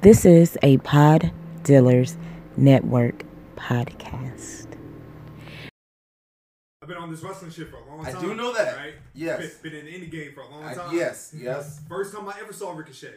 [0.00, 1.32] This is a Pod
[1.64, 2.16] Dealers
[2.56, 3.24] Network
[3.56, 4.66] podcast.
[6.80, 8.16] I've been on this wrestling shit for a long time.
[8.16, 8.28] I time.
[8.28, 8.76] do know that.
[8.76, 8.94] Right?
[9.14, 9.56] Yes.
[9.56, 10.94] Been, been in the indie game for a long I- time.
[10.94, 11.80] yes, yes.
[11.88, 13.12] First time I ever saw Ricochet,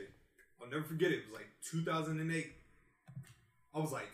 [0.62, 1.20] I'll never forget it.
[1.20, 2.52] It was like 2008.
[3.74, 4.10] I was like,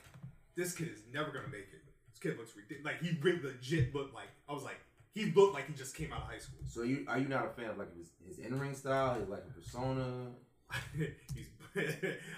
[0.55, 1.81] this kid is never gonna make it.
[2.09, 2.86] This kid looks ridiculous.
[2.86, 4.79] Like he really legit looked like I was like
[5.13, 6.59] he looked like he just came out of high school.
[6.68, 9.29] So you are you not a fan of like his, his in ring style, his
[9.29, 10.31] like persona?
[10.97, 11.47] he's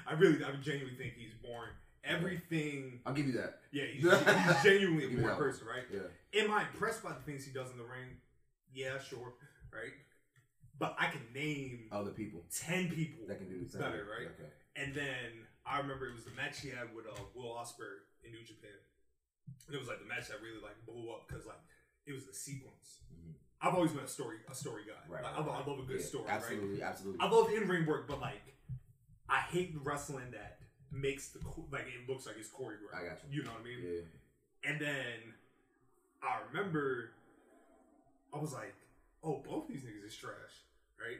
[0.07, 1.69] I really I genuinely think he's born
[2.03, 2.99] everything.
[3.05, 3.59] I'll give you that.
[3.71, 5.83] Yeah, he's, he's genuinely a born person, right?
[5.91, 6.41] Yeah.
[6.43, 8.17] Am I impressed by the things he does in the ring?
[8.73, 9.33] Yeah, sure,
[9.73, 9.93] right?
[10.77, 13.81] But I can name Other people ten people that can do the same.
[13.81, 14.27] better, right?
[14.27, 14.49] Okay.
[14.75, 18.31] And then I remember it was the match he had with uh, Will Ospreay in
[18.31, 18.75] New Japan.
[19.67, 21.59] And it was like the match that really like blew up because like
[22.07, 23.03] it was the sequence.
[23.11, 23.35] Mhm.
[23.61, 24.93] I've always been a story a story guy.
[25.13, 25.23] Right.
[25.23, 25.65] Like, right, I, love, right.
[25.65, 26.23] I love a good Yeah, story.
[26.25, 26.35] Right?
[26.35, 27.19] Absolutely, absolutely.
[27.21, 28.41] I love in ring work, but like
[29.29, 30.59] I hate the wrestling that
[30.91, 31.39] makes the
[31.71, 32.95] like it looks like it's choreographed.
[32.95, 33.39] I got you.
[33.39, 33.79] You know what I mean?
[33.83, 34.71] Yeah.
[34.71, 35.33] And then
[36.23, 37.11] I remember
[38.33, 38.73] I was like,
[39.23, 40.63] oh, both these niggas is trash,
[40.99, 41.19] right?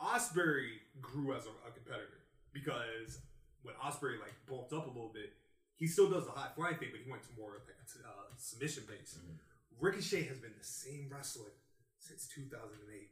[0.00, 3.18] Ospreay grew as a, a competitor because
[3.62, 5.32] when Ospreay like bulked up a little bit,
[5.76, 8.84] he still does the high flying thing, but he went to more like uh, submission
[8.88, 9.18] base.
[9.18, 9.36] Mhm.
[9.80, 11.52] Ricochet has been the same wrestler
[11.98, 13.10] since 2008.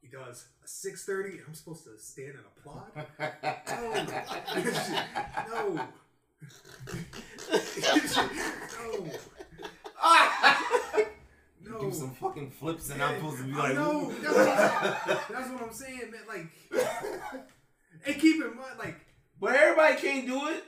[0.00, 2.92] He does a 630, and I'm supposed to stand and applaud?
[5.48, 5.72] No.
[8.78, 9.04] no.
[9.04, 9.10] no.
[11.68, 11.80] No.
[11.80, 13.76] do some fucking flips and Yeah, I'm supposed to be like.
[13.76, 16.20] "Ooh." That's that's what I'm saying, man.
[16.28, 16.46] Like,
[18.06, 19.00] and keep in mind, like,
[19.40, 20.62] but everybody can't do it.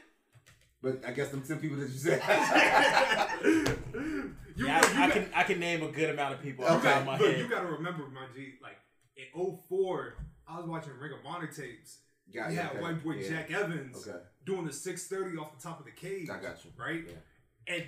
[0.83, 2.23] But I guess them ten people that you said.
[3.45, 6.65] you, Yeah, you I, I got- can I can name a good amount of people
[6.65, 7.39] you off top got, of my look, head.
[7.41, 8.55] you got to remember, my G.
[8.63, 8.77] Like
[9.17, 9.25] in
[9.69, 10.15] 04,
[10.49, 11.99] I was watching Ring of Honor tapes.
[12.35, 12.81] Got we you, had okay.
[12.81, 13.29] white boy Yeah.
[13.29, 14.19] Jack Evans Okay.
[14.45, 16.29] doing the 630 off the top of the cage.
[16.31, 16.71] I got you.
[16.77, 17.05] Right?
[17.07, 17.75] Yeah.
[17.75, 17.85] And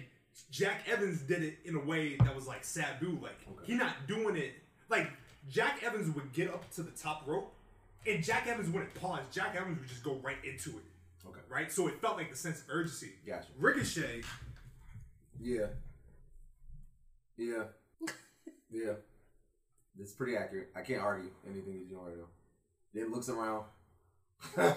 [0.51, 3.19] Jack Evans did it in a way that was like Sabu.
[3.23, 3.67] Like Okay.
[3.67, 4.53] he not doing it
[4.89, 5.09] like
[5.49, 7.55] Jack Evans would get up to the top rope,
[8.07, 9.21] and Jack Evans wouldn't pause.
[9.33, 10.85] Jack Evans would just go right into it.
[11.31, 11.41] Okay.
[11.49, 11.71] Right?
[11.73, 13.13] So it felt like the sense of urgency.
[13.27, 13.47] Gotcha.
[13.59, 14.23] Ricochet,
[15.41, 15.67] Yeah.
[17.37, 17.65] Yeah.
[18.71, 18.93] yeah.
[19.99, 20.69] That's pretty accurate.
[20.77, 22.25] I can't argue anything he's doing right now.
[22.95, 23.65] Then looks around.
[24.57, 24.75] By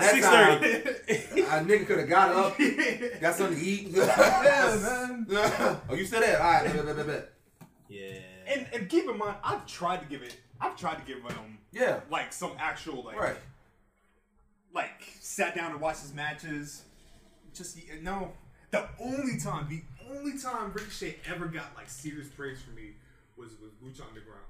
[0.00, 2.58] that time, a nigga could have got up,
[3.20, 3.88] got something to eat.
[3.90, 5.26] yeah, man.
[5.88, 6.42] oh, you said there?
[6.42, 7.32] All right, bet, bet, bet, bet.
[7.88, 8.18] yeah.
[8.48, 10.36] And and keep in mind, I've tried to give it.
[10.60, 12.00] I've tried to give him Yeah.
[12.10, 13.36] like some actual like Right.
[14.76, 16.84] Like sat down and watched his matches.
[17.54, 18.32] Just no.
[18.72, 19.80] The only time, the
[20.14, 22.90] only time Ricochet ever got like serious praise from me
[23.38, 24.44] was with Lucha Underground,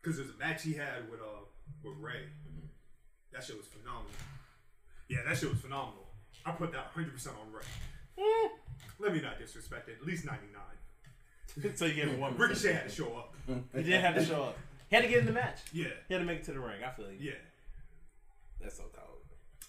[0.00, 1.42] because there's a match he had with uh
[1.82, 2.22] with Rey.
[3.32, 4.12] That shit was phenomenal.
[5.08, 6.06] Yeah, that shit was phenomenal.
[6.46, 7.64] I put that 100 percent on Rey.
[9.00, 9.98] Let me not disrespect it.
[10.00, 11.74] At least 99.
[11.76, 12.36] so you gave him one.
[12.36, 13.34] Ricochet had to show up.
[13.74, 14.58] He did have to show up.
[14.88, 15.58] He had to get in the match.
[15.72, 16.84] Yeah, He had to make it to the ring.
[16.86, 17.32] I feel like yeah.
[18.60, 19.07] that's so cold.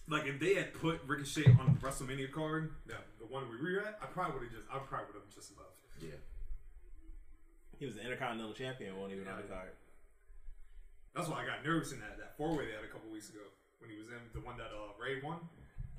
[0.10, 3.80] Like if they had put Ricochet on the WrestleMania card, that the one we were
[3.82, 5.78] at, I probably would have just, I probably would have just left.
[6.02, 6.18] Yeah.
[7.78, 8.98] He was the Intercontinental Champion.
[8.98, 9.72] wasn't even on the card.
[11.16, 13.30] That's why I got nervous in that that four way they had a couple weeks
[13.30, 13.46] ago
[13.80, 15.40] when he was in the one that uh, Rey won.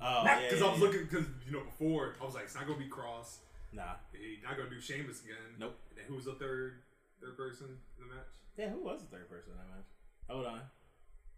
[0.01, 0.65] Oh Because yeah.
[0.65, 2.89] I was yeah, looking because you know before I was like, it's not gonna be
[2.89, 3.41] Kross.
[3.71, 3.95] Nah.
[4.11, 5.55] he's not gonna do Sheamus again.
[5.59, 5.77] Nope.
[5.89, 6.83] And then who was the third
[7.21, 7.67] third person
[7.99, 8.33] in the match?
[8.57, 8.69] Yeah.
[8.75, 9.89] Who was the third person in that match?
[10.29, 10.61] Hold on.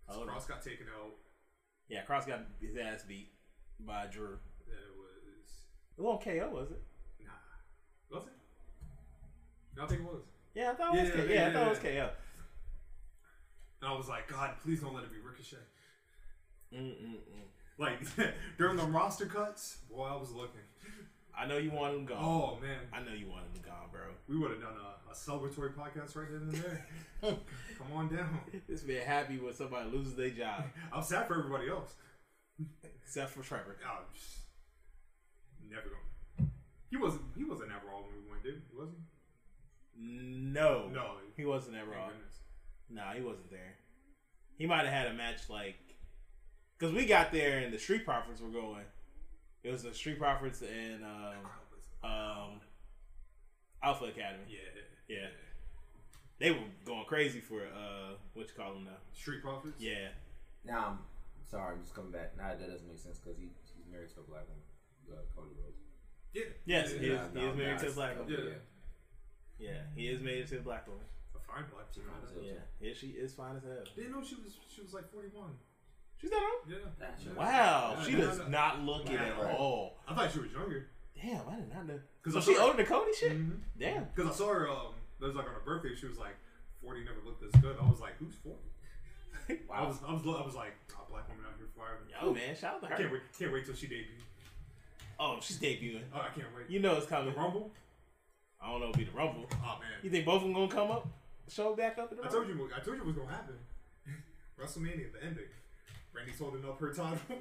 [0.07, 0.35] Hold on.
[0.35, 1.13] Kross got taken out.
[1.89, 3.29] Yeah, Kross got his ass beat
[3.79, 4.37] by Drew.
[4.67, 5.49] Then it was
[5.97, 6.81] It wasn't KO, was it?
[7.25, 8.33] nah, was it?
[9.77, 10.23] No, I think it was.
[10.55, 11.23] Yeah, I thought it was Yeah, KO.
[11.23, 12.05] yeah, Yeah, I yeah, thought it was yeah.
[12.05, 12.09] KO.
[13.81, 15.57] And I was like, God, please don't let it be Ricochet.
[16.73, 17.17] Mm-mm-mm.
[17.77, 17.99] Like
[18.57, 20.61] during the roster cuts, boy, I was looking.
[21.37, 22.19] I know you want him gone.
[22.21, 24.01] Oh man, I know you want him gone, bro.
[24.27, 26.87] we would have done a, a celebratory podcast right then and there.
[27.77, 28.39] Come on down.
[28.69, 30.63] This man happy when somebody loses their job,
[30.93, 31.93] I'm sad for everybody else.
[33.03, 33.77] except for Trevor.
[33.85, 36.51] Oh, psh, never going.
[36.91, 37.23] He wasn't.
[37.35, 38.61] He wasn't ever all when we went, dude.
[38.77, 38.97] Was he?
[39.99, 41.13] No, No.
[41.35, 42.09] he wasn't ever all.
[42.09, 42.39] goodness.
[42.89, 43.75] Nah, he wasn't there.
[44.57, 45.75] He might have had a match like,
[46.79, 48.83] cause we got there and the Street Profits were going.
[49.63, 52.49] It was the Street Profits and um, um,
[53.81, 54.43] Alpha Academy.
[54.49, 54.81] Yeah.
[55.07, 55.27] Yeah,
[56.39, 58.99] they were going crazy for uh, what you call them now?
[59.13, 59.79] Street Profits.
[59.79, 60.15] Yeah,
[60.65, 60.99] Now,
[61.35, 62.35] I'm sorry, I'm just coming back.
[62.37, 64.63] Now that doesn't make sense because he, he's married to a black woman,
[65.11, 65.79] uh, Cody Rhodes.
[66.33, 66.51] Yeah.
[66.65, 67.19] Yes, Yeah, he is.
[67.19, 68.33] Nah, he nah, is married nah, to a black woman.
[68.33, 69.69] Yeah.
[69.69, 71.05] Yeah, he is married to a black woman.
[71.35, 72.03] A fine black chick.
[72.03, 72.43] Fine as hell.
[72.43, 73.83] Yeah, yeah, she is fine as hell.
[73.95, 74.57] Didn't know she was.
[74.67, 75.31] She was like 41.
[76.23, 76.71] She's not old.
[76.71, 76.77] Yeah.
[76.97, 77.33] That's Yeah.
[77.33, 78.47] Wow, Yeah, she yeah, does yeah.
[78.47, 79.55] not look it at Right.
[79.55, 79.97] all.
[80.07, 80.87] I thought she was younger.
[81.21, 81.99] Damn, I did not know.
[82.21, 83.13] 'Cause So I she saw her- older than Cody?
[83.13, 83.31] Shit.
[83.33, 83.59] Mhm.
[83.77, 84.05] Damn.
[84.05, 85.93] Because I saw her, um, that was like on her birthday.
[85.95, 86.35] She was like,
[86.81, 87.77] 40 never looked this good.
[87.77, 88.63] I was like, who's 40?
[89.69, 92.07] I was, I was, I was like, oh, black woman out here firing.
[92.09, 93.13] Yo, man, shout out to I can't her.
[93.15, 94.23] wait, can't wait till she debuts.
[95.19, 96.03] Oh, she's debuting.
[96.13, 96.69] Oh, I can't wait.
[96.69, 97.35] You know it's the coming.
[97.35, 97.71] Rumble?
[98.61, 99.45] I don't know if it'll be the Rumble.
[99.51, 99.91] Oh man.
[100.01, 101.05] You think both of them gonna come up?
[101.49, 102.45] Show back up in the I Rumble?
[102.45, 103.59] told you, I told you what was gonna happen.
[104.59, 105.45] WrestleMania, the ending.
[106.15, 107.17] Randy's holding up her title.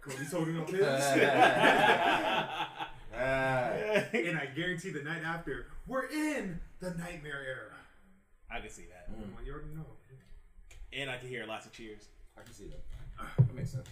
[0.00, 0.80] Cody's holding up his.
[3.16, 3.70] Ah,
[4.12, 7.76] and I guarantee the night after, we're in the nightmare era.
[8.50, 9.08] I can see that.
[9.08, 9.32] Mm.
[9.36, 9.86] Well, you already know.
[10.92, 12.08] And I can hear lots of cheers.
[12.36, 12.82] I can see that.
[13.38, 13.86] That makes sense.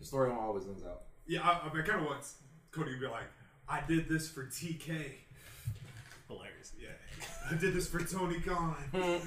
[0.00, 1.02] The story always ends out.
[1.26, 2.24] Yeah, I, I kind of want
[2.70, 3.26] Cody to be like,
[3.68, 4.88] I did this for TK.
[6.28, 6.72] Hilarious.
[6.80, 6.88] Yeah,
[7.50, 8.76] I did this for Tony Khan.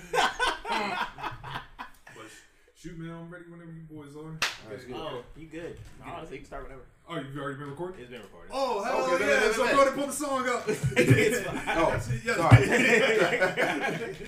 [2.77, 4.19] but shoot, man, I'm ready whenever you boys are.
[4.21, 4.39] Alright,
[4.71, 4.83] let's.
[4.93, 5.77] Oh, you good.
[6.05, 6.81] Honestly, you can start whenever.
[7.09, 8.01] Oh, you've already been recording?
[8.01, 8.51] It's been recorded.
[8.53, 9.39] Oh, hell Okay, yeah!
[9.39, 9.73] bet, bet, so bet.
[9.75, 10.63] go ahead and pull the song up.
[10.97, 11.61] It's fine.
[11.67, 12.35] Oh, Yeah.
[12.35, 14.15] sorry.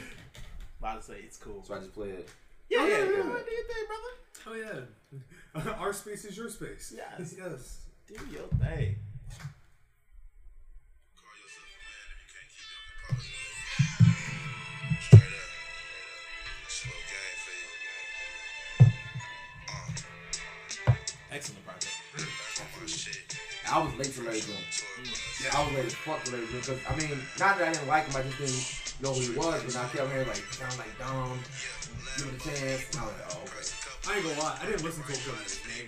[0.79, 1.61] About to say it's cool.
[1.63, 2.29] so I just play it.
[2.69, 3.05] Yeah, yeah, yeah, yeah.
[3.07, 3.13] yeah.
[3.15, 4.13] Do your thing, brother.
[4.47, 5.73] Oh yeah.
[5.79, 6.93] Our space is your space.
[6.95, 7.35] Yes.
[7.37, 7.79] Yes.
[8.07, 8.95] Do your thing.
[21.31, 21.93] Excellent project.
[22.17, 23.37] back on my shit.
[23.69, 24.57] I was late for Larry June.
[25.45, 27.71] Yeah, I was late as fuck to Larry June because I mean, not that I
[27.73, 29.61] didn't like him, I just didn't know who he was.
[29.61, 31.37] But I kept hearing like sound like Dom,
[32.17, 32.89] give it a chance.
[32.89, 33.65] And I was like, oh, okay.
[34.09, 34.57] I ain't gonna lie.
[34.57, 35.87] I didn't listen to him because of his name.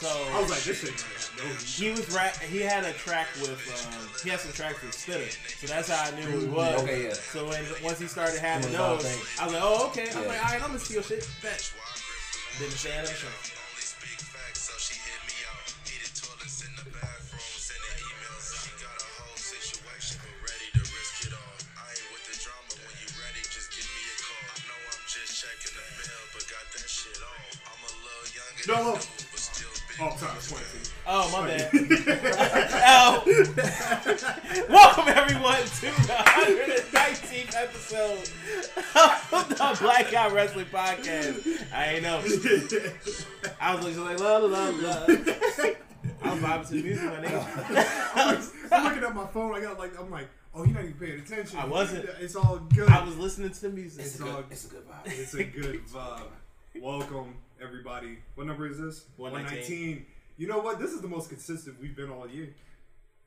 [0.00, 2.32] So I was like, this shit gonna no he was rap.
[2.40, 3.60] He had a track with.
[3.60, 6.80] Um, he had some tracks with Spitter, so that's how I knew who he was.
[6.80, 7.12] Okay, yeah.
[7.12, 9.38] So when once he started having Doing his own those.
[9.38, 10.08] I was like, oh okay.
[10.16, 11.28] I'm like, all right, I'm gonna steal your shit.
[11.44, 11.60] Bet.
[12.58, 13.59] Didn't say it.
[28.68, 28.82] No, no.
[28.82, 30.00] than you, but still big.
[30.00, 30.90] Oh, sorry, it's 22.
[31.06, 31.70] Oh my bad.
[32.86, 33.22] oh.
[34.68, 36.14] Welcome everyone to the
[36.92, 38.30] 119th episode
[39.32, 41.72] of the Black Guy Wrestling Podcast.
[41.72, 42.18] I ain't know.
[43.60, 45.04] I was looking like la la la la.
[46.22, 48.56] I was vibing to the music, my nigga.
[48.72, 49.54] I'm looking at my phone.
[49.54, 51.58] I got like, I'm like, oh, you're not even paying attention.
[51.58, 52.08] I wasn't.
[52.20, 52.88] It's all good.
[52.90, 54.04] I was listening to the music.
[54.04, 55.06] It's a all- good, it's a good vibe.
[55.06, 56.22] It's a good vibe.
[56.80, 58.18] Welcome, everybody.
[58.34, 59.04] What number is this?
[59.16, 60.06] 119.
[60.36, 60.78] You know what?
[60.78, 62.54] This is the most consistent we've been all year.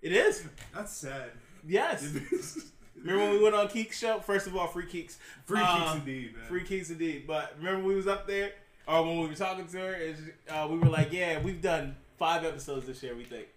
[0.02, 0.44] It is.
[0.74, 1.32] That's sad.
[1.68, 2.04] Yes.
[2.96, 4.20] Remember when we went on Keeks show?
[4.20, 5.18] First of all, free Keeks.
[5.46, 6.46] Free Uh, kicks indeed, man.
[6.46, 7.26] Free Keeks indeed.
[7.28, 8.52] But remember we was up there,
[8.88, 11.96] or when we were talking to her, and uh, we were like, "Yeah, we've done
[12.18, 13.16] five episodes this year.
[13.16, 13.48] We think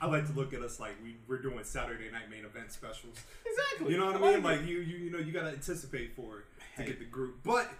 [0.00, 3.16] I like to look at us like we, we're doing Saturday night main event specials.
[3.46, 3.92] exactly.
[3.92, 4.42] You know what I mean?
[4.42, 6.44] Like you, you, you know, you gotta anticipate for it
[6.76, 6.88] to Hey.
[6.88, 7.36] get the group.
[7.42, 7.70] But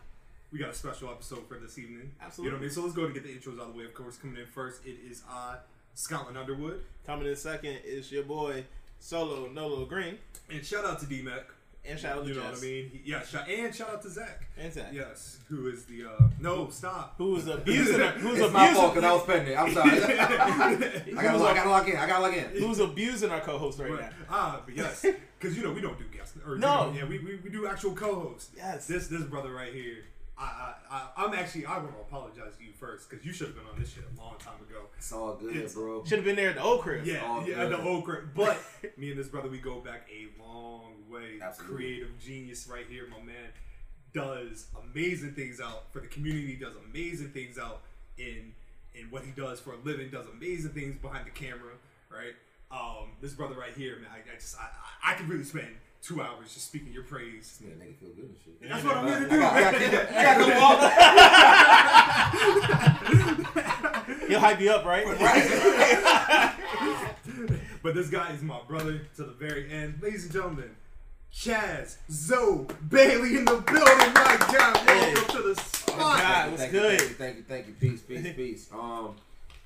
[0.53, 2.11] we got a special episode for this evening.
[2.21, 2.45] Absolutely.
[2.47, 2.75] You know what I mean?
[2.75, 3.85] So let's go and get the intros out of the way.
[3.85, 5.57] Of course, coming in first, it is I,
[5.95, 8.65] Scotland Underwood, coming in second is your boy
[8.99, 10.19] Solo Nolo Green,
[10.51, 11.47] and shout out to D Mac.
[11.89, 12.51] and shout out to You know Jess.
[12.53, 12.91] what I mean?
[13.05, 14.47] He- yeah, shout, and shout out to Zach.
[14.59, 14.89] And Zach.
[14.93, 17.15] Yes, who is the uh no stop.
[17.17, 17.99] Who was abusing?
[18.01, 19.57] her- Who's It's my fault because I was spending it.
[19.57, 19.91] I'm sorry.
[20.03, 21.97] I gotta, I gotta lock in.
[21.97, 22.45] I gotta lock in.
[22.61, 24.01] Who's abusing our co-host right Right.
[24.01, 24.11] now?
[24.29, 25.07] Ah, but yes,
[25.39, 26.37] because you know we don't do guests.
[26.47, 26.91] Or, you No.
[26.91, 28.51] know, yeah, we, we, we do actual co-hosts.
[28.57, 28.87] Yes.
[28.87, 30.05] This this brother right here.
[30.41, 33.49] I, I, I I'm actually I want to apologize to you first because you should
[33.49, 34.87] have been on this shit a long time ago.
[34.97, 36.03] It's all good, It's- bro.
[36.05, 37.05] Should have been there at the old crib.
[37.05, 37.73] Yeah, all yeah, good.
[37.73, 38.31] the old crib.
[38.35, 38.59] But
[38.97, 41.39] me and this brother, we go back a long way.
[41.43, 41.77] Absolutely.
[41.77, 43.51] Creative genius right here, my man.
[44.13, 46.57] Does amazing things out for the community.
[46.57, 47.83] Does amazing things out
[48.19, 48.53] in
[48.95, 50.11] in what he does for a living.
[50.11, 51.75] Does amazing things behind the camera.
[52.11, 52.35] Right.
[52.73, 54.11] Um, this brother right here, man.
[54.13, 55.69] I, I just I, I I could really spend
[56.03, 57.59] two hours just speaking your praise.
[57.61, 58.69] This nigga feel good and shit.
[58.69, 59.39] That's what I'm here to I do.
[59.41, 59.75] got, I got.
[60.11, 60.37] I got
[64.07, 64.27] to.
[64.29, 65.05] He'll hype you up, right?
[67.83, 70.01] But this guy is my brother to the very end.
[70.03, 70.71] Ladies and gentlemen,
[71.35, 74.15] Chaz Zo Bailey in the building.
[74.15, 75.97] My God, welcome to the spot.
[76.21, 76.51] God.
[76.51, 77.01] what's thank good?
[77.01, 77.91] You, thank you, thank you, thank you.
[77.91, 78.69] Peace, peace, peace.
[78.73, 79.15] Um,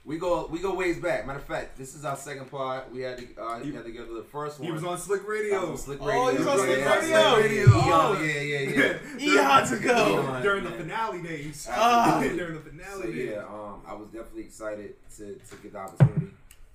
[0.07, 1.27] we go, we go ways back.
[1.27, 2.93] Matter of fact, this is our second part.
[2.93, 4.67] We had to, uh, we had together the first one.
[4.67, 5.71] He was on Slick Radio.
[5.71, 6.31] on Slick Oh, Radio.
[6.33, 7.35] he was on Slick Yeah, Radio.
[7.35, 7.65] Slick Radio.
[7.71, 8.21] Oh.
[8.23, 9.59] Yeah, yeah, yeah.
[9.59, 10.23] Eons ago.
[10.25, 10.43] Eons.
[10.43, 11.67] during the finale days.
[11.71, 12.21] Ah.
[12.23, 13.31] during the finale So days.
[13.31, 16.27] yeah, um, I was definitely excited to, to get the opportunity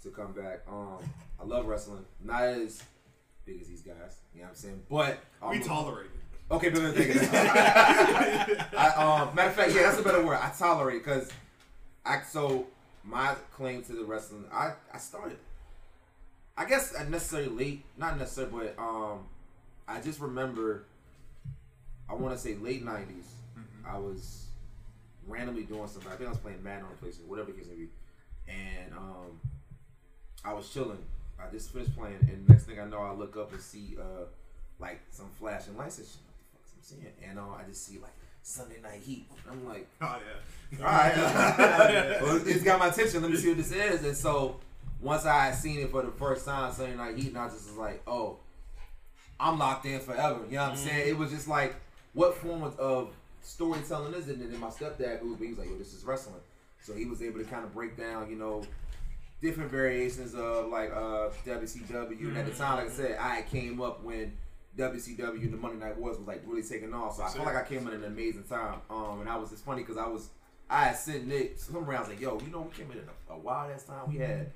[0.04, 0.62] to come back.
[0.68, 0.98] Um,
[1.40, 2.82] I love wrestling, not as
[3.46, 3.96] big as these guys.
[4.34, 4.82] You know what I'm saying?
[4.90, 5.20] But
[5.52, 6.12] we um, tolerate it.
[6.52, 7.30] Okay, but take it.
[8.76, 10.40] I, um, matter of fact, yeah, that's a better word.
[10.42, 11.30] I tolerate because
[12.04, 12.66] I so
[13.10, 14.46] my claim to the wrestling.
[14.54, 15.38] I I started.
[16.58, 19.26] I guess not necessarily late, not necessarily, but um,
[19.88, 20.86] I just remember.
[22.10, 23.26] I want to say late 90s
[23.88, 24.48] I was
[25.28, 26.12] randomly doing something.
[26.12, 27.90] I think I was playing Madden on PlayStation, whatever the case may be,
[28.48, 29.40] and um,
[30.44, 31.00] I was chilling.
[31.40, 34.26] I just finished playing, and next thing I know, I look up and see uh,
[34.80, 36.18] like some flashing lights and shit.
[36.26, 37.30] What the fuck am I seeing?
[37.30, 39.26] And uh, I just see like Sunday Night Heat.
[39.50, 40.18] I'm like, Oh
[40.72, 40.80] yeah.
[40.80, 41.16] all right,
[42.22, 43.22] well, it's got my attention.
[43.22, 44.04] Let me see what this is.
[44.04, 44.60] And so
[45.02, 47.68] once I had seen it for the first time, Sunday Night Heat, and I just
[47.68, 48.38] was like, oh,
[49.40, 50.42] I'm locked in forever.
[50.50, 51.08] You know what I'm saying?
[51.08, 51.76] It was just like,
[52.14, 53.10] what form of, of
[53.42, 54.38] storytelling is it?
[54.38, 56.42] And then my stepdad, who he was like, yo, this is wrestling.
[56.82, 58.64] So he was able to kind of break down, you know,
[59.42, 62.28] different variations of like uh, WCW.
[62.28, 64.34] And at the time, like I said, I came up when
[64.78, 67.16] WCW and the Monday Night Wars was like really taking off.
[67.18, 68.80] So I feel like I came in an amazing time.
[68.90, 70.30] Um, and I was it's funny because I was
[70.70, 73.00] I had sent Nick some rounds like, yo, you know, we came in
[73.30, 74.08] a, a wild ass time.
[74.08, 74.52] We had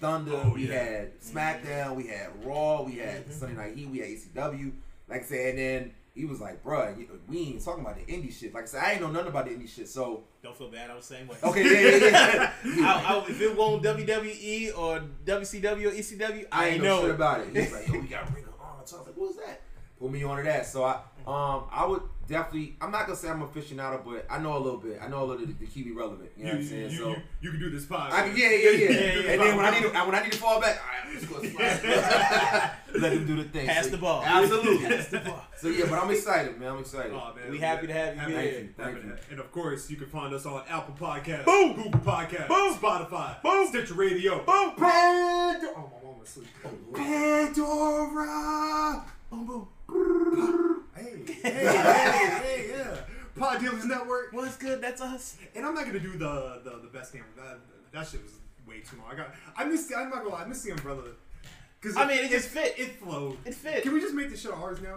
[0.00, 0.82] Thunder, Oh, we yeah.
[0.84, 4.72] had SmackDown, we had Raw, we had Sunday Night Heat, we had ECW.
[5.08, 8.10] Like I said, and then he was like, bruh, you- we ain't talking about the
[8.12, 8.54] indie shit.
[8.54, 9.88] Like I said, I ain't know nothing about the indie shit.
[9.88, 10.90] So Don't feel bad.
[10.90, 11.36] I was the same way.
[11.42, 12.86] okay, yeah, yeah, yeah.
[13.06, 17.10] I, I, if it won't WWE or WCW or ECW, I, I ain't know shit
[17.10, 17.48] about it.
[17.56, 18.44] He's like, yo, we got Ring
[18.86, 19.60] of So I was like, what was that?
[19.98, 20.66] Put me onto that.
[20.66, 22.76] So I, um, I would definitely.
[22.82, 24.98] I'm not gonna say I'm a aficionado, but I know a little bit.
[25.02, 26.30] I know a little to, to keep me relevant.
[26.36, 26.90] You know what I'm saying?
[26.90, 27.08] you, so.
[27.08, 28.12] you, you can do this podcast.
[28.12, 28.70] I can, yeah, yeah, yeah.
[28.90, 31.10] Yeah, yeah, and then when I need to, when I need to fall back, all
[31.10, 32.70] right, let's go slide.
[33.00, 33.66] Let them do the thing.
[33.66, 34.22] Pass So- the ball.
[34.22, 34.86] Absolutely.
[34.86, 35.42] Pass the ball.
[35.56, 36.72] So yeah, but I'm excited, man.
[36.72, 37.12] I'm excited.
[37.12, 37.50] Oh, man.
[37.50, 38.68] We happy to have you Happy- here.
[38.76, 39.02] Thank you.
[39.02, 39.16] Thank you.
[39.30, 41.74] And of course, you can find us on Apple Podcasts, Boom.
[41.74, 42.74] Google Podcasts, Boom.
[42.74, 43.66] Spotify, Boom.
[43.68, 44.44] Stitcher Radio.
[44.44, 44.72] Boom.
[44.76, 46.48] Pando- Oh, my mom was asleep.
[46.94, 48.24] Pandora.
[49.30, 49.68] Boom, boom.
[50.94, 52.96] Hey, hey, hey, hey, yeah.
[53.38, 54.32] Pod Dealers Network.
[54.32, 54.80] What's good?
[54.80, 55.36] That's us.
[55.54, 57.58] And I'm not gonna do the the, the best damn that,
[57.92, 58.32] that shit was
[58.66, 59.06] way too long.
[59.12, 61.04] I got I missed I'm not gonna lie, I missed the umbrella.
[61.80, 62.74] Cause I mean, it just fit.
[62.78, 63.38] It flowed.
[63.44, 63.82] It fit.
[63.82, 64.96] Can we just make this shit ours now?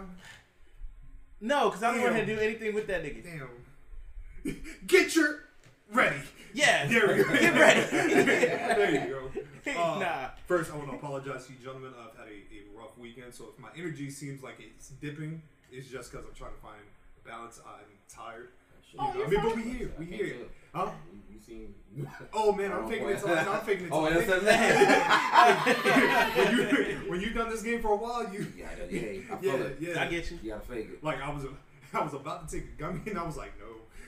[1.40, 3.22] No, because I don't want to do anything with that nigga.
[3.22, 4.56] Damn.
[4.86, 5.44] Get your
[5.92, 6.20] ready.
[6.54, 6.86] Yeah.
[6.86, 7.32] There we go.
[7.32, 7.80] Get ready.
[7.90, 9.30] there you go.
[9.70, 10.28] Uh, Nah.
[10.46, 11.92] First, I want to apologize to you, gentlemen.
[11.96, 15.86] I've had a, a rough weekend, so if my energy seems like it's dipping, it's
[15.88, 16.80] just because I'm trying to find
[17.24, 17.60] balance.
[17.64, 18.48] I'm tired.
[18.98, 19.92] Oh, You know, you're I mean, but we here.
[19.98, 20.36] We I here.
[20.74, 20.90] Huh?
[21.12, 21.74] You, you seen?
[22.32, 23.12] Oh man, I'm faking boy.
[23.12, 23.20] it.
[23.20, 23.88] Till, I'm faking it.
[23.90, 26.34] Till Oh, I that's think- that.
[26.36, 29.00] when you when you've done this game for a while, you Yeah, yeah,
[29.32, 29.76] I feel yeah it.
[29.80, 30.02] yeah.
[30.02, 30.38] I get you.
[30.42, 31.04] You gotta fake it.
[31.04, 31.44] Like I was
[31.92, 33.59] I was about to take a gummy and I was like no.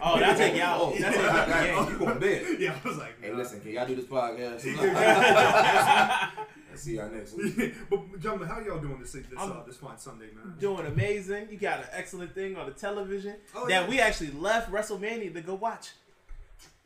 [0.05, 0.81] Oh, that's take you out.
[0.81, 2.47] Oh, That's take you out the God, you going to bed?
[2.59, 3.23] Yeah, I was like.
[3.23, 3.37] Hey, nah.
[3.39, 4.65] listen, can y'all do this podcast?
[6.71, 7.75] Let's see y'all next week.
[7.91, 10.55] but gentlemen, how y'all doing this this uh, this fine Sunday, man?
[10.59, 11.49] Doing amazing.
[11.51, 13.89] You got an excellent thing on the television Oh, that yeah.
[13.89, 15.91] we actually left WrestleMania to go watch.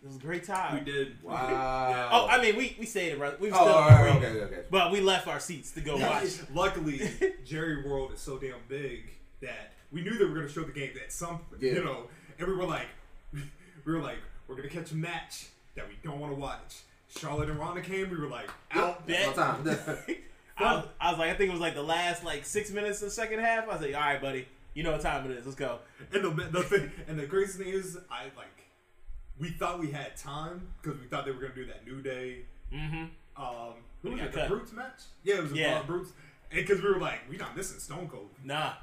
[0.02, 0.74] It was a great time.
[0.74, 1.22] We did.
[1.22, 2.08] Wow.
[2.12, 3.18] Oh, I mean, we we stayed in.
[3.18, 4.62] We were Oh, still all in the right, okay, okay.
[4.70, 6.28] but we left our seats to go watch.
[6.52, 7.00] Luckily,
[7.44, 10.72] Jerry World is so damn big that we knew they were going to show the
[10.72, 11.72] game at some, Yeah.
[11.74, 12.06] you know,
[12.38, 12.86] and we were like,
[13.86, 16.80] we were like, we're going to catch a match that we don't want to watch.
[17.08, 18.10] Charlotte and Ronda came.
[18.10, 19.06] We were like, out.
[19.06, 19.64] That's my time.
[20.58, 23.00] I was, I was like, I think it was like the last like six minutes
[23.02, 23.64] of the second half.
[23.64, 25.44] I was like, all right, buddy, you know what time it is.
[25.46, 25.78] Let's go.
[26.12, 28.64] And the, the thing, and the crazy thing is, I like,
[29.38, 32.00] we thought we had time because we thought they were going to do that New
[32.02, 32.38] Day.
[32.72, 33.04] Mm-hmm.
[33.42, 34.32] Um, who They was got it?
[34.32, 34.48] The cut.
[34.48, 35.00] Brutes match?
[35.24, 35.78] Yeah, it was a Yeah.
[35.78, 36.12] uh, Brutes.
[36.50, 38.30] And because we were like, we not missing Stone Cold.
[38.44, 38.72] Nah.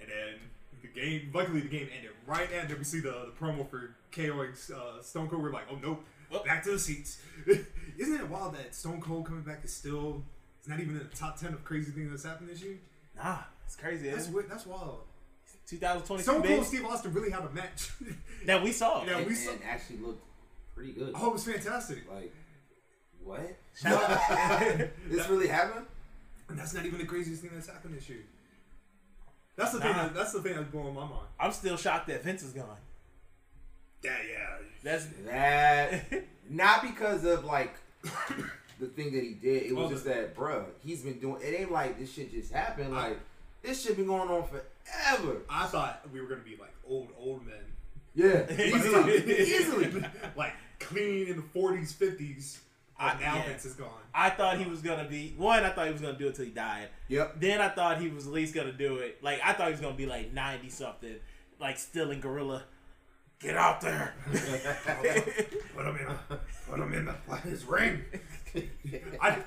[0.00, 0.40] And then
[0.80, 4.52] the game, luckily the game ended right after we see the, the promo for KOing
[4.72, 5.42] uh, Stone Cold.
[5.42, 6.42] We're like, oh nope, Oh.
[6.44, 7.20] back to the seats.
[7.46, 10.22] Isn't it wild that Stone Cold coming back is still,
[10.58, 12.78] it's not even in the top 10 of crazy things that's happened this year?
[13.16, 13.38] Nah.
[13.64, 14.08] It's crazy.
[14.10, 15.00] That's Isn't weird, that's wild.
[15.66, 16.22] 2020.
[16.22, 17.90] Stone Cold and Steve Austin really had a match.
[18.46, 19.04] that we saw.
[19.04, 19.22] Yeah.
[19.24, 20.22] we saw- and actually looked
[20.74, 21.12] pretty good.
[21.14, 22.04] oh, it was fantastic.
[22.10, 22.32] Like,
[23.22, 23.56] what?
[23.74, 25.86] Shout out- This really happened?
[26.48, 28.20] And that's not even the craziest thing that's happened this year.
[29.56, 29.92] That's the thing.
[29.92, 31.26] That, that's the thing that's blowing my mind.
[31.38, 32.76] I'm still shocked that Vince is gone.
[34.02, 34.56] Yeah, yeah.
[34.82, 37.74] That's That not because of like
[38.78, 39.64] the thing that he did.
[39.64, 41.42] It was Well, just that, bruh, he's been doing.
[41.42, 42.94] It ain't like this shit just happened.
[42.94, 43.18] Like
[43.62, 45.38] this shit been going on forever.
[45.50, 47.56] I thought we were gonna be like old, old men.
[48.14, 50.04] Yeah, easily, easily.
[50.36, 52.60] like clean in the forties, fifties.
[53.00, 53.46] I- now yeah.
[53.46, 53.90] Vince is gone.
[54.14, 55.62] I thought he was gonna be one.
[55.64, 56.88] I thought he was gonna do it till he died.
[57.08, 57.40] Yep.
[57.40, 59.22] Then I thought he was at least gonna do it.
[59.22, 61.14] Like I thought he was gonna be like ninety something,
[61.60, 62.64] like still in gorilla.
[63.40, 64.14] Get out there.
[65.76, 66.38] Put him in.
[66.68, 68.02] Put him in the, his ring.
[69.22, 69.38] I,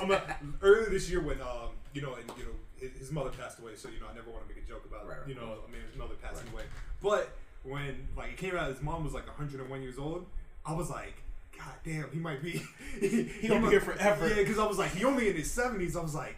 [0.00, 0.20] I'm a,
[0.60, 2.50] earlier this year when um you know and you know
[2.80, 4.84] his, his mother passed away so you know I never want to make a joke
[4.88, 5.58] about Right, you know.
[5.66, 6.54] I mean another passing Right.
[6.54, 6.64] away.
[7.00, 7.30] But
[7.62, 10.26] when like it came out, his mom was like 101 years old.
[10.66, 11.22] I was like,
[11.56, 12.62] God damn, he might be
[13.00, 14.28] he, gonna be here forever.
[14.28, 15.94] Yeah, because I was like, he only in his 70s.
[15.96, 16.36] I was like,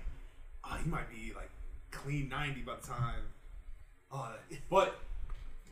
[0.65, 1.51] oh, he might be like
[1.91, 3.23] clean 90 by the time.
[4.13, 4.33] Uh,
[4.69, 4.99] but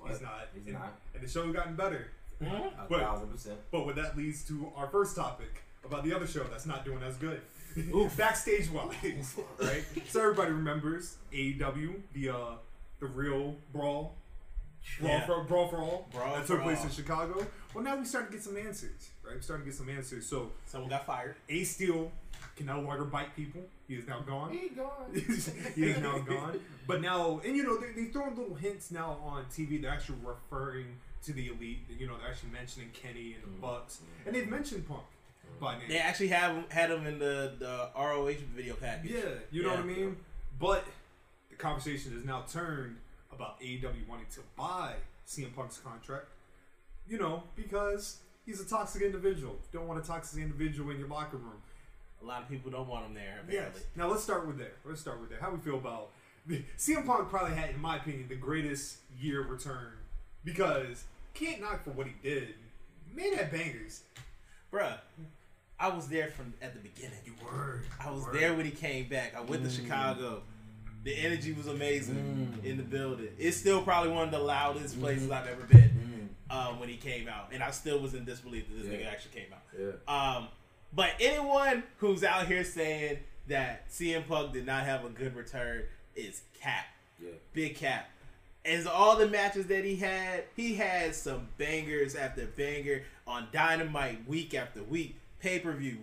[0.09, 0.49] he's not.
[0.65, 0.95] He's not.
[1.23, 2.09] And the show's gotten better.
[2.41, 3.59] A But- thousand percent.
[3.71, 7.03] But what that leads to our first topic about the other show that's not doing
[7.03, 7.41] as good.
[8.17, 9.85] Backstage wise, right?
[10.09, 12.37] So everybody remembers AEW, the uh,
[13.01, 14.15] the real brawl,
[15.01, 15.27] brawl Yeah.
[15.27, 16.85] for brawl for all Brawl that for took place all.
[16.87, 17.47] in Chicago.
[17.73, 19.37] Well, now we starting to get some answers, right?
[19.37, 20.27] We're starting to get some answers.
[20.27, 21.37] So Someone got fired.
[21.49, 22.11] A Steel
[22.57, 23.63] can no longer bite people.
[23.89, 24.51] He is now gone.
[24.53, 24.91] He gone.
[25.15, 26.61] he is now gone.
[26.87, 29.81] But now, and you know, they they throwing little hints now on TV.
[29.81, 31.81] They're actually referring to the elite.
[31.99, 33.61] You know, they're actually mentioning Kenny and the mm-hmm.
[33.61, 34.29] Bucks, mm-hmm.
[34.29, 35.65] and they've mentioned Punk mm-hmm.
[35.65, 35.89] by name.
[35.89, 39.13] They actually have had him in the, the ROH video package.
[39.13, 40.17] Yeah, you know what I mean.
[40.59, 40.85] But
[41.51, 42.97] the conversation is now turned
[43.33, 44.95] about AEW wanting to buy
[45.27, 46.27] CM Punk's contract.
[47.09, 49.55] You know, because he's a toxic individual.
[49.73, 51.61] You don't want a toxic individual in your locker room.
[52.23, 53.83] A lot of people don't want him there, Yes.
[53.97, 54.75] Now let's start with there.
[54.85, 55.41] Let's start with there.
[55.41, 56.11] How we feel about
[56.79, 57.29] CM Punk?
[57.29, 59.95] Probably had, in my opinion, the greatest year return
[60.45, 62.55] because can't knock for what he did.
[63.15, 64.03] Man had bangers.
[64.73, 64.97] Bruh,
[65.79, 67.19] I was there from at the beginning.
[67.27, 67.83] You were.
[68.01, 68.35] I was Word.
[68.35, 69.35] there when he came back.
[69.37, 70.43] I went to Chicago.
[71.05, 73.29] The energy was amazing in the building.
[73.39, 77.29] It's still probably one of the loudest places I've ever been um, when he came
[77.29, 78.99] out, and I still was in disbelief that this Yeah.
[79.09, 79.63] nigga actually came out.
[80.09, 80.37] Yeah.
[80.37, 80.49] Um,
[80.95, 85.83] but anyone who's out here saying that CM Punk did not have a good return
[86.15, 86.85] is cap,
[87.21, 87.31] Yeah.
[87.53, 88.09] big cap.
[88.65, 94.27] As all the matches that he had, he had some bangers after banger on Dynamite
[94.29, 95.99] week after week, pay per view,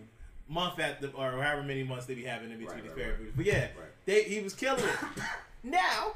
[0.50, 3.12] month after or however many months they be having in between Right, these right, pay
[3.12, 3.34] per views.
[3.36, 3.72] But yeah, Right.
[4.06, 4.96] they, he was killing it.
[5.63, 6.13] now,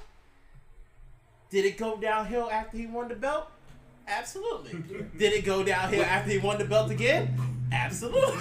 [1.50, 3.48] did it go downhill after he won the belt?
[4.06, 4.72] Absolutely.
[5.18, 7.38] Did it go downhill after he won the belt again?
[7.72, 8.36] Absolutely.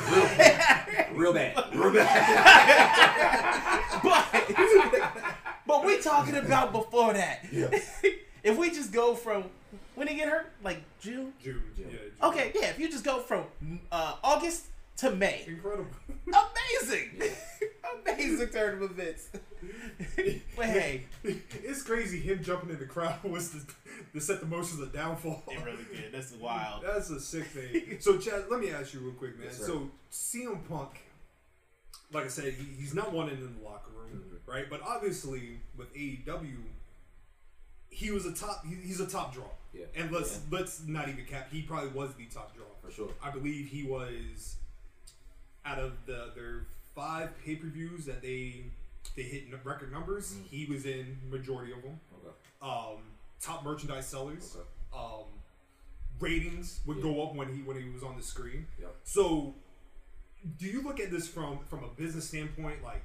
[1.13, 1.57] Real bad.
[1.73, 3.81] Real bad.
[4.03, 5.37] but
[5.73, 7.47] but we talking about before that.
[8.43, 9.45] if we just go from
[9.95, 11.33] when he get hurt, like June.
[11.43, 11.63] June.
[11.75, 11.87] June.
[11.91, 11.99] Yeah.
[11.99, 12.13] June.
[12.23, 12.69] Okay, yeah.
[12.69, 13.45] If you just go from
[13.91, 14.67] uh, August
[14.99, 15.87] to May, Incredible.
[16.27, 17.23] amazing,
[18.07, 19.31] amazing turn of events.
[20.57, 22.21] but hey, it's crazy.
[22.21, 23.73] Him jumping in the crowd was the,
[24.13, 25.43] to set the motions of downfall.
[25.49, 26.13] it really did.
[26.13, 26.83] This is wild.
[26.85, 27.97] That's a sick thing.
[28.01, 29.47] So, Chaz, let me ask you real quick, man.
[29.47, 29.67] Yes, sir.
[29.67, 31.01] so, CM Punk,
[32.13, 34.51] like I said, he, he's not wanted in the locker room, Mm-hmm.
[34.51, 34.65] right?
[34.69, 36.57] But obviously, with AEW,
[37.89, 38.65] he was a top.
[38.67, 39.45] He, he's a top draw.
[39.73, 39.87] Yeah.
[39.97, 40.59] And let's Yeah.
[40.59, 41.49] let's not even cap.
[41.51, 43.09] He probably was the top draw For sure.
[43.23, 44.57] I believe he was
[45.65, 48.65] out of the their five pay per views that they
[49.17, 50.33] they hit n- record numbers.
[50.35, 50.47] Mm.
[50.51, 51.99] He was in majority of them.
[52.19, 52.35] Okay.
[52.61, 52.99] Um,
[53.41, 54.57] top merchandise sellers.
[54.57, 54.67] Okay.
[54.95, 55.25] Um,
[56.21, 57.03] ratings would Yeah.
[57.05, 58.67] go up when he when he was on the screen.
[58.81, 58.95] Yep.
[59.05, 59.55] So,
[60.59, 62.83] do you look at this from from a business standpoint?
[62.83, 63.05] Like,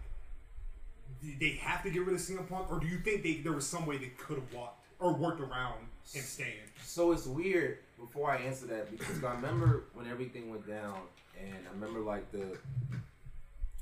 [1.21, 3.53] did they have to get rid of CM Punk, or do you think they there
[3.53, 5.79] was some way they could have walked or worked around
[6.11, 6.67] him staying?
[6.83, 7.79] So it's weird.
[7.99, 10.99] Before I answer that, because I remember when everything went down,
[11.39, 12.57] and I remember like the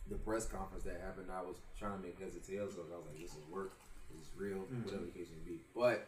[0.09, 1.27] the press conference that happened.
[1.31, 2.85] I was trying to make heads or tails of.
[2.85, 2.93] it.
[2.93, 3.73] I was like, "This is work.
[4.11, 4.57] This is real.
[4.57, 4.83] Mm-hmm.
[4.85, 6.07] Whatever the case may be." But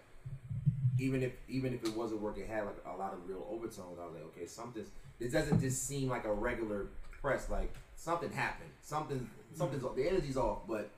[0.99, 3.99] even if even if it wasn't work, it had like a lot of real overtones.
[3.99, 4.89] I was like, "Okay, something's.
[5.19, 6.87] This doesn't just seem like a regular
[7.21, 7.49] press.
[7.49, 8.69] Like something happened.
[8.81, 9.91] Something something's mm-hmm.
[9.91, 9.95] off.
[9.95, 10.89] The energy's off." But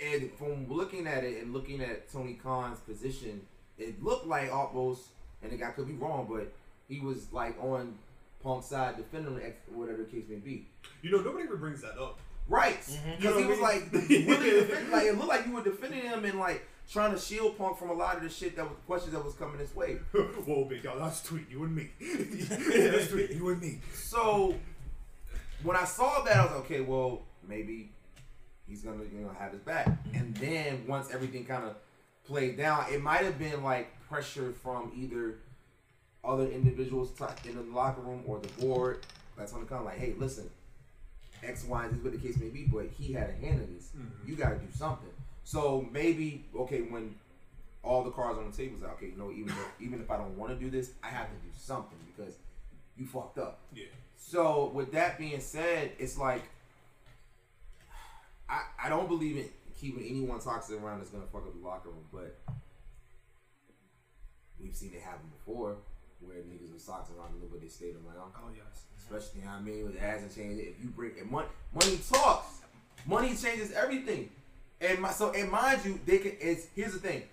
[0.00, 3.42] and from looking at it and looking at Tony Khan's position,
[3.78, 5.08] it looked like almost,
[5.42, 6.52] and the guy could be wrong, but
[6.88, 7.94] he was like on
[8.42, 10.68] Punk's side defending him, ex- whatever the case may be.
[11.02, 12.18] You know, nobody ever brings that up.
[12.46, 13.10] Right, mm-hmm.
[13.10, 16.02] You because know he was like really defend, like it looked like you were defending
[16.02, 18.76] him and like trying to shield Punk from a lot of the shit that was
[18.86, 19.94] questions that was coming his way.
[20.12, 21.88] Whoa, big dog, that's tweet you and me.
[22.00, 23.80] that's between you and me.
[23.94, 24.54] So
[25.64, 27.90] when I saw that, I was like, okay, well, maybe
[28.68, 29.86] he's gonna you know have his back.
[29.86, 30.16] Mm-hmm.
[30.16, 31.76] And then once everything kind of
[32.26, 35.36] played down, it might have been like pressure from either
[36.22, 37.12] other individuals
[37.44, 39.04] in the locker room or the board.
[39.36, 40.48] That's on the kind of like, hey, listen,
[41.42, 43.74] X, Y, and Z, what the case may be, but he had a hand in
[43.74, 43.90] this.
[43.96, 44.30] Mm-hmm.
[44.30, 45.10] You got to do something.
[45.42, 47.14] So maybe okay when
[47.82, 50.10] all the cards on the table is like, okay, you know, even if, even if
[50.10, 52.34] I don't want to do this, I have to do something because
[52.96, 53.60] you fucked up.
[53.74, 53.84] Yeah.
[54.26, 56.42] So with that being said, it's like
[58.48, 61.90] I I don't believe in keeping anyone toxic around that's gonna fuck up the locker
[61.90, 62.38] room, but
[64.58, 65.76] we've seen it happen before
[66.20, 68.32] where niggas was toxic around a little bit, they stayed around.
[68.36, 68.84] Oh yes.
[68.98, 70.58] Especially, you know what I mean, it hasn't changed.
[70.58, 72.62] If you bring if money, money talks,
[73.06, 74.30] money changes everything.
[74.80, 76.32] And my, so and mind you, they can.
[76.40, 77.24] It's here's the thing.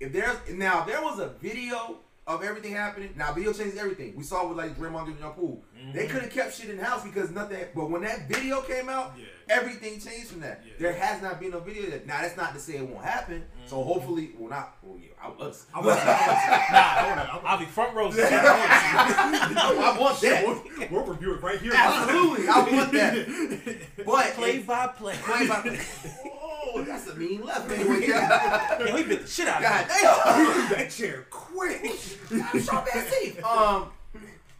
[0.00, 3.10] If there's now there was a video of everything happening.
[3.16, 4.16] Now video changed everything.
[4.16, 5.62] We saw with like Draymond getting your pool.
[5.92, 6.12] They mm-hmm.
[6.12, 7.62] could have kept shit in the house because nothing.
[7.74, 9.26] But when that video came out, Yeah.
[9.56, 10.62] everything changed from that.
[10.64, 10.72] Yeah.
[10.78, 11.90] There has not been no video.
[11.90, 13.44] That, now that's not to say it won't happen.
[13.66, 13.88] So mm-hmm.
[13.88, 14.76] hopefully, well not.
[14.82, 18.10] Well yeah, I, was, I was, I I'll be front row.
[18.10, 18.24] seat.
[18.24, 20.44] I want that.
[20.46, 21.72] we'll, we'll review it right here.
[21.74, 23.78] Absolutely, I want that.
[24.04, 25.14] But play if- by play.
[25.16, 25.80] play by play.
[26.76, 27.70] Oh, that's a mean left.
[27.74, 29.88] Anyway, God Yeah, we bit the shit out of him.
[29.88, 30.68] damn.
[30.78, 31.84] that chair quick.
[32.32, 33.44] I'm sharp ass teeth.
[33.44, 33.90] Um.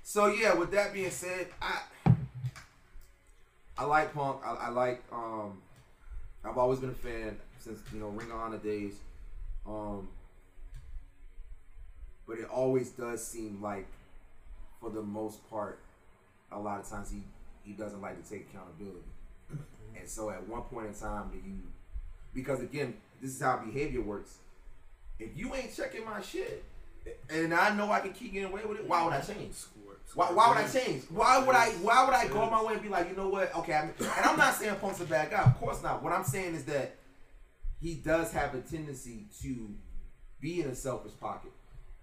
[0.03, 1.81] So yeah, with that being said, I
[3.77, 4.38] I like Punk.
[4.44, 5.03] I, I like.
[5.12, 5.59] Um.
[6.44, 8.94] I've always been a fan since you know Ring of Honor days.
[9.66, 10.09] Um.
[12.27, 13.87] But it always does seem like,
[14.81, 15.79] for the most part,
[16.50, 17.22] a lot of times he
[17.64, 19.00] he doesn't like to take accountability.
[19.98, 21.59] And so at one point in time, do you?
[22.35, 24.38] Because again, this is how behavior works.
[25.18, 26.64] If you ain't checking my shit,
[27.31, 29.55] and I know I can keep getting away with it, why would I change?
[30.14, 31.05] Why, why would I change?
[31.11, 31.70] Why would I?
[31.83, 33.55] Why would I go my way and be like, you know what?
[33.57, 35.42] Okay, I'm, and I'm not saying Punk's a bad guy.
[35.42, 36.03] Of course not.
[36.03, 36.97] What I'm saying is that
[37.81, 39.70] he does have a tendency to
[40.40, 41.53] be in a selfish pocket.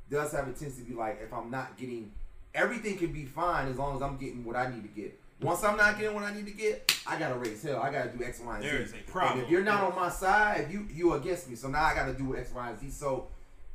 [0.10, 2.12] Does have a tendency to be like, if I'm not getting,
[2.54, 5.18] everything can be fine as long as I'm getting what I need to get.
[5.42, 7.82] Once I'm not getting what I need to get, I gotta raise hell.
[7.82, 8.70] I gotta do X, Y, and Z.
[8.70, 9.40] There is a problem.
[9.40, 11.56] And if you're not on my side, you you against me.
[11.56, 12.90] So now I gotta do X, Y, and Z.
[12.92, 13.28] So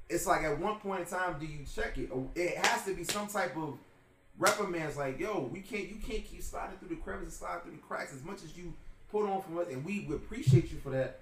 [0.09, 2.11] it's like at one point in time, do you check it?
[2.14, 3.79] Oh, it has to be some type of
[4.38, 4.96] reprimands.
[4.96, 5.88] Like, yo, we can't.
[5.88, 8.72] You can't keep sliding through the crevices, sliding through the cracks as much as you
[9.11, 11.20] put on from us, and we appreciate you for that.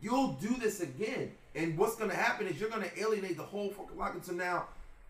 [0.00, 3.96] You'll do this again, and what's gonna happen is you're gonna alienate the whole fucking
[3.98, 4.18] locker.
[4.22, 4.66] So now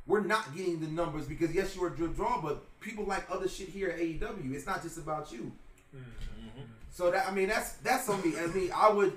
[0.06, 3.48] we're not getting the numbers because yes, you're a drip draw, but people like other
[3.48, 4.52] shit here at AEW.
[4.54, 5.52] It's not just about you.
[5.94, 6.60] Mm-hmm.
[6.90, 8.38] So that I mean, that's that's on me.
[8.38, 9.16] I mean, I would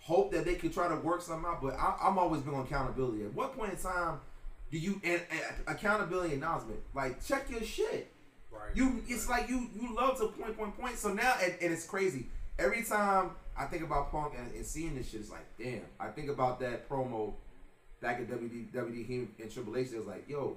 [0.00, 2.64] hope that they could try to work something out, but I, I'm always been on
[2.64, 3.24] accountability.
[3.24, 4.20] At what point in time
[4.70, 8.12] do you and, and accountability announcement like check your shit?
[8.50, 8.74] Right.
[8.74, 10.96] You, it's like you you love to point point point.
[10.96, 12.26] So now and, and it's crazy.
[12.58, 15.82] Every time I think about Punk and, and seeing this shit, it's like damn.
[16.00, 17.34] I think about that promo
[18.06, 19.88] back at WD WD him and Triple H.
[19.92, 20.56] It was like, yo,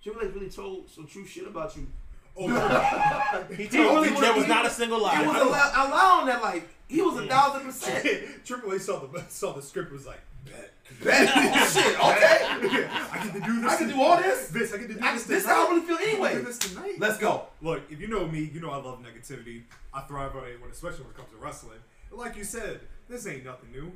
[0.00, 1.88] Triple H really told some true shit about you.
[2.36, 2.46] Oh,
[3.56, 5.20] He told really me there was- was not a single lie.
[5.20, 5.42] He was lie.
[5.42, 8.06] allow- allowing that like he was a thousand percent.
[8.44, 10.70] Triple H saw the saw the script was like, bet.
[11.02, 11.94] Bad oh, shit.
[11.98, 12.86] Okay.
[13.12, 13.72] I get to do this.
[13.72, 14.48] I can do all this?
[14.48, 15.24] This I get to do I, this.
[15.24, 16.34] this is how I really feel anyway.
[16.34, 16.94] do this tonight.
[16.98, 17.46] Let's go.
[17.60, 19.62] Look, if you know me, you know I love negativity.
[19.92, 21.78] I thrive on it, when, especially when it comes to wrestling.
[22.10, 23.92] And like you said, this ain't nothing new.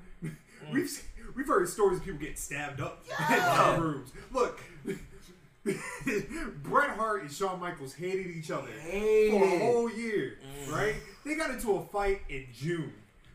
[0.67, 0.73] Mm.
[0.73, 4.13] we've se- we've heard stories of people getting stabbed up in locker rooms.
[4.33, 4.61] Look,
[6.63, 10.73] Bret Hart and Shawn Michaels hated each other for a whole year, mm.
[10.73, 10.95] right?
[11.25, 12.93] They got into a fight in June.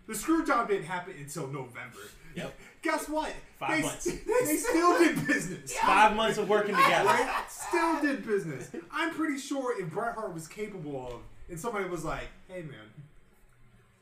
[0.07, 1.99] The screw job didn't happen until November.
[2.35, 2.53] Yep.
[2.81, 3.31] Guess what?
[3.57, 4.03] Five they, months.
[4.05, 5.73] they still did business.
[5.77, 7.05] Five months of working together.
[7.05, 7.43] Right?
[7.47, 8.69] Still did business.
[8.91, 12.91] I'm pretty sure if Bret Hart was capable of, and somebody was like, "Hey man,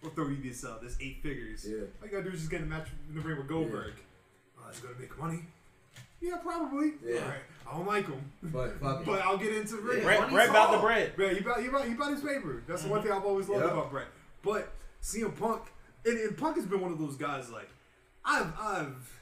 [0.02, 1.66] we'll throw you this uh, this eight figures.
[1.68, 1.78] Yeah.
[2.02, 3.94] All you gotta do is just get a match in the ring with Goldberg.
[4.60, 5.42] Oh, it's gonna make money.
[6.22, 6.94] Yeah, probably.
[7.06, 7.16] Yeah.
[7.20, 7.40] All right.
[7.68, 9.06] I don't like him, But fuck it.
[9.08, 9.98] but I'll get into the ring.
[10.00, 10.04] Yeah.
[10.04, 10.84] Bret, Money's Bret about the all.
[10.84, 11.16] bread.
[11.16, 12.62] Bro, you bought, you bought, you bought his paper.
[12.68, 13.72] That's the one thing I've always loved Yep.
[13.74, 14.08] about Bret.
[14.44, 15.64] But CM Punk,
[16.06, 17.50] and, and Punk has been one of those guys.
[17.50, 17.70] Like
[18.24, 19.20] I've, I've,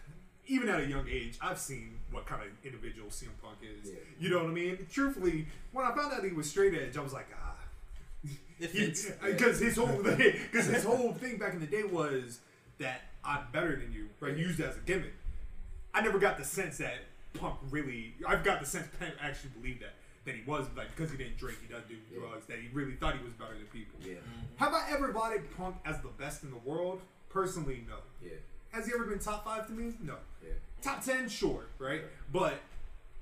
[0.47, 3.89] even at a young age, I've seen what kind of individual CM Punk is.
[3.91, 3.99] Yeah.
[4.19, 4.85] You know what I mean?
[4.91, 7.48] Truthfully, when I found out he was straight edge, I was like, ah,
[8.59, 9.11] It fits.
[9.23, 12.39] because uh, his whole, because his whole thing back in the day was
[12.79, 14.35] that I'm better than you, right?
[14.35, 15.13] Used as a gimmick.
[15.93, 16.95] I never got the sense that
[17.33, 18.13] Punk really.
[18.27, 19.93] I've got the sense Punk actually believed that
[20.25, 22.93] that he was like because he didn't drink, he doesn't do drugs, that he really
[22.93, 23.99] thought he was better than people.
[24.01, 24.15] Yeah.
[24.15, 24.63] Mm-hmm.
[24.63, 27.01] Have I ever lauded Punk as the best in the world?
[27.29, 27.95] Personally, no.
[28.21, 28.37] Yeah.
[28.71, 29.93] Has he ever been top five to me?
[30.03, 30.15] No.
[30.43, 30.53] Yeah.
[30.81, 32.01] Top ten, sure, right?
[32.31, 32.55] But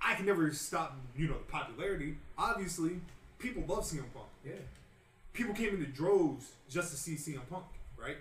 [0.01, 2.17] I can never stop, you know, the popularity.
[2.37, 2.99] Obviously,
[3.39, 4.27] people love CM Punk.
[4.45, 4.53] Yeah.
[5.37, 7.63] People came into droves just to see CM Punk,
[7.95, 8.17] right?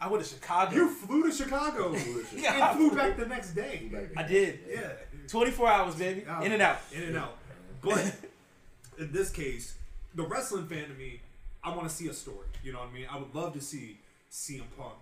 [0.00, 0.74] I went to Chicago.
[0.74, 1.94] You flew to Chicago
[2.34, 2.70] Yeah.
[2.70, 3.88] and flew back the next day.
[4.16, 4.58] I did.
[4.68, 4.90] Yeah.
[5.28, 6.24] 24 hours, baby.
[6.26, 6.44] Out.
[6.44, 6.78] In and out.
[6.92, 7.36] In and out.
[7.82, 8.16] But
[8.98, 9.76] in this case,
[10.16, 11.20] the wrestling fan to me,
[11.62, 12.48] I want to see a story.
[12.64, 13.06] You know what I mean?
[13.08, 13.98] I would love to see
[14.32, 14.94] CM Punk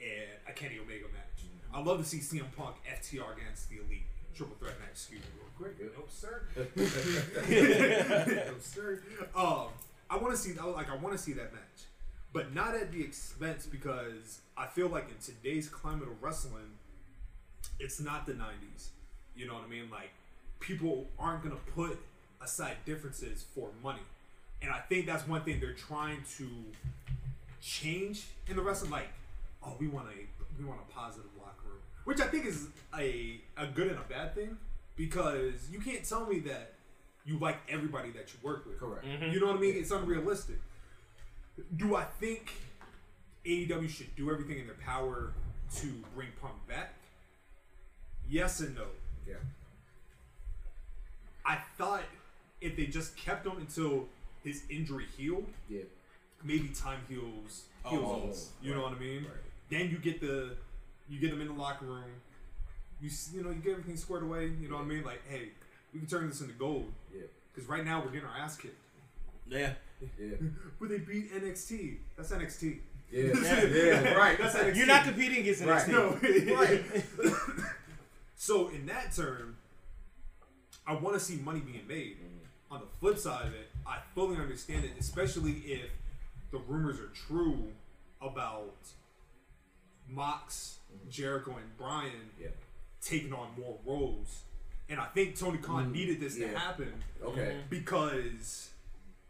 [0.00, 1.44] and a Kenny Omega match.
[1.72, 4.02] I'd love to see CM Punk FTR against the Elite
[4.34, 4.88] triple threat match.
[4.90, 5.78] Excuse me, real quick.
[5.96, 6.48] No sir.
[8.50, 9.02] no sir.
[9.36, 9.68] Um,
[10.08, 11.84] I want to see like I want to see that match,
[12.32, 16.78] but not at the expense because I feel like in today's climate of wrestling,
[17.78, 18.88] it's not the 90s.
[19.34, 19.90] You know what I mean?
[19.90, 20.10] Like,
[20.60, 21.98] people aren't to put
[22.40, 24.00] aside differences for money.
[24.62, 26.48] And I think that's one thing they're trying to
[27.60, 28.90] change in the wrestling.
[28.90, 29.08] Like,
[29.62, 33.40] oh, we want a we want a positive locker room, which I think is a
[33.56, 34.56] a good and a bad thing
[34.96, 36.72] because you can't tell me that
[37.26, 38.78] you like everybody that you work with.
[38.78, 39.04] Correct.
[39.04, 39.32] Mm-hmm.
[39.32, 39.74] You know what I mean?
[39.76, 40.56] It's unrealistic.
[41.76, 42.52] Do I think
[43.44, 45.32] AEW should do everything in their power
[45.76, 46.94] to bring Punk back?
[48.28, 48.84] Yes and no.
[49.26, 49.34] Yeah.
[51.44, 52.02] I thought
[52.60, 54.06] if they just kept him until
[54.42, 55.82] his injury healed, Yeah.
[56.44, 58.34] maybe time heals oh, heals Oh, all.
[58.62, 59.24] You know what I mean?
[59.24, 59.32] right.
[59.70, 60.56] Then you get the
[61.08, 62.10] you get them in the locker room.
[63.00, 64.46] You s- you know you get everything squared away.
[64.60, 65.04] You know what I mean?
[65.04, 65.50] Like hey,
[65.92, 66.92] we can turn this into gold.
[67.14, 67.22] Yeah.
[67.54, 68.76] Because right now we're getting our ass kicked.
[69.48, 69.72] Yeah.
[70.20, 70.34] Yeah.
[70.80, 71.96] But they beat NXT.
[72.16, 72.78] That's NXT.
[73.12, 73.32] Yeah.
[73.32, 74.14] yeah.
[74.14, 74.36] Right.
[74.36, 74.76] That's NXT.
[74.76, 75.86] You're not competing against Right.
[75.86, 76.46] NXT.
[76.46, 76.54] No.
[76.56, 76.82] Right.
[78.34, 79.56] so in that term,
[80.86, 82.16] I want to see money being made.
[82.16, 82.74] Mm-hmm.
[82.74, 85.88] On the flip side of it, I fully understand it, especially if
[86.50, 87.68] the rumors are true
[88.20, 88.74] about
[90.08, 91.08] Mox, mm-hmm.
[91.08, 92.48] Jericho, and Brian Yeah.
[93.00, 94.42] taking on more roles.
[94.88, 97.60] And I think Tony Khan Mm, needed this to happen Okay.
[97.68, 98.70] because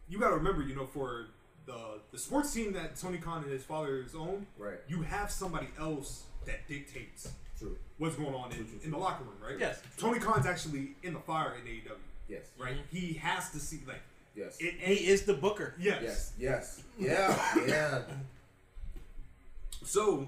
[0.07, 1.27] you got to remember, you know, for
[1.65, 4.79] the the sports team that Tony Khan and his fathers own, Right.
[4.87, 7.75] you have somebody else that dictates True.
[7.97, 9.59] what's going on in, in the locker room, right?
[9.59, 9.81] Yes.
[9.97, 11.97] Tony Khan's actually in the fire in AEW,
[12.29, 12.45] Yes.
[12.57, 12.77] right?
[12.91, 14.01] He has to see like
[14.35, 14.57] Yes.
[14.59, 14.75] it.
[14.75, 15.73] He is the booker.
[15.79, 16.01] yes.
[16.03, 16.33] Yes.
[16.37, 16.83] Yes.
[16.99, 17.65] Yeah.
[17.65, 18.01] Yeah.
[19.83, 20.27] So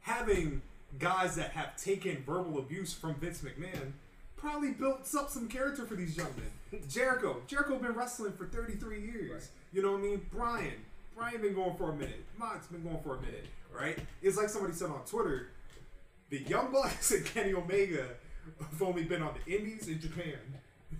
[0.00, 0.62] having
[0.98, 3.92] guys that have taken verbal abuse from Vince McMahon
[4.36, 6.80] probably built up some character for these young men.
[6.88, 9.30] Jericho, Jericho been wrestling for 33 years.
[9.32, 9.42] Right.
[9.72, 10.26] You know what I mean?
[10.32, 10.74] Brian,
[11.16, 12.24] Brian been going for a minute.
[12.38, 13.98] Mox been going for a minute, right?
[14.22, 15.48] It's like somebody said on Twitter,
[16.30, 18.06] the Young Bucks and Kenny Omega
[18.60, 20.38] have only been on the Indies in Japan.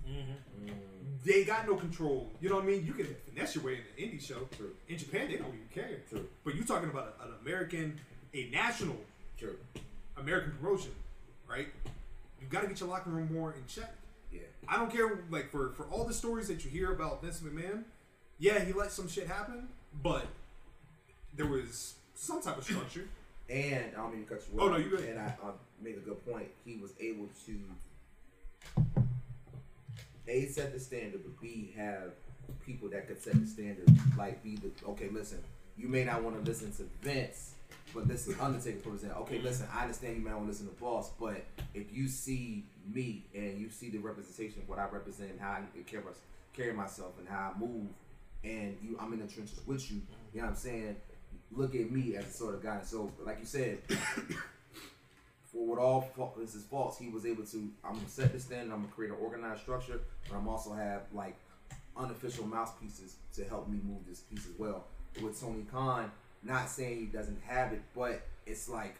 [0.07, 0.69] Mm-hmm.
[0.69, 0.73] Mm.
[1.25, 2.29] They got no control.
[2.41, 2.85] You know what I mean?
[2.85, 4.47] You can finesse your way in the indie show.
[4.55, 4.71] True.
[4.87, 6.01] In Japan, they don't even care.
[6.09, 6.27] True.
[6.43, 7.99] But you're talking about a, an American,
[8.33, 8.97] a national
[9.37, 9.57] True.
[10.17, 10.91] American promotion,
[11.49, 11.67] right?
[12.41, 13.93] You got to get your locker room more in check.
[14.31, 14.41] Yeah.
[14.67, 17.83] I don't care, like for for all the stories that you hear about Vince McMahon.
[18.39, 19.67] Yeah, he let some shit happen,
[20.03, 20.27] but
[21.35, 23.07] there was some type of structure.
[23.49, 24.65] And I don't mean to cut you off.
[24.65, 25.05] Oh, no, you good.
[25.05, 26.49] And I, I made a good point.
[26.65, 28.83] He was able to
[30.27, 32.11] a set the standard, but b have
[32.65, 33.85] people that could set the standard.
[34.17, 35.09] Like be the okay.
[35.09, 35.39] Listen,
[35.77, 37.53] you may not want to listen to Vince,
[37.93, 39.23] but listen, Undertaker for example.
[39.23, 42.65] Okay, listen, I understand you not want to listen to Boss, but if you see
[42.93, 46.03] me and you see the representation of what I represent and how I carry,
[46.53, 47.87] carry myself and how I move,
[48.43, 50.01] and you, I'm in the trenches with you.
[50.33, 50.95] You know what I'm saying?
[51.51, 52.81] Look at me as a sort of guy.
[52.83, 53.79] So, like you said,
[55.51, 57.69] for what all this is false, he was able to.
[57.83, 58.73] I'm gonna set this standard.
[58.73, 61.35] I'm gonna create an organized structure, but I'm also have like
[61.95, 64.85] unofficial mouthpieces to help me move this piece as well.
[65.21, 66.11] With Tony Khan,
[66.47, 68.95] not saying he doesn't have it, but it's like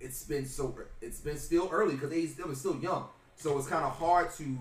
[0.00, 3.68] it's been so it's been still early because he's still it's still young, so it's
[3.68, 4.58] kind of hard to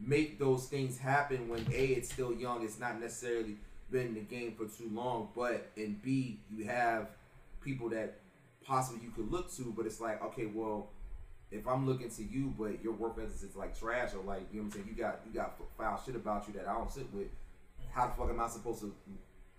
[0.00, 2.64] make those things happen when a it's still young.
[2.64, 3.56] It's not necessarily
[3.90, 7.08] been in the game for too long, but and b you have
[7.62, 8.14] people that
[8.64, 10.88] possibly you could look to, but it's like okay, well,
[11.50, 14.60] if I'm looking to you, but your work ethic is like trash or like you
[14.60, 16.90] know what I'm saying, you got you got foul shit about you that I don't
[16.90, 17.28] sit with.
[17.92, 18.92] How the fuck am I supposed to,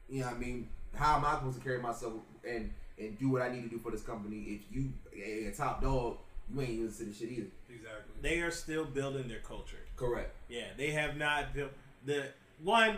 [0.10, 0.70] you know what I mean?
[0.95, 2.13] How am I supposed to carry myself
[2.47, 5.52] and and do what I need to do for this company if you a, a
[5.52, 6.17] top dog,
[6.54, 7.47] you ain't even to this shit either.
[7.69, 8.13] Exactly.
[8.21, 9.78] They are still building their culture.
[9.95, 10.34] Correct.
[10.50, 11.71] Yeah, they have not built
[12.06, 12.30] the
[12.63, 12.97] one.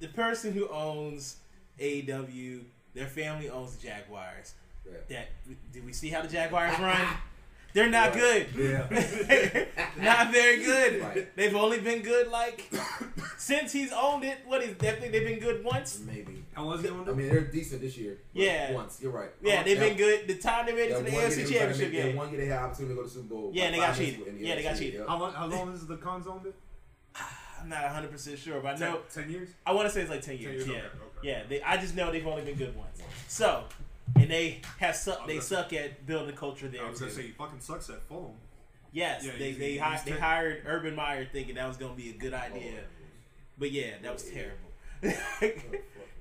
[0.00, 1.36] The person who owns
[1.80, 2.62] AEW,
[2.94, 4.54] their family owns the Jaguars.
[4.86, 4.98] Yeah.
[5.08, 5.28] That
[5.72, 7.00] did we see how the Jaguars run?
[7.72, 8.46] They're not Right.
[8.54, 8.56] good.
[8.56, 9.64] Yeah.
[10.00, 11.02] not very good.
[11.02, 11.36] Right.
[11.36, 12.70] They've only been good like
[13.36, 14.38] since he's owned it.
[14.46, 15.00] What is that?
[15.00, 15.98] Thing they've been good once.
[16.06, 16.43] Maybe.
[16.54, 18.18] How long is it going I mean, they're decent this year.
[18.32, 18.72] Yeah.
[18.72, 18.98] Once.
[19.02, 19.30] You're right.
[19.42, 20.26] Yeah, they've been good.
[20.28, 22.06] The time they made it to the one AFC Championship trying to make- game.
[22.06, 23.50] that One year they had opportunity to go to the Super Bowl.
[23.52, 24.38] Yeah, and they got five cheated.
[24.38, 25.00] the Yeah, they got cheated.
[25.06, 25.32] How long?
[25.32, 26.54] How long is the Khans owned it?
[27.60, 29.48] I'm not 100 percent sure, but I Ten, know ten years.
[29.66, 30.66] I want to say it's like 10 years.
[30.66, 31.28] years, yeah, okay, okay.
[31.28, 31.42] yeah.
[31.48, 33.00] They, I just know they've only been good once.
[33.26, 33.64] So,
[34.16, 35.26] and they have suck.
[35.26, 35.40] They Okay.
[35.40, 36.84] suck at building a culture there.
[36.84, 38.32] I was gonna say he fucking sucks at Fulham.
[38.92, 41.94] Yes, Yeah, they he's- they, he's hi- they hired Urban Meyer thinking that was gonna
[41.94, 43.04] be a good idea, oh,
[43.58, 44.70] but yeah, that was oh, terrible.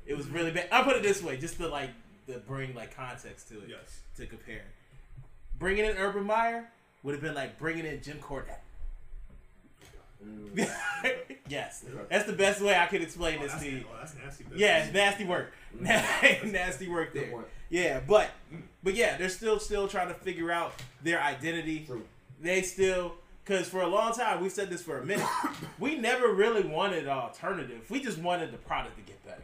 [0.06, 0.68] it was really bad.
[0.72, 1.90] I'll put it this way, just to like
[2.28, 4.00] to bring like context to it, Yes.
[4.18, 4.64] to compare.
[5.60, 6.70] Bringing in Urban Meyer
[7.04, 8.60] would have been like bringing in Jim Cornette.
[10.24, 10.70] Mm.
[11.50, 13.84] yes, that's the best way I could explain Oh, this to you.
[13.92, 14.44] oh, that's nasty.
[14.46, 14.60] business.
[14.62, 15.52] Yeah, it's nasty work.
[15.80, 17.34] nasty work there.
[17.70, 18.30] Yeah, but
[18.84, 21.84] but yeah, they're still still trying to figure out their identity.
[21.86, 22.04] True.
[22.42, 25.28] They still because for a long time we've said this for a minute.
[25.80, 27.90] we never really wanted an alternative.
[27.90, 29.44] We just wanted the product to get better.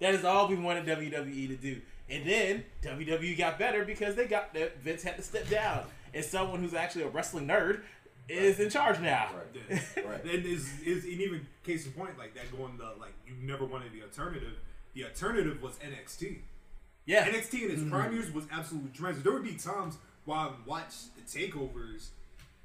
[0.00, 1.80] That is all we wanted WWE to do.
[2.08, 6.24] And then WWE got better because they got that Vince had to step down, and
[6.24, 7.82] someone who's actually a wrestling nerd
[8.28, 9.28] is in charge now.
[9.34, 10.04] Right.
[10.04, 10.24] Right.
[10.30, 13.64] And is is and even case in point like that going the like you never
[13.64, 14.54] wanted the alternative.
[14.94, 16.38] The alternative was NXT.
[17.06, 17.90] Yeah, NXT in its mm-hmm.
[17.90, 19.22] prime years was absolutely tremendous.
[19.22, 22.08] There would be times where I would watch the takeovers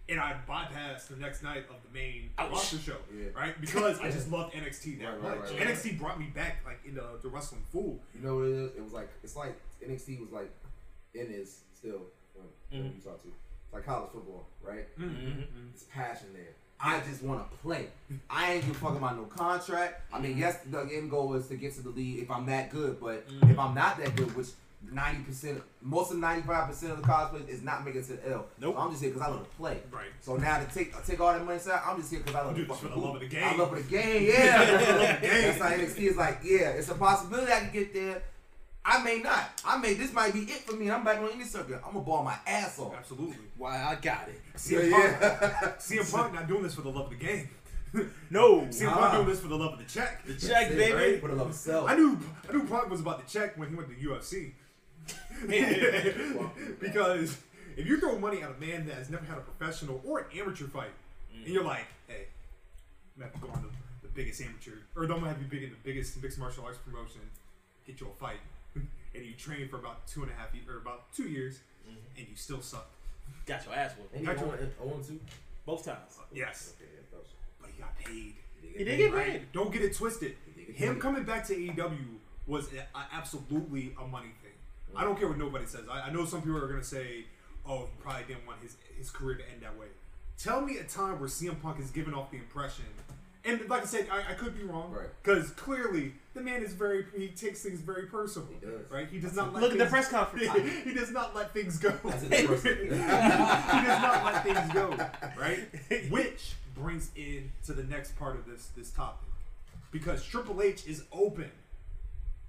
[0.07, 2.51] and I bypassed the next night of the main Ouch.
[2.51, 3.29] roster show, Yeah.
[3.35, 3.59] right?
[3.59, 5.49] Because I just loved NXT that Right, right, much.
[5.51, 5.67] right, right.
[5.69, 7.99] NXT brought me back like into the wrestling fool.
[8.13, 8.71] You know what it is?
[8.77, 10.51] It was like it's like NXT was like
[11.13, 12.01] in is still
[12.39, 12.95] um, Mhm.
[12.95, 13.27] you talk to.
[13.29, 14.87] It's like college football, right?
[14.99, 15.69] Mm-hmm.
[15.73, 16.53] It's passion there.
[16.79, 17.87] I just want to play.
[18.29, 20.01] I ain't give a fuck about no contract.
[20.13, 22.69] I mean, yes, the end goal is to get to the league if I'm that
[22.69, 24.47] good, but if I'm not that good, which
[24.91, 28.05] ninety percent, most of ninety five percent of the college players is not making it
[28.07, 28.45] to the L.
[28.59, 28.75] Nope.
[28.75, 29.79] So I'm just here because I love to play.
[29.91, 30.07] Right.
[30.21, 32.57] So now to take take all that money aside, I'm just here because I love
[32.57, 33.23] You to do this for fucking the love hoop.
[33.23, 33.59] of the I game.
[33.59, 34.23] love the game.
[34.27, 35.19] Yeah.
[35.21, 35.31] game.
[35.31, 36.39] That's how NXT is like.
[36.43, 38.21] Yeah, it's a possibility I can get there.
[38.87, 39.49] I may not.
[39.65, 39.95] I may.
[39.95, 40.91] This might be it for me.
[40.91, 41.81] I'm back on any circuit.
[41.83, 42.93] I'm gonna ball my ass off.
[42.95, 43.37] Absolutely.
[43.57, 44.39] Why I got it.
[44.55, 47.49] CM Yeah, Punk, CM Punk not doing this for the love of the game.
[48.29, 48.91] No, CM.
[48.91, 50.23] Punk doing this for the love of the check.
[50.25, 50.93] the check, baby.
[50.93, 51.21] right?
[51.21, 51.89] For the love of self.
[51.89, 54.51] I knew I knew Punk was about to check when he went to UFC.
[56.79, 57.37] because
[57.77, 60.25] if you throw money at a man that has never had a professional or an
[60.39, 60.91] amateur fight,
[61.33, 62.27] and you're like, hey,
[63.15, 65.47] I'm gonna have to go on the, the biggest amateur, or I'm gonna have you
[65.47, 67.21] big in the biggest mixed martial arts promotion,
[67.85, 68.39] get you a fight,
[68.75, 71.97] and you train for about two and a half years, or about two years, mm-hmm.
[72.17, 72.87] and you still suck.
[73.45, 75.19] Got your ass whooped And Got own, your- own two.
[75.65, 76.17] both times.
[76.19, 77.19] Uh, yes, Okay, yeah,
[77.61, 78.33] but he got paid.
[78.77, 79.25] He did get Right?
[79.33, 79.51] paid.
[79.51, 80.35] Don't get it twisted.
[80.73, 82.17] Him coming back to AEW
[82.47, 84.44] was a, a- absolutely a money thing.
[84.97, 85.81] I don't care what nobody says.
[85.91, 87.25] I, I know some people are gonna say,
[87.67, 89.87] "Oh, he probably didn't want his his career to end that way."
[90.37, 92.83] Tell me a time where CM Punk is giving off the impression,
[93.45, 95.07] and like I said, I, I could be wrong, Right.
[95.23, 98.91] Because clearly the man is very he takes things very personal, He does.
[98.91, 99.07] right?
[99.09, 100.83] He does not let Look at the things- press conference.
[100.83, 101.91] he does not let things go.
[102.03, 102.77] That's a good person.
[102.83, 104.89] he does not let things go,
[105.39, 106.11] right?
[106.11, 109.29] Which brings in to the next part of this this topic,
[109.91, 111.49] because Triple H is open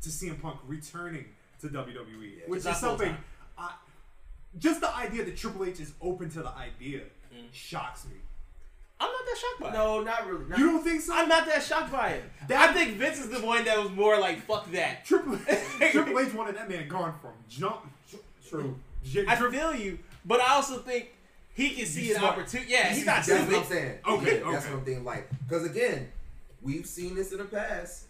[0.02, 1.26] to CM Punk returning
[1.61, 3.16] to WWE, which is something.
[3.59, 3.73] I,
[4.59, 7.01] just the idea that Triple H is open to the idea
[7.35, 7.49] Mm.
[7.53, 8.16] shocks me.
[8.99, 9.73] I'm not that shocked by it.
[9.75, 10.49] No, not really.
[10.49, 11.12] Not, You don't think so?
[11.14, 12.25] I'm not that shocked by it.
[12.49, 15.05] That- I think Vince is the one that was more like, fuck that.
[15.05, 15.37] Triple
[15.90, 17.81] Triple H wanted that man gone from jump.
[18.49, 18.79] True.
[19.05, 21.11] J- I Tri- feel you, but I also think
[21.53, 22.71] he can see an opportunity.
[22.73, 23.99] Yeah, he's not That's what I'm saying.
[24.09, 25.05] Okay, Yeah, That's what I'm thinking.
[25.05, 26.09] Like, because again,
[26.62, 28.05] we've seen this in the past.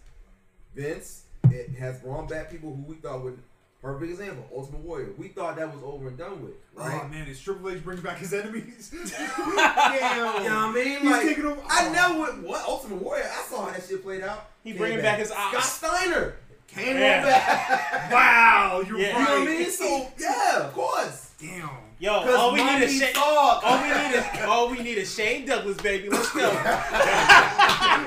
[0.74, 3.38] Vince it has brought back people who we thought would.
[3.82, 5.10] Perfect example, Ultimate Warrior.
[5.16, 7.00] We thought that was over and done with, oh, right?
[7.04, 8.90] Oh man, is Triple H bringing back his enemies?
[9.16, 10.42] Damn.
[10.42, 10.98] You know what I mean?
[11.00, 11.92] He's like, taking over- I oh.
[11.92, 12.42] never would.
[12.42, 13.30] What Ultimate Warrior?
[13.30, 14.48] I saw how that shit played out.
[14.64, 15.72] He Came bringing back his Scott ops.
[15.72, 16.34] Steiner
[16.66, 17.22] came Yeah.
[17.22, 18.10] back.
[18.12, 19.06] Wow, you're Yeah.
[19.06, 19.38] you know right.
[19.40, 19.70] what I mean?
[19.70, 21.30] So yeah, of course.
[21.40, 21.70] Damn.
[21.98, 23.14] Yo, all we need is Shane.
[23.16, 26.08] All we need is all we need is Shane Douglas, baby.
[26.08, 26.50] Let's go.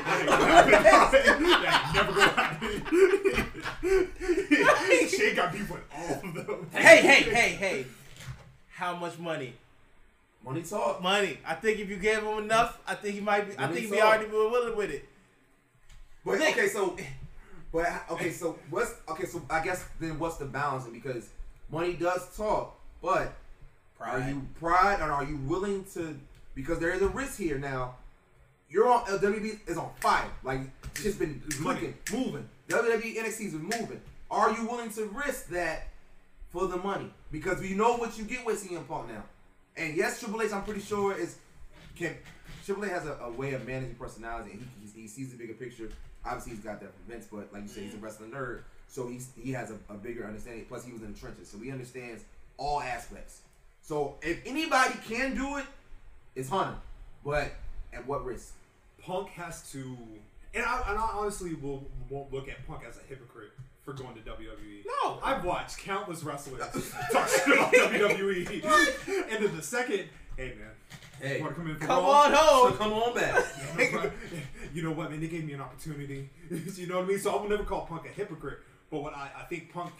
[0.09, 2.69] Yeah, never gonna happen.
[5.07, 6.69] Shane got beef with all of them.
[6.71, 7.85] hey, hey, hey, hey.
[8.69, 9.53] How much money?
[10.43, 11.01] money talk.
[11.01, 11.37] Money.
[11.45, 13.53] I think if you gave him enough, I think he might be.
[13.57, 14.15] I think he'd be talk.
[14.15, 15.07] already willing with it.
[16.25, 16.53] But Nick.
[16.53, 16.97] okay, so,
[17.71, 19.25] but okay, so what's okay?
[19.25, 20.85] So I guess then what's the balance?
[20.85, 21.29] Because
[21.71, 23.33] money does talk, but
[23.97, 24.21] pride.
[24.21, 26.19] are you pride and are you willing to?
[26.55, 27.95] Because there is a risk here now.
[28.69, 30.29] You're on WWE is on fire.
[30.43, 32.47] Like it's just been clicking, moving.
[32.67, 34.01] WWE NXT is moving.
[34.29, 35.87] Are you willing to risk that
[36.49, 37.11] for the money?
[37.31, 39.23] Because we know what you get with CM Punk now.
[39.75, 41.37] And yes, Triple H, I'm pretty sure is
[41.95, 42.15] can
[42.65, 45.37] Triple H has a, a way of managing personality, and he, he, he sees the
[45.37, 45.89] bigger picture.
[46.25, 49.07] Obviously, he's got that from Vince, but like you said, he's a wrestling nerd, so
[49.07, 50.65] he's he has a, a bigger understanding.
[50.65, 52.23] Plus, he was in the trenches, so he understands
[52.57, 53.41] all aspects.
[53.81, 55.65] So if anybody can do it,
[56.35, 56.75] it's Hunter.
[57.25, 57.53] But
[57.93, 58.53] at what risk?
[59.09, 59.97] Punk has to,
[60.53, 63.49] and I, and I honestly will won't look at Punk as a hypocrite
[63.83, 64.85] for going to WWE.
[64.85, 65.19] No.
[65.23, 66.61] I've watched countless wrestlers
[67.11, 68.63] talk shit about WWE,
[69.31, 70.03] and then the second,
[70.37, 70.69] hey man,
[71.19, 72.11] Hey, you want to come in for Come Raw?
[72.11, 72.77] on so home.
[72.77, 73.45] come on back.
[74.73, 75.19] you know what, man?
[75.19, 76.29] They gave me an opportunity.
[76.49, 77.19] you know what I mean?
[77.19, 78.59] So I will never call Punk a hypocrite.
[78.91, 79.91] But what I, I think Punk,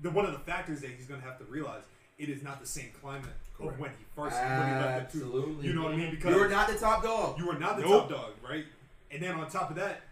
[0.00, 1.82] the one of the factors that he's going to have to realize,
[2.18, 3.24] it is not the same climate
[3.56, 3.74] Correct.
[3.74, 5.24] of when he first when he left the two.
[5.26, 5.66] Absolutely.
[5.68, 6.10] You know what I mean?
[6.10, 7.38] Because You're not the top dog.
[7.38, 8.08] you are not the Nope.
[8.08, 8.64] top dog, right?
[9.10, 10.02] And then on top of that,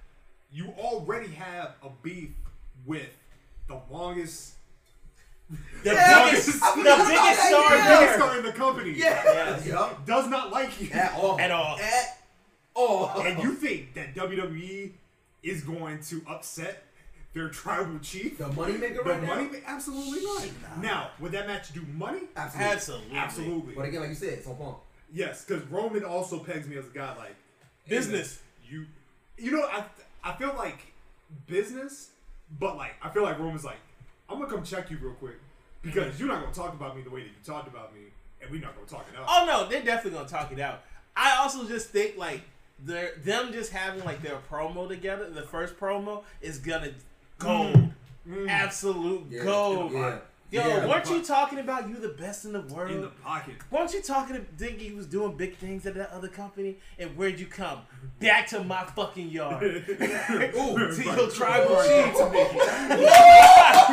[0.53, 2.31] you already have a beef
[2.87, 3.09] with
[3.69, 4.55] the longest,
[5.49, 5.59] The
[5.93, 7.99] Yeah, biggest, I the forgot about biggest that, star yeah.
[8.01, 8.91] biggest star in the company.
[8.93, 9.23] yeah.
[9.25, 9.67] Yes.
[9.67, 10.07] Yup.
[10.07, 10.89] Does not like you.
[10.93, 11.39] At all.
[11.41, 11.79] At all.
[11.79, 12.19] At
[12.75, 13.21] all.
[13.21, 14.93] And you think that WWE
[15.43, 16.83] is going to upset
[17.33, 18.39] their tribal chief.
[18.39, 19.35] The moneymaker The right now?
[19.37, 20.23] money, absolutely
[20.63, 20.79] not.
[20.83, 22.23] Now, would that match do money?
[22.37, 22.71] Absolutely.
[22.73, 23.17] Absolutely.
[23.19, 23.75] Absolutely.
[23.75, 24.77] But again, like you said, it's on Punk.
[25.13, 27.35] Yes, because Roman also pegs me as a guy like
[27.89, 28.41] Business.
[28.69, 28.87] You,
[29.37, 29.85] you know, I
[30.23, 30.79] I feel like
[31.47, 32.11] business,
[32.59, 33.79] but like I feel like Roman's like,
[34.29, 35.37] I'm gonna come check you real quick
[35.83, 38.03] because you're not gonna talk about me the way that you talked about me,
[38.41, 39.27] and we're not gonna talk it out.
[39.29, 40.83] Oh no, they're definitely gonna talk it out.
[41.17, 42.43] I also just think like
[42.79, 46.93] their them just having like their promo together, the first promo is gonna
[47.41, 47.93] gold, mm.
[48.29, 48.49] Mm.
[48.49, 49.43] absolute Yeah.
[49.45, 49.93] gold.
[49.93, 50.19] Yeah.
[50.53, 50.87] Yo, Yeah.
[50.89, 52.91] weren't you talking about you the best in the world?
[52.91, 53.55] In the pocket.
[53.71, 56.77] weren't you talking to think he was doing big things at that other company?
[56.99, 57.83] And where'd you come?
[58.19, 59.63] Back to my fucking yard.
[59.63, 59.77] Ooh,
[60.97, 62.17] to your tribal chief.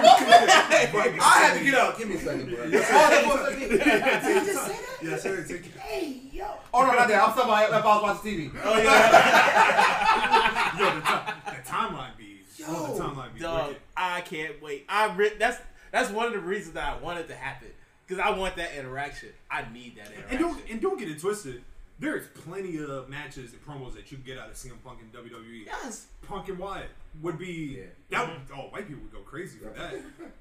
[0.10, 1.98] I had to get out.
[1.98, 2.58] Give me a second, bro.
[2.64, 4.98] Oh, Did you just say that?
[5.04, 5.44] Yes, sir.
[5.48, 5.76] Take it.
[5.78, 6.46] Hey, yo.
[6.74, 7.22] Oh no, not that.
[7.22, 8.52] I'm talking about if I was watching TV.
[8.64, 12.17] Oh yeah, Yo, the, ti- the timeline
[12.70, 13.40] oh, the timeline be.
[13.40, 13.68] dog.
[13.70, 13.82] wicked.
[13.96, 14.86] I can't wait.
[14.90, 15.58] I re- that's
[15.92, 17.70] that's one of the reasons that I want it to happen
[18.08, 19.30] because I want that interaction.
[19.50, 20.30] I need that interaction.
[20.30, 21.64] And don't and don't get it twisted.
[22.00, 25.08] There's plenty of matches and promos that you can get out of CM Punk in
[25.20, 25.66] WWE.
[25.66, 26.06] yes.
[26.28, 26.90] Punk and Wyatt
[27.24, 27.86] would be Yeah.
[28.12, 28.28] that.
[28.30, 29.96] Would, oh, white people would go crazy for that.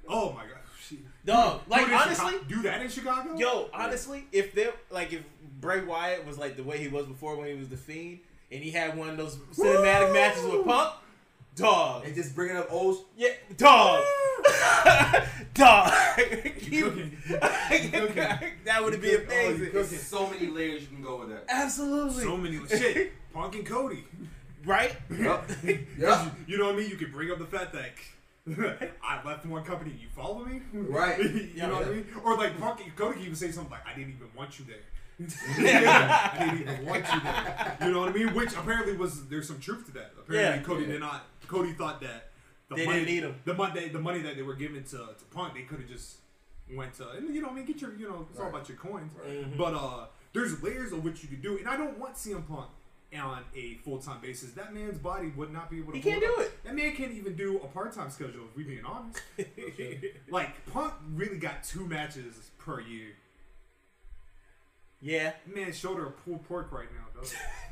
[0.07, 0.51] Oh my god.
[0.57, 0.99] Oh, shit.
[1.25, 3.35] Dog, Do like honestly, Chicago- do that in Chicago.
[3.37, 5.21] Yo, honestly, if they like if
[5.59, 8.19] Bray Wyatt was like the way he was before when he was the Fiend,
[8.51, 10.13] and he had one of those cinematic Woo!
[10.13, 10.93] matches with Punk,
[11.57, 13.05] dog, And just bringing up old.
[13.17, 14.03] yeah, dog,
[15.53, 15.91] dog,
[16.57, 17.17] He- cooking.
[17.29, 19.57] that would be Oh, amazing.
[19.57, 19.73] cooking.
[19.73, 21.45] There's so many layers you can go with that.
[21.49, 23.13] Absolutely, so many shit.
[23.33, 24.03] Punk and Cody.
[24.65, 24.95] right?
[25.09, 25.49] Yup.
[25.97, 26.35] Yup.
[26.47, 26.89] You know what I mean?
[26.89, 27.91] You could bring up the fact that
[29.03, 29.91] I left one company.
[29.99, 31.19] You follow me, Right.
[31.19, 31.67] you Yeah.
[31.67, 32.05] know what I mean?
[32.23, 34.65] Or like Punk, and Cody can even say something like, "I didn't even want you
[34.65, 34.77] there."
[35.59, 36.31] yeah.
[36.33, 37.77] I didn't even want you there.
[37.81, 38.33] You know what I mean?
[38.33, 40.13] Which apparently was there's some truth to that.
[40.19, 40.63] Apparently, Yeah.
[40.65, 40.91] Cody Yeah.
[40.93, 41.25] did not.
[41.47, 42.29] Cody thought that
[42.69, 43.35] the They money, didn't need him.
[43.45, 46.17] The money, the money that they were giving to, to Punk, they could have just
[46.75, 47.09] went to.
[47.11, 49.13] And you know, I mean, get your, you know, it's all about your coins.
[49.25, 49.57] Mhm.
[49.57, 52.67] But uh, there's layers of what you can do, and I don't want CM Punk
[53.17, 54.51] on a full time basis.
[54.51, 55.97] That man's body would not be able to.
[55.97, 56.39] He can't do up.
[56.41, 56.63] it.
[56.65, 58.43] That man can't even do a part time schedule.
[58.51, 59.21] If we being honest,
[60.29, 63.13] like Punk really got two matches per year.
[64.99, 67.06] Yeah, Man, shoulder a pulled pork right now, though.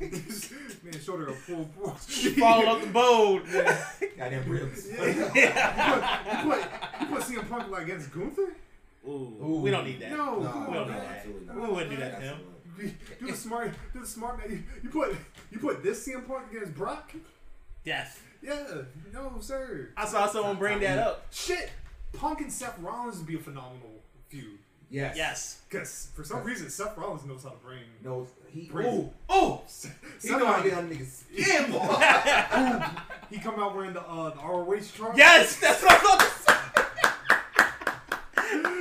[0.00, 1.98] man, shoulder a pulled pork.
[1.98, 3.42] fall off the boat.
[4.18, 4.88] Goddamn ribs.
[4.90, 5.42] you, put, you,
[6.42, 6.60] put,
[7.00, 8.54] you put CM Punk like against Gunther?
[9.08, 9.60] Ooh, Ooh.
[9.62, 10.10] we don't need that.
[10.10, 11.46] No, No, we don't on, need that.
[11.46, 11.56] not.
[11.56, 12.38] We wouldn't do that to him.
[13.20, 14.50] Do the smart, do the smart man.
[14.50, 15.16] You, you put,
[15.50, 17.12] you put this CM Punk against Brock?
[17.84, 18.22] Death.
[18.42, 18.82] Yeah,
[19.14, 19.90] no, sir.
[19.96, 21.26] I saw someone bring that up.
[21.30, 21.70] Shit,
[22.12, 24.58] Punk and Seth Rollins would be a phenomenal feud.
[24.90, 25.16] Yes.
[25.16, 25.60] Yes.
[25.68, 27.80] Because for some reason, Seth Rollins knows how to bring.
[28.04, 28.26] No,
[28.56, 28.70] he.
[28.78, 29.10] Ooh.
[29.28, 29.62] Oh.
[29.66, 31.72] Seth He know how to get on niggas skin.
[33.28, 35.16] He come out wearing the uh, the ROH trunk.
[35.16, 36.52] Yes, that's what I'm about to say.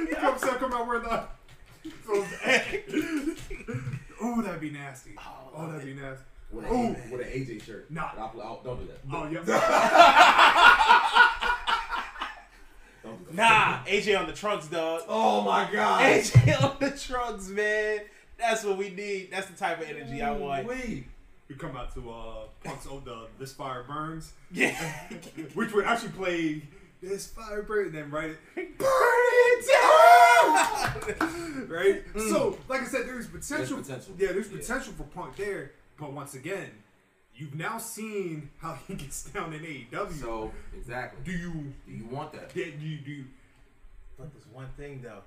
[0.10, 1.24] He comes out come out wearing the.
[4.24, 5.16] Ooh, that'd be nasty.
[5.58, 6.24] Oh, that'd be nasty.
[6.52, 6.76] With Ooh.
[6.76, 7.90] an, with an AJ shirt.
[7.90, 8.12] Nah.
[8.18, 9.00] I'll, I'll, don't do that.
[9.12, 9.44] Oh yeah.
[13.04, 13.36] Don't do.
[13.36, 15.02] Nah, AJ on the trunks, dog.
[15.08, 16.02] Oh my god.
[16.04, 18.02] AJ on the trunks, man.
[18.38, 19.30] That's what we need.
[19.32, 20.68] That's the type of energy I want.
[20.68, 21.06] Wait.
[21.48, 22.34] We come out to uh,
[22.64, 24.72] Punk's old the This Fire Burns, Yeah.
[25.54, 26.64] which would actually play
[27.04, 29.66] This Fire Burns, and then write it Burn It
[31.22, 31.68] down!
[31.70, 32.04] right?
[32.18, 33.78] So, like I said, there's potential.
[33.78, 34.16] There's potential.
[34.18, 34.58] Yeah, there's Yeah.
[34.58, 35.72] potential for Punk there.
[36.00, 36.72] But once again,
[37.36, 40.20] you've now seen how he gets down in AEW.
[40.20, 41.22] So exactly.
[41.24, 41.52] do you?
[41.88, 42.52] Do you want that?
[42.56, 42.98] Yeah, do you?
[42.98, 43.26] Do you
[44.18, 45.22] But there's one thing though.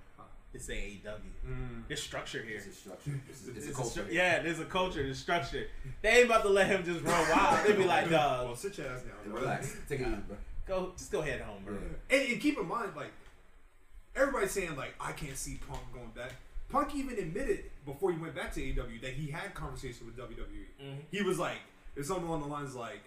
[0.55, 1.03] It's AEW.
[1.46, 2.57] mm, There's structure here.
[2.57, 3.20] It's a structure.
[3.28, 4.03] It's, a- it's a It's a culture.
[4.05, 5.66] stru- yeah, there's a culture, there's structure.
[6.03, 7.66] They ain't about to let him just run wild.
[7.66, 9.12] They be like, well, dog, sit your ass down.
[9.24, 9.42] And bro.
[9.42, 9.76] Relax.
[9.88, 10.36] Take it easy, bro.
[10.66, 11.74] go, just go head home, bro.
[11.74, 12.16] Yeah.
[12.18, 13.12] And, and keep in mind, like
[14.16, 16.32] everybody's saying, like I can't see Punk going back.
[16.70, 20.66] Punk even admitted before he went back to AEW that he had conversation with WWE.
[20.82, 20.96] Mhm.
[21.11, 21.59] He was like,
[21.94, 23.01] "There's something along the lines like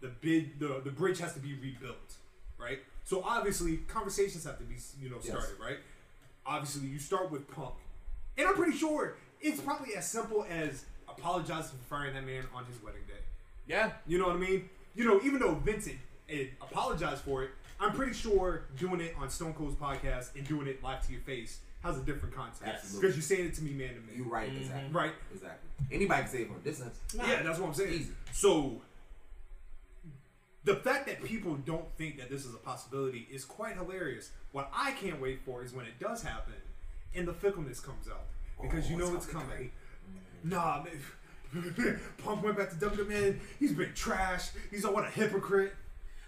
[0.00, 2.14] the bid, the the bridge has to be rebuilt,
[2.58, 2.80] right?
[3.04, 5.26] So obviously, conversations have to be you know Yes.
[5.28, 5.78] started, right?
[6.46, 7.74] Obviously, you start with Punk,
[8.38, 12.64] and I'm pretty sure it's probably as simple as apologizing for firing that man on
[12.66, 13.14] his wedding day.
[13.66, 13.92] Yeah.
[14.06, 14.68] You know what I mean?
[14.94, 15.96] You know, even though Vincent
[16.28, 20.46] had, had apologized for it, I'm pretty sure doing it on Stone Cold's podcast and
[20.46, 22.62] doing it live to your face has a different context.
[22.64, 23.00] Absolutely.
[23.00, 24.16] Because you're saying it to me man to man.
[24.16, 24.48] You right.
[24.48, 24.92] Exactly.
[24.92, 25.12] Right.
[25.32, 25.68] Exactly.
[25.92, 26.98] Anybody can say it from a distance.
[27.14, 27.92] Yeah, that's what I'm saying.
[27.92, 28.12] Easy.
[28.32, 28.80] So
[30.66, 34.30] the fact that people don't think that this is a possibility is quite hilarious.
[34.52, 36.54] What I can't wait for is when it does happen
[37.14, 38.26] and the fickleness comes out.
[38.60, 39.70] Because Oh, you know it's it's gonna be coming.
[40.44, 42.00] Nah, man.
[42.24, 43.08] Punk went back to WWE.
[43.08, 44.50] Man, he's been trashed.
[44.70, 45.74] He's a what a hypocrite.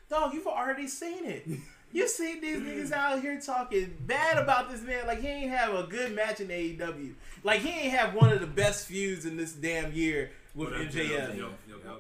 [0.09, 1.47] Dog, you've already seen it.
[1.93, 5.75] You seen these niggas out here talking bad about this man like he ain't have
[5.75, 7.15] a good match in AEW.
[7.43, 10.79] Like he ain't have one of the best feuds in this damn year with But,
[10.91, 11.51] MJF.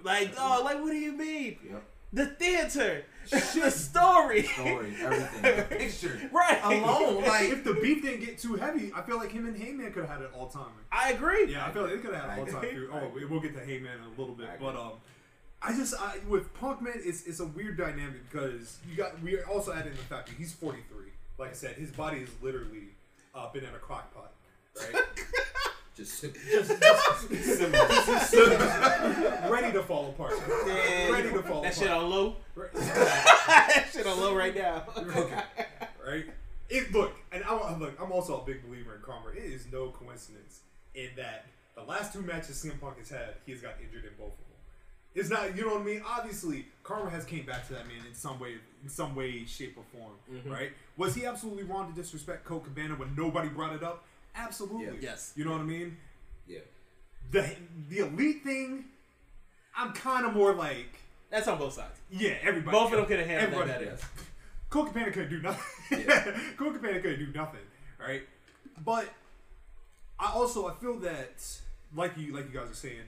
[0.04, 1.56] Like, dog, like what do you mean?
[1.70, 1.82] Yep.
[2.12, 6.58] The theater, the story, Story, everything, the picture, right?
[6.64, 9.92] alone, like if the beef didn't get too heavy, I feel like him and Hangman
[9.92, 10.72] could have had an all time.
[10.90, 11.52] I agree.
[11.52, 12.70] Yeah, I feel like they could have had an all time agree.
[12.70, 12.90] feud.
[12.92, 14.92] Oh, we- we'll get to Hangman in a little bit, but um,
[15.60, 19.36] I just I, with Punk man, it's it's a weird dynamic because you got we
[19.36, 21.08] are also adding the fact that he's 43.
[21.38, 22.88] Like I said, his body is literally
[23.34, 24.32] uh, been in a crock pot,
[24.80, 25.02] right?
[25.98, 26.40] just, simple.
[26.50, 29.50] just, simple.
[29.50, 30.32] ready to fall apart.
[30.66, 31.62] Yeah, ready to fall apart.
[31.64, 32.04] that shit apart.
[32.04, 32.36] on low.
[32.54, 32.72] Right?
[32.74, 34.84] that shit on low right now.
[36.06, 36.24] right?
[36.70, 37.98] It look, and I'm look.
[38.00, 39.30] I'm also a big believer in karma.
[39.30, 40.60] It is no coincidence
[40.94, 44.10] in that the last two matches CM Punk has had, he has got injured in
[44.18, 44.44] both of them.
[45.14, 46.02] It's not, you know what I mean.
[46.06, 49.76] Obviously, karma has came back to that man in some way, in some way, shape,
[49.78, 50.50] or form, Mm-hmm.
[50.50, 50.70] right?
[50.96, 54.04] Was he absolutely wrong to disrespect Colt Cabana when nobody brought it up?
[54.38, 54.86] Absolutely.
[54.86, 55.10] Yeah.
[55.10, 55.32] Yes.
[55.36, 55.96] You know what I mean?
[56.46, 56.60] yeah.
[57.30, 57.54] The
[57.88, 58.84] the elite thing,
[59.76, 60.98] I'm kind of more like,
[61.30, 61.98] That's on both sides.
[62.10, 62.76] yeah, everybody.
[62.76, 63.96] Both of them could have handled that everybody- better.
[64.00, 64.04] Yes.
[64.70, 66.04] Colt Cabana couldn't do nothing.
[66.58, 67.60] Colt Cabana couldn't do nothing,
[67.98, 68.22] right?
[68.84, 69.08] But
[70.20, 71.42] I also I feel that
[71.94, 73.00] like you like you guys are saying,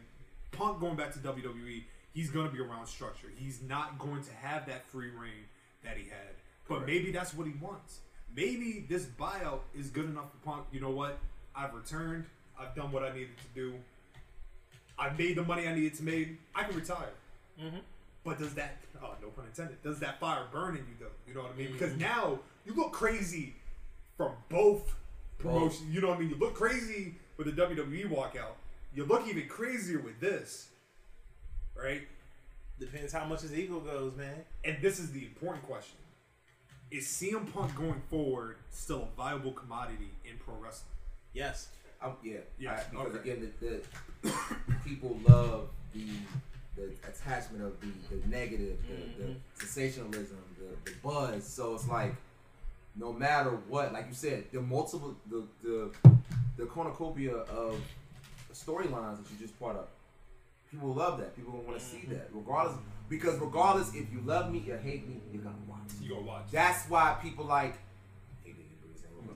[0.53, 1.83] Punk going back to WWE,
[2.15, 3.29] he's gonna be around structure.
[3.37, 5.45] He's not going to have that free reign
[5.85, 6.35] that he had.
[6.69, 6.87] But Correct.
[6.89, 8.01] maybe that's what he wants.
[8.35, 10.67] Maybe this buyout is good enough for Punk.
[10.73, 11.19] You know what?
[11.55, 12.27] I've returned.
[12.59, 13.75] I've done what I needed to do.
[14.99, 16.39] I've made the money I needed to make.
[16.55, 17.13] I can retire.
[17.61, 17.79] Mm-hmm.
[18.25, 21.07] But does that, oh, no pun intended, does that fire burn in you though?
[21.27, 21.73] You know what I mean?
[21.73, 22.03] Because mm-hmm.
[22.03, 23.55] now you look crazy
[24.17, 24.95] from both
[25.39, 25.89] promotions.
[25.91, 26.31] You know what I mean?
[26.31, 28.57] You look crazy with the WWE walkout.
[28.95, 30.69] You look even crazier with this,
[31.81, 32.03] right?
[32.79, 34.45] Depends how much his ego goes, man.
[34.65, 35.97] And this is the important question:
[36.91, 40.89] Is CM Punk going forward still a viable commodity in pro wrestling?
[41.33, 41.69] Yes.
[42.03, 43.31] Um, yeah, Yeah, I- because okay.
[43.31, 43.81] again, the,
[44.23, 44.35] the
[44.85, 46.07] people love the
[46.77, 51.45] the attachment of the, the negative, the, the sensationalism, the, the buzz.
[51.47, 52.15] So it's like,
[52.97, 55.91] no matter what, like you said, the multiple, the the
[56.57, 57.79] the cornucopia of
[58.55, 59.91] storylines that you just brought up.
[60.71, 61.37] People love that.
[61.37, 62.79] People want to see that, regardless.
[63.11, 65.81] Because regardless, if you love me or hate me, you're gonna watch.
[66.01, 66.45] You're gonna watch?
[66.51, 67.75] That's why people like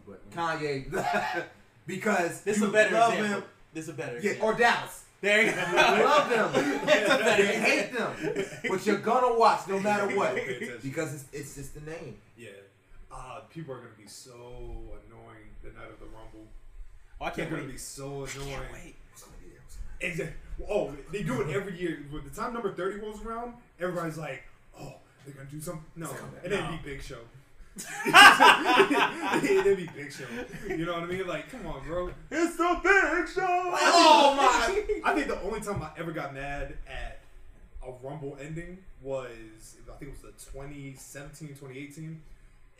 [0.06, 0.90] but Kanye
[1.86, 3.40] because This is you a better love example.
[3.40, 3.48] him.
[3.72, 4.48] This is a better Yeah, example.
[4.48, 5.04] or Dallas.
[5.20, 5.62] there you You go.
[6.04, 6.78] love them.
[7.38, 8.46] you hate them.
[8.68, 10.34] But you're gonna watch no matter what.
[10.82, 12.16] Because it's, it's just the name.
[12.38, 12.50] Yeah.
[13.10, 14.32] Uh, people are gonna be so
[15.08, 16.46] annoying the night of the Rumble.
[17.20, 17.72] Oh, I They're can't gonna wait.
[17.72, 18.26] be so annoying.
[18.50, 18.94] Can't wait.
[19.10, 19.60] What's gonna be there?
[19.64, 20.34] What's gonna Exactly.
[20.68, 22.04] Oh, they do it every year.
[22.10, 24.42] When the time number thirty rolls around, everybody's like,
[24.78, 24.94] "Oh,
[25.24, 26.10] they're gonna do something." No,
[26.42, 26.68] and then No.
[26.68, 27.18] it'd be Big Show.
[29.42, 30.24] it'd be Big Show.
[30.68, 31.26] You know what I mean?
[31.26, 32.10] Like, come on, bro.
[32.30, 33.42] It's the Big Show.
[33.46, 35.10] Oh my!
[35.10, 37.20] I think the only time I ever got mad at
[37.86, 42.20] a Rumble ending was I think it was the 2017, 2018.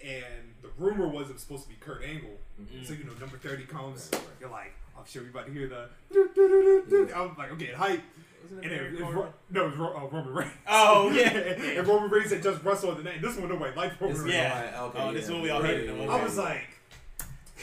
[0.04, 0.24] And
[0.60, 2.36] the rumor was it was supposed to be Kurt Angle.
[2.60, 2.84] Mm-hmm.
[2.84, 4.10] So, you know, number 30 comes.
[4.12, 4.30] Right, right.
[4.40, 7.12] You're like, I'm sure we about to hear the.
[7.14, 8.00] I'm like, I'm getting hype.
[8.42, 9.16] Wasn't And it then Barry it's Corbin?
[9.20, 10.50] Ro- no, it was Ro- uh, Roman Reigns.
[10.66, 11.28] Oh, yeah.
[11.78, 13.20] and Roman Reigns had just wrestled the night.
[13.20, 14.34] This one nobody liked Roman This Reigns.
[14.34, 14.72] Yeah.
[14.78, 15.32] Oh, okay, oh, this yeah.
[15.34, 15.98] one we all hated him.
[15.98, 16.08] Right.
[16.08, 16.24] I Okay.
[16.24, 16.62] was like,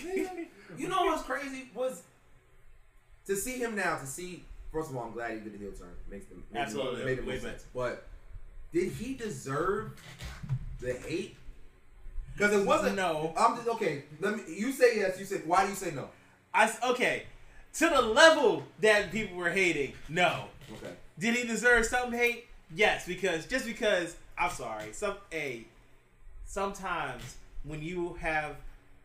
[0.77, 2.03] You know what's crazy was
[3.25, 3.97] to see him now.
[3.97, 5.89] To see first of all, I'm glad he did the heel turn.
[6.09, 7.01] Makes them made Absolutely.
[7.01, 7.53] it, made it Way make better.
[7.57, 7.65] sense.
[7.73, 8.07] But
[8.71, 9.91] did he deserve
[10.79, 11.35] the hate?
[12.37, 12.95] Because it wasn't.
[12.95, 13.33] No.
[13.37, 14.03] I'm just okay.
[14.19, 14.43] Let me.
[14.55, 15.19] You say yes.
[15.19, 16.09] You say why do you say no?
[16.53, 17.23] I okay.
[17.75, 20.45] To the level that people were hating, no.
[20.73, 20.93] Okay.
[21.17, 22.45] Did he deserve some hate?
[22.75, 25.65] Yes, because just because I'm sorry, some a
[26.45, 28.55] sometimes when you have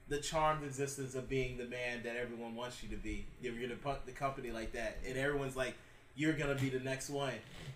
[0.09, 3.69] the charmed existence of being the man that everyone wants you to be, if you're
[3.69, 5.75] the, pu- the company like that, and everyone's like,
[6.15, 7.33] you're gonna be the next one,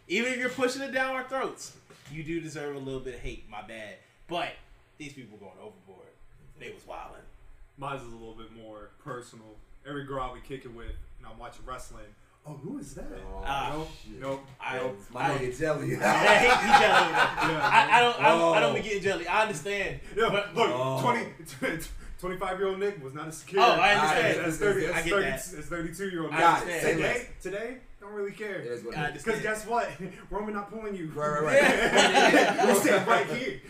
[0.08, 1.76] even if you're pushing it down our throats,
[2.10, 3.44] you do deserve a little bit of hate.
[3.50, 3.96] My bad,
[4.28, 4.52] but
[4.98, 6.06] these people going overboard.
[6.58, 7.22] They was wilding.
[7.80, 9.56] Mine's is a little bit more personal.
[9.88, 12.04] Every girl I be kicking with, and I'm watching wrestling.
[12.46, 13.04] Oh, who is that?
[13.26, 14.20] Oh, Ah, nope, shit.
[14.20, 14.98] nope, I- nope.
[15.12, 15.90] My I- nigga Jelly.
[15.92, 17.52] Yeah, he, he jelly.
[17.52, 17.60] Yeah.
[17.62, 18.20] I, I don't.
[18.20, 18.74] I, don't- I don't Oh.
[18.74, 19.26] be getting jelly.
[19.26, 20.00] I understand.
[20.16, 21.00] Yeah, but look, Oh.
[21.02, 21.26] 20,
[22.20, 23.62] 25 year old Nick was not as secure.
[23.62, 24.38] Oh, I understand.
[24.40, 25.34] As, as 30, I as get 30, that.
[25.34, 26.46] as 32 year old I Nick.
[26.46, 26.96] understand.
[26.98, 28.56] Today, today, don't really care.
[28.60, 29.22] It is what I it is.
[29.22, 29.90] Because guess what?
[30.30, 31.10] Roman not pulling you.
[31.14, 32.66] Right, right, right.
[32.66, 33.60] We're sitting right here.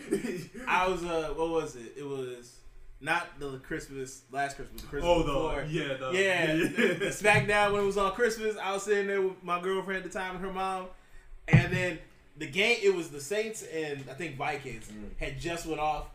[0.67, 1.93] I was uh, what was it?
[1.97, 2.57] It was
[3.01, 4.81] not the Christmas last Christmas.
[4.81, 5.63] The Christmas oh, before.
[5.63, 8.55] the yeah, the yeah, the, the SmackDown when it was on Christmas.
[8.61, 10.87] I was sitting there with my girlfriend at the time and her mom,
[11.47, 11.99] and then
[12.37, 12.77] the game.
[12.81, 15.09] It was the Saints and I think Vikings Mm.
[15.19, 16.05] had just went off,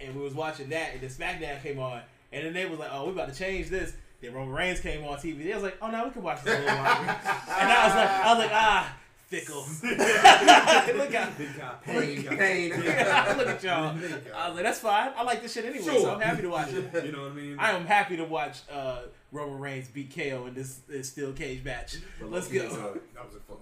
[0.00, 2.00] and we was watching that, and then SmackDown came on,
[2.32, 5.04] and then they was like, "Oh, we about to change this." Then Roman Reigns came
[5.04, 5.44] on TV.
[5.44, 6.90] They was like, "Oh no, we can watch this a little longer."
[7.20, 8.96] and I was like, "I was like, ah,
[9.26, 11.36] fickle." Look out.
[11.38, 11.74] Big guy.
[11.82, 12.70] Pain, Big pain.
[12.76, 13.96] Look at y'all.
[14.34, 15.12] I was like, that's fine.
[15.16, 17.04] I like this shit anyway, so I'm happy to watch it.
[17.04, 17.56] You know what I mean?
[17.58, 19.02] I am happy to watch uh,
[19.32, 21.96] Roman Reigns beat KO in this, this steel cage match.
[22.20, 22.68] But Let's go.
[23.14, 23.60] That was a fuck.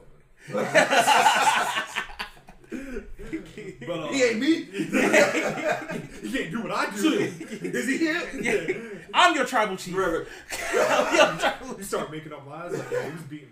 [3.86, 4.64] But uh, He ain't me.
[4.64, 7.12] he can't do what I do.
[7.12, 8.80] Is he here?
[9.12, 9.94] I'm your tribal chief.
[9.94, 10.26] Forever.
[10.72, 13.51] I'm your tribal You start making up lies like, yeah, he was beating women.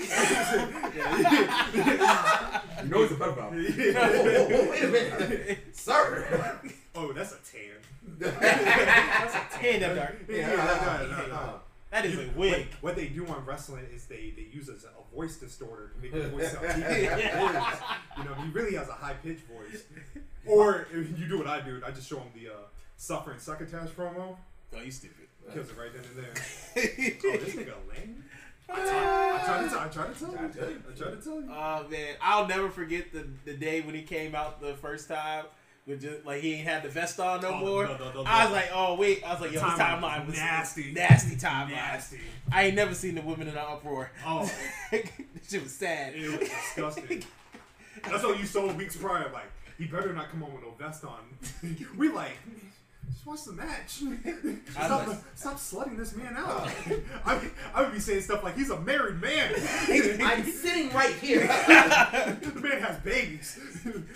[0.00, 0.08] You
[2.88, 3.50] know he's a pedophile.
[3.52, 6.58] Whoa, whoa, whoa, wait a minute, sir.
[6.94, 7.76] Oh, that's a tan.
[8.20, 10.16] That's a 10 up there.
[10.28, 11.60] Yeah, no, no, no, no.
[11.90, 12.66] That is a What, wig.
[12.80, 16.12] what they do on wrestling is they, they use a, a voice distorter to make
[16.12, 17.10] the voice sound deep.
[18.18, 19.84] You know, he really has a high pitched voice.
[20.46, 22.56] Or if you do what I do, I just show him the uh,
[22.96, 24.36] suffering succotash promo.
[24.74, 25.16] Oh, you stupid.
[25.52, 26.32] Kills it right then and there.
[27.32, 28.24] oh, this nigga lame.
[28.72, 30.36] I try to tell, I try to tell you.
[30.38, 31.48] I try to tell you.
[31.50, 35.44] Oh man, I'll never forget the the day when he came out the first time.
[35.86, 37.86] With just like he ain't had the vest on no Oh, more.
[37.86, 38.56] no, no, no, I was no.
[38.56, 40.92] like, oh wait, I was like, yo, his Timeline timeline was nasty.
[40.92, 41.70] nasty timeline.
[41.70, 42.20] Nasty.
[42.52, 44.10] I ain't never seen the women in an uproar.
[44.26, 44.42] Oh,
[44.90, 45.02] this
[45.48, 46.14] shit was sad.
[46.14, 47.24] it was disgusting.
[48.08, 49.30] That's what you saw weeks prior.
[49.32, 51.18] Like, he better not come on with no vest on.
[51.96, 52.36] we like,
[53.12, 54.02] just watch the match.
[54.70, 56.70] Stop, like- stop slutting this man out.
[57.24, 59.52] I, would- I would be saying stuff like, he's a married man.
[60.22, 61.46] I'm sitting right here.
[61.46, 63.58] the man has babies.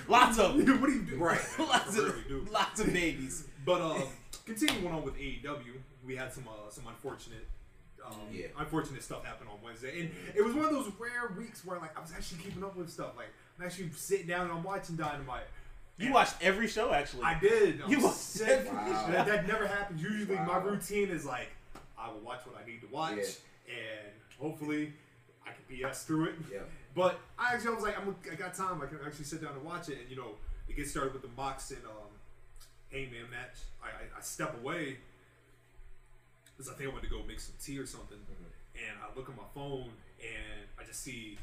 [0.09, 1.17] Lots of what do you do?
[1.17, 1.41] Right.
[1.59, 2.47] lots of do.
[2.53, 3.47] lots of babies.
[3.65, 4.03] But um,
[4.45, 5.75] continuing on with AEW,
[6.07, 7.47] we had some uh, some unfortunate.
[8.05, 8.47] Um, Yeah.
[8.59, 11.97] Unfortunate stuff happened on Wednesday, and it was one of those rare weeks where like
[11.97, 13.13] I was actually keeping up with stuff.
[13.17, 13.29] Like
[13.59, 15.45] I'm actually sitting down and I'm watching Dynamite.
[15.99, 17.23] You watched every show actually.
[17.23, 17.81] I did.
[17.83, 18.49] I'm You watched sick.
[18.49, 19.07] every Wow.
[19.11, 20.03] That, that never happens.
[20.03, 21.51] Usually, my routine is like
[21.99, 23.17] I will watch what I need to watch,
[23.69, 24.93] and hopefully,
[25.47, 26.35] I can BS through it.
[26.53, 26.59] Yeah.
[26.95, 28.81] But I actually I was like, I'm, I got time.
[28.83, 30.33] I can actually sit down and watch it, and you know,
[30.69, 32.11] it gets started with the Mox and um,
[32.91, 33.59] Hangman match.
[33.83, 34.99] I, I, I step away
[36.57, 38.19] because I think I went to go make some tea or something,
[38.75, 39.91] and I look at my phone
[40.21, 41.39] and I just see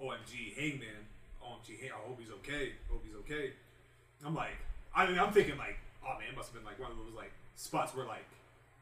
[0.00, 1.08] OMG Hangman.
[1.42, 2.72] OMG, Hang- I hope he's okay.
[2.88, 3.52] I Hope he's okay.
[4.26, 4.56] I'm like,
[4.94, 7.14] I mean, I'm thinking like, oh man, it must have been like one of those
[7.16, 8.24] like spots where like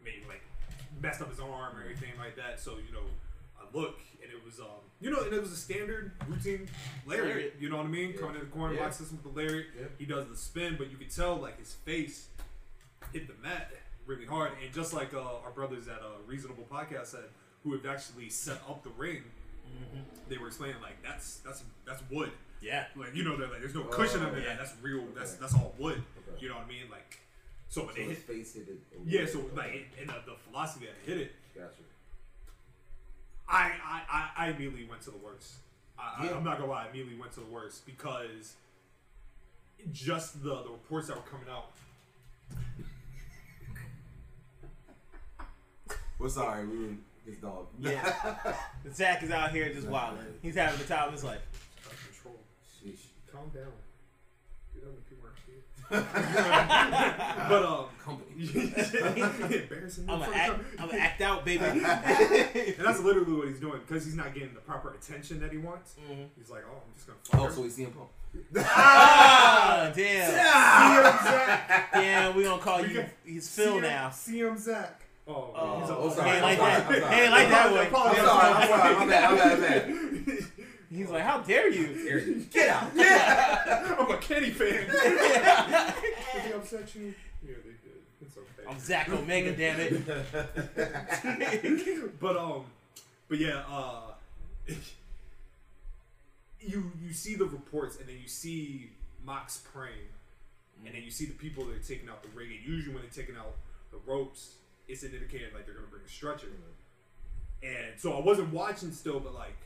[0.04, 0.42] maybe like
[1.00, 2.60] messed up his arm or anything like that.
[2.60, 3.04] So you know,
[3.60, 6.68] I look and it was um, you know, and it was a standard routine
[7.06, 7.54] lariat.
[7.58, 8.12] You know what I mean?
[8.12, 8.20] Yeah.
[8.20, 8.80] Coming in the corner, Yeah.
[8.84, 9.66] box system with the lariat.
[9.78, 9.86] Yeah.
[9.98, 12.28] He does the spin, but you could tell like his face
[13.12, 13.70] hit the mat
[14.06, 14.52] really hard.
[14.62, 17.24] And just like uh, our brothers at a reasonable podcast said,
[17.64, 19.22] who have actually set up the ring,
[20.28, 22.30] they were explaining like that's that's that's wood.
[22.62, 22.84] Yeah.
[22.96, 24.48] Like you know, they're like there's no oh, cushion under yeah.
[24.50, 24.58] that.
[24.58, 25.04] That's real.
[25.14, 25.40] That's Okay.
[25.40, 26.02] that's all wood.
[26.28, 26.38] Okay.
[26.40, 26.84] You know what I mean?
[26.90, 27.18] Like
[27.68, 28.26] so when So they his hit.
[28.26, 28.78] face hit it.
[29.04, 31.82] Yeah, so like in the, the philosophy that hit it, Gotcha.
[33.48, 35.54] I I, I, I immediately went to the worst.
[35.98, 36.30] I, Yeah.
[36.30, 38.54] I, I'm not gonna lie, I immediately went to the worst because
[39.92, 41.70] just the the reports that were coming out.
[46.18, 46.92] Well, sorry, we were
[47.26, 47.66] his dog.
[47.80, 48.54] Yeah.
[48.94, 50.24] Zach is out here just wilding.
[50.40, 51.40] He's having the time of his life.
[51.86, 52.36] Out of control.
[52.84, 53.06] Sheesh.
[53.32, 53.72] Calm down.
[54.74, 55.38] Get on the people aren't
[57.48, 58.32] but um, Company.
[59.62, 60.04] embarrassing.
[60.08, 60.60] I'm gonna act.
[60.78, 61.64] I'm gonna act out, baby.
[61.64, 65.58] And that's literally what he's doing because he's not getting the proper attention that he
[65.58, 65.94] wants.
[66.10, 66.26] Mhm.
[66.36, 67.52] He's like, oh, I'm just gonna fuck Oh, her.
[67.52, 68.08] so he's CM Punk.
[68.64, 70.30] Ah, damn.
[70.32, 71.90] CM Zach.
[71.94, 73.04] Yeah, we gonna call We you.
[73.24, 74.08] He's Phil CM now.
[74.08, 75.00] CM Zach.
[75.28, 76.84] Oh, Oh, he's a- oh, sorry, ain't like I'm that.
[76.86, 77.14] sorry, I'm sorry.
[77.14, 77.86] He ain't like that I way.
[77.88, 78.18] apologize.
[78.18, 80.44] I'm sorry, I'm sorry, my bad, my bad, my bad.
[80.94, 82.44] He's like, how dare you?
[82.52, 82.92] Get out.
[83.98, 84.86] I'm a Kenny fan.
[84.90, 87.14] Did they upset you?
[87.42, 88.02] Yeah, they did.
[88.20, 88.68] It's okay.
[88.68, 90.06] I'm Zach Omega, damn it.
[92.20, 92.66] but um,
[93.28, 94.12] but yeah, uh,
[96.60, 98.90] you you see the reports and then you see
[99.24, 100.10] Mox praying,
[100.84, 102.50] and then you see the people that are taking out the ring.
[102.50, 103.54] And usually when they're taking out
[103.90, 104.56] the ropes,
[104.88, 106.48] it's an indicator like they're gonna bring a stretcher.
[107.62, 109.56] And so I wasn't watching still, but like,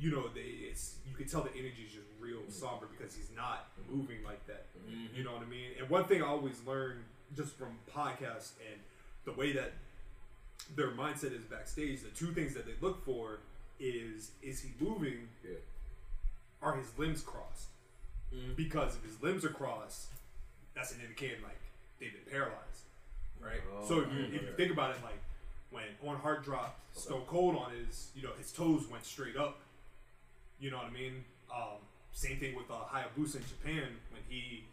[0.00, 3.30] you know, they it's you can tell the energy is just real somber because he's
[3.36, 4.66] not moving like that.
[4.78, 5.16] Mm-hmm.
[5.16, 5.70] You know what I mean?
[5.78, 7.04] And one thing I always learn
[7.36, 8.80] just from podcasts and
[9.24, 9.72] the way that
[10.76, 13.40] their mindset is backstage, the two things that they look for
[13.80, 15.28] is is he moving?
[15.44, 15.56] Yeah.
[16.62, 17.68] Are his limbs crossed?
[18.34, 18.54] Mm-hmm.
[18.56, 20.08] Because if his limbs are crossed,
[20.74, 21.58] that's an indicator like
[22.00, 22.84] they've been paralyzed,
[23.40, 23.60] right?
[23.76, 25.18] Oh, so if you, if you think about it, like
[25.70, 29.60] when Owen Hart dropped Stone Cold on his, you know, his toes went straight up.
[30.60, 31.24] You know what I mean?
[31.54, 31.78] Um,
[32.12, 34.64] same thing with uh, Hayabusa in Japan when he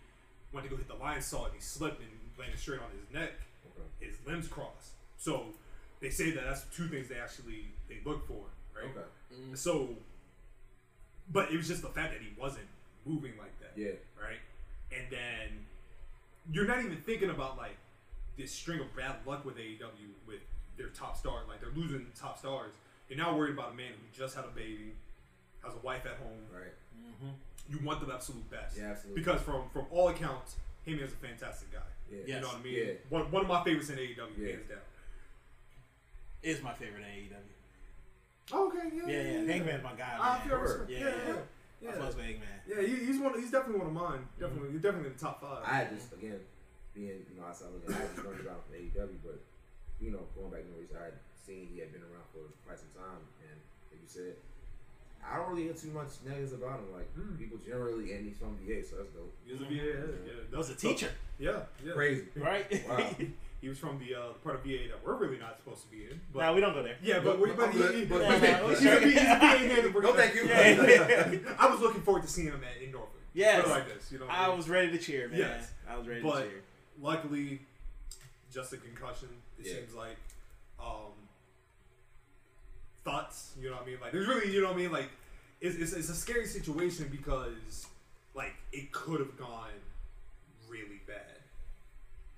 [0.51, 2.09] went to go hit the Lionsault and he slipped and
[2.39, 3.31] landed straight on his neck.
[3.67, 4.07] Okay.
[4.07, 4.91] His limbs crossed.
[5.17, 5.43] So
[6.01, 8.43] they say that that's two things they actually they look for,
[8.75, 8.89] right?
[8.91, 9.05] Okay.
[9.53, 9.89] So,
[11.31, 12.67] but it was just the fact that he wasn't
[13.05, 13.91] moving like that, Yeah.
[14.21, 14.39] right?
[14.91, 15.65] And then
[16.51, 17.77] you're not even thinking about like
[18.37, 20.39] this string of bad luck with AEW with
[20.77, 22.73] their top star, like they're losing top stars.
[23.09, 24.93] You're now worried about a man who just had a baby,
[25.65, 26.41] has a wife at home.
[26.53, 26.73] Right.
[26.97, 27.33] Mm-hmm.
[27.69, 29.21] You want the absolute best, Yeah, absolutely.
[29.21, 30.55] Because from from all accounts,
[30.85, 31.79] Hangman's a fantastic guy.
[32.11, 32.17] Yeah.
[32.19, 32.27] Yes.
[32.27, 32.75] You know what I mean?
[32.77, 32.93] Yeah.
[33.09, 34.47] One, one of my favorites in AEW, Yeah.
[34.53, 34.77] hands down.
[36.43, 37.53] Is my favorite in AEW.
[38.53, 39.51] Oh, okay, yeah, Yeah, yeah.
[39.53, 40.13] Hangman's my guy.
[40.19, 40.47] I man.
[40.47, 40.89] feel respect.
[40.91, 41.33] Yeah, Yeah, yeah.
[41.81, 41.89] yeah.
[41.89, 42.01] I yeah.
[42.01, 42.57] fucks with Hangman.
[42.69, 43.33] Yeah, he, he's one.
[43.33, 44.21] He's definitely one of mine.
[44.21, 44.41] Mm-hmm.
[44.45, 45.61] Definitely, he's definitely in the top five.
[45.65, 46.39] I had just again
[46.93, 49.41] being you know outside looking, I had just learned about from AEW, but
[49.97, 52.45] you know going back to the reason I had seen he had been around for
[52.65, 53.57] quite some time, and
[53.89, 54.37] like you said,
[55.31, 56.93] I don't really hear too much negatives about him.
[56.93, 57.37] Like Mm.
[57.39, 59.33] people generally, and he's from VA, so that's dope.
[59.45, 60.13] He was a VA head.
[60.25, 61.09] Yeah, That was a teacher,
[61.39, 61.93] Yeah, yeah.
[61.93, 62.25] Crazy.
[62.35, 62.87] right?
[62.87, 63.09] Wow.
[63.61, 66.03] He was from the uh, part of VA that we're really not supposed to be
[66.03, 66.21] in.
[66.31, 66.97] But nah, we don't go there.
[67.01, 67.95] yeah, but, we, but, I'm he, good.
[67.95, 69.45] he, But- he's, Yeah, a- no, he's, a, he's a VA
[69.81, 69.95] head.
[69.95, 70.45] No, thank you.
[70.45, 71.55] Yeah.
[71.57, 73.09] I was looking forward to seeing him at in Norfolk.
[73.33, 73.67] Yes.
[73.67, 74.11] Like this.
[74.11, 74.57] You know, I mean?
[74.57, 75.39] was ready to cheer, man.
[75.39, 75.71] Yes.
[75.89, 76.61] I was ready But to cheer.
[77.01, 77.61] luckily,
[78.53, 79.29] just a concussion.
[79.57, 79.73] It Yeah.
[79.75, 80.17] seems like
[80.79, 81.13] um,
[83.05, 83.53] thoughts.
[83.61, 83.97] You know what I mean?
[84.01, 84.91] Like there's really, you know what I mean?
[84.91, 85.09] Like
[85.61, 87.87] it's, it's, it's a scary situation because
[88.35, 89.69] like it could have gone
[90.69, 91.39] really bad.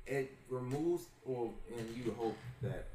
[0.06, 2.86] it removes, or and you hope that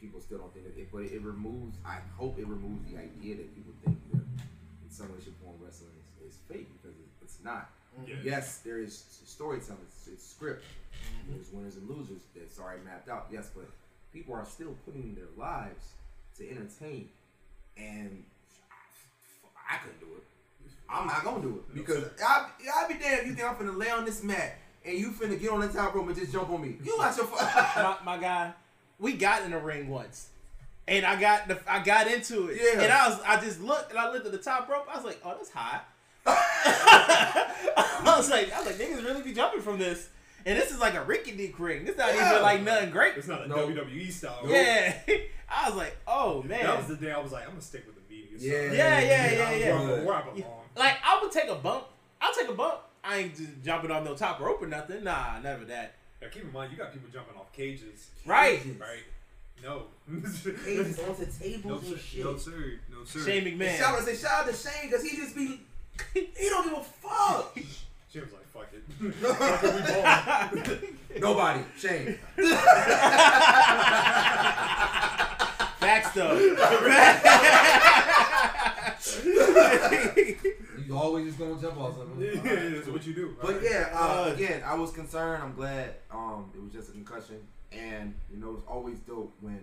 [0.00, 1.76] people still don't think of it, but it removes.
[1.84, 5.52] I hope it removes the idea that people think that in some way, shape, or
[5.52, 5.90] form, wrestling
[6.22, 7.70] is, is fake because it, it's not.
[7.98, 8.10] Mm-hmm.
[8.10, 8.36] Yeah.
[8.36, 10.64] Yes, there is storytelling, it's, it's script.
[10.64, 11.34] Mm-hmm.
[11.34, 13.26] There's winners and losers that's already mapped out.
[13.32, 13.66] Yes, but
[14.12, 15.92] people are still putting their lives
[16.38, 17.08] to entertain,
[17.78, 18.24] and
[19.70, 20.24] I couldn't do it.
[20.88, 23.76] I'm not gonna do it because I I be damned if you think I'm finna
[23.76, 26.50] lay on this mat and you finna get on the top rope and just jump
[26.50, 26.76] on me.
[26.82, 27.36] You out your fu-
[27.82, 28.52] my, my guy,
[28.98, 30.28] we got in the ring once.
[30.86, 32.60] And I got the I got into it.
[32.62, 32.80] Yeah.
[32.82, 34.86] And I was I just looked and I looked at the top rope.
[34.90, 35.80] I was like, oh, that's high.
[36.26, 40.08] I was like, I was like, niggas really be jumping from this.
[40.46, 41.84] And this is like a Ricky Dick ring.
[41.84, 42.30] This not Yeah.
[42.30, 43.16] even like nothing great.
[43.16, 43.68] It's not a No.
[43.68, 44.40] WWE style.
[44.46, 44.94] Yeah.
[45.50, 46.62] I was like, oh man.
[46.64, 48.36] That was the day I was like, I'm gonna stick with the media.
[48.38, 48.72] Yeah.
[48.72, 49.86] Yeah, yeah, yeah, I'm yeah.
[49.90, 50.60] where, where I belong.
[50.76, 51.84] like I would take a bump.
[52.20, 52.80] I'll take a bump.
[53.04, 55.04] I ain't just jumping off no top rope or nothing.
[55.04, 55.94] Nah, never that.
[56.20, 58.60] Now keep in mind, you got people jumping off cages, Right.
[58.78, 59.04] right?
[59.62, 59.84] No.
[60.64, 61.92] Cages onto tables sir.
[61.92, 62.24] and shit.
[62.24, 63.24] no sir, no sir.
[63.24, 63.76] Shane McMahon.
[63.78, 65.60] shout out say shout out to Shane because he just be
[66.14, 67.58] he don't give a fuck.
[68.10, 68.82] She was like, "Fuck it."
[69.14, 69.80] Fuck it, we
[71.20, 71.22] ball.
[71.34, 71.60] Nobody.
[71.76, 72.18] Shane.
[75.78, 76.34] Facts though.
[80.88, 82.18] You always just gonna jump off something.
[82.22, 82.40] yeah,
[82.70, 83.36] that's what you do.
[83.42, 83.62] But right?
[83.62, 85.42] yeah, uh, Uh, again, I was concerned.
[85.42, 89.60] I'm glad um, it was just a concussion, and you know it's always dope when,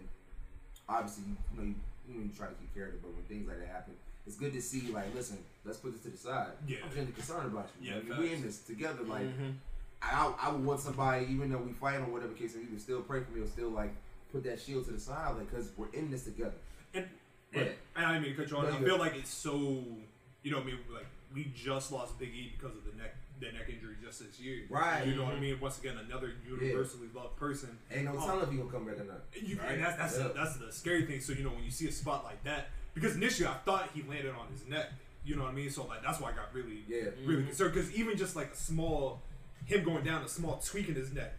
[0.87, 1.73] obviously, you, you know you,
[2.07, 3.95] you, know, you try to keep care of it, but when things like that happen,
[4.27, 4.91] it's good to see.
[4.91, 6.49] Like, listen, let's put this to the side.
[6.67, 6.77] Yeah.
[6.83, 7.91] I'm genuinely concerned about you.
[7.91, 9.03] Yeah, Like, we in this together.
[9.03, 9.53] Like, Mhm.
[10.01, 13.01] I, I would want somebody, even though we fight or whatever case, you can still
[13.01, 13.93] pray for me or still like
[14.31, 16.53] put that shield to the side, like, because we're in this together.
[16.93, 17.07] And,
[17.53, 17.61] Yeah.
[17.61, 18.65] and, and I mean cut you off.
[18.69, 19.83] No, I feel like it's so,
[20.43, 23.15] you know, what I mean, like we just lost Big E because of the neck,
[23.39, 24.63] the neck injury just this year.
[24.69, 25.05] Right.
[25.07, 25.59] You know what I mean?
[25.59, 27.77] Once again, another universally loved person.
[27.91, 28.25] Ain't no Oh.
[28.25, 29.21] telling if he gonna come back or not.
[29.33, 29.71] You, Right.
[29.73, 30.27] And that's that's, Yeah.
[30.27, 31.19] the, that's the scary thing.
[31.19, 34.01] So you know when you see a spot like that, because initially I thought he
[34.01, 34.87] landed on his neck.
[35.23, 35.69] You know what I mean?
[35.69, 37.09] So like that's why I got really Yeah.
[37.25, 37.73] really concerned.
[37.73, 39.21] Because even just like a small
[39.65, 41.33] him going down, a small tweak in his neck.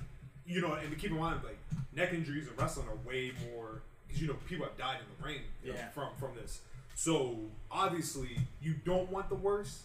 [0.46, 1.58] You know, and to keep in mind like
[1.92, 5.24] neck injuries in wrestling are way more because you know people have died in the
[5.26, 6.60] ring you know, from from this.
[6.94, 7.38] So
[7.70, 9.82] obviously you don't want the worst,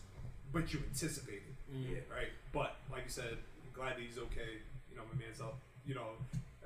[0.54, 1.56] but you anticipate it.
[1.74, 1.98] Yeah.
[2.14, 2.30] Right.
[2.54, 4.60] But like you said, I'm glad that he's okay.
[4.92, 5.58] You know, my man's up.
[5.86, 6.10] You know,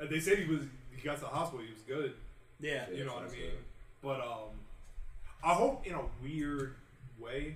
[0.09, 0.61] they said he was.
[0.95, 1.63] He got to the hospital.
[1.65, 2.13] He was good.
[2.59, 2.85] Yeah.
[2.89, 3.41] You Yeah, know what I mean?
[3.41, 3.59] good.
[4.01, 4.49] But um,
[5.45, 6.75] I hope in a weird
[7.19, 7.55] way,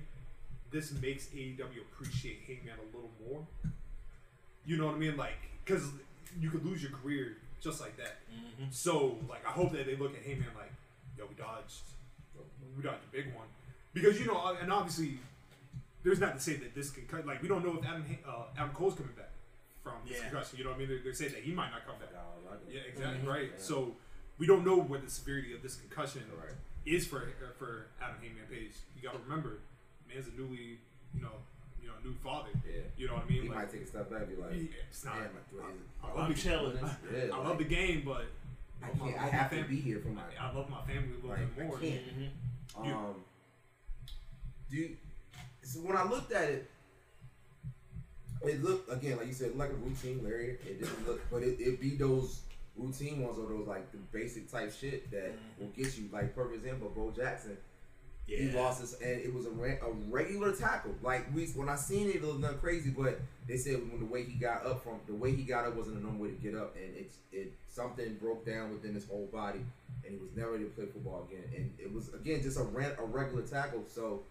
[0.71, 3.45] this makes AEW appreciate Hangman a little more.
[4.65, 5.17] You know what I mean?
[5.17, 5.83] Like, because
[6.39, 8.17] you could lose your career just like that.
[8.71, 10.71] So, like, I hope that they look at Hangman like,
[11.17, 11.81] yo, we dodged,
[12.77, 13.47] we dodged a big one,
[13.93, 15.17] because you know, uh, and obviously,
[16.03, 17.25] there's not to say that this can cut.
[17.25, 19.31] Like, we don't know if Adam uh, Adam Cole's coming back
[19.83, 20.29] from this Yeah.
[20.29, 20.57] concussion.
[20.59, 20.89] You know what I mean?
[20.89, 22.09] They're, they're saying that he might not come back.
[22.69, 23.25] Yeah, exactly.
[23.25, 23.27] Mhm.
[23.27, 23.49] Right.
[23.55, 23.63] Yeah.
[23.63, 23.95] So
[24.37, 26.53] we don't know what the severity of this concussion Right.
[26.86, 28.71] Is for uh, for Adam Hangman Page.
[28.95, 29.59] You got to remember,
[30.11, 30.80] man's a newly,
[31.13, 31.32] you know,
[31.82, 32.49] you know, new father.
[32.65, 32.82] Yeah.
[32.97, 33.41] You know what I mean?
[33.43, 35.15] He Like, might take a step back and be like, he- it's not.
[35.15, 36.77] damn, I- do I- I, I I'm love the, chilling.
[36.77, 38.25] yeah, I like, love the game, but
[38.84, 39.01] I can't.
[39.01, 40.21] I love my have to be here for my.
[40.39, 41.77] I, I love my family a little Like, bit I more.
[41.80, 42.01] can't.
[42.19, 42.93] Mhm.
[42.95, 43.15] Um,
[44.69, 44.97] do you,
[45.63, 46.69] so when I looked at it,
[48.43, 50.57] it looked again like you said like a routine Larry.
[50.65, 52.41] It didn't look, but it, it be those
[52.80, 55.63] routine ones or those like the basic type shit that mm-hmm.
[55.63, 56.09] will get you.
[56.11, 57.57] Like for example, Bo Jackson.
[58.25, 58.61] He Yeah.
[58.61, 60.93] lost his, and it was a, re- a regular tackle.
[61.01, 62.91] Like we, when I seen it, it was nothing crazy.
[62.91, 65.75] But they said when the way he got up from the way he got up
[65.75, 69.07] wasn't a normal way to get up, and it's it something broke down within his
[69.07, 69.61] whole body,
[70.05, 71.43] and he was never able to play football again.
[71.55, 73.84] And it was again just a ran, a regular tackle.
[73.88, 74.21] So,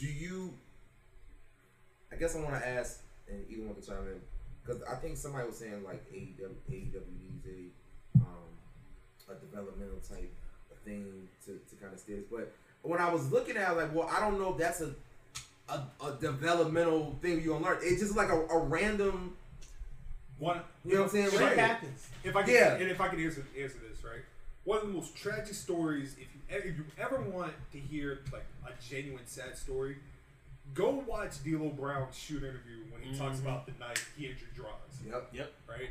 [0.00, 0.54] do you?
[2.12, 4.20] I guess I want to ask, and either one can chime in,
[4.66, 6.92] because I think somebody was saying like AEW, AEW
[7.22, 8.26] needs a um,
[9.30, 10.32] a developmental type
[10.84, 12.26] thing to, to kind of steer this.
[12.30, 12.52] But
[12.82, 14.94] when I was looking at it, like, well, I don't know if that's a
[15.68, 17.78] a, a developmental thing you're gonna learn.
[17.82, 19.36] It's just like a, a random,
[20.38, 21.30] One, you know what I'm saying?
[21.30, 21.58] Shit Right.
[21.58, 22.06] happens.
[22.22, 22.74] If I can, Yeah.
[22.74, 24.20] and if I can answer answer this right,
[24.64, 26.14] one of the most tragic stories.
[26.20, 29.96] If you if you ever want to hear like a genuine sad story,
[30.74, 33.42] go watch D'Lo Brown's shoot interview when he talks Mhm.
[33.42, 34.70] about the night he injured Droz.
[35.06, 35.28] Yep.
[35.32, 35.52] Yep.
[35.68, 35.90] Right.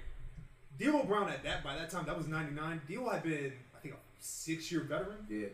[0.80, 2.82] D'Lo Brown at that by that time that was '99.
[2.88, 5.48] D'Lo had been I think a six year veteran Yeah.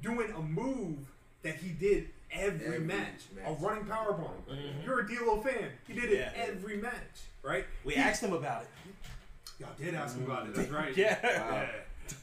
[0.00, 0.98] doing a move
[1.42, 4.42] that he did every, Every match, a running power bomb.
[4.48, 4.84] Mhm.
[4.84, 5.70] You're a D'Lo fan.
[5.86, 6.32] He did it Yeah.
[6.42, 7.64] every match, right?
[7.84, 8.68] We He- asked him about it.
[9.60, 10.54] Y'all did ask me about it.
[10.54, 10.94] That's right.
[10.96, 11.18] Yeah.
[11.50, 11.70] Wow.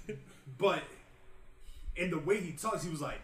[0.07, 0.15] Yeah.
[0.57, 0.83] But
[1.95, 3.21] in the way he talks, he was like,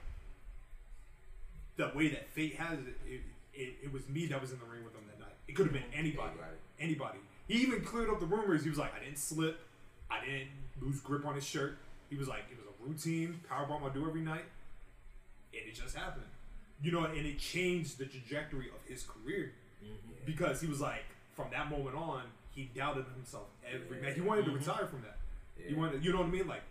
[1.79, 3.21] the way that fate has it, it,
[3.53, 5.35] it, it was me that was in the ring with him that night.
[5.47, 6.31] It could have been anybody.
[6.31, 6.57] Anybody.
[6.79, 7.19] Anybody.
[7.47, 8.63] He even cleared up the rumors.
[8.63, 9.59] He was like, I didn't slip.
[10.11, 10.49] I didn't
[10.81, 11.77] lose grip on his shirt.
[12.09, 14.43] He was like, it was a routine powerbomb I do every night.
[15.53, 16.25] And it just happened.
[16.81, 19.53] You know, and it changed the trajectory of his career.
[19.83, 20.25] Mm-hmm.
[20.25, 24.07] Because he was like, from that moment on, he doubted himself every Yeah.
[24.07, 24.15] night.
[24.15, 24.59] He wanted to mm-hmm.
[24.59, 25.17] retire from that.
[25.57, 25.79] He Yeah.
[25.79, 26.47] wanted, you know what I mean?
[26.47, 26.63] Like,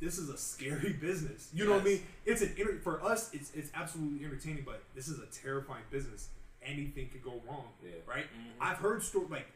[0.00, 1.48] this is a scary business.
[1.54, 2.02] You know what I mean?
[2.24, 3.30] It's an for us.
[3.32, 6.28] It's it's absolutely entertaining, but this is a terrifying business.
[6.62, 7.90] Anything could go wrong, Yeah.
[8.06, 8.26] right?
[8.60, 9.46] I've heard stories like,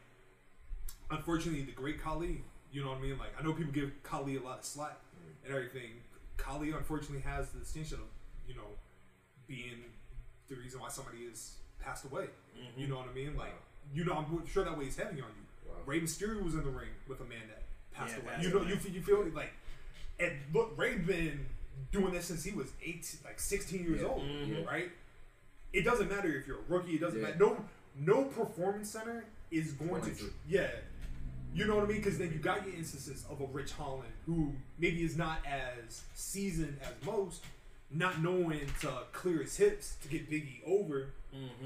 [1.10, 2.42] unfortunately, the great Khali.
[2.72, 3.18] You know what I mean?
[3.18, 4.96] Like, I know people give Khali a lot of slack
[5.44, 5.90] and everything.
[6.36, 8.06] Khali unfortunately has the distinction of,
[8.48, 8.68] you know,
[9.48, 9.82] being
[10.48, 12.26] the reason why somebody is passed away.
[12.76, 13.36] You know what I mean?
[13.36, 13.54] Like,
[13.92, 15.68] you know, I'm sure that weighs heavy on you.
[15.68, 15.74] Wow.
[15.84, 17.62] Rey Mysterio was in the ring with a man that
[17.92, 18.32] passed Yeah, away.
[18.34, 18.68] passed You know, away.
[18.84, 19.52] you you feel like,
[20.20, 21.46] and look, Rey's been
[21.92, 24.08] doing this since he was eight, like 16 years Yeah.
[24.08, 24.66] old, Mhm.
[24.66, 24.90] right?
[25.72, 26.94] It doesn't matter if you're a rookie.
[26.96, 27.28] It doesn't Yeah.
[27.28, 27.38] matter.
[27.38, 27.64] No,
[27.96, 30.32] no performance center is going, to, to.
[30.48, 30.70] yeah.
[31.52, 31.96] You know what I mean?
[31.98, 36.02] Because then you got your instances of a Ridge Holland who maybe is not as
[36.14, 37.44] seasoned as most,
[37.90, 41.10] not knowing to clear his hips to get Biggie over.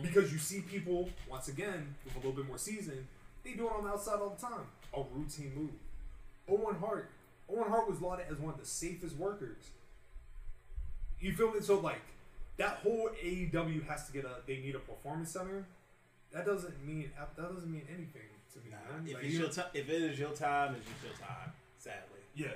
[0.03, 3.09] Because you see people once again with a little bit more season,
[3.43, 4.67] they do it on the outside all the time.
[4.95, 5.71] A routine move.
[6.49, 7.11] Owen Hart.
[7.51, 9.65] Owen Hart was lauded as one of the safest workers.
[11.21, 11.61] You feel me?
[11.61, 12.01] So like
[12.57, 14.37] that whole AEW has to get a.
[14.47, 15.65] They need a performance center.
[16.33, 18.71] That doesn't mean that doesn't mean anything to me.
[18.71, 19.07] man.
[19.07, 21.53] If Like, it's your ti if it is your time, it's just your time.
[21.79, 22.49] Sadly, yeah.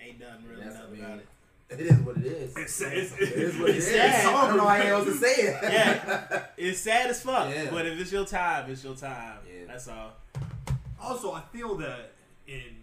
[0.00, 1.26] ain't nothing really That's, I nothing mean, about it.
[1.68, 2.56] It is what it is.
[2.56, 3.92] It's, it's, It is what it It's is.
[3.94, 4.26] sad.
[4.34, 5.58] I don't know how else to say it.
[5.62, 7.50] Yeah, it's sad as fuck.
[7.52, 7.70] Yeah.
[7.70, 9.38] But if it's your time, it's your time.
[9.46, 9.64] Yeah.
[9.68, 10.12] That's all.
[11.00, 12.12] also I feel that
[12.46, 12.76] in in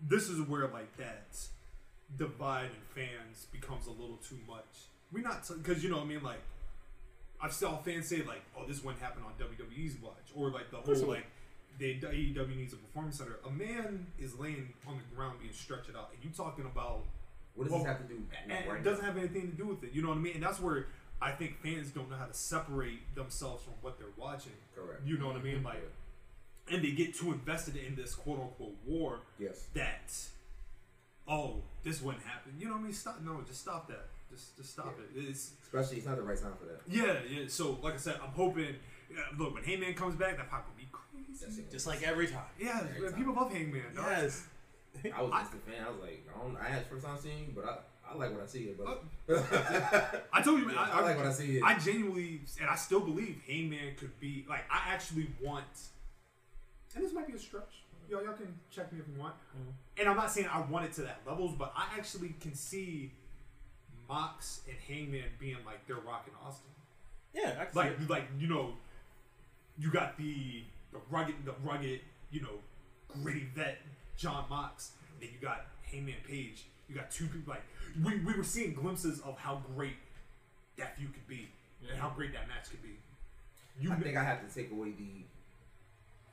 [0.00, 1.36] this is where like that
[2.16, 4.64] divide in fans becomes a little too much.
[5.12, 6.40] We're not because you know what I mean like
[7.40, 10.78] I've saw fans say like oh this wouldn't happen on WWE's watch or like the
[10.78, 11.26] whole like
[11.78, 13.38] the AEW needs a performance center.
[13.46, 17.04] A man is laying on the ground being stretched out, and you talking about
[17.54, 18.20] What does Well, this have to do?
[18.48, 19.92] it doesn't have anything to do with it.
[19.92, 20.34] You know what I mean?
[20.34, 20.86] And that's where
[21.22, 24.52] I think fans don't know how to separate themselves from what they're watching.
[24.74, 25.02] Correct.
[25.06, 25.62] You know what I mean?
[25.62, 25.82] Like,
[26.70, 29.66] and they get too invested in this quote unquote war Yes.
[29.74, 30.12] that,
[31.26, 32.52] oh, this wouldn't happen.
[32.58, 32.92] You know what I mean?
[32.92, 33.20] Stop.
[33.24, 34.06] No, just stop that.
[34.30, 35.22] Just, just stop Yeah.
[35.22, 35.28] it.
[35.28, 36.80] It's Especially, it's not the right time for that.
[36.88, 37.44] yeah, yeah.
[37.48, 38.76] So, like I said, I'm hoping.
[39.10, 41.56] Yeah, look, when Hangman comes back, that pop will be crazy.
[41.62, 41.72] That's.
[41.72, 42.42] Just like every time.
[42.58, 43.18] Yeah, Every man, time.
[43.18, 43.94] people love Hangman.
[43.94, 44.04] dog.
[44.06, 44.46] Yes.
[45.16, 45.84] I was just a fan.
[45.86, 46.56] I was like, I don't.
[46.56, 47.76] I had first time seeing you, but I,
[48.12, 48.78] I like when I see it.
[48.78, 49.02] But
[50.32, 50.76] I told you, man.
[50.76, 51.62] I, I, like when I see it.
[51.62, 54.64] I genuinely, and I still believe Hangman could be like.
[54.70, 55.64] I actually want,
[56.94, 57.82] and this might be a stretch.
[58.10, 59.34] Y'all, y'all can check me if you want.
[59.56, 59.70] Mm-hmm.
[60.00, 63.12] And I'm not saying I want it to that levels, but I actually can see
[64.08, 66.70] Mox and Hangman being like they're Rock and Austin.
[67.34, 67.54] Yeah.
[67.60, 68.10] I can see Like, it.
[68.10, 68.72] like you know,
[69.78, 70.62] you got the
[70.92, 72.58] the rugged, the rugged, you know,
[73.22, 73.78] gritty vet
[74.16, 74.92] Jon Mox.
[75.20, 76.64] Then you got Hangman Page.
[76.88, 77.62] You got two people like
[78.02, 79.96] we, we were seeing glimpses of how great
[80.78, 81.48] that feud could be
[81.90, 82.96] and how great that match could be.
[83.80, 85.24] You I think I have to take away the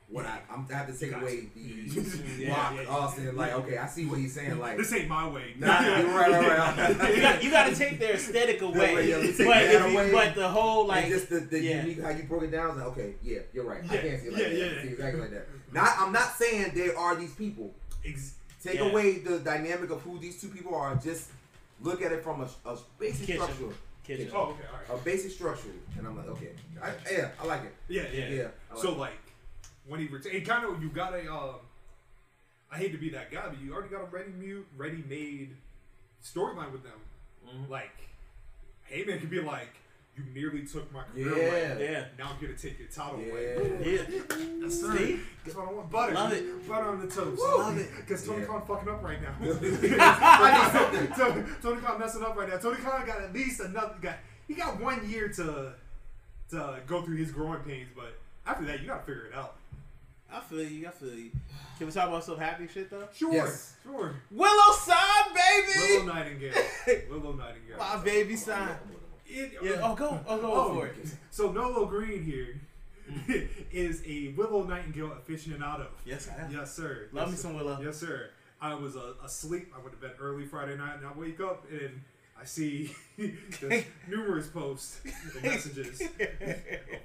[0.08, 1.24] when I I'm, I have to take Gotcha.
[1.24, 2.88] away the Yeah, Rock yeah, yeah.
[2.88, 3.36] Austin.
[3.36, 4.58] Like, okay, I see what he's saying.
[4.58, 5.54] Like, This ain't my way.
[5.58, 6.58] nah, right, right,
[6.98, 7.10] right.
[7.16, 10.12] You got, you got to take their aesthetic away, but, that if you- away.
[10.12, 11.82] but the whole like and just the, the yeah.
[11.82, 12.76] unique how you broke it down.
[12.76, 13.82] Like, okay, yeah, you're right.
[13.84, 14.56] I can't see it like yeah, that.
[14.76, 14.82] yeah.
[14.82, 15.46] See exactly like that.
[15.72, 17.74] Not, I'm not saying there are these people.
[18.04, 20.94] Ex- Take away the dynamic of who these two people are.
[20.96, 21.30] Just
[21.82, 23.42] look at it from a, a basic Kitchen.
[23.42, 23.74] structure.
[24.04, 24.30] kitchen.
[24.34, 25.00] oh, okay, all right.
[25.00, 25.68] A basic structure.
[25.98, 26.50] And I'm like, okay,
[26.82, 27.74] I, yeah, I like it.
[27.88, 28.42] Yeah, yeah, Yeah.
[28.70, 28.98] Like So it.
[28.98, 29.12] like
[29.88, 31.32] when he retained, kind of you got a.
[31.32, 31.56] Um,
[32.70, 35.54] I hate to be that guy, but you already got a ready mute, ready made
[36.24, 36.98] storyline with them.
[37.48, 37.70] Mm-hmm.
[37.70, 37.92] Like,
[38.92, 39.68] Heyman could be like,
[40.16, 41.74] "You nearly took my career Yeah.
[41.74, 41.92] away.
[41.92, 42.04] Yeah.
[42.18, 43.30] Now I'm here to take your title Yeah.
[43.30, 44.36] away." Yeah.
[44.60, 44.96] Yes, sir.
[44.96, 45.20] See?
[45.44, 45.90] That's what I want.
[45.90, 46.14] Butter.
[46.14, 46.68] Love it.
[46.68, 47.40] Butter on the toast.
[47.40, 47.88] Love it.
[47.96, 48.46] Because Tony Yeah.
[48.46, 49.34] Khan fucking up right now.
[49.40, 51.16] I need something.
[51.16, 52.56] Tony, Tony Khan messing up right now.
[52.58, 53.94] Tony Khan got at least another.
[54.02, 54.16] Got
[54.48, 55.72] he got one year to
[56.50, 59.56] to go through his growing pains, but after that, you gotta figure it out.
[60.32, 60.86] I feel you.
[60.86, 61.30] I feel you.
[61.78, 63.06] Can we talk about some happy shit though?
[63.14, 63.76] Sure, Yes.
[63.82, 64.14] sure.
[64.30, 65.78] Willow sign, baby.
[66.04, 66.54] Willow Nightingale.
[67.10, 67.78] Willow Nightingale.
[67.78, 68.70] My baby sign.
[69.26, 69.80] It- Yeah.
[69.82, 70.20] Oh, go.
[70.26, 70.96] Oh, go Oh, for it.
[71.30, 72.60] So Nolo Green here
[73.72, 75.86] is a Willow Nightingale aficionado.
[76.04, 76.50] Yes, I am.
[76.52, 77.08] Yes, sir.
[77.12, 77.42] Love yes, me sir.
[77.42, 77.78] some Willow.
[77.80, 78.30] Yes, sir.
[78.60, 79.72] I was uh, asleep.
[79.76, 82.00] I went to bed early Friday night, and I wake up and
[82.40, 85.00] I see there's numerous posts
[85.34, 86.08] and messages of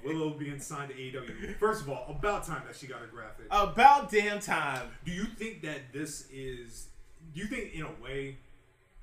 [0.04, 1.56] Willow being signed to AEW.
[1.58, 3.46] First of all, about time that she got a graphic.
[3.50, 4.88] About damn time.
[5.04, 6.86] Do you think that this is?
[7.34, 8.36] Do you think, in a way,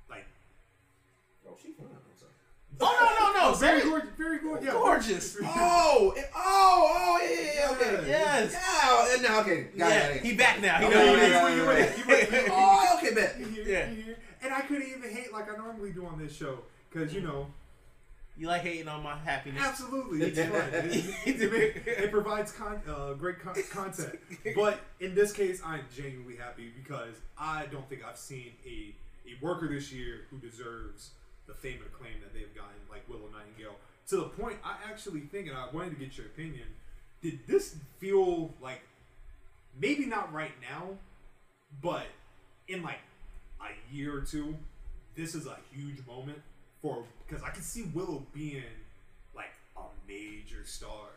[0.08, 0.24] like
[1.48, 1.86] Oh, she fine.
[2.82, 3.52] Oh no no no!
[3.52, 4.72] Oh, very Very gorgeous, very gorgeous, yeah.
[4.72, 5.36] gorgeous.
[5.44, 8.08] Oh, oh, oh, yeah, yeah, yeah, okay.
[8.08, 8.52] Yes.
[8.54, 9.66] Yeah, and now, okay.
[9.76, 10.22] Got Yeah, it.
[10.24, 10.78] he back now.
[10.78, 11.30] He Okay, know yeah, what it is.
[11.30, 11.62] yeah, You yeah, yeah.
[11.64, 12.30] You ready?
[12.30, 12.48] You ready?
[12.50, 13.36] Oh, okay, bet.
[13.36, 14.14] Hear- Yeah.
[14.42, 16.60] And I couldn't even hate like I normally do on this show
[16.90, 17.46] because you know,
[18.36, 19.62] You like hating on my happiness?
[19.62, 20.68] absolutely, it's fun.
[20.72, 24.18] It, it- it provides con- uh, great con- content.
[24.54, 28.94] But in this case, I'm genuinely happy because I don't think I've seen a
[29.28, 31.10] a worker this year who deserves
[31.46, 33.76] the fame and acclaim that they've gotten, like Willow Nightingale.
[34.08, 36.66] To the point, I actually think, and I wanted to get your opinion.
[37.22, 38.80] Did this feel like
[39.80, 40.96] maybe not right now,
[41.82, 42.06] but
[42.66, 42.98] in like
[43.60, 44.56] a year or two,
[45.16, 46.38] this is a huge moment
[46.82, 48.62] for because I can see Willow being
[49.34, 51.08] like a major star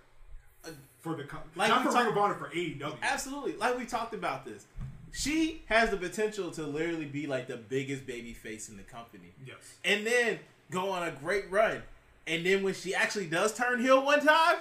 [0.65, 0.69] uh,
[0.99, 1.25] for the
[1.55, 2.95] Like not for talk- Ring of Honor for AEW.
[3.01, 3.55] Absolutely.
[3.55, 4.65] Like we talked about this.
[5.11, 9.31] She has the potential to literally be like the biggest baby face in the company.
[9.45, 9.57] Yes.
[9.85, 10.39] And then
[10.71, 11.83] go on a great run.
[12.25, 14.55] And then when she actually does turn heel one time,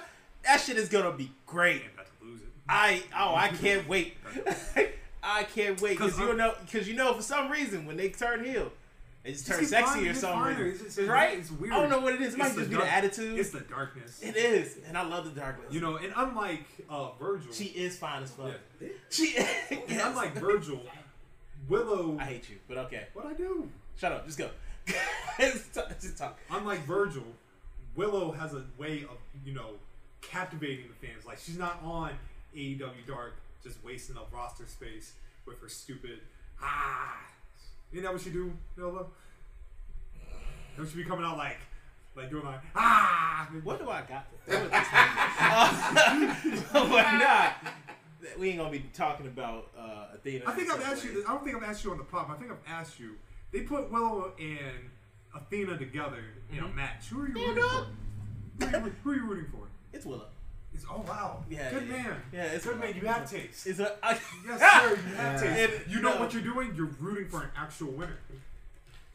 [0.45, 1.81] that shit is gonna be great.
[1.81, 2.47] And about to lose it.
[2.69, 4.15] I oh I can't wait.
[5.23, 8.09] I can't wait because 'Cause you know because you know for some reason when they
[8.09, 8.71] turn heel,
[9.23, 10.63] they just turn sexy finer, or it's some finer.
[10.65, 10.67] reason.
[10.71, 11.37] It's just- it's- right?
[11.39, 11.73] it's weird.
[11.73, 12.33] I don't know what it is.
[12.33, 13.39] It might just the be the attitude.
[13.39, 14.21] It's the darkness.
[14.21, 15.73] it is, and I love the darkness.
[15.73, 18.51] You know, and unlike uh, Virgil, she is fine as fuck.
[18.81, 18.89] Yeah.
[19.09, 19.35] She.
[19.37, 20.05] and yes.
[20.05, 20.81] unlike Virgil,
[21.69, 22.17] Willow.
[22.19, 23.07] I hate you, but okay.
[23.13, 23.69] what I do?
[23.97, 24.25] Shut up.
[24.25, 24.49] Just go.
[25.39, 26.37] just, talk, just talk.
[26.51, 27.23] Unlike Virgil,
[27.95, 29.75] Willow has a way of you know
[30.21, 31.25] captivating the fans.
[31.25, 32.11] Like she's not on
[32.55, 35.13] AEW Dark just wasting up roster space
[35.45, 36.19] with her stupid
[36.61, 37.17] ah.
[37.91, 39.05] Isn't that what she do, Nova?
[40.75, 41.57] Don't she be coming out like
[42.15, 43.49] like doing like ah?
[43.63, 44.25] What do I got?
[44.45, 46.63] What is this?
[46.73, 47.51] Uh, but nah,
[48.39, 50.43] we ain't gonna be talking about uh, Athena.
[50.47, 51.23] I think I've asked you.
[51.27, 52.29] I don't think I've asked you on the pop.
[52.29, 53.11] I think I've asked you.
[53.51, 54.89] They put Willow and
[55.35, 57.07] Athena together in a match.
[57.09, 57.87] Who are you Stand rooting up.
[58.59, 58.65] for?
[58.65, 59.67] Who are, you, who are you rooting for?
[59.91, 60.25] It's Willow.
[60.73, 61.93] It's, oh wow, Yeah, good yeah.
[61.93, 62.15] man.
[62.33, 62.93] Yeah, it's good man.
[62.95, 63.67] You have taste.
[63.67, 63.95] It's a.
[64.03, 64.17] I,
[64.47, 64.89] Yes, sir.
[65.09, 65.55] You have Yeah.
[65.55, 65.73] taste.
[65.83, 66.19] And, you know no.
[66.19, 66.73] what you're doing.
[66.75, 68.17] You're rooting for an actual winner.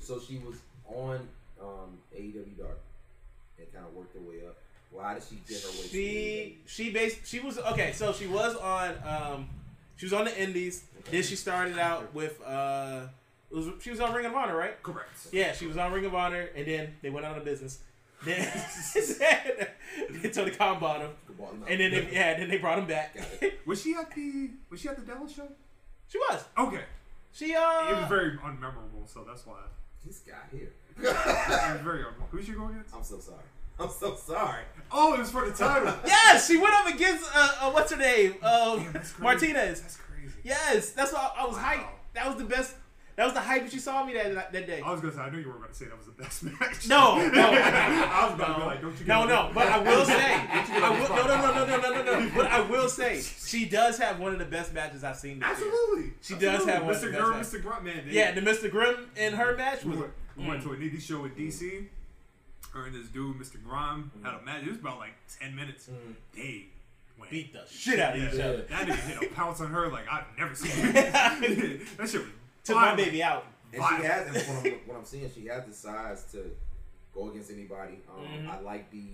[0.00, 0.56] So she was
[0.86, 1.16] on
[1.60, 2.78] um, AEW Dark
[3.58, 4.56] and kind of worked her way up.
[4.90, 5.86] Why did she get her way?
[5.90, 7.92] She she based she was okay.
[7.92, 9.48] So she was on um
[9.96, 10.84] she was on the Indies.
[11.10, 13.02] Then she started out with uh
[13.50, 14.82] it was she was on Ring of Honor, right?
[14.82, 15.10] Correct.
[15.32, 17.80] Yeah, she was on Ring of Honor, and then they went out of business.
[18.24, 18.52] Then
[20.10, 21.10] then Tony Khan bought him,
[21.68, 23.16] and then they, yeah, then they brought him back.
[23.66, 25.48] Was she at the Was she at the Dallas show?
[26.08, 26.82] she was Okay.
[27.32, 27.90] she uh.
[27.90, 29.56] It was very unmemorable, so that's why.
[30.04, 30.72] this guy here.
[30.96, 32.28] It was very unmemorable.
[32.30, 32.94] Who's she going against?
[32.94, 33.44] I'm so sorry.
[33.78, 34.64] I'm so sorry.
[34.90, 35.94] Oh, it was for the title.
[36.06, 39.22] yes she went up against uh, uh what's her name uh Damn, that's crazy.
[39.22, 39.80] Martinez.
[39.82, 40.38] That's crazy.
[40.42, 41.62] Yes, that's why I was Wow.
[41.62, 42.14] hyped.
[42.14, 42.74] That was the best.
[43.18, 44.80] That was the hype that you saw me that that day.
[44.80, 46.88] I was gonna say I knew you were gonna say that was the best match.
[46.88, 49.06] No, no, I was about to be no, like, don't you?
[49.06, 49.50] no, no.
[49.52, 52.30] But I will say, I will, no, no, no, no, no, no, no, no.
[52.36, 55.42] But I will say, she does have one of the best matches I've seen.
[55.42, 56.12] Absolutely.
[56.22, 57.10] She does have one of Mr.
[57.10, 57.60] best Mr.
[57.60, 58.04] Grunt, man.
[58.06, 58.70] They, Yeah, the Mr.
[58.70, 59.98] Grimm in her match we was.
[59.98, 61.86] went, we went to a indie show in DC.
[62.72, 63.60] Her and this dude, Mr.
[63.60, 64.26] Grime, mm-hmm.
[64.26, 64.62] had a match.
[64.62, 65.88] It was about like ten minutes.
[65.88, 66.12] Mm-hmm.
[66.36, 66.66] They
[67.18, 67.32] went.
[67.32, 68.62] beat the shit out of each other.
[68.62, 70.92] That nigga hit a pounce on her like I've never seen.
[70.92, 71.40] that
[72.08, 72.30] shit was
[72.68, 73.44] Took my baby out.
[73.72, 74.00] And Violent.
[74.02, 76.50] she has, and what I'm, what I'm seeing, she has the size to
[77.14, 77.98] go against anybody.
[78.08, 78.48] Um, Mhm.
[78.48, 79.04] I like the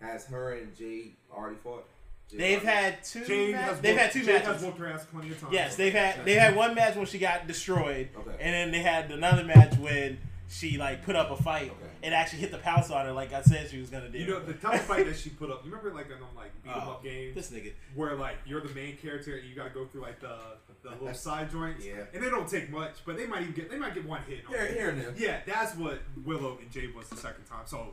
[0.00, 1.86] has her and Jade already fought.
[2.30, 3.24] Jade They've already- had two.
[3.24, 4.46] Jade ma- has they've whooped- had two Jade matches.
[4.48, 5.52] has whooped her ass plenty of times.
[5.52, 8.36] Yes, they've had they had one match when she got destroyed, Okay.
[8.40, 10.18] and then they had another match when
[10.48, 11.90] she like put up a fight Okay.
[12.04, 14.18] and actually hit the pounce on her like I said she was gonna do.
[14.18, 15.64] You know the tough fight that she put up.
[15.64, 17.72] You remember like in them like beat 'em Oh, up games this nigga.
[17.94, 20.36] where like you're the main character and you got to go through like the
[20.82, 21.84] the little side joints.
[21.84, 22.04] Yeah.
[22.14, 24.44] And they don't take much, but they might even get they might get one hit.
[24.46, 24.74] on Here, it.
[24.74, 25.14] here and there.
[25.16, 27.64] Yeah, that's what Willow and Jade was the second time.
[27.66, 27.92] So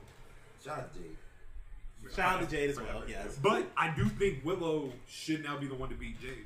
[0.64, 1.18] Shout out to Jade.
[2.16, 3.04] Shout out to Jade as well.
[3.08, 6.46] Yes, But I do think Willow should now be the one to beat Jade.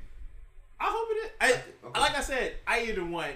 [0.80, 1.30] I hope it is.
[1.40, 2.00] I, Okay.
[2.00, 3.32] Like I said, I either want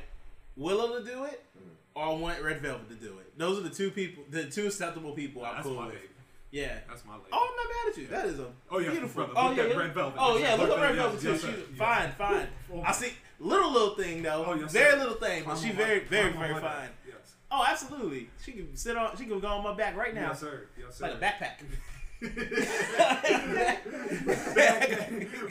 [0.56, 1.70] Willow to do it Mm.
[1.94, 3.36] Or I want Red Velvet to do it.
[3.38, 5.94] Those are the two people, the two acceptable people I'm That's cool my with.
[5.94, 6.06] baby.
[6.50, 6.78] Yeah.
[6.88, 7.26] That's my lady.
[7.32, 8.06] Oh, I'm not mad at you.
[8.08, 9.24] That is a Oh, yeah, beautiful.
[9.24, 9.76] brother, oh look yeah, at.
[9.76, 10.18] Red Velvet.
[10.20, 11.30] Oh Yes, yeah, look look at Red Velvet too.
[11.30, 11.50] yes, She's.
[11.50, 11.78] Yes.
[11.78, 12.48] fine, fine.
[12.72, 14.44] Oh, I see little little thing though.
[14.46, 14.98] Oh, yes, very sir.
[14.98, 16.88] little thing, but Climb she on very my- very climb on very my fine.
[17.06, 17.34] Yes.
[17.50, 18.30] Oh, absolutely.
[18.44, 19.16] She can sit on.
[19.16, 20.66] She can go on my back right now, Yes, sir.
[20.78, 21.04] Yes, sir.
[21.08, 21.54] like a backpack.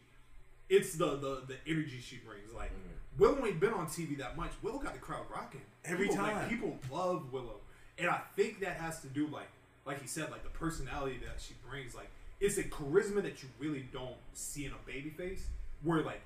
[0.69, 2.53] it's the the the energy she brings.
[2.53, 3.19] Like Mm.
[3.19, 4.51] Willow ain't been on TV that much.
[4.61, 6.49] Willow got the crowd rocking Every People, like, time.
[6.49, 7.61] people love Willow,
[7.97, 9.47] and I think that has to do like
[9.85, 11.93] like he said, like the personality that she brings.
[11.95, 15.47] Like it's a charisma that you really don't see in a baby face,
[15.83, 16.21] where like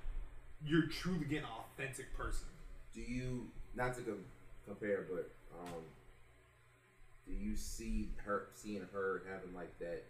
[0.65, 2.47] you're truly getting an authentic person.
[2.93, 4.25] Do you not to com-
[4.65, 5.81] compare, but um,
[7.27, 10.03] do you see her seeing her having like that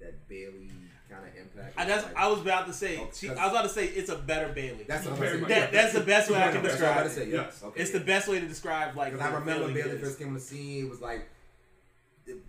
[0.00, 0.70] that Bayley
[1.10, 1.74] kind of impact?
[1.78, 2.98] I, that's, Like, I was about to say.
[2.98, 4.84] Oh, She, I was about to say it's a better Bayley.
[4.88, 5.40] that's what I'm Very saying.
[5.42, 5.48] much.
[5.50, 7.30] That- that's the best way I can That's what I'm about to describe say.
[7.30, 7.44] it.
[7.46, 7.62] Yes.
[7.64, 7.98] Okay, it's yeah.
[7.98, 9.12] the best way to describe like.
[9.12, 10.86] Because I remember Bayley Bayley first came on the scene.
[10.86, 11.26] It was like the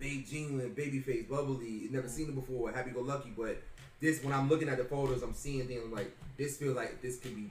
[0.00, 1.88] Beijing and babyface, bubbly.
[1.90, 2.70] Never seen it before.
[2.72, 3.32] Happy go lucky.
[3.36, 3.60] But
[4.00, 6.56] this, when I'm looking at the photos, I'm seeing things like this.
[6.58, 7.50] Feels like this could be.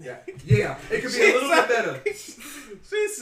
[0.00, 0.16] Yeah,
[0.46, 2.02] yeah, it could be a little bit better.
[2.06, 3.20] She's.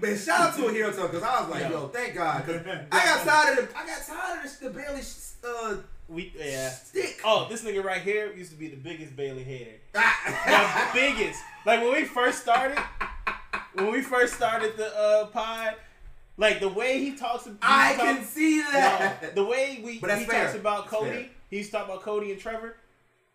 [0.00, 1.70] Man, shout out to a hero talk because I was like, Yeah.
[1.70, 2.42] yo, thank God.
[2.92, 5.00] I got tired of the, I got tired of the, the Bayley
[5.46, 5.76] uh,
[6.08, 6.68] We yeah.
[6.70, 7.20] stick.
[7.24, 9.70] Oh, this nigga right here used to be the biggest Bayley hater.
[9.94, 10.90] The Ah.
[10.94, 11.40] biggest.
[11.64, 12.78] Like when we first started,
[13.74, 15.76] when we first started the uh, pod,
[16.36, 17.44] like the way he talks.
[17.44, 19.34] He I can see that.
[19.34, 20.44] the way we But he fair.
[20.46, 21.28] talks about Cody, fair.
[21.50, 22.76] he's talking about Cody and Trevor,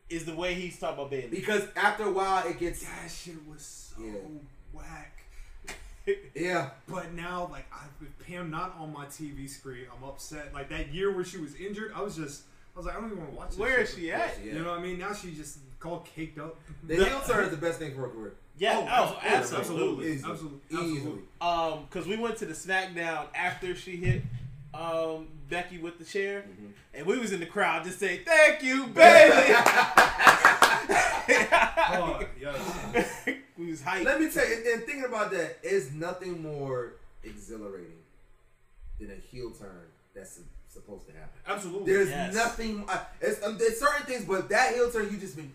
[0.09, 1.27] is the way he's talking about Bayley.
[1.29, 3.61] because after a while, it gets That shit was
[3.95, 4.11] so Yeah.
[4.73, 5.13] whack.
[6.35, 6.69] yeah.
[6.87, 10.53] But now, like, I, with Pam not on my TV screen, I'm upset.
[10.53, 12.43] Like that year where she was injured, I was just,
[12.77, 13.49] was like, I don't even want to watch.
[13.49, 13.89] This Where shit.
[13.89, 14.37] is she at?
[14.43, 14.53] Yeah.
[14.53, 14.99] You know what I mean?
[14.99, 16.57] Now she's just all caked up.
[16.83, 18.33] The heel turn is the best thing for her career.
[18.59, 19.59] Yeah, oh, absolutely.
[19.59, 20.31] absolutely, Easily.
[20.31, 21.19] absolutely, Easily.
[21.41, 24.23] Um, because we went to the SmackDown after she hit
[24.73, 26.67] um Becky with the chair, Mm-hmm.
[26.95, 29.53] and we was in the crowd just saying, "Thank you, Bayley."
[31.89, 33.25] Oh, yes.
[33.57, 34.03] we was hyped.
[34.05, 37.97] Let me tell you, and, and thinking about that, is nothing more exhilarating
[38.99, 40.39] than a heel turn that's
[40.77, 41.29] supposed to happen.
[41.47, 41.93] Absolutely.
[41.93, 42.33] There's Yes.
[42.33, 42.85] nothing.
[42.87, 45.53] Uh, it's, um, there's certain things, but that heel turn you just been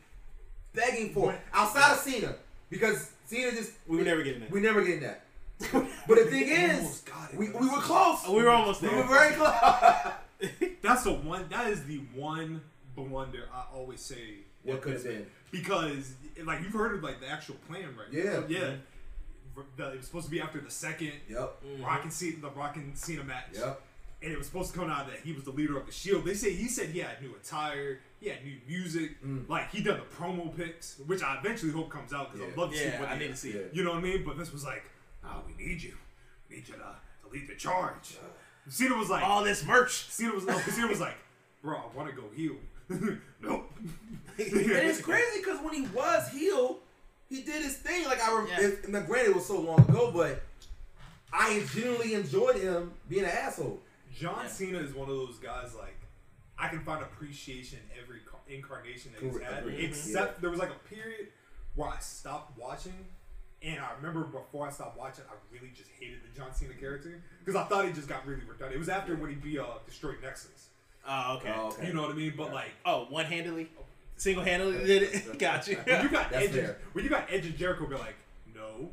[0.75, 2.35] begging for outside of Cena
[2.70, 4.51] because Cena just We were never getting that.
[4.51, 5.25] we never getting that.
[6.09, 8.29] but the thing is, got it, we, we were just- close.
[8.29, 8.91] we were almost there.
[8.91, 9.55] We were very close.
[10.83, 11.47] That's the one.
[11.51, 12.62] That is the one
[12.97, 14.39] blunder I always say.
[14.65, 15.27] What with could have been?
[15.51, 16.12] Because,
[16.44, 18.09] like, you've heard of like the actual plan, right?
[18.12, 18.43] Yeah.
[18.49, 18.74] yeah.
[19.77, 21.55] The- it was supposed to be after the second yep.
[21.81, 23.49] Rock and Cena, the Rock and Cena match.
[23.55, 23.82] Yep.
[24.23, 26.24] And it was supposed to come out that he was the leader of the Shield.
[26.24, 29.49] They say he said he had new attire, he had new music, Mm.
[29.49, 32.53] like he done the promo pics, which I eventually hope comes out because Yeah.
[32.53, 33.70] I'd love to see what I they- need to see it.
[33.74, 34.24] You know what I mean?
[34.24, 34.85] But this was like,
[35.24, 35.94] oh, we need you,
[36.49, 38.16] we need you to, to lead the charge.
[38.69, 40.09] Cena was like, All this merch.
[40.09, 41.16] Cena was, no, Cena was like,
[41.62, 42.57] bro, I want to go heel.
[43.40, 43.70] nope.
[44.39, 44.57] And
[44.89, 46.78] it's crazy because when he was heel,
[47.28, 48.05] he did his thing.
[48.07, 48.61] Like I, rem- Yeah.
[48.69, 50.43] it, now, granted, it was so long ago, but
[51.32, 53.81] I genuinely enjoyed him being an asshole.
[54.18, 54.48] John Yeah.
[54.48, 55.97] Cena is one of those guys like
[56.59, 58.18] I can find appreciation in every
[58.48, 59.52] incarnation that he's Correct.
[59.52, 59.62] had.
[59.64, 59.84] Agreed.
[59.84, 61.28] Except there was like a period
[61.74, 63.06] where I stopped watching,
[63.62, 67.20] and I remember before I stopped watching, I really just hated the John Cena character
[67.44, 68.74] because I thought he just got really redundant.
[68.74, 70.68] It was after when he be uh, destroyed Nexus.
[71.09, 71.52] Oh, okay.
[71.56, 71.89] Oh, okay.
[71.89, 72.34] You know what I mean?
[72.36, 73.68] But like Oh, one handedly,
[74.16, 75.39] single handedly did it.
[75.39, 75.76] Got you.
[75.84, 76.78] when you got That's Edge, fair.
[76.93, 78.14] when you got Edge and Jericho, be like,
[78.55, 78.90] no,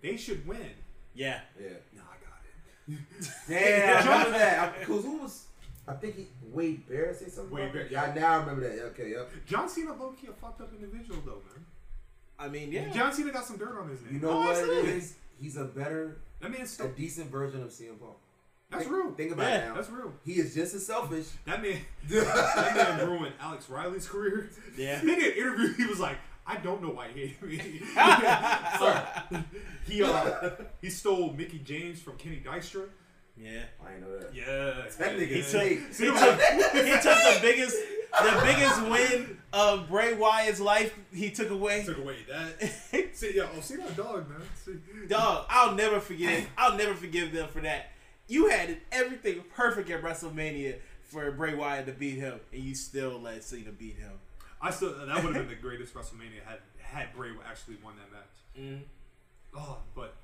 [0.00, 0.70] they should win.
[1.14, 1.40] yeah.
[1.60, 1.68] Yeah.
[2.96, 3.26] I.
[3.48, 4.78] Damn, I remember that.
[4.80, 5.44] Because who was?
[5.88, 7.54] I think he Wade Barrett said something.
[7.54, 8.12] Wade Barrett, yeah.
[8.14, 8.84] Now I remember that.
[8.88, 9.30] Okay, yep.
[9.46, 11.64] John Cena low key a fucked up individual though, man.
[12.38, 12.88] I mean, yeah.
[12.90, 14.14] John Cena got some dirt on his name.
[14.14, 15.14] You know Oh, what it is?
[15.40, 18.12] He's a better, that man's a still, decent version of CM Punk.
[18.70, 19.12] that's think, real.
[19.12, 19.74] Think about Yeah, it now.
[19.74, 20.12] That's real.
[20.24, 21.26] He is just as selfish.
[21.46, 24.50] That man, that man ruined Alex Riley's career.
[24.76, 25.00] Yeah.
[25.00, 25.74] He did an interview.
[25.74, 26.16] He was like,
[26.50, 27.80] I don't know why he hated me.
[27.96, 29.04] Uh,
[29.86, 30.50] he uh,
[30.80, 32.86] he stole Mickie James from Kenny Dykstra.
[33.36, 33.62] yeah.
[33.84, 34.34] I know that.
[34.34, 36.40] Yeah, That nigga He is took, he, took,
[36.86, 37.76] he took the biggest
[38.10, 40.92] the biggest win of Bray Wyatt's life.
[41.14, 41.84] He took away.
[41.84, 42.70] took away that.
[43.14, 44.40] See, yeah, oh, see that dog, man.
[44.64, 44.72] See,
[45.08, 46.46] Dog, I'll never forget.
[46.56, 47.90] I'll never forgive them for that.
[48.28, 53.20] You had everything perfect at WrestleMania for Bray Wyatt to beat him, and you still
[53.20, 54.12] let Cena beat him.
[54.62, 58.12] I still that would have been the greatest WrestleMania had had Bray actually won that
[58.12, 58.36] match.
[58.58, 58.80] Mm.
[59.56, 60.14] Oh, but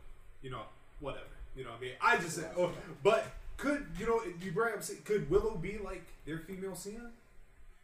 [0.42, 0.62] you know,
[1.00, 1.24] whatever.
[1.56, 2.70] You know, what I mean, I just said, oh,
[3.02, 3.26] but
[3.56, 7.10] could you know you bring up could Willow be like their female Cena?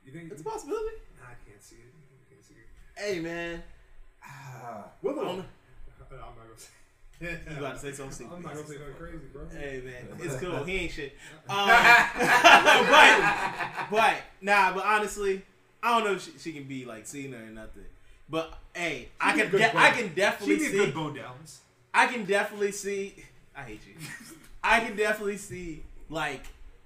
[0.05, 0.31] You think?
[0.31, 0.97] It's a possibility.
[1.19, 1.93] Nah, I can't see it.
[1.95, 3.01] I can't see it.
[3.15, 3.63] Hey man,
[4.25, 5.27] Ah, Willow.
[5.29, 5.45] I'm-
[6.11, 6.71] I'm not gonna say.
[7.53, 8.27] you about to say something?
[8.31, 9.43] I'm not gonna say nothing crazy, bro.
[9.49, 10.63] Hey man, it's cool.
[10.65, 11.17] He ain't shit.
[11.49, 11.67] Um,
[12.91, 15.43] but but nah, but honestly,
[15.83, 17.85] I don't know if she, she can be like Cena or nothing.
[18.29, 20.95] But hey, I She'd be can de- I can definitely She'd be a see good
[20.95, 21.61] Bo Dallas.
[21.93, 23.15] I can definitely see.
[23.57, 23.95] I hate you.
[24.65, 26.45] I can definitely see like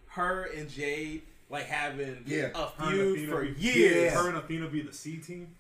[0.09, 2.49] her and Jade like having Yeah.
[2.55, 4.13] a feud Athena for be- years.
[4.15, 5.55] Her and Athena be the C team.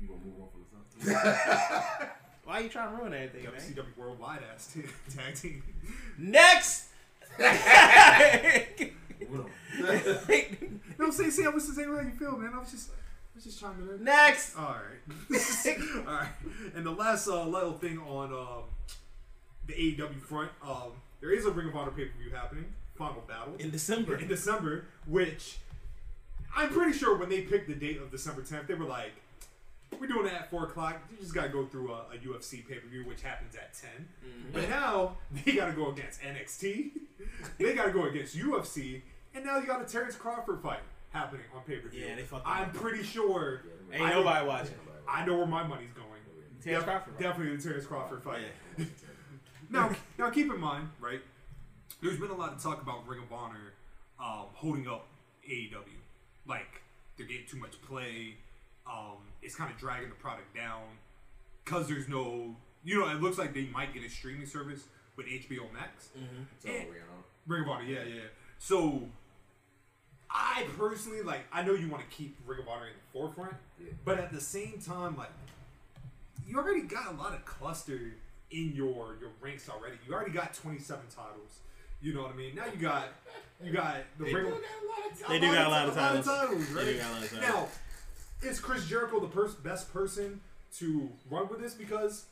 [0.00, 0.64] you gonna move on from
[0.98, 2.12] the subject?
[2.44, 3.52] Why are you trying to ruin everything, man?
[3.60, 4.82] WCW Worldwide ass t-
[5.16, 5.62] tag team.
[6.18, 6.86] Next.
[10.98, 12.52] No, say, say, I was just saying how you feel, man.
[12.54, 12.94] I was just, I
[13.34, 14.04] was just chiming in.
[14.04, 14.56] Next.
[14.56, 15.10] All right.
[16.06, 16.28] All right.
[16.74, 18.64] And the last uh, little thing on um,
[19.66, 22.66] the AEW front, um, there is a Ring of Honor pay per view happening,
[22.96, 24.16] Final Battle, In December.
[24.16, 25.58] in December, which
[26.56, 29.12] I'm pretty sure when they picked the date of December 10th, they were like,
[30.00, 31.00] we're doing it at 4 o'clock.
[31.10, 33.72] You just got to go through a, a UFC pay per view, which happens at
[33.74, 33.90] 10.
[34.52, 36.90] But now they got to go against NXT,
[37.58, 39.02] they got to go against UFC,
[39.36, 40.80] and now you got a Terrence Crawford fight
[41.10, 42.04] happening on pay per view.
[42.06, 43.62] Yeah, they fucked I'm pretty sure.
[43.92, 44.74] Ain't I- nobody watching.
[45.08, 46.06] I know where my money's going.
[46.64, 47.22] Terrence Def- Crawford, right?
[47.22, 48.40] Definitely the Terrence Crawford fight.
[48.78, 48.84] Yeah.
[49.68, 51.20] Now, now keep in mind, right?
[52.00, 53.72] There's been a lot of talk about Ring of Honor
[54.20, 55.08] um, holding up
[55.50, 55.72] AEW,
[56.46, 56.82] like
[57.16, 58.34] they're getting too much play.
[58.88, 60.82] Um, it's kind of dragging the product down
[61.64, 62.54] because there's no,
[62.84, 64.84] you know, it looks like they might get a streaming service
[65.16, 66.10] with HBO Max.
[66.54, 66.70] It's all.
[66.72, 67.24] Ring of Honor.
[67.48, 68.20] Ring of Honor, yeah, yeah.
[68.58, 69.00] So,
[70.30, 71.40] I personally like.
[71.52, 73.90] I know you want to keep Ring of Honor in the forefront, Yeah.
[74.04, 75.30] but at the same time, like,
[76.46, 78.14] you already got a lot of cluster
[78.50, 79.96] in your your ranks already.
[80.06, 81.60] You already got twenty seven titles.
[82.02, 82.54] You know what I mean?
[82.54, 83.08] Now you got
[83.62, 84.46] you got the Ring.
[84.52, 86.26] of- They do got a lot of titles.
[86.26, 86.84] titles, They right?
[86.84, 87.48] do got a lot of titles.
[88.42, 90.40] Now, is Chris Jericho the pers- best person
[90.78, 91.72] to run with this?
[91.74, 92.26] Because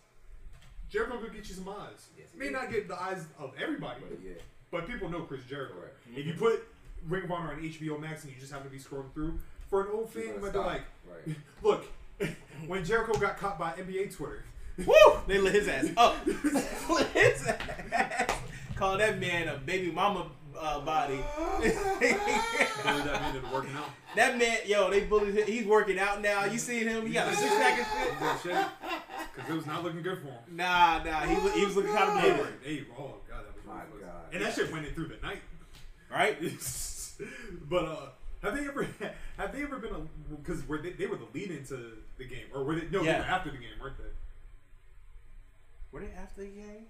[0.90, 2.06] Jericho could get you some eyes.
[2.16, 2.52] Yes, May is.
[2.52, 4.32] not get the eyes of everybody, But yeah.
[4.70, 5.74] but people know Chris Jericho.
[5.80, 6.18] Right.
[6.18, 6.42] If you mm-hmm.
[6.44, 6.64] put
[7.08, 9.82] Ring of Honor on HBO Max and you just happen to be scrolling through, for
[9.82, 10.82] an old fan, gonna might like,
[11.26, 11.36] Right.
[11.62, 11.84] look,
[12.66, 14.44] when Jericho got caught by NBA Twitter,
[14.86, 14.94] Woo!
[15.28, 16.16] They lit his ass up.
[16.26, 18.38] lit his ass.
[18.74, 20.26] Call that man a baby mama
[20.58, 21.18] uh, body.
[21.62, 23.88] that man into working out.
[24.16, 25.46] that man, yo, they bullied him.
[25.46, 26.44] He's working out now.
[26.44, 27.06] You seen him?
[27.06, 27.86] He got a six pack
[28.20, 28.66] and shit.
[29.34, 30.38] Because it was not looking good for him.
[30.56, 31.20] Nah, nah.
[31.20, 32.44] He, was- he was looking kind of They bloated.
[32.44, 34.02] were, they, oh god, that was My ruthless.
[34.02, 34.34] God.
[34.34, 35.40] and that shit went in through the night.
[36.10, 36.36] Right?
[37.68, 37.96] but uh,
[38.42, 38.86] have they ever
[39.38, 42.46] have they ever been a because were they, they were the lead into the game
[42.54, 43.12] or were they no Yeah.
[43.14, 44.04] they were after the game weren't they?
[45.92, 46.86] Were they after the game?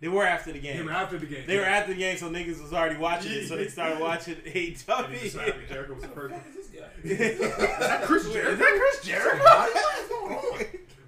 [0.00, 0.78] They were after the game.
[0.78, 1.44] They were after the game.
[1.46, 4.34] They were after the game, so niggas was already watching it, so they started watching
[4.46, 5.68] And they decided AEW.
[5.68, 6.32] Jericho was the first.
[6.32, 6.42] one.
[6.56, 6.88] This guy.
[7.04, 7.38] Is
[7.78, 8.56] that Chris Is Jericho?
[8.56, 9.44] that Chris Jericho?
[9.44, 10.66] What's going on?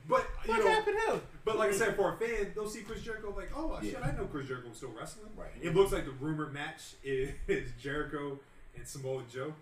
[0.09, 1.23] But you What know, happened to him?
[1.44, 4.12] but like I said, for a fan, they'll see Chris Jericho like, oh shit, I
[4.12, 5.30] know Chris Jericho was still wrestling.
[5.36, 5.48] Right.
[5.60, 8.39] It looks like the rumored match is, is Jericho
[8.76, 9.52] and Samoa Joe.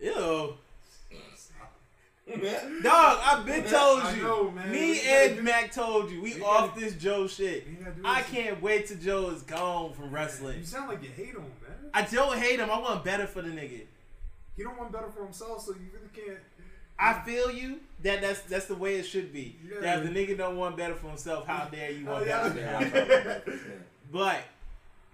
[0.00, 0.54] Ew.
[2.82, 4.22] Dog, I've been told you.
[4.22, 4.50] know.
[4.50, 6.20] Me and Mac told you.
[6.20, 7.64] We off gotta- this Joe shit.
[8.04, 10.58] I can't wait till Joe is gone from wrestling.
[10.58, 11.90] You sound like you hate him, man.
[11.94, 12.68] I don't hate him.
[12.70, 13.82] I want better for the nigga.
[14.56, 16.40] He don't want better for himself, so you really can't.
[16.98, 17.80] I feel you.
[18.02, 19.56] That that's that's the way it should be.
[19.66, 19.80] Yeah.
[19.80, 22.48] That if the nigga don't want better for himself, how dare you want Oh, yeah.
[22.48, 22.60] better?
[22.60, 23.84] Yeah, I'm talking about this, man.
[24.12, 24.40] But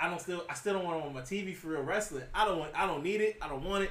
[0.00, 2.24] I don't still I still don't want him on my TV for real wrestling.
[2.34, 3.36] I don't want I don't need it.
[3.40, 3.90] I don't want it.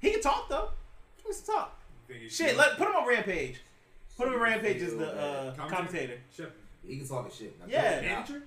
[0.00, 0.68] He can talk though.
[1.16, 1.78] He wants to talk.
[2.28, 3.60] Shit, let put him on Rampage.
[4.16, 5.68] Put him on Rampage as the uh, Commentator?
[5.76, 6.18] commentator.
[6.34, 6.52] Shit.
[6.86, 7.58] He can talk his shit.
[7.60, 7.82] Now, Yeah.
[7.82, 8.28] check it out.
[8.30, 8.42] Manager?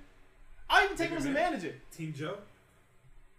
[0.69, 1.75] I even take him as a manager.
[1.95, 2.37] Team Joe?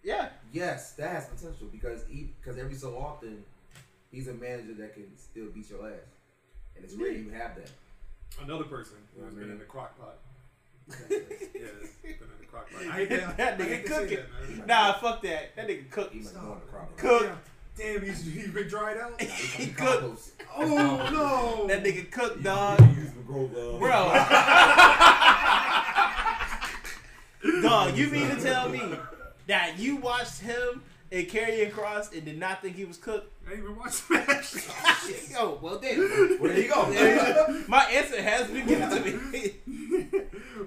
[0.02, 0.28] Yeah.
[0.52, 3.42] Yes, that has potential because he because every so often
[4.12, 5.94] he's a manager that can still beat your ass,
[6.76, 7.70] and it's rare you have that.
[8.42, 10.18] Another person You know who's what I been in the crock pot.
[10.88, 10.96] yeah,
[12.02, 12.82] been in the crock pot.
[12.86, 13.36] I hate that.
[13.36, 14.18] that nigga hate cooking.
[14.58, 14.66] that.
[14.66, 15.56] Nah, fuck that.
[15.56, 16.12] That nigga cook.
[16.12, 16.96] He must go in the crop.
[16.96, 17.30] Cook.
[17.76, 19.20] Damn, he's, he's been dried out.
[19.22, 20.18] He cook.
[20.54, 21.66] Oh no!
[21.68, 22.80] That nigga cook, dog.
[22.80, 22.86] Uh,
[23.26, 23.88] Bro, Bro.
[27.62, 28.82] dog, you mean to tell me
[29.46, 30.82] that you watched him
[31.12, 33.30] and Karrion Kross and did not think he was cooked?
[33.46, 34.54] I didn't even watch Smash.
[35.36, 35.98] oh, well then.
[36.40, 37.64] Where you go?
[37.68, 39.52] My answer has been given to me.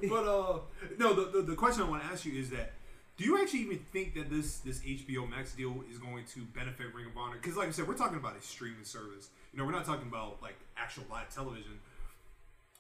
[0.08, 0.60] but uh,
[1.00, 2.74] no, the, the the question I want to ask you is that.
[3.18, 6.94] Do you actually even think that this this HBO Max deal is going to benefit
[6.94, 7.38] Ring of Honor?
[7.42, 9.30] Because, like I said, we're talking about a streaming service.
[9.54, 11.80] You know, we're not talking about like actual live television.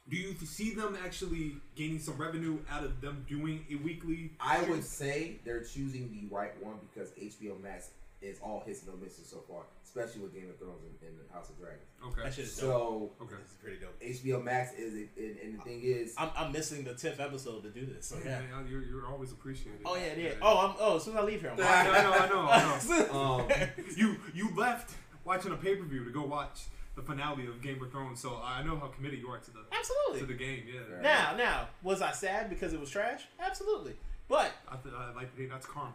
[0.07, 4.33] Do you see them actually gaining some revenue out of them doing a weekly?
[4.39, 4.71] I stream?
[4.71, 7.89] would say they're choosing the right one because HBO Max
[8.21, 11.31] is all hits and no misses so far, especially with Game of Thrones and, and
[11.31, 11.81] House of Dragons.
[12.05, 12.21] Okay.
[12.23, 13.13] That shit is dope.
[13.19, 13.35] So Okay.
[13.41, 13.99] This is pretty dope.
[14.01, 17.69] HBO Max is, and, and the thing is, I'm, I'm missing the 10th episode to
[17.69, 18.07] do this.
[18.07, 18.39] So yeah.
[18.39, 19.81] Man, you're, you're always appreciated.
[19.85, 20.29] Oh, yeah, yeah.
[20.41, 22.27] Oh, I'm, oh, as soon as I leave here, I'm I know, I know, I
[22.29, 22.47] know.
[22.49, 23.19] I know.
[23.19, 26.65] um, you you left watching a pay per view to go watch
[26.95, 29.59] the finale of Game of Thrones, so I know how committed you are to the
[29.71, 30.63] absolutely to the game.
[30.67, 31.01] Yeah.
[31.01, 33.23] Now, now, was I sad because it was trash?
[33.39, 33.93] Absolutely.
[34.27, 35.93] But I, th- I like hey, that's karma.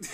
[0.00, 0.08] it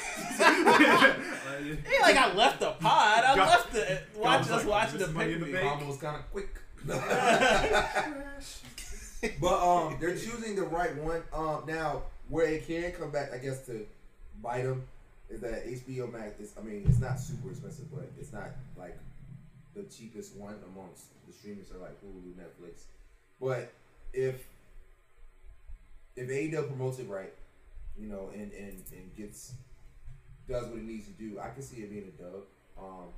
[1.69, 3.25] ain't like I left the pod.
[3.25, 5.53] I God- left the watch was us like, watching the money pay in the per
[5.53, 5.69] bank.
[5.69, 6.49] Karma was kind of quick.
[9.41, 11.23] but um, they're choosing the right one.
[11.33, 13.87] Um, now where it can come back, I guess to
[14.43, 14.85] bite them
[15.31, 16.53] is that HBO Max is.
[16.59, 18.49] I mean, it's not super expensive, but it's not
[18.79, 18.97] like
[19.75, 22.85] the cheapest one amongst the streamers are like Hulu, Netflix.
[23.41, 23.73] But
[24.13, 24.47] if
[26.17, 27.33] if AEW promotes it right,
[27.99, 29.55] you know, and and and gets
[30.49, 32.43] does what it needs to do, I can see it being a dub.
[32.79, 33.09] Um,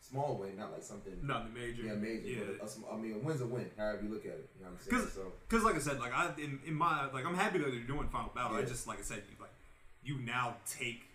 [0.00, 1.12] small win, not like something.
[1.22, 1.82] Not the major.
[1.82, 2.28] Yeah, major.
[2.28, 2.44] Yeah.
[2.60, 3.70] But a, I mean, a win's a win.
[3.76, 5.02] However you look at it, you know what I'm saying.
[5.02, 7.70] Because, So because, like I said, like I in, in my like I'm happy that
[7.70, 8.56] they're doing Final Battle.
[8.56, 9.50] I just like I said, you like
[10.02, 11.07] you now take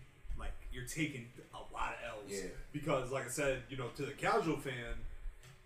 [0.74, 2.42] you're taking a lot of L's.
[2.42, 2.50] Yeah.
[2.72, 4.94] Because like I said, you know, to the casual fan,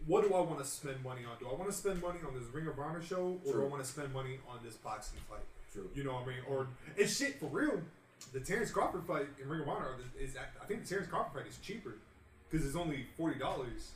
[0.06, 1.38] what do I want to spend money on?
[1.40, 3.66] Do I want to spend money on this Ring of Honor show, or do I
[3.66, 5.40] want to spend money on this boxing fight?
[5.72, 5.88] True.
[5.94, 6.36] You know what I mean?
[6.48, 6.66] Or
[6.96, 7.80] it's shit for real.
[8.32, 11.50] The Terrence Crawford fight in Ring of Honor is I think the Terrence Crawford fight
[11.50, 11.94] is cheaper
[12.50, 13.92] because it's only forty dollars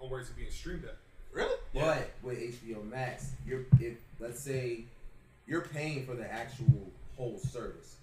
[0.00, 0.96] on where it's being streamed at.
[1.32, 1.54] Really?
[1.74, 4.84] But with HBO Max, you're if let's say
[5.46, 7.96] you're paying for the actual whole service,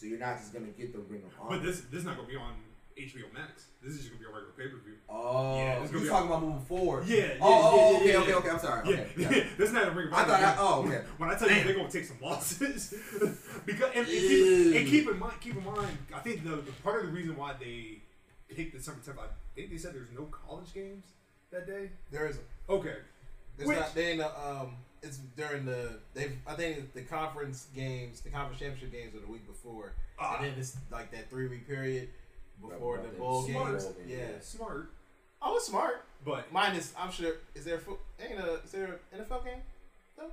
[0.00, 1.58] so you're not just gonna get the Ring of Honor.
[1.58, 2.54] But this this is not gonna be on
[2.96, 3.66] HBO Max.
[3.82, 4.94] This is just gonna be a regular pay per view.
[5.10, 7.06] oh, Yeah, you're be- talking about moving forward.
[7.06, 8.50] Yeah, yeah, Oh, oh, yeah, okay, yeah, okay, okay.
[8.50, 8.88] I'm sorry.
[8.90, 9.12] Yeah, Okay.
[9.16, 9.28] yeah.
[9.58, 10.32] this is not a ring of Honor.
[10.32, 10.42] I thought.
[10.42, 11.02] I, oh, okay.
[11.18, 12.94] When I tell you they're gonna take some losses,
[13.66, 16.72] because and, and, keep, and keep in mind, keep in mind, I think the, the
[16.82, 18.00] part of the reason why they
[18.54, 21.04] picked December 10th, I think they said there's no college games
[21.52, 21.90] that day.
[22.10, 22.38] There is.
[22.68, 22.96] Okay,
[23.58, 23.94] It's Which- not.
[23.94, 24.22] They ain't.
[24.22, 24.76] Um.
[25.02, 25.98] It's during the.
[26.14, 26.32] They.
[26.46, 30.36] I think the conference games, the conference championship games, are the week before, Ah.
[30.36, 32.08] and then it's like that three week period
[32.60, 33.70] before the right, bowl smart.
[33.72, 33.84] games.
[33.84, 34.16] Bowl Yeah.
[34.18, 34.40] yeah.
[34.40, 34.90] smart,
[35.40, 36.04] Oh, it's smart.
[36.24, 36.92] but Mine is.
[36.98, 37.34] I'm sure.
[37.54, 37.76] Is there?
[37.76, 38.54] a fo- Ain't a.
[38.62, 39.62] Is there an NFL game?
[40.18, 40.24] No.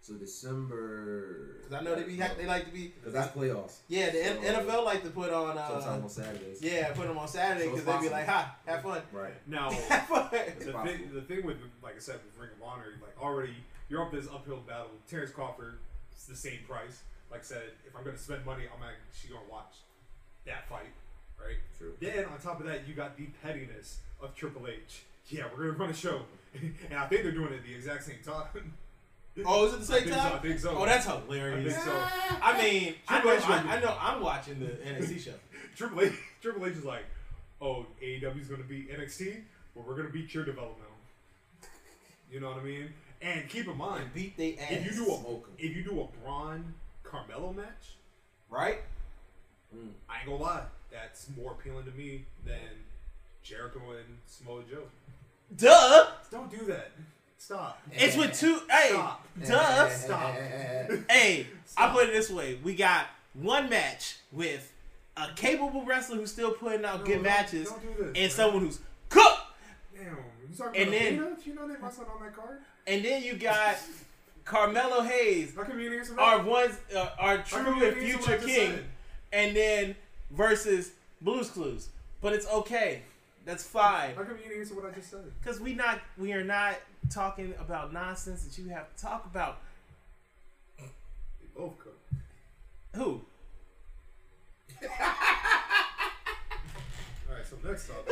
[0.00, 1.56] So December.
[1.62, 2.16] Because I know they be.
[2.16, 2.88] They like to be.
[2.88, 3.76] Because that's playoffs.
[3.88, 5.56] Yeah, the So, NFL like to put on.
[5.56, 6.62] Sometime Uh, on Saturdays.
[6.62, 9.34] yeah, put them on Saturday So it's because they be like, "Ha, have fun, Right.
[9.46, 12.86] now have fun." the thing, the thing with like I said with Ring of Honor,
[13.02, 13.54] like already
[13.88, 14.90] you're up this uphill battle.
[15.08, 15.78] Terrence Crawford,
[16.12, 17.02] it's the same price.
[17.30, 19.74] Like I said, if I'm gonna spend money, I'm actually gonna watch
[20.46, 20.92] that fight,
[21.40, 21.56] right?
[21.78, 21.94] True.
[22.00, 25.02] Then on top of that, you got the pettiness of Triple H.
[25.28, 26.22] Yeah, we're gonna run a show,
[26.54, 28.72] and I think they're doing it at the exact same time.
[29.44, 30.32] Oh, is it the I same so, time?
[30.32, 30.74] I think so.
[30.78, 31.74] Oh, that's I hilarious.
[31.74, 32.02] think so.
[32.42, 35.32] I mean, I know, H I, I know I'm watching the NXT show.
[35.76, 37.04] Triple H, Triple H is like,
[37.60, 39.42] oh, AEW is gonna be NXT,
[39.74, 40.86] but we're gonna beat your developmental.
[42.32, 42.88] You know what I mean?
[43.22, 44.70] And keep in mind, Beat they ass.
[44.70, 45.54] if you do Smoke 'em.
[45.58, 47.96] a if you do a Bron Carmelo match,
[48.50, 48.78] right?
[49.74, 49.90] Mm.
[50.08, 50.62] I ain't gonna lie,
[50.92, 52.60] that's more appealing to me than
[53.42, 54.84] Jericho and Samoa Joe.
[55.56, 56.06] Duh.
[56.30, 56.90] Don't do that.
[57.38, 57.80] Stop.
[57.92, 58.60] It's with two.
[58.70, 59.26] Hey, Stop.
[59.46, 59.88] duh.
[59.90, 60.34] Stop.
[61.10, 64.72] hey, I put it this way: we got one match with
[65.16, 68.14] a capable wrestler who's still putting out No, good don't- matches, don't do this, and
[68.16, 68.30] man.
[68.30, 69.40] someone who's cooked.
[69.94, 70.16] Damn,
[70.50, 71.36] you talking And about then-?
[71.44, 72.58] You know they wrestling on that card?
[72.86, 73.76] And then you got
[74.44, 76.22] Carmelo Hayes, How come you didn't answer that?
[76.22, 78.78] our ones, uh, our true and didn't answer what future king,
[79.32, 79.96] and then
[80.30, 81.88] versus Blues Clues.
[82.20, 83.02] But it's okay.
[83.44, 84.14] That's fine.
[84.16, 85.20] How come you didn't answer what I just said?
[85.40, 86.76] Because we not we are not
[87.10, 89.58] talking about nonsense that you have to talk about.
[90.78, 90.84] They
[91.56, 91.98] both cook.
[92.94, 93.02] Who?
[94.82, 94.90] All
[97.34, 97.44] right.
[97.48, 98.08] So next up,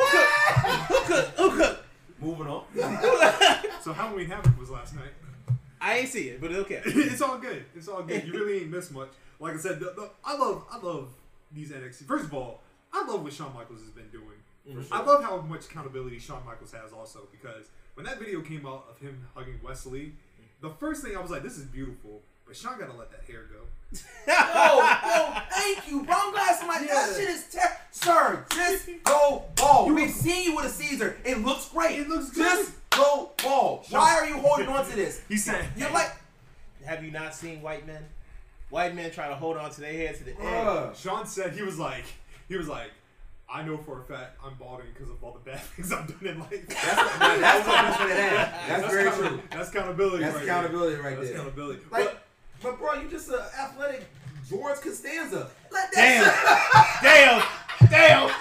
[0.89, 1.39] Who cooked?
[1.39, 1.84] Who cooked?
[2.24, 2.64] Moving on.
[3.82, 5.12] so Halloween Havoc was last night.
[5.78, 6.80] I ain't see it, but it's okay.
[6.86, 7.64] it's all good.
[7.76, 8.26] It's all good.
[8.26, 9.10] You really ain't missed much.
[9.38, 11.10] Like I said, the, the, I love I love
[11.52, 12.06] these NXT.
[12.06, 14.38] First of all, I love what Shawn Michaels has been doing.
[14.66, 14.92] Mm-hmm.
[14.92, 18.86] I love how much accountability Shawn Michaels has also because when that video came out
[18.90, 20.14] of him hugging Wes Lee,
[20.62, 23.42] the first thing I was like, "This is beautiful," but Shawn gotta let that hair
[23.52, 23.66] go.
[24.29, 26.15] Oh, oh, thank you, bro.
[26.16, 26.87] I'm glad somebody.
[26.87, 27.77] That shit is terrible.
[27.91, 29.89] Sir, just go bald.
[29.89, 31.16] You We've were- seen you with a Caesar.
[31.25, 32.01] It looks great.
[32.01, 32.45] It looks good.
[32.45, 33.87] Just go bald.
[33.91, 35.23] Why are you holding on to this?
[35.29, 36.11] He said, You're like,
[36.85, 38.05] Have you not seen white men?
[38.71, 40.41] White men try to hold on to their head to the end.
[40.41, 40.97] bruh.
[41.01, 42.05] Sean said he was like,
[42.49, 42.91] he was like,
[43.49, 46.29] I know for a fact I'm balding because of all the bad things I've done
[46.35, 46.66] in life.
[46.69, 48.65] That's, now, that's punishment in that.
[48.69, 49.41] That's, very true.
[49.51, 50.25] That's accountability.
[50.25, 51.05] That's right accountability there.
[51.05, 51.39] right That's there.
[51.39, 51.81] accountability.
[51.93, 52.23] Like, but
[52.65, 54.07] but bro, you just an athletic
[54.49, 55.51] George Costanza.
[55.70, 56.24] Let Damn.
[56.24, 57.89] that Damn!
[57.91, 58.28] Damn!
[58.28, 58.36] shit.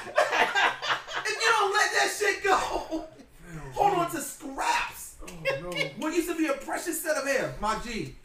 [1.26, 2.56] If you don't let that shit go,
[3.74, 5.16] hold on to scraps.
[5.22, 5.70] oh no.
[5.98, 8.16] What used to be a precious set of hair, my G.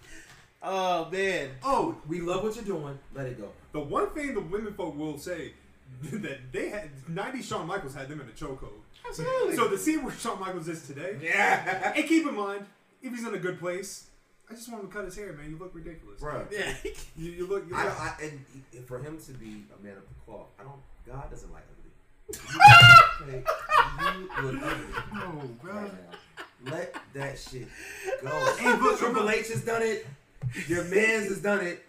[0.63, 1.51] Oh man.
[1.63, 2.99] Oh, We love what you're doing.
[3.15, 3.49] Let it go.
[3.73, 5.53] the one thing the women folk will say
[6.03, 8.81] that they had 90 Shawn Michaels had them in a chokehold.
[9.07, 9.57] Absolutely.
[9.57, 11.93] So to see where Shawn Michaels is today, Yeah.
[11.95, 12.67] and keep in mind,
[13.03, 14.08] if he's in a good place,
[14.51, 15.51] I just want him to cut his hair, man.
[15.51, 16.21] You look ridiculous.
[16.21, 16.47] Bro.
[16.51, 16.73] Yeah.
[17.17, 17.69] You, you look.
[17.69, 20.47] You I, look I, and and for him to be a man of the cloth,
[20.59, 20.81] I don't.
[21.07, 22.39] God doesn't like ugly.
[23.23, 23.43] Okay,
[24.39, 24.85] you look ugly
[25.15, 25.73] oh, no, bro.
[25.75, 25.91] right.
[26.65, 27.67] Let that shit
[28.23, 28.55] go.
[28.59, 29.35] Hey, look, Triple look.
[29.35, 30.07] H has done it.
[30.69, 31.85] Your man's has done it.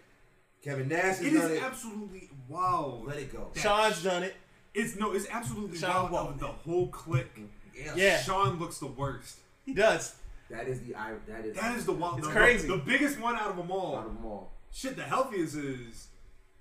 [0.63, 1.63] Kevin Nash has It done is it.
[1.63, 3.01] absolutely wow.
[3.05, 3.47] Let it go.
[3.55, 4.35] Sean's done it.
[4.73, 6.27] It's no, it's absolutely Shawn wow.
[6.33, 6.39] Waltman.
[6.39, 7.27] The whole clique,
[7.75, 7.93] Yeah.
[7.95, 8.21] Yeah.
[8.21, 9.37] Sean looks the worst.
[9.65, 10.15] He does.
[10.49, 11.13] That is the I.
[11.27, 11.55] That is.
[11.55, 12.19] That is the wild.
[12.19, 12.67] It's the, crazy.
[12.67, 13.95] The, biggest one out of them all.
[13.97, 14.51] out of them all.
[14.71, 16.07] Shit, the healthiest is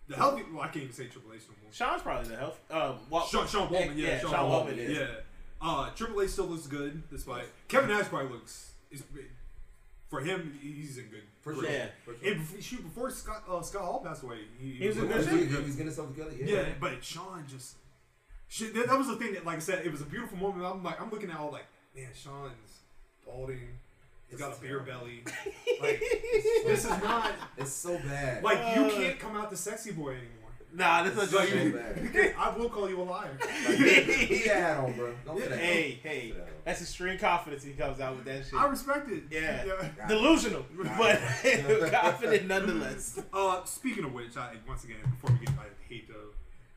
[0.08, 0.42] the healthy.
[0.52, 1.72] Well, I can't even say Triple H no more.
[1.72, 2.60] Sean's probably the health.
[2.70, 4.98] Um, Wal- Sean, Sean Waltman, yeah, yeah, Sean, Sean Waltman, Waltman is.
[4.98, 5.06] yeah.
[5.60, 8.72] Uh, Triple H still looks good, despite Kevin Nash probably looks.
[8.90, 9.02] Is,
[10.08, 11.22] for him, he's in good.
[11.42, 11.64] For sure.
[11.64, 11.86] Yeah.
[12.04, 12.30] For sure.
[12.30, 15.22] And before, shoot, before Scott uh, Scott Hall passed away, he, He was in good
[15.24, 15.58] He, really shape.
[15.58, 16.30] he was getting himself together.
[16.38, 16.56] Yeah.
[16.56, 17.76] Yeah, but Sean just
[18.48, 18.74] shit.
[18.74, 20.64] That, that was the thing that, like I said, it was a beautiful moment.
[20.64, 22.77] I'm like, I'm looking at all like, man, Sean's
[23.28, 23.60] balding.
[24.28, 25.24] He's got a beer belly.
[25.80, 26.00] Like,
[26.66, 28.42] this is not It's so bad.
[28.42, 28.90] like you Uh.
[28.90, 30.50] can't come out the sexy boy anymore.
[30.74, 31.72] Nah, that's not It's so true.
[31.72, 32.34] bad.
[32.38, 33.38] I will call you a liar.
[33.68, 35.14] He had hat on, bro.
[35.24, 35.58] Don't say that.
[35.58, 36.34] Hey, hey,
[36.64, 38.54] that's extreme confidence he comes out with that shit.
[38.54, 39.22] I respect it.
[39.30, 39.64] Yeah.
[39.64, 40.08] Yeah.
[40.08, 40.66] Delusional,
[40.98, 41.20] but
[41.92, 43.20] confident nonetheless.
[43.32, 46.14] Uh, speaking of which, I once again before we get, I hate to.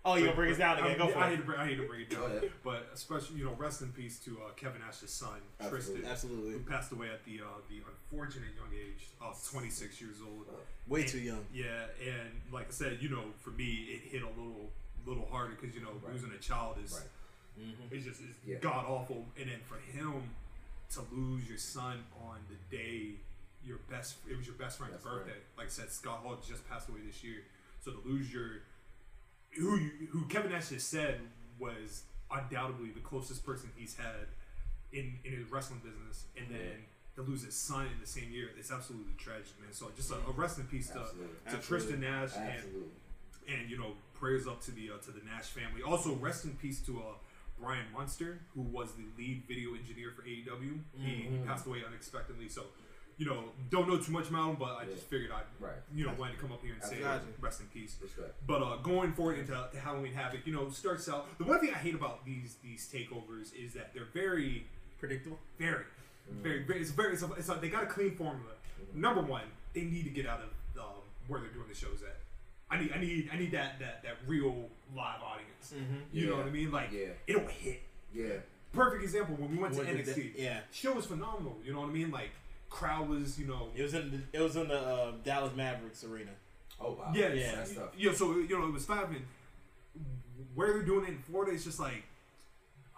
[0.03, 0.97] Oh, you gonna bring us down again?
[0.97, 1.37] Go I, for I hate it.
[1.37, 2.51] to bring, I hate to bring it down, Go ahead.
[2.63, 5.29] but especially you know, rest in peace to uh, Kevin Nash's son,
[5.59, 5.79] Absolutely.
[6.01, 6.51] Tristan, Absolutely.
[6.53, 10.47] who passed away at the uh, the unfortunate young age of 26 years old.
[10.87, 11.45] Way too young.
[11.53, 14.69] Yeah, and like I said, you know, for me, it hit a little
[15.05, 16.13] little harder because you know Right.
[16.13, 17.75] losing a child is Right.
[17.91, 18.57] it's just it's Yeah.
[18.57, 20.31] god awful, and then for him
[20.93, 23.13] to lose your son on the day
[23.63, 25.31] your best it was your best friend's Best birthday.
[25.31, 25.43] friend.
[25.57, 27.43] Like I said, Scott Hall just passed away this year,
[27.85, 28.61] so to lose your
[29.57, 29.77] who
[30.11, 31.19] who Kevin Nash has said
[31.59, 34.27] was undoubtedly the closest person he's had
[34.91, 38.49] in in his wrestling business, and then to lose his son in the same year,
[38.57, 39.71] it's absolutely tragic, man.
[39.73, 41.27] So just a, a rest in peace to, Absolutely.
[41.51, 42.89] to Tristan Nash and Absolutely.
[43.53, 45.81] and you know prayers up to the uh, to the Nash family.
[45.81, 47.03] Also, rest in peace to uh,
[47.59, 50.79] Brian Munster, who was the lead video engineer for AEW.
[50.95, 51.47] He, he Mm-hmm.
[51.47, 52.63] passed away unexpectedly, so
[53.21, 55.75] you know don't know too much about him, but I just figured I'd Right.
[55.93, 56.97] you know wanted to come up here and say
[57.39, 57.95] rest in peace.
[58.01, 58.33] Respect.
[58.47, 61.27] But uh, going forward into to Halloween Havoc, you know, starts out.
[61.37, 64.65] The one thing I hate about these these takeovers is that they're very
[64.99, 65.37] Predictable.
[65.59, 65.83] very,
[66.41, 66.79] very, very.
[66.81, 67.13] It's very.
[67.13, 68.51] It's, a, it's a, they got a clean formula.
[68.95, 69.43] Number one,
[69.75, 70.85] they need to get out of um,
[71.27, 72.17] where they're doing the shows at.
[72.71, 75.73] I need, I need, I need that that that real live audience.
[76.11, 76.71] You know what I mean?
[76.71, 77.07] Like, Yeah.
[77.27, 77.81] it don't hit.
[78.13, 78.33] Yeah.
[78.73, 80.15] Perfect example when we went to Went to NXT.
[80.35, 80.59] the- yeah.
[80.71, 81.57] show was phenomenal.
[81.65, 82.09] You know what I mean?
[82.11, 82.29] Like,
[82.71, 86.03] crowd was, you know, It was in the, it was in the uh, Dallas Mavericks
[86.03, 86.31] arena.
[86.79, 87.11] Oh wow.
[87.13, 87.55] yeah, Yeah.
[87.57, 87.89] That stuff.
[87.95, 88.13] yeah.
[88.13, 89.23] So you know, it was five and
[90.55, 92.03] where they're doing it in Florida, it's just like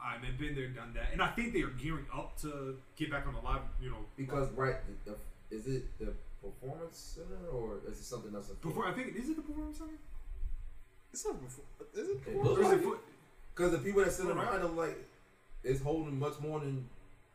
[0.02, 3.10] I've been, been there, done that, and I think they are gearing up to get
[3.12, 3.62] back on the live.
[3.82, 4.76] You know, Because right,
[5.06, 8.48] the, the, is it the performance center or is it something else?
[8.62, 9.91] before I think is it the performance center?
[11.12, 11.66] It's not before.
[11.94, 12.18] Is it?
[12.28, 12.98] It Or looks is like it it.
[13.56, 14.98] Because the people that sit around them like
[15.64, 16.88] it's holding much more than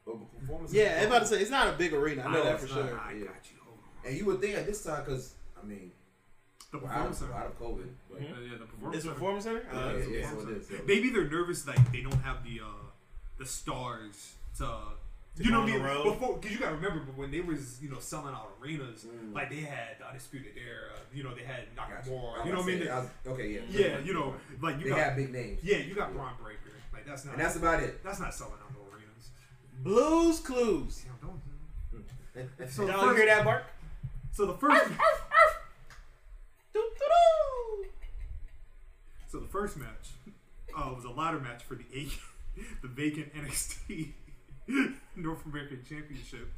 [0.08, 0.72] a performance.
[0.72, 2.22] Yeah, I'm about to say it's not a big arena.
[2.22, 2.88] I know No, that for not.
[2.88, 2.98] sure.
[3.00, 3.24] I Yeah.
[3.26, 3.56] got you.
[4.04, 5.92] And you would think at this time, because I mean,
[6.70, 7.38] The we're performance of, center.
[7.40, 7.88] out of COVID.
[8.10, 9.14] But, Uh, yeah, the performance It's a center.
[9.14, 9.66] performance center.
[9.72, 10.78] Yeah, Uh, yeah, it's yeah, performance so it is, center.
[10.80, 12.64] so- Maybe they're nervous like they don't have the uh
[13.38, 14.64] the stars to.
[15.36, 16.02] To you know what I mean?
[16.12, 19.32] Before, because you gotta remember, but when they was you know selling out arenas, Mm.
[19.32, 21.92] like they had the Undisputed Era, you know they had Gotcha.
[22.10, 22.78] Nakamura, I you know what I mean?
[22.80, 23.60] saying, I was- okay, yeah.
[23.68, 25.62] Yeah, you know, like you they got have big names.
[25.62, 26.14] yeah, you got Yeah.
[26.16, 27.34] Bron Breakker, like that's not.
[27.34, 28.02] and that's about it.
[28.02, 28.77] that's not selling out no arenas.
[29.78, 31.04] Blues Clues.
[31.04, 31.40] Damn, don't.
[32.70, 33.64] So the Y'all hear that bark?
[34.32, 34.90] so the first,
[39.30, 40.10] so the first match,
[40.76, 42.12] uh, was a ladder match for the eight,
[42.82, 44.12] the vacant NXT
[45.16, 46.48] North American Championship.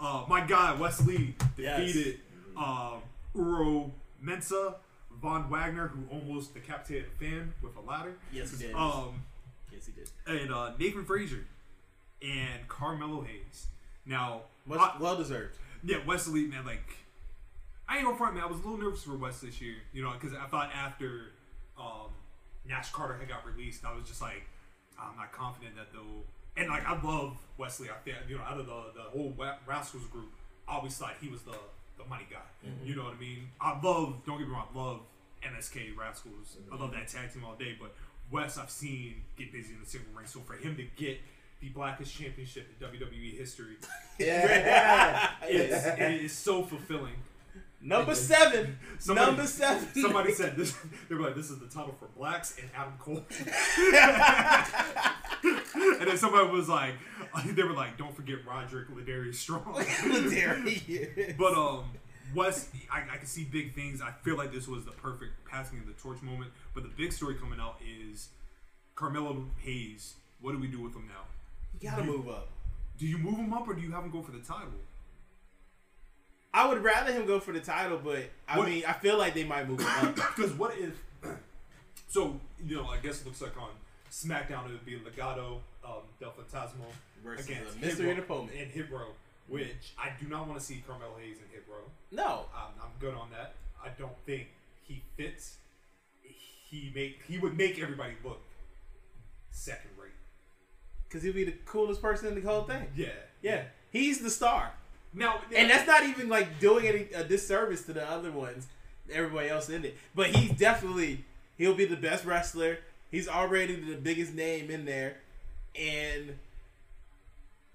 [0.00, 1.80] Uh, my guy Wes Lee Yes.
[1.80, 2.20] defeated
[2.56, 2.98] um,
[3.34, 3.90] Oro
[4.22, 4.74] Mensah,
[5.22, 8.14] Von Wagner, who almost decapitated a fan with a ladder.
[8.32, 8.74] Yes, he did.
[8.74, 9.22] Um,
[9.72, 10.10] yes, he did.
[10.26, 11.46] and uh, Nathan Frazer
[12.22, 13.66] and Carmelo Hayes.
[14.06, 15.56] Now, Much, I- well deserved.
[15.84, 16.96] yeah, Wes Lee, man, like,
[17.88, 18.44] I ain't gonna front, man.
[18.44, 21.32] I was a little nervous for West this year, you know, because I thought after
[21.78, 22.10] um,
[22.68, 24.42] Nash Carter had got released, I was just like,
[24.98, 26.24] I'm not confident that they'll.
[26.56, 27.88] And like, I love Wes Lee.
[27.88, 29.34] I think, you know, out of the the whole
[29.66, 30.30] Rascalz group,
[30.68, 31.56] I always thought he was the
[31.98, 32.38] the money guy.
[32.84, 33.48] You know what I mean?
[33.60, 34.22] I love.
[34.26, 34.66] Don't get me wrong.
[34.74, 35.00] I love
[35.42, 36.56] MSK Rascalz.
[36.72, 37.76] I love that tag team all day.
[37.80, 37.94] But
[38.30, 40.26] Wes, I've seen get busy in the single ring.
[40.26, 41.18] So for him to get
[41.60, 43.76] the Blackest Championship in WWE history,
[44.18, 45.30] Yeah.
[45.42, 47.14] it's, it is so fulfilling.
[47.82, 48.78] Number seven.
[48.98, 49.88] Somebody- Number seven.
[50.02, 50.76] Somebody said this.
[51.08, 53.24] They were like, "This is the title for blacks and Adam Cole."
[56.00, 56.94] and then somebody was like,
[57.46, 61.34] "They were like, don't forget Roderick Ladarius Strong." is.
[61.38, 61.84] but um,
[62.34, 64.02] West, I, I can see big things.
[64.02, 66.50] I feel like this was the perfect passing of the torch moment.
[66.74, 68.28] But the big story coming out is
[68.94, 70.16] Carmelo Hayes.
[70.42, 71.24] What do we do with him now?
[71.80, 72.48] You gotta move up.
[72.98, 74.68] Do you move him up or do you have him go for the title?
[76.52, 79.34] I would rather him go for the title, but I What- mean, I feel like
[79.34, 80.14] they might move him up.
[80.36, 80.94] Because what if?
[82.08, 83.70] So you know, I guess it looks like on
[84.10, 86.72] SmackDown it would be Legado um, Del Fantasma
[87.24, 88.52] Versus against mystery and Row- opponent.
[88.58, 89.12] in Hit Row,
[89.46, 91.84] which I do not want to see Carmelo Hayes in Hit Row.
[92.10, 93.54] No, Um, I'm good on that.
[93.80, 94.48] I don't think
[94.82, 95.58] he fits.
[96.68, 98.40] He make he would make everybody look
[99.52, 99.99] second rate.
[101.10, 102.86] Because he'll be the coolest person in the whole thing.
[102.94, 103.08] Yeah,
[103.42, 104.72] Yeah, he's the star,
[105.12, 108.68] Now, and that's not even like doing any a disservice to the other ones,
[109.12, 109.96] everybody else in it.
[110.14, 111.24] But he's definitely
[111.58, 112.78] he'll be the best wrestler.
[113.10, 115.16] He's already the biggest name in there,
[115.74, 116.38] and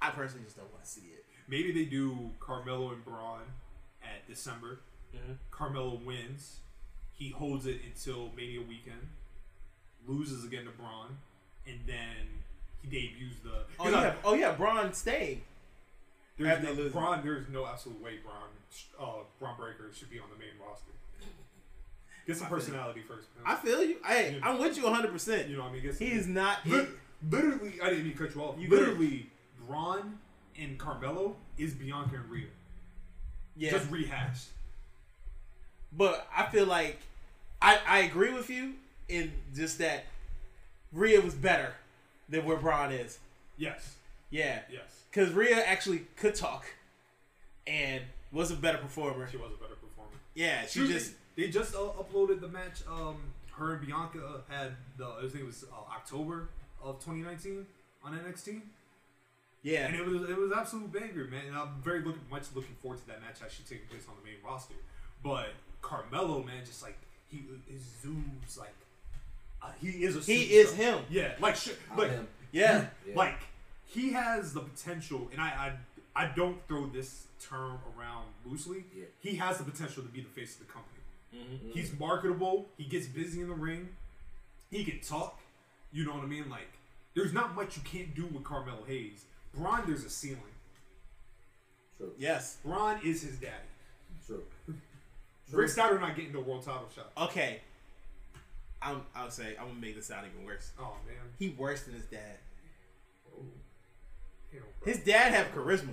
[0.02, 1.26] I personally just don't want to see it.
[1.48, 3.42] maybe they do Carmelo and Bron
[4.02, 4.80] at December.
[5.14, 5.38] Mhm.
[5.52, 6.60] Carmelo wins.
[7.14, 9.10] He holds it until Mania weekend.
[10.08, 11.18] Loses again to Bron,
[11.68, 12.42] and then
[12.90, 13.64] he debuts the.
[13.80, 15.42] Oh yeah, oh yeah, Bron stayed.
[16.38, 16.92] There's no, losing.
[16.92, 18.50] Bron, there's no absolute way Bron,
[19.00, 20.92] uh, Bron Breakker should be on the main roster.
[22.28, 23.28] Get some I personality first.
[23.36, 23.46] Man.
[23.46, 23.98] I feel you.
[24.06, 25.12] Hey, I'm with you 100.
[25.12, 25.84] percent you know what I mean?
[25.84, 26.66] Get He is not.
[26.66, 26.90] Lit-
[27.30, 28.56] literally, I didn't mean to cut you off.
[28.60, 29.30] You literally,
[29.68, 30.18] Bron
[30.60, 32.48] and Carmelo is Bianca and Rhea.
[33.56, 34.48] yeah, Just rehashed.
[35.98, 37.00] But I feel like
[37.62, 38.74] I, I agree with you
[39.08, 40.06] in just that
[40.92, 41.74] Rhea was better
[42.30, 43.20] than where Bron is.
[43.58, 43.96] Yes.
[44.30, 44.60] Yeah.
[44.72, 45.04] Yes.
[45.10, 46.66] Because Rhea actually could talk
[47.68, 49.28] and was a better performer.
[49.30, 50.12] She was a better performer.
[50.34, 51.14] Yeah, she just.
[51.36, 52.82] They just uh, uploaded the match.
[52.90, 53.18] Um,
[53.58, 56.50] her and Bianca had the I think it was uh, October
[56.84, 57.66] of 2019
[58.04, 58.62] on NXT,
[59.64, 59.88] Yeah.
[59.88, 61.46] and it was it was absolute banger, man.
[61.48, 64.30] And I'm very look, much looking forward to that match actually taking place on the
[64.30, 64.76] main roster.
[65.24, 65.50] But
[65.82, 66.98] Carmelo, man, just like
[67.28, 68.74] he exudes like
[69.62, 71.00] uh, he is a He is him.
[71.10, 72.28] Yeah, like shit, I'm like him.
[72.52, 72.88] Yeah.
[73.08, 73.16] Yeah.
[73.16, 73.40] like
[73.86, 75.76] he has the potential, and I,
[76.16, 78.86] I I don't throw this term around loosely.
[78.96, 79.06] Yeah.
[79.20, 80.92] He has the potential to be the face of the company.
[81.74, 82.68] He's marketable.
[82.78, 83.90] He gets busy in the ring.
[84.72, 85.40] He can talk.
[85.92, 86.50] You know what I mean?
[86.50, 86.70] Like,
[87.14, 89.26] there's not much you can't do with Carmelo Hayes.
[89.54, 90.40] Bron, there's a ceiling.
[91.98, 92.12] True.
[92.18, 92.58] Yes.
[92.64, 93.54] Bron is his daddy.
[94.26, 94.44] True.
[95.52, 97.12] Rick Steiner not getting the world title shot.
[97.30, 97.62] Okay.
[98.86, 100.72] I'm, I'll say, I'm going to make this sound even worse.
[100.80, 101.16] Oh man.
[101.40, 102.38] He worse than his dad.
[103.36, 103.42] Oh.
[104.52, 104.62] Hell.
[104.86, 105.90] His dad have charisma.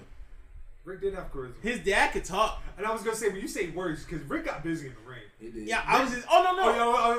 [0.84, 1.52] Rick did have charisma.
[1.62, 2.60] His dad could talk.
[2.76, 5.08] and I was gonna say when you say worse, because Rick got busy in the
[5.08, 5.18] ring.
[5.40, 5.66] He did.
[5.68, 6.26] Yeah, I was just.
[6.30, 6.62] Oh, no, no.
[6.68, 6.72] Oh,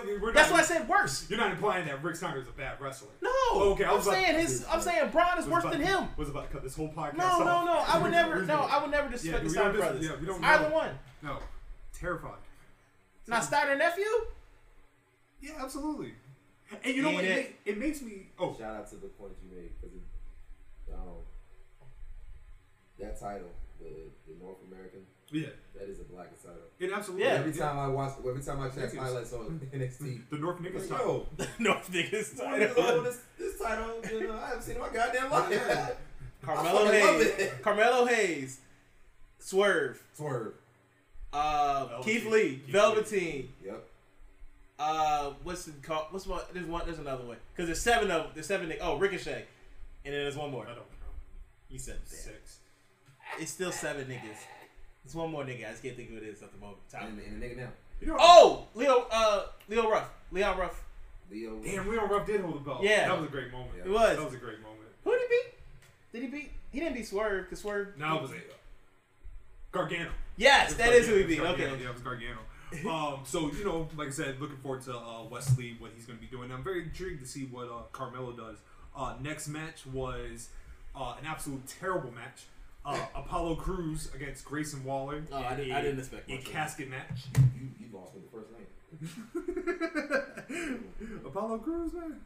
[0.05, 1.25] yeah, well, uh, That's not, why I said worse.
[1.29, 3.09] You're not implying that Rick Steiner is a bad wrestler.
[3.21, 3.29] No.
[3.71, 4.65] Okay, I I'm about- saying his.
[4.69, 6.07] I'm saying Bron is worse about- than him.
[6.17, 7.39] Was about to cut this whole podcast No, off.
[7.39, 7.83] no, no.
[7.87, 8.41] I would never.
[8.43, 10.05] No, I would never disrespect Yeah, the we Steiner brothers.
[10.05, 10.75] yeah, we don't Either know.
[10.75, 10.99] one.
[11.21, 11.37] No,
[11.97, 12.39] terrified.
[13.27, 14.03] Not Steiner nephew.
[15.43, 16.13] Yeah, absolutely.
[16.83, 17.23] And you know what?
[17.25, 18.27] Ain't It, ma- it makes me.
[18.39, 19.95] Oh, Shout out to the point you made because
[20.93, 21.19] um,
[22.99, 23.49] that title,
[23.79, 23.89] the
[24.27, 25.01] the North American,
[25.31, 25.47] yeah.
[25.77, 26.59] that is a blackest title.
[26.79, 27.25] It absolutely.
[27.25, 27.33] Yeah.
[27.33, 30.99] Every time I watch, every time I check highlights on NXT, The North Niggas like,
[30.99, 31.27] title.
[31.37, 33.95] yo, North niggas why is this this title?
[34.11, 35.97] You know, I haven't seen in my goddamn life.
[36.41, 37.27] Carmelo I fucking love Hayes.
[37.39, 37.61] it.
[37.61, 38.59] Carmelo Hayes.
[39.39, 40.01] Swerve.
[40.13, 40.53] Swerve.
[41.33, 42.13] Uh, Velveteen.
[42.13, 42.41] Keith Lee.
[42.49, 42.71] Keith Lee.
[42.71, 43.49] Velveteen.
[43.65, 43.87] Yep.
[44.79, 46.07] Uh, what's it called?
[46.11, 46.41] What's one?
[46.53, 46.81] There's one.
[46.85, 47.37] There's another one.
[47.55, 48.33] Because there's seven of.
[48.33, 48.69] There's seven.
[48.69, 49.45] ni- Oh, Ricochet,
[50.05, 50.63] and then there's one more.
[50.63, 50.83] I don't know.
[51.69, 52.09] You said that.
[52.15, 52.59] Six.
[53.39, 54.37] It's still seven niggas.
[55.03, 55.67] There's one more nigga.
[55.67, 56.79] I just can't think who it is at the moment.
[56.89, 57.07] Time.
[57.07, 57.69] And, and the nigga now,
[58.01, 58.17] You know?
[58.19, 59.07] Oh, Leo.
[59.11, 60.09] Uh, Leo Ruff.
[60.31, 60.83] Leon Ruff.
[61.31, 61.59] Leo.
[61.63, 62.83] Damn, Leon Ruff did hold the belt.
[62.83, 63.07] Yeah.
[63.07, 63.71] That was a great moment.
[63.77, 63.85] Yeah.
[63.85, 64.17] It was.
[64.17, 64.79] That was a great moment.
[65.03, 65.53] Who did he beat?
[66.13, 66.51] Did he beat?
[66.71, 67.49] He didn't beat Swerve.
[67.49, 67.97] Cause Swerve.
[67.97, 68.35] Now it was a
[69.71, 70.09] Gargano.
[70.37, 71.39] Yes, that is who he beat.
[71.39, 71.83] Gargano, Okay.
[71.83, 72.37] Yeah, it was Gargano.
[72.89, 76.05] Um, so you know, like I said, looking forward to uh, Wes Lee, what he's
[76.05, 76.51] going to be doing.
[76.51, 78.57] I'm very intrigued to see what uh, Carmelo does.
[78.95, 80.49] Uh, next match was
[80.95, 82.43] uh, an absolute terrible match.
[82.85, 85.23] Uh, Apollo Crews against Grayson Waller.
[85.31, 86.51] Oh, I didn't- a- I didn't expect a much of that.
[86.53, 87.21] casket match.
[87.37, 88.67] You, you lost me the first night.
[91.25, 92.19] Apollo Crews, man.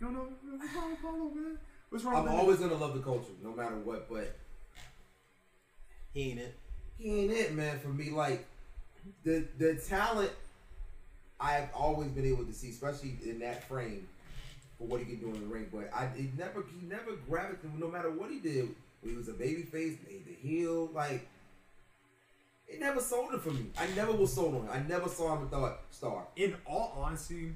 [0.00, 1.58] You don't know, you know Apollo, Apollo, man.
[1.88, 2.38] What's wrong I'm with that?
[2.40, 4.08] always gonna love the culture, no matter what.
[4.08, 4.36] But
[6.12, 6.54] He ain't it.
[6.98, 7.78] he ain't it, man.
[7.80, 8.46] For me, like
[9.24, 10.30] the the talent,
[11.40, 14.08] I've always been able to see, especially in that frame,
[14.78, 15.68] for what he can do in the ring.
[15.72, 18.68] But I he never he never grabbed gravitated, no matter what he did.
[19.02, 21.28] When he was a baby face, made the heel, like
[22.68, 23.66] it never sold it for me.
[23.78, 24.70] I never was sold on him.
[24.72, 26.26] I never saw him and thought star.
[26.34, 27.54] in all honesty,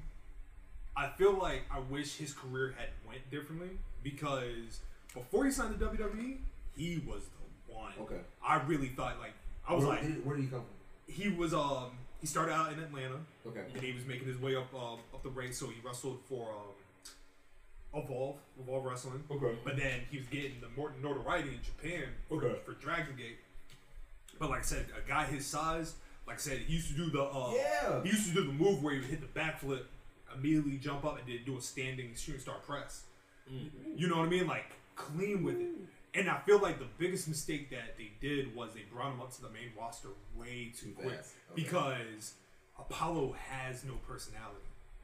[0.95, 3.71] I feel like I wish his career had went differently
[4.03, 4.79] because
[5.13, 6.37] before he signed to WWE,
[6.77, 7.91] he was the one.
[8.01, 8.21] Okay.
[8.45, 9.33] I really thought like
[9.67, 10.80] I was where, like did, where did he come from?
[11.11, 13.17] He was um he started out in Atlanta
[13.47, 13.61] Okay.
[13.73, 15.57] and he was making his way up um, up the ranks.
[15.57, 19.23] So he wrestled for um, Evolve, Evolve Wrestling.
[19.29, 19.55] Okay.
[19.63, 22.59] But then he was getting the more notoriety in Japan for, Okay.
[22.65, 23.37] for Dragon Gate.
[24.39, 25.95] But like I said, a guy his size,
[26.27, 28.01] like I said, he used to do the uh, Yeah.
[28.03, 29.83] he used to do the move where he would hit the backflip,
[30.35, 33.03] immediately jump up and then do a standing shooting star press.
[33.95, 34.47] You know what I mean?
[34.47, 34.65] Like
[34.95, 35.69] clean with it.
[36.13, 39.33] And I feel like the biggest mistake that they did was they brought him up
[39.35, 41.31] to the main roster way too Too quick fast.
[41.53, 41.63] Okay.
[41.63, 42.33] because
[42.77, 44.57] Apollo has no personality.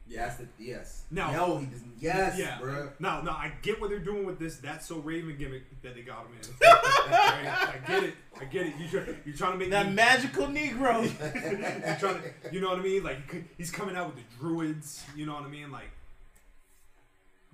[0.06, 1.04] Yes, the, yes.
[1.10, 1.92] Now- no, he doesn't.
[1.98, 2.58] Yes, Yeah.
[2.58, 2.90] bro.
[2.98, 4.56] Now, now I get what they're doing with this.
[4.56, 6.48] That's so Raven gimmick that they got him in.
[7.08, 7.46] Right?
[7.46, 8.14] I get it.
[8.40, 8.74] I get it.
[8.78, 11.02] You try, you're trying to make That me- magical Negro.
[11.86, 13.02] you're trying to, you know what I mean?
[13.02, 13.18] Like
[13.58, 15.04] he's coming out with the druids.
[15.16, 15.70] You know what I mean?
[15.70, 15.90] Like,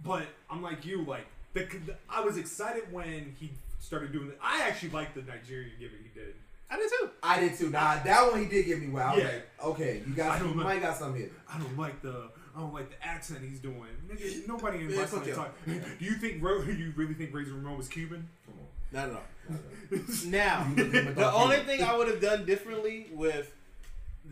[0.02, 1.04] but I'm like you.
[1.04, 4.38] Like the, the I was excited when he started doing it.
[4.42, 6.34] I actually liked the Nigerian gimmick he did.
[6.70, 7.10] I did too.
[7.22, 7.70] I did too.
[7.70, 9.12] Nah, that one he did get me wild.
[9.12, 9.30] I was Yeah.
[9.30, 10.62] like, okay, you I got don't you know.
[10.64, 11.30] might got something here.
[11.52, 13.82] I don't like the I don't like the accent he's doing.
[14.08, 15.34] Nigga, nobody in Man, wrestling fuck you.
[15.34, 15.54] talk.
[15.98, 18.28] Do you think Ro- you really think Razor Ramon was Cuban?
[18.46, 18.66] Come on.
[18.92, 19.58] Not at all.
[20.26, 23.52] Now, You look at my the only thing I would have done differently with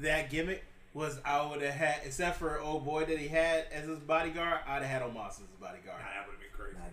[0.00, 3.86] that gimmick was I would have had, except for old boy that he had as
[3.88, 5.98] his bodyguard, I'd have had Omos as his bodyguard.
[6.00, 6.22] Nah,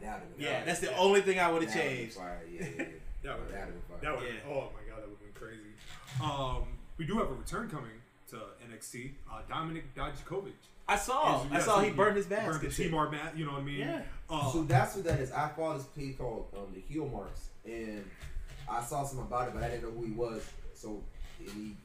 [0.01, 0.19] that would have been crazy.
[0.19, 0.65] Nah, that would've been Yeah, fire.
[0.65, 2.15] that's the only thing I would have That been changed.
[2.15, 2.41] fire.
[2.51, 2.85] Yeah, yeah, yeah.
[3.23, 3.97] That would That'd been fire.
[4.01, 4.27] That would.
[4.27, 4.39] Yeah.
[4.49, 5.73] Oh my god, that would have been crazy.
[6.23, 6.63] Um,
[6.97, 7.91] we do have a return coming
[8.29, 8.35] to
[8.71, 9.11] NXT.
[9.29, 10.53] Uh, Dominik Dijakovic.
[10.87, 12.45] I saw, Is- I yeah, saw so he burned his mask.
[12.61, 12.83] Burned the.
[12.83, 13.33] T-Bar mat.
[13.37, 13.79] You know what I mean?
[13.79, 14.01] Yeah.
[14.29, 15.31] Uh, So that's what that is.
[15.31, 18.03] I follow this page called um, the Heel Marks, and
[18.69, 20.41] I saw something about it, but I didn't know who he was.
[20.73, 21.03] So
[21.39, 21.75] and he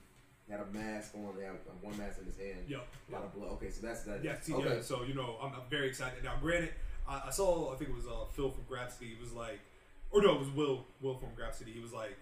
[0.51, 1.35] had a mask on.
[1.37, 2.65] They had um, one mask in his hand.
[2.69, 2.87] Yep.
[3.09, 3.51] A lot of blood.
[3.55, 4.23] Okay, so that's that.
[4.25, 4.77] Yeah, okay.
[4.77, 4.81] yeah.
[4.83, 6.23] So you know, I'm, I'm very excited.
[6.25, 6.71] Now, granted,
[7.09, 9.15] I, I saw I think it was uh, Phil from Grab City.
[9.17, 9.61] He was like,
[10.11, 11.73] or no, it was Will Will from Grab City.
[11.73, 12.17] He was like,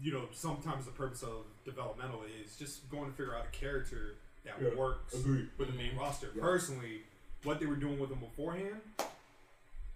[0.00, 4.14] you know, sometimes the purpose of developmental is just going to figure out a character
[4.44, 5.48] that Yeah, works agreed.
[5.58, 6.28] with the main roster.
[6.34, 6.42] Yeah.
[6.42, 7.02] Personally,
[7.44, 8.80] what they were doing with him beforehand,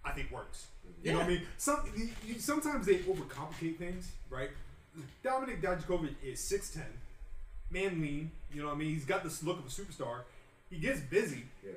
[0.03, 0.67] I think works.
[1.03, 1.41] You know what I mean?
[1.57, 4.49] Some you, you, sometimes they overcomplicate things, right?
[5.23, 6.85] Dominik Dijakovic is six ten,
[7.69, 8.31] man lean.
[8.51, 8.89] You know what I mean?
[8.89, 10.21] He's got this look of a superstar.
[10.71, 11.43] He gets busy.
[11.63, 11.73] Yeah.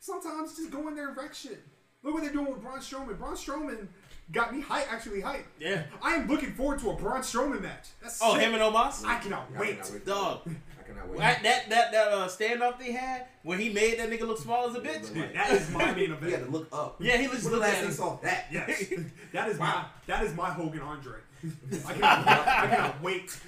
[0.00, 1.62] Sometimes just go in there and wreck shit.
[2.02, 3.18] Look what they're doing with Braun Strowman.
[3.18, 3.86] Braun Strowman
[4.32, 5.46] got me hype, actually hype.
[5.58, 5.82] Yeah.
[6.02, 7.88] I am looking forward to a Braun Strowman match.
[8.02, 8.42] That's Oh, sick.
[8.42, 9.04] him and Omos?
[9.04, 9.70] I cannot I wait.
[9.82, 10.06] cannot wait.
[10.06, 10.40] Dog.
[10.80, 11.18] I cannot wait.
[11.18, 14.66] That that that, that uh, standoff they had when he made that nigga look small
[14.70, 15.14] as a bitch.
[15.14, 16.24] Yeah, That is my main event.
[16.24, 16.96] He had to look up.
[17.00, 18.46] Yeah, he just When the looked last at he saw that.
[18.50, 18.84] Yes,
[19.34, 21.18] that is my that is my Hogan Andre.
[21.86, 23.38] I cannot, I cannot wait.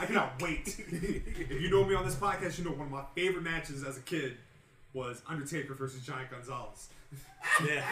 [0.00, 0.76] I cannot wait.
[0.78, 3.96] If you know me on this podcast, you know one of my favorite matches as
[3.96, 4.36] a kid
[4.98, 6.88] was Undertaker versus Giant Gonzalez.
[7.66, 7.82] Yeah,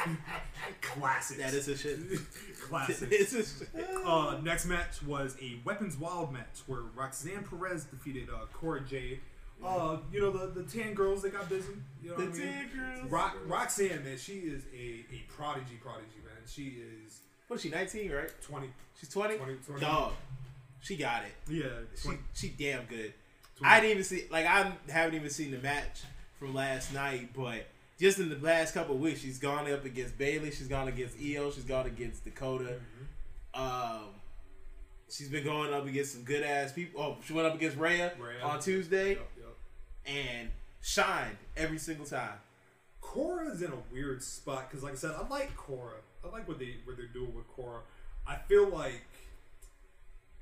[0.83, 1.39] Classic.
[1.39, 1.99] that is a shit.
[2.69, 3.09] classic.
[3.11, 3.69] it's a shit.
[4.05, 9.21] Uh, next match was a Weapons Wild match where Roxanne Perez defeated uh, Cora Jade.
[9.65, 11.73] Uh, you know the the tan girls that got busy.
[12.03, 12.53] You know The what I mean?
[12.53, 12.69] tan
[13.01, 13.11] girls.
[13.11, 16.43] Ro- Roxanne, man, she is a, a prodigy, prodigy, man.
[16.47, 16.65] She
[17.05, 17.71] is What is she?
[17.71, 18.31] Nineteen, right?
[18.43, 18.69] twenty.
[19.01, 19.37] She's 20?
[19.39, 19.81] 20, 20.
[19.81, 20.13] Dog,
[20.81, 21.33] she got it.
[21.53, 23.15] Yeah, She she damn good.
[23.59, 23.73] 20.
[23.75, 26.03] I didn't even see like I haven't even seen the match
[26.39, 27.67] from last night, but
[27.99, 30.51] just in the last couple of weeks, she's gone up against Bayley.
[30.51, 31.51] She's gone against Io.
[31.51, 32.75] She's gone against Dakota.
[33.55, 34.11] Um,
[35.09, 37.01] she's been going up against some good ass people.
[37.03, 38.43] Oh, she went up against Rhea, Rhea.
[38.43, 39.57] on Tuesday, Yup, yup.
[40.05, 40.51] and
[40.83, 42.39] shined every single time.
[43.01, 46.01] Cora's in a weird spot because, like I said, I like Cora.
[46.25, 47.81] I like what they what they're doing with Cora.
[48.27, 49.01] I feel like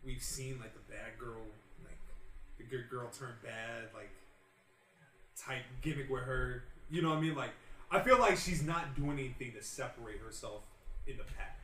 [0.05, 1.43] we've seen like the bad girl,
[1.85, 1.99] like
[2.59, 4.11] the good girl turn bad, like
[5.37, 6.65] type gimmick with her.
[6.91, 7.35] You know what I mean?
[7.35, 7.51] Like
[7.91, 10.63] I feel like she's not doing anything to separate herself
[11.07, 11.59] in the pack.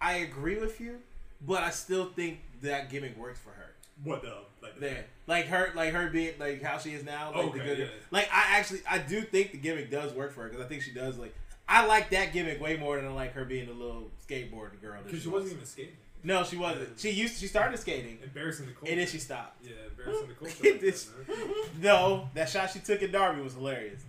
[0.00, 1.00] I agree with you,
[1.46, 3.74] but I still think that gimmick works for her.
[4.04, 4.78] What the like?
[4.78, 7.32] There, like her, like her being like how she is now.
[7.34, 7.86] Like the Okay, good, yeah.
[8.12, 10.82] like I actually, I do think the gimmick does work for her because I think
[10.82, 11.34] she does like.
[11.68, 14.94] I like that gimmick way more than I like her being a little skateboarding girl.
[14.94, 15.42] that Because she was.
[15.42, 15.92] wasn't even skating.
[16.24, 16.98] No, she wasn't.
[16.98, 17.38] She used.
[17.38, 18.90] She started skating, Embarrassing the culture.
[18.90, 19.64] and then she stopped.
[19.64, 20.78] Yeah, embarrassing the culture.
[20.80, 21.80] This- that.
[21.80, 24.02] No, that shot she took at Darby was hilarious.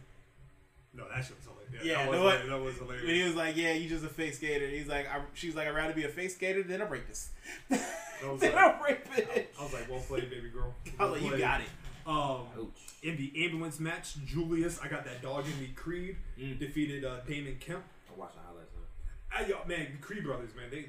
[0.93, 1.85] No, that shit was hilarious.
[1.85, 3.05] Yeah, that was, no, what- that was hilarious.
[3.05, 5.67] When he was like, "Yeah, you just a fake skater," he's like, I, "She's like,
[5.67, 7.29] I'd rather be a fake skater than a rapist."
[7.69, 9.27] was than like- a rapist.
[9.59, 10.73] I was like, well played, baby girl.
[10.97, 11.67] I was like, "You got it."
[12.07, 12.15] Um,
[12.57, 12.88] Ouch.
[13.03, 15.71] In the ambulance match, Julius, I got that dog in me.
[15.75, 16.59] Creed Mm.
[16.59, 17.83] defeated uh, Damon Kemp.
[18.11, 19.37] I'm the highlights now.
[19.37, 20.85] I, yo, man, the Creed brothers, man, they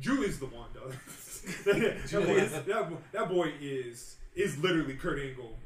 [0.00, 0.88] Julius the one, though.
[1.64, 2.52] that, boy, Julius.
[2.52, 2.66] that,
[3.12, 5.56] that boy is is literally Kurt Angle.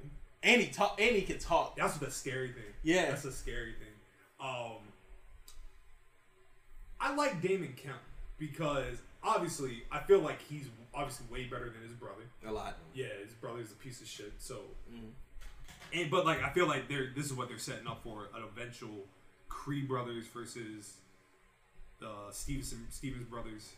[0.43, 1.01] And he talk.
[1.01, 1.77] And he can talk.
[1.77, 2.63] That's the scary thing.
[2.83, 3.07] Yeah.
[3.11, 3.89] that's the scary thing.
[4.41, 4.79] Um,
[7.01, 7.99] I like Damon Kemp
[8.39, 12.23] because obviously I feel like he's obviously way better than his brother.
[12.47, 12.77] A lot.
[12.95, 14.33] Yeah, his brother is a piece of shit.
[14.39, 14.61] So,
[14.93, 15.09] Mm-hmm.
[15.97, 18.43] And but like I feel like they're this is what they're setting up for an
[18.45, 19.07] eventual
[19.49, 20.95] Creed brothers versus
[21.99, 23.71] the Steveson Stevens brothers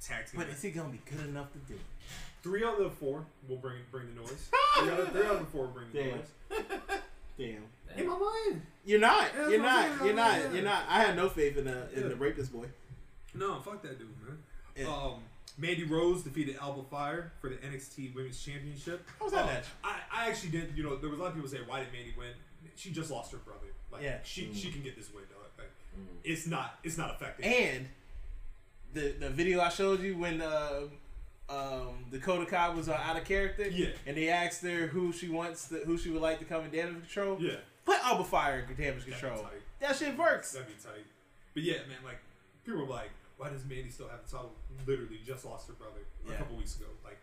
[0.00, 0.40] tag team.
[0.40, 1.74] But is he gonna be good enough to do?
[1.74, 1.80] it?
[2.42, 4.48] three out of the four will bring bring the noise.
[4.78, 6.10] three, out of, three out of the four will bring the Damn.
[6.10, 6.28] noise.
[7.38, 7.62] Damn.
[7.96, 9.28] In my mind, You're not.
[9.36, 9.84] Yeah, you're that's what I'm not.
[9.98, 10.04] saying.
[10.06, 10.38] You're not.
[10.40, 10.52] Yeah.
[10.52, 10.82] You're not.
[10.88, 12.08] I had no faith in the in Yeah.
[12.08, 12.66] the rapist boy.
[13.34, 14.38] no, fuck that dude, man.
[14.76, 14.86] Yeah.
[14.88, 15.14] Um,
[15.56, 19.08] Mandy Rose defeated Alba Fyre for the NXT Women's Championship.
[19.18, 19.64] How was that Uh, match?
[19.84, 20.76] I, I actually did.
[20.76, 22.32] You know, there was a lot of people say, "Why did Mandy win?"
[22.76, 23.66] She just lost her brother.
[23.92, 24.18] Like, Yeah.
[24.24, 25.62] she she can get this win, though.
[25.62, 25.70] Like,
[26.24, 27.44] it's not it's not effective.
[27.44, 27.88] And
[28.92, 30.82] the the video I showed you when uh,
[31.48, 33.68] um, Dakota Kai was uh, out of character.
[33.68, 33.90] Yeah.
[34.06, 36.70] And they asked her who she wants, to, who she would like to come in
[36.70, 37.36] damage control.
[37.40, 39.46] yeah, Put Alba Fyre in damage control.
[39.80, 40.52] That shit works.
[40.52, 41.04] that'd be tight.
[41.52, 42.18] But yeah, man, like
[42.64, 43.10] people were like,
[43.44, 44.52] "Why does Mandy still have the title?"
[44.86, 46.86] Literally just lost her brother a couple weeks ago.
[47.04, 47.18] Like,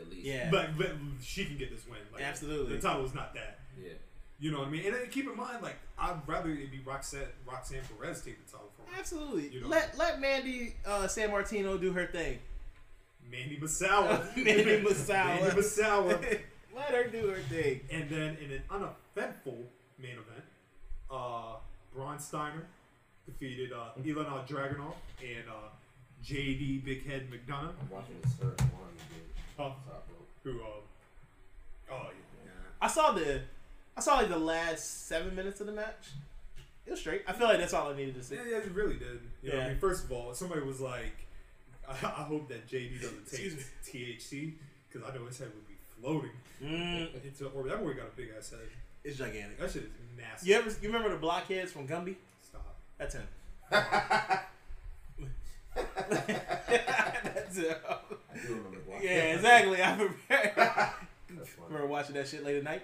[0.00, 0.24] At least.
[0.24, 0.48] Yeah.
[0.50, 1.98] but, but she can get this win.
[2.12, 2.76] Like, Absolutely.
[2.76, 3.58] the title is not that.
[3.82, 3.94] Yeah.
[4.38, 4.86] You know what I mean?
[4.86, 8.50] And then keep in mind, like, I'd rather it be Roxanne Roxanne Perez take the
[8.52, 8.98] title from her.
[9.00, 9.48] Absolutely.
[9.48, 9.68] You know.
[9.68, 12.38] Let let Mandy uh, San Martino do her thing.
[13.30, 14.24] Mandy Masawa.
[14.36, 15.40] Mandy Masawa.
[15.42, 16.38] Mandy Masawa.
[16.74, 17.80] let her do her thing.
[17.90, 19.58] And then in an uneventful
[19.98, 20.44] main event,
[21.10, 21.56] uh,
[21.94, 22.66] Bron Steiner
[23.32, 25.68] defeated uh, Ilja Dragunov and uh,
[26.24, 29.24] JD Big Head McDonagh, I'm watching this third one, dude.
[29.56, 30.28] huh, Top rope.
[30.44, 30.64] who, uh,
[31.92, 32.10] oh yeah,
[32.44, 32.50] yeah.
[32.80, 33.40] I saw the
[33.96, 36.10] I saw like the last seven minutes of the match.
[36.86, 37.22] It was straight.
[37.28, 38.34] I feel like that's all I needed to see.
[38.36, 39.20] yeah, yeah, it really did.
[39.42, 39.68] You know, I Yeah.
[39.68, 41.26] mean, first of all, somebody was like,
[41.88, 43.52] I, I hope that JD doesn't take
[43.84, 44.54] THC
[44.90, 46.30] because I know his head would be floating
[46.62, 47.72] Mm, into orbit.
[47.72, 48.60] That boy got a big ass head.
[49.02, 49.58] it's gigantic.
[49.58, 49.88] That shit is
[50.18, 50.50] nasty.
[50.50, 52.16] You ever you remember the blockheads from Gumby?
[53.08, 53.12] Stop.
[53.12, 53.26] That's him.
[57.34, 57.76] That's him.
[57.86, 59.08] I do remember watching.
[59.08, 59.82] Yeah, exactly.
[59.82, 60.16] I remember,
[61.68, 62.82] remember watching that shit late at night.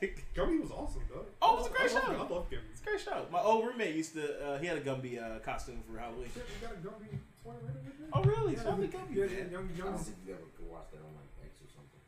[0.00, 1.24] it's Gumby was awesome, though.
[1.42, 2.12] Oh, it was a great I love- show.
[2.12, 2.58] I love Gumby.
[2.72, 3.26] It's a great show.
[3.30, 4.24] My old roommate used to.
[4.54, 6.28] Uh, he had a Gumby uh, costume for Halloween.
[6.34, 7.08] Shit, we got a Gumby
[7.44, 8.08] toy right over there.
[8.12, 8.54] Oh really?
[8.54, 9.14] Yeah, Show me Gumby.
[9.14, 9.50] yeah, man.
[9.52, 12.00] young, I don't think you ever could watch that on like X or something.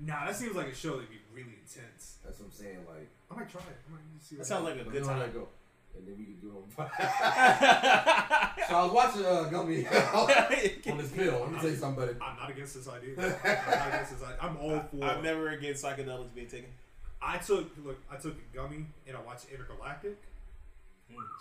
[0.00, 2.18] Nah, that seems like a show that'd be really intense.
[2.24, 2.78] That's what I'm saying.
[2.88, 3.76] Like, I might try it.
[3.88, 5.20] I might just see That sounds like a good me know how time.
[5.20, 5.48] that go.
[5.96, 6.88] And then we can do it on.
[8.68, 9.86] so I was watching uh, Gumby
[10.92, 11.40] on this pill.
[11.40, 12.18] Let me tell you something, buddy.
[12.20, 13.14] I'm not against this idea.
[13.18, 14.38] I'm not against this idea.
[14.40, 15.04] I'm all for.
[15.04, 16.70] I'm never against psychedelics being taken.
[17.20, 17.98] I took look.
[18.10, 20.14] I took a gummy and I watched Entergalactic.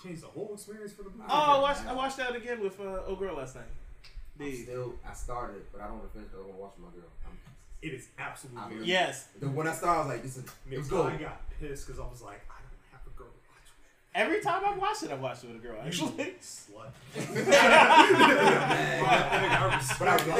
[0.03, 1.24] Changed the whole experience for the movie.
[1.30, 3.65] Oh, I watched I watched that again with uh, old girl last night.
[4.40, 6.74] I'm still, I started, but I don't want to finish because I want to watch
[6.78, 7.10] my girl.
[7.26, 7.38] I'm,
[7.82, 8.61] It is absolutely.
[8.61, 8.86] I'm- weird.
[8.86, 11.19] yes, the, when I started, I was like, this is, it was I good.
[11.22, 13.90] got pissed because I was like, I don't have a girl to watch with.
[14.15, 15.75] Every time I've watched it, I've watched it with a girl.
[15.85, 16.11] Actually,
[16.41, 16.91] Slut.
[19.99, 20.38] But I was like,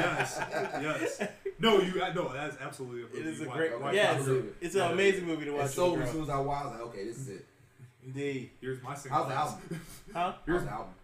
[0.00, 1.28] yes, yes.
[1.58, 1.94] No, you.
[2.14, 3.02] No, that's absolutely.
[3.02, 3.80] A movie it is a watch- great.
[3.80, 6.30] watch Yes, with a it's an amazing movie to And watch so as soon as
[6.30, 7.44] I watched, I was like, okay, this is it.
[8.04, 8.50] Indeed.
[8.60, 9.24] Here's my single.
[9.24, 9.80] How's the album?
[10.12, 10.32] Huh?
[10.46, 10.94] How's the album?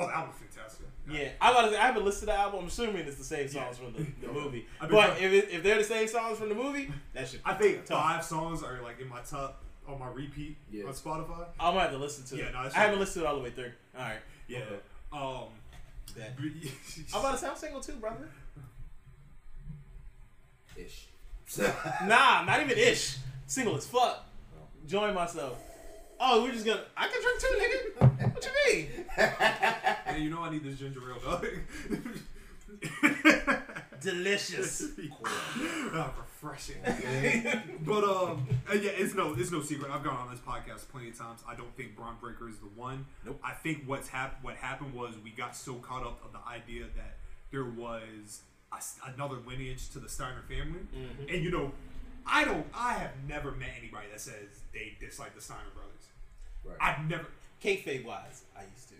[0.00, 0.86] Oh, the album's fantastic.
[1.10, 2.60] Yeah, I gotta say, I haven't listened to the album.
[2.60, 3.64] I'm assuming it's the same Yeah.
[3.64, 4.66] songs from the, the movie.
[4.80, 7.28] I've been But trying- if, it, if they're the same songs from the movie, that
[7.28, 7.40] should.
[7.44, 8.00] I think tough.
[8.02, 10.84] five songs are like in my top on my repeat Yeah.
[10.84, 11.46] on Spotify.
[11.58, 12.52] I'm gonna have to listen to Yeah, it.
[12.54, 13.72] no, that I haven't listened to it all the way through.
[13.96, 14.18] All right.
[14.48, 14.58] Yeah.
[14.60, 14.76] Okay.
[15.12, 15.48] Um.
[16.16, 16.36] Bet.
[16.36, 16.44] but-
[17.14, 18.28] I'm about to sound single too, brother.
[20.76, 21.06] Ish.
[22.04, 23.16] Nah, not even ish.
[23.46, 24.24] Single as fuck.
[24.86, 25.60] Join myself.
[26.22, 26.82] Oh, we're just gonna.
[26.96, 28.34] I can drink too, nigga.
[28.34, 28.86] What you mean?
[30.06, 31.46] Hey, you know I need this ginger ale, dog.
[34.00, 34.82] Delicious.
[35.94, 36.76] Ah, refreshing.
[37.84, 39.90] but um, uh, yeah, it's no, it's no secret.
[39.90, 41.40] I've gone on this podcast plenty of times.
[41.46, 43.04] I don't think Bron Breakker is the one.
[43.26, 43.38] Nope.
[43.44, 46.84] I think what's hap- what happened was we got so caught up of the idea
[46.96, 47.18] that
[47.50, 48.40] there was
[48.72, 51.34] a s another lineage to the Steiner family, Mm-hmm.
[51.34, 51.72] and you know,
[52.26, 56.06] I don't, I have never met anybody that says they dislike the Steiner brothers.
[56.64, 56.76] Right.
[56.80, 57.26] I've never.
[57.62, 58.94] Kayfabe wise, I used to.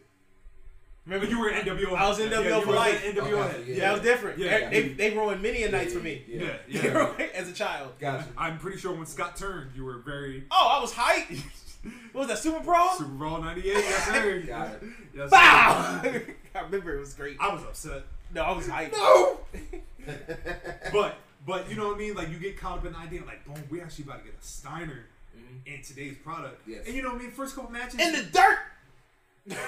[1.06, 1.94] Remember, you were in NWO.
[1.96, 3.04] I was in Yeah, NWO for life.
[3.04, 3.24] in NWO.
[3.48, 3.80] Okay, Yeah, yeah.
[3.80, 4.38] That was different.
[4.38, 4.68] Yeah.
[4.68, 6.22] They, they ruined many a nights for me.
[6.28, 6.56] Yeah.
[6.68, 7.12] yeah.
[7.18, 7.26] Yeah.
[7.34, 7.92] As a child.
[7.98, 8.26] Gotcha.
[8.36, 11.42] I'm pretty sure when Scott turned, you were very Oh, I was hyped.
[12.12, 12.74] What was that, Super Pro?
[12.88, 13.64] SuperBrawl '98.
[13.64, 14.40] Yes, sir.
[14.46, 14.82] Got it.
[15.14, 15.28] Yes, sir.
[15.30, 16.02] Bow!
[16.54, 17.38] I remember it was great.
[17.40, 18.02] I was upset.
[18.34, 18.92] No, I was hyped.
[18.92, 19.38] No.
[20.92, 21.16] But
[21.46, 22.14] but you know what I mean?
[22.14, 24.34] Like you get caught up in the idea, like, boom, we actually about to get
[24.38, 25.06] a Steiner
[25.66, 26.62] in today's product.
[26.66, 26.86] Yes.
[26.86, 27.30] And you know what I mean?
[27.30, 28.00] First couple matches.
[28.00, 28.58] In the dirt!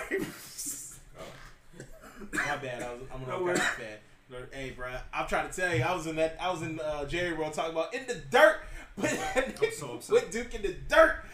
[2.32, 2.82] My bad.
[2.82, 3.58] I was, I'm No gonna worries.
[3.60, 3.98] cut bad.
[4.30, 6.36] But, Hey, bro, I'm trying to tell you, I was in that.
[6.40, 8.60] I was in uh, Jerry World talking about in the dirt.
[8.96, 10.16] Put, so upset.
[10.16, 11.24] put Duke in the dirt.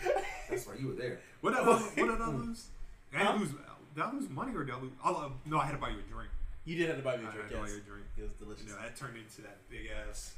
[0.49, 0.79] That's right.
[0.79, 1.19] You were there.
[1.41, 2.67] what did I, what did I lose?
[3.13, 3.51] Did I lose?
[3.51, 4.93] Did I lose money or did I lose?
[5.05, 6.31] Oh, uh, no, I had to buy you a drink.
[6.65, 7.51] You did have to buy me a drink.
[7.51, 8.07] had to buy Yes, you a drink.
[8.17, 8.65] it was delicious.
[8.67, 10.35] You know, that turned into that big ass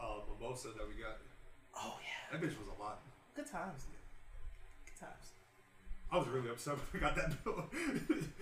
[0.00, 1.18] uh, mimosa that we got.
[1.74, 3.02] Oh yeah, That bitch was a lot.
[3.36, 3.84] Good times.
[4.86, 5.30] Good times.
[6.10, 7.64] I was really upset when I got that bill.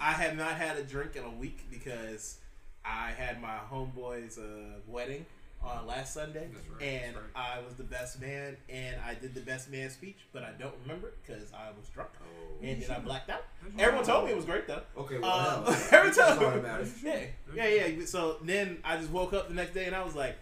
[0.00, 2.38] I had not had a drink in a week because
[2.84, 5.24] I had my homeboy's uh, wedding
[5.62, 9.34] on last Sunday, That's right, and that's I was the best man, and I did
[9.34, 12.62] the best man speech, but I don't remember it because I was drunk, Oh.
[12.62, 13.44] and then I blacked out.
[13.78, 14.82] Everyone told me it was great though.
[14.98, 15.16] Okay.
[15.18, 15.30] Well,
[15.66, 16.92] Um, hell, every that's all time, that matters.
[17.02, 17.20] yeah,
[17.54, 18.04] yeah, yeah.
[18.04, 20.36] So then I just woke up the next day and I was like,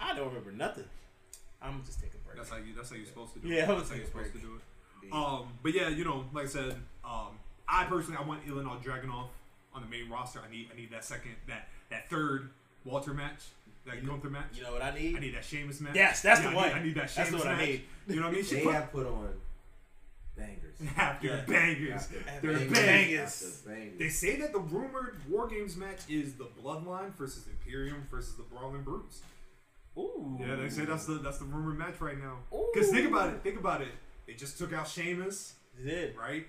[0.00, 0.84] I don't remember nothing.
[1.60, 2.11] I'm just taking a break.
[2.42, 2.74] That's how you.
[2.74, 3.68] That's how you're supposed to do Yeah, it.
[3.70, 5.12] I That's how you're taking a supposed to do it.
[5.12, 7.38] Um, but yeah, you know, like I said, um,
[7.68, 9.26] I personally I want Ilja Dragunov
[9.74, 10.40] on the main roster.
[10.46, 12.50] I need I need that second that that third
[12.84, 13.42] Walter match,
[13.86, 14.46] that Gunther match.
[14.56, 15.16] You know what I need?
[15.16, 15.94] I need that Sheamus match.
[15.94, 16.68] Yes, that's Yeah, the I one.
[16.68, 17.68] Need, I need that That's Sheamus the one I match.
[17.68, 17.82] need.
[18.08, 18.44] You know what I mean?
[18.44, 19.28] She They put have put on
[20.36, 20.76] bangers.
[20.96, 21.44] after Yeah.
[21.46, 21.92] bangers.
[22.00, 22.72] After They're bangers.
[22.78, 23.62] bangers.
[23.66, 23.98] Bangers.
[23.98, 28.42] They say that the rumored War Games match is the Bloodline versus Imperium versus the
[28.44, 29.22] Brawling Brutes.
[29.98, 30.38] Ooh.
[30.40, 32.38] Yeah, they say that's the that's the rumored match right now.
[32.72, 33.92] Because think about it, think about it.
[34.26, 36.16] They just took out Sheamus, They did.
[36.16, 36.46] right?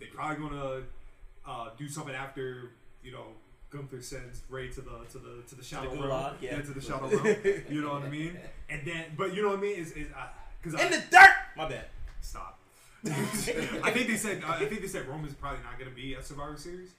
[0.00, 0.82] They probably gonna
[1.46, 2.70] uh, do something after
[3.02, 3.26] you know
[3.70, 6.60] Gunther sends Rey to the to the to the shadow realm, gulag, yeah.
[6.60, 7.36] to the shadow realm.
[7.68, 8.38] You know what I mean?
[8.70, 10.08] And then, but you know what I mean is is
[10.62, 11.28] because In the dirt.
[11.56, 11.84] My bad.
[12.22, 12.58] stop.
[13.06, 16.56] I think they said I think they said Roman's probably not gonna be at Survivor
[16.56, 16.90] Series.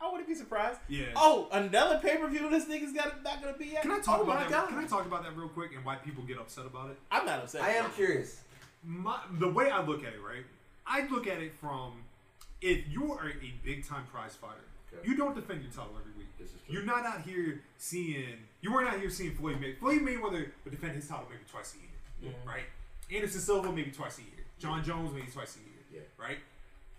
[0.00, 0.78] I wouldn't be surprised.
[0.88, 1.06] Yeah.
[1.16, 2.48] Oh, another pay per view.
[2.50, 3.82] This nigga's got not gonna be at.
[3.82, 4.50] Can I talk oh about that?
[4.50, 4.68] God.
[4.68, 6.98] Can I talk about that real quick and why people get upset about it?
[7.10, 7.62] I'm not upset.
[7.62, 8.40] I am curious.
[8.84, 10.44] my the way I look at it, right?
[10.86, 11.92] I look at it from
[12.60, 14.60] if you are a big time prize fighter,
[14.92, 15.08] Okay.
[15.08, 16.28] you don't defend your title every week.
[16.38, 16.74] This is true.
[16.74, 18.36] You're not out here seeing.
[18.60, 19.74] You weren't out here seeing Floyd May.
[19.74, 22.48] Floyd Mayweather would defend his title maybe twice a year, Mm-hmm.
[22.48, 22.64] right?
[23.12, 24.44] Anderson Silva maybe twice a year.
[24.58, 26.24] Jon Jones maybe twice a year, Yeah.
[26.24, 26.38] right?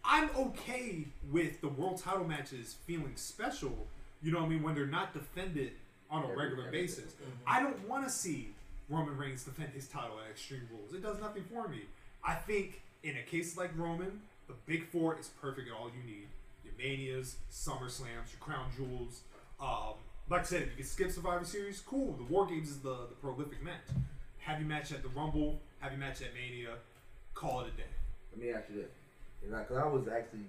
[0.10, 3.88] I'm okay with the world title matches feeling special.
[4.24, 5.74] You know what I mean when they're not defended
[6.10, 7.14] on a Every- regular every- basis.
[7.46, 8.54] I don't want to see
[8.90, 10.94] Roman Reigns defend his title at Extreme Rules.
[10.94, 11.82] It does nothing for me.
[12.24, 16.04] I think in a case like Roman, the Big Four is perfect at all you
[16.10, 16.28] need.
[16.64, 19.22] Your Manias, SummerSlams, your Crown Jewels.
[19.60, 19.96] Um,
[20.30, 22.14] like I said, if you can skip Survivor Series, cool.
[22.14, 23.84] The War Games is the, the prolific match.
[24.40, 26.76] Have your match at the Rumble, have your match at Mania,
[27.34, 27.84] call it a day.
[28.32, 28.92] Let me ask you this.
[29.42, 30.46] Because I was actually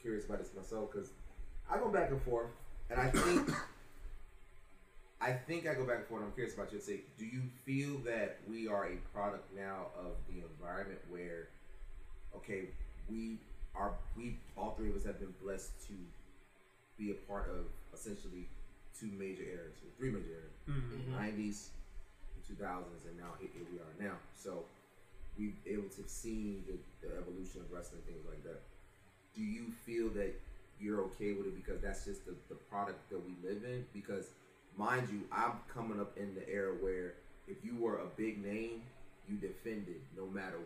[0.00, 1.10] curious about this myself because
[1.70, 2.50] I go back and forth,
[2.90, 3.50] and I think
[5.20, 6.22] I think I go back and forth.
[6.22, 6.80] and I'm curious about you.
[6.80, 11.48] Say, do you feel that we are a product now of the environment where,
[12.36, 12.64] okay,
[13.08, 13.38] we
[13.74, 15.94] are we all three of us have been blessed to
[16.98, 18.48] be a part of essentially
[18.98, 21.14] two major eras, or three major eras, Mm-hmm.
[21.16, 21.68] 90s,
[22.48, 24.16] 2000s, and now here here we are now.
[24.34, 24.64] So
[25.38, 28.60] we've able to see the, the evolution of wrestling, things like that.
[29.34, 30.34] Do you feel that
[30.80, 33.84] you're okay with it because that's just the, the product that we live in?
[33.94, 34.26] Because
[34.76, 37.14] mind you, I'm coming up in the era where
[37.48, 38.82] if you were a big name,
[39.28, 40.58] you defended no matter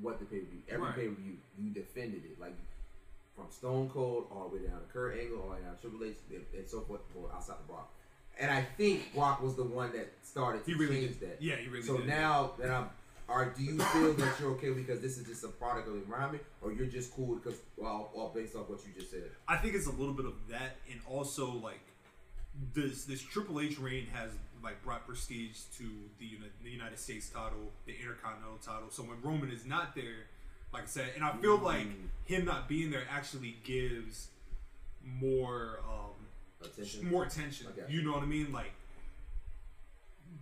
[0.00, 0.60] what the pay per view.
[0.68, 0.94] Every Right.
[0.96, 2.40] pay per view, you defended it.
[2.40, 2.54] Like
[3.36, 5.80] from Stone Cold all the way down to Kurt Angle, all the way down to
[5.82, 6.16] Triple H,
[6.56, 7.90] and, so forth, well, outside the Brock.
[8.40, 11.30] And I think Brock was the one that started to He really change did.
[11.30, 11.42] that.
[11.42, 12.06] Yeah, he really so did.
[12.06, 12.88] now that I'm,
[13.28, 16.00] are do you feel that you're okay because this is just a product of the
[16.00, 19.24] environment, or you're just cool because well, all based off what you just said?
[19.46, 21.80] I think it's a little bit of that, and also like
[22.74, 24.30] this this Triple H reign has
[24.62, 25.84] like brought prestige to
[26.18, 28.88] the, uni- the United States title, the Intercontinental title.
[28.90, 30.26] So when Roman is not there,
[30.72, 31.86] like I said, and I feel like
[32.24, 34.28] him not being there actually gives
[35.04, 37.08] more um, Attention.
[37.08, 37.68] more attention.
[37.76, 38.52] Got You know what I mean?
[38.52, 38.72] Like,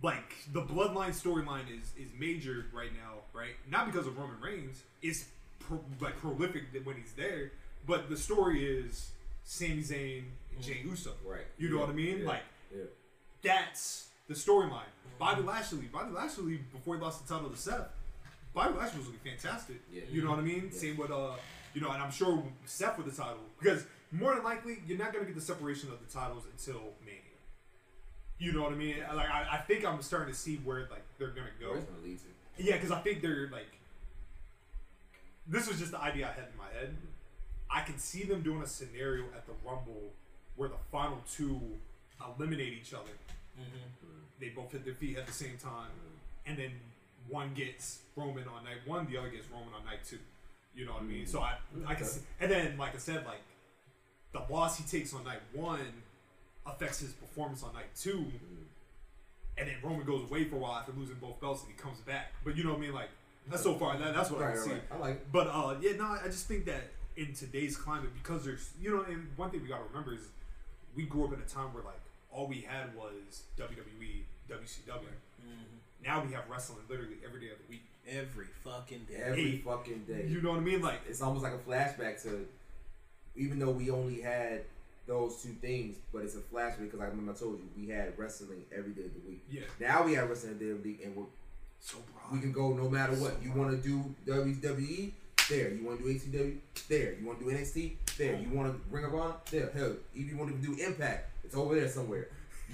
[0.03, 3.51] like the bloodline storyline is is major right now, right?
[3.69, 4.83] Not because of Roman Reigns.
[5.01, 5.25] It's
[5.59, 7.51] pro, like prolific when he's there,
[7.87, 9.09] but the story is
[9.43, 11.13] Sami Zayn and Jey Uso.
[11.25, 11.41] Right.
[11.57, 11.81] You know Yeah.
[11.81, 12.19] what I mean?
[12.19, 12.27] Yeah.
[12.27, 12.43] Like
[12.75, 12.83] Yeah.
[13.41, 14.91] that's the storyline.
[15.19, 17.87] Bobby Lashley, Bobby Lashley before he lost the title to Seth,
[18.53, 19.77] Bobby Lashley was looking fantastic.
[19.91, 20.03] Yeah.
[20.11, 20.71] You know what I mean?
[20.71, 21.31] Same with uh,
[21.73, 25.11] you know, and I'm sure Seth with the title because more than likely you're not
[25.13, 26.93] gonna get the separation of the titles until.
[28.39, 28.97] You know what I mean?
[29.15, 31.73] Like I, I think I'm starting to see where like they're gonna go.
[31.73, 32.63] Gonna lead to?
[32.63, 33.67] Yeah, because I think they're like.
[35.47, 36.95] This was just the idea I had in my head.
[37.69, 40.11] I can see them doing a scenario at the Rumble
[40.55, 41.59] where the final two
[42.37, 43.11] eliminate each other.
[43.59, 44.07] Mm-hmm.
[44.39, 46.49] They both hit their feet at the same time, mm-hmm.
[46.49, 46.71] and then
[47.29, 50.19] one gets Roman on night one, the other gets Roman on night two.
[50.75, 51.25] You know what I mean?
[51.25, 51.57] So I,
[51.87, 52.05] I can, Okay.
[52.05, 53.41] see, and then like I said, like
[54.31, 55.79] the loss he takes on night one
[56.67, 58.25] affects his performance on night two,
[59.57, 61.99] and then Roman goes away for a while after losing both belts, and he comes
[62.01, 62.33] back.
[62.43, 62.93] But you know what I mean?
[62.93, 63.09] Like
[63.49, 63.97] that's so far.
[63.97, 64.73] That, that's what I Right, can right, see.
[64.73, 64.81] right.
[64.91, 65.31] I like it.
[65.31, 69.03] But uh, yeah, no, I just think that in today's climate, because there's, you know,
[69.03, 70.27] and one thing we gotta remember is
[70.95, 71.99] we grew up in a time where like
[72.31, 75.05] all we had was WWE, WCW.
[76.05, 77.81] Now we have wrestling literally every day of the week.
[78.07, 79.15] Every fucking day.
[79.21, 80.27] Every Hey, fucking day.
[80.29, 80.81] You know what I mean?
[80.81, 82.45] Like, it's almost like a flashback to
[83.35, 84.61] even though we only had
[85.07, 88.13] those two things, but it's a flashback because I remember I told you we had
[88.17, 89.43] wrestling every day of the week.
[89.49, 91.23] yeah, Now we have wrestling every day of the week, and we're,
[91.79, 92.33] so broad.
[92.33, 93.35] we can go no matter what.
[93.43, 95.11] You want to do WWE?
[95.49, 95.71] There.
[95.73, 96.57] You want to do AEW?
[96.89, 97.13] There.
[97.13, 97.93] You want to do NXT?
[98.17, 98.35] There.
[98.35, 99.35] You want to Ring of Honor?
[99.49, 99.69] There.
[99.73, 102.27] Hell, if you want to do Impact, it's over there somewhere.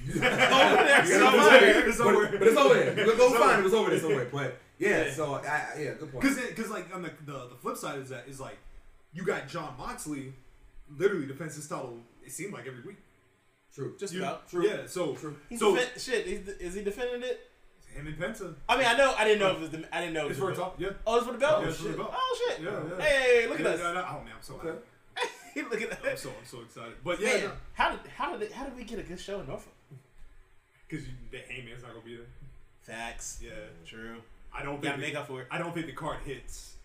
[0.07, 1.87] It's over there somewhere.
[1.87, 2.37] It's But, somewhere.
[2.39, 3.05] but it's over there.
[3.05, 3.65] You go It's find it.
[3.67, 4.27] It's over there somewhere.
[4.31, 5.13] But yeah, Yeah.
[5.13, 5.37] so I,
[5.75, 6.21] I- yeah, good point.
[6.23, 8.57] Because, because like on the, the the flip side is that is like
[9.13, 10.33] you got Jon Moxley,
[10.97, 11.99] literally defends his title.
[12.25, 12.97] It seemed like every week.
[13.73, 13.95] True.
[13.99, 14.49] Just You- about.
[14.49, 14.65] True.
[14.67, 15.35] Yeah, so True.
[15.49, 16.25] He's so defen- shit.
[16.27, 17.49] He's, is he defending it?
[17.95, 18.55] him and Penta.
[18.67, 19.13] I mean, I know.
[19.15, 19.95] I didn't know if it was the.
[19.95, 20.25] I didn't know.
[20.25, 20.79] If It's it for a was top.
[20.81, 20.89] Yeah.
[21.05, 21.61] Oh, it's for the belt.
[21.61, 21.97] Yeah, Oh it's for the shit.
[21.97, 22.11] belt.
[22.15, 22.61] Oh shit.
[22.63, 23.03] Yeah, yeah.
[23.03, 23.79] Hey, look at Yeah, us.
[23.79, 24.07] yeah, yeah.
[24.09, 24.67] Oh man, I'm so Okay.
[24.67, 25.61] happy.
[25.69, 26.17] look at I'm that.
[26.19, 26.93] so I'm so excited.
[27.03, 29.39] But yeah, Man, how did how did it, how did we get a good show
[29.41, 29.73] in Norfolk?
[30.87, 32.25] because the Heyman's not gonna be there.
[32.81, 33.39] Facts.
[33.43, 33.51] Yeah,
[33.85, 34.17] True.
[34.51, 35.47] I don't Gotta think make up for it.
[35.51, 36.75] I don't think the card hits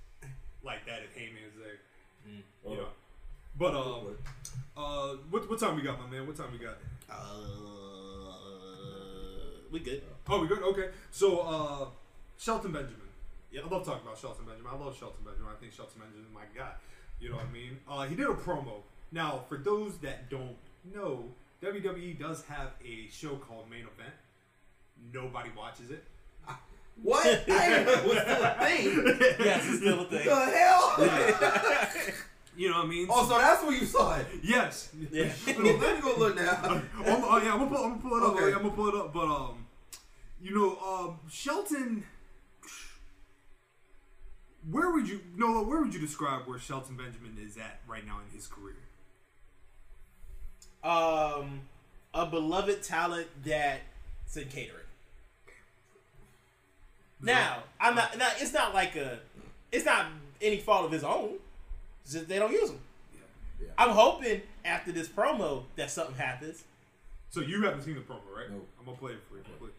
[0.62, 1.78] like that if Heyman's there.
[2.66, 2.70] Oh.
[2.70, 2.89] You know.
[3.59, 4.17] But um,
[4.77, 6.27] uh, what what time we got, my man?
[6.27, 6.79] What time we got?
[7.11, 7.17] Uh,
[9.73, 10.03] we good.
[10.29, 10.63] Oh, we good.
[10.63, 10.91] Okay.
[11.11, 11.87] So uh,
[12.39, 13.01] Shelton Benjamin.
[13.51, 14.71] Yeah, I love talking about Shelton Benjamin.
[14.73, 15.51] I love Shelton Benjamin.
[15.51, 16.73] I think Shelton Benjamin is my guy.
[17.19, 17.79] You know what I mean?
[17.89, 18.83] Uh, he did a promo.
[19.11, 20.57] Now, for those that don't
[20.95, 21.25] know,
[21.63, 24.15] WWE does have a show called Main Event.
[25.13, 26.05] Nobody watches it.
[27.01, 27.25] What?
[27.27, 29.37] I didn't know it was still a thing.
[29.39, 30.25] yes, it's still a thing.
[30.25, 30.55] the thing.
[30.59, 32.15] hell?
[32.59, 33.07] You know what I mean?
[33.09, 34.27] oh, so that's where you saw it.
[34.43, 34.91] yes.
[35.13, 35.33] Yeah.
[35.47, 36.59] Let me go look now.
[36.63, 38.35] I'm, oh, yeah, I'm gonna, pull, I'm gonna pull it up.
[38.35, 38.47] Okay.
[38.47, 39.13] I'm gonna pull it up.
[39.15, 39.67] But um,
[40.43, 42.05] you know, um, Shelton.
[44.69, 45.63] Where would you no?
[45.63, 48.75] Where would you describe where Shelton Benjamin is at right now in his career?
[50.83, 51.61] um,
[52.15, 54.85] a beloved talent that's in catering.
[57.21, 58.17] Now, I'm not.
[58.17, 59.19] Now, it's not like a.
[59.73, 60.07] It's not
[60.41, 61.35] any fault of his own.
[62.05, 62.81] It's just they don't use him.
[63.15, 63.69] Yeah.
[63.69, 63.73] Yeah.
[63.77, 66.65] I'm hoping after this promo that something happens.
[67.29, 68.49] So you haven't seen the promo, right?
[68.49, 68.65] No.
[68.81, 69.45] I'm gonna play it for you.
[69.45, 69.75] I'm play.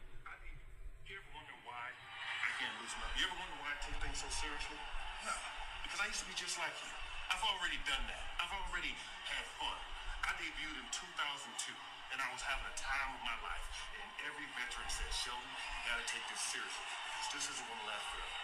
[1.09, 3.09] You ever wonder why I can't loosen up?
[3.17, 4.77] You ever wonder why I take things so seriously?
[5.25, 5.33] No,
[5.81, 6.93] because I used to be just like you.
[7.33, 8.25] I've already done that.
[8.37, 8.93] I've already
[9.25, 9.77] had fun.
[10.25, 11.73] I debuted in 2002,
[12.13, 13.65] and I was having a time of my life.
[13.97, 18.05] And every veteran says, Shelton, you gotta take this seriously, because this isn't gonna last
[18.13, 18.37] forever.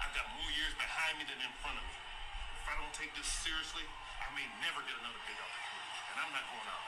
[0.00, 1.96] I've got more years behind me than in front of me.
[2.70, 3.82] I don't take this seriously,
[4.22, 6.86] I may never get another big opportunity, and I'm not going out.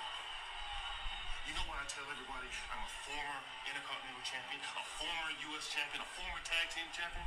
[1.43, 5.67] You know why I tell everybody I'm a former Intercontinental Champion, a former U.S.
[5.75, 7.27] Champion, a former Tag Team Champion?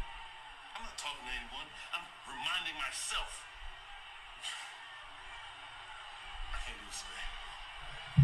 [0.71, 1.67] I'm not talking to anyone.
[1.91, 3.43] I'm reminding myself.
[6.55, 7.27] I can't do this today.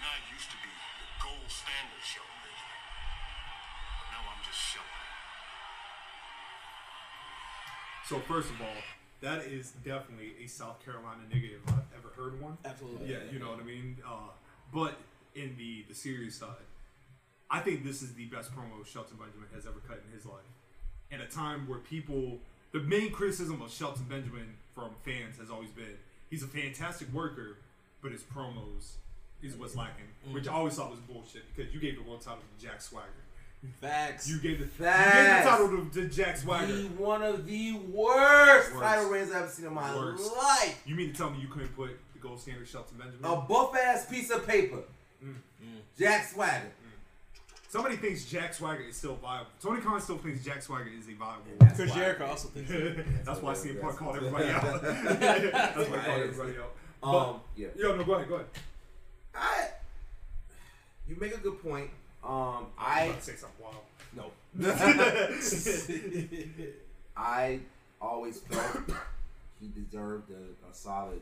[0.00, 2.71] know, I used to be the gold standard Shelton Benjamin.
[4.22, 4.88] But now I'm just Shelton.
[8.08, 8.80] So first of all,
[9.20, 12.58] that is definitely a South Carolina nigga if I've ever heard one.
[12.64, 13.10] Absolutely.
[13.10, 13.96] Yeah, you know what I mean.
[14.06, 14.30] Uh,
[14.72, 14.94] but
[15.34, 16.66] in the the serious side,
[17.50, 20.42] I think this is the best promo Shelton Benjamin has ever cut in his life.
[21.10, 22.38] In a time where people,
[22.72, 25.96] the main criticism of Shelton Benjamin from fans has always been
[26.30, 27.58] he's a fantastic worker,
[28.02, 28.94] but his promos
[29.42, 30.32] is what's lacking, Mm.
[30.34, 33.08] which I always thought was bullshit because you gave the one title to Jack Swagger.
[33.80, 34.28] Facts.
[34.28, 35.16] You gave the, Facts.
[35.16, 36.66] you gave the title to, to Jack Swagger.
[36.74, 38.82] The one of the worst, Worst.
[38.82, 40.30] title reigns I've ever seen in my Worst.
[40.36, 40.82] life.
[40.84, 43.24] You mean to tell me you couldn't put the gold standard Shelton Benjamin?
[43.24, 44.78] A buff ass piece of paper.
[45.24, 45.34] Mm.
[45.98, 46.72] Jack Swagger.
[47.68, 49.46] Somebody thinks Jack Swagger is still viable.
[49.62, 51.44] Tony Khan still thinks Jack Swagger is a viable.
[51.60, 53.04] That's Chris why- Jericho also thinks that.
[53.24, 54.82] That's why CM Punk called everybody out.
[54.82, 56.74] That's why he called everybody out.
[57.02, 57.68] Um, yeah.
[57.74, 58.46] But, yo, no, go ahead, go ahead.
[59.34, 59.68] I.
[61.08, 61.90] You make a good point.
[62.24, 63.84] Um, I I about to say something wild.
[64.14, 64.30] no.
[67.16, 67.60] I
[68.00, 68.78] always felt
[69.60, 71.20] he deserved a, a solid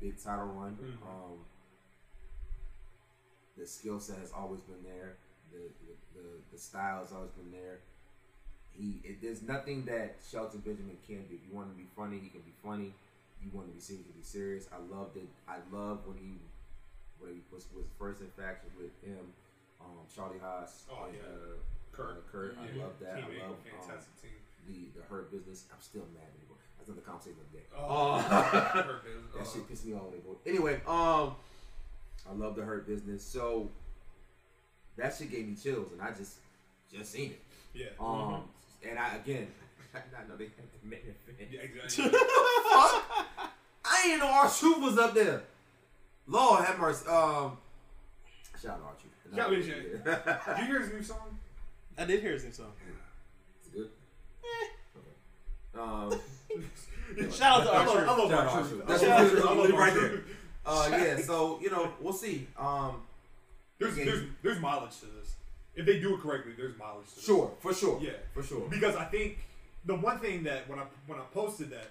[0.00, 0.76] big title run.
[0.80, 1.06] Mhm.
[1.08, 1.38] Um,
[3.56, 5.14] the skill set has always been there.
[5.52, 7.78] The, the, the, the style has always been there.
[8.78, 11.34] He it, there's nothing that Shelton Benjamin can do.
[11.34, 12.92] If you want to be funny, he can be funny.
[13.40, 14.68] If You want to be serious, he can be serious.
[14.70, 15.26] I loved it.
[15.48, 16.34] I love when he
[17.18, 19.32] when he was, was first in faction with him,
[19.80, 21.22] um, Charlie Haas, Oh, and, yeah.
[21.22, 21.56] uh,
[21.92, 22.10] Kurt.
[22.18, 22.56] uh, Kurt.
[22.58, 23.16] I love that.
[23.16, 24.30] Team I love um, fantastic team.
[24.66, 25.64] the the hurt business.
[25.72, 26.56] I'm still mad at him.
[26.78, 27.64] That's another conversation of the day.
[27.76, 30.04] Oh, Uh, that uh, shit pissed me off.
[30.46, 31.34] Anyway, um,
[32.28, 33.22] I love the hurt business.
[33.24, 33.68] So
[34.96, 36.34] that shit gave me chills, and I just
[36.92, 37.40] just seen it.
[37.74, 37.86] Yeah.
[38.00, 38.42] Um,
[38.88, 39.48] and I again,
[39.94, 41.50] I know they had the main event.
[41.52, 42.10] yeah, exactly.
[43.90, 45.42] I didn't know R-Truth was up there.
[46.26, 47.06] Lord have mercy.
[47.08, 47.56] Um,
[48.60, 49.08] shout out Archie.
[49.34, 50.54] Yeah, I mean, yeah.
[50.56, 51.38] Did you hear his new song?
[51.98, 52.72] I did hear his new song.
[53.60, 53.88] It's good.
[55.74, 55.80] Okay.
[55.80, 58.76] Um, Shout out to I love, I love Shout out our Archer.
[58.86, 59.44] That's I love we- R-Truth.
[59.44, 60.24] I love we our right truth.
[60.66, 61.16] uh, yeah.
[61.18, 62.46] So you know, we'll see.
[62.58, 63.02] Um,
[63.78, 65.34] There's, there's, there's mileage to this.
[65.74, 67.24] If they do it correctly, there's mileage to this.
[67.24, 68.00] sure, for sure.
[68.02, 68.68] Yeah, for sure.
[68.68, 69.38] Because I think
[69.84, 71.88] the one thing that when I when I posted that,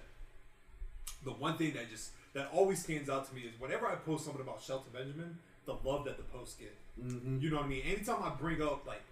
[1.24, 4.24] the one thing that just that always stands out to me is whenever I post
[4.24, 6.74] something about Shelton Benjamin, the love that the posts get.
[7.02, 7.38] Mm-hmm.
[7.40, 7.82] You know what I mean?
[7.86, 9.02] Anytime I bring up like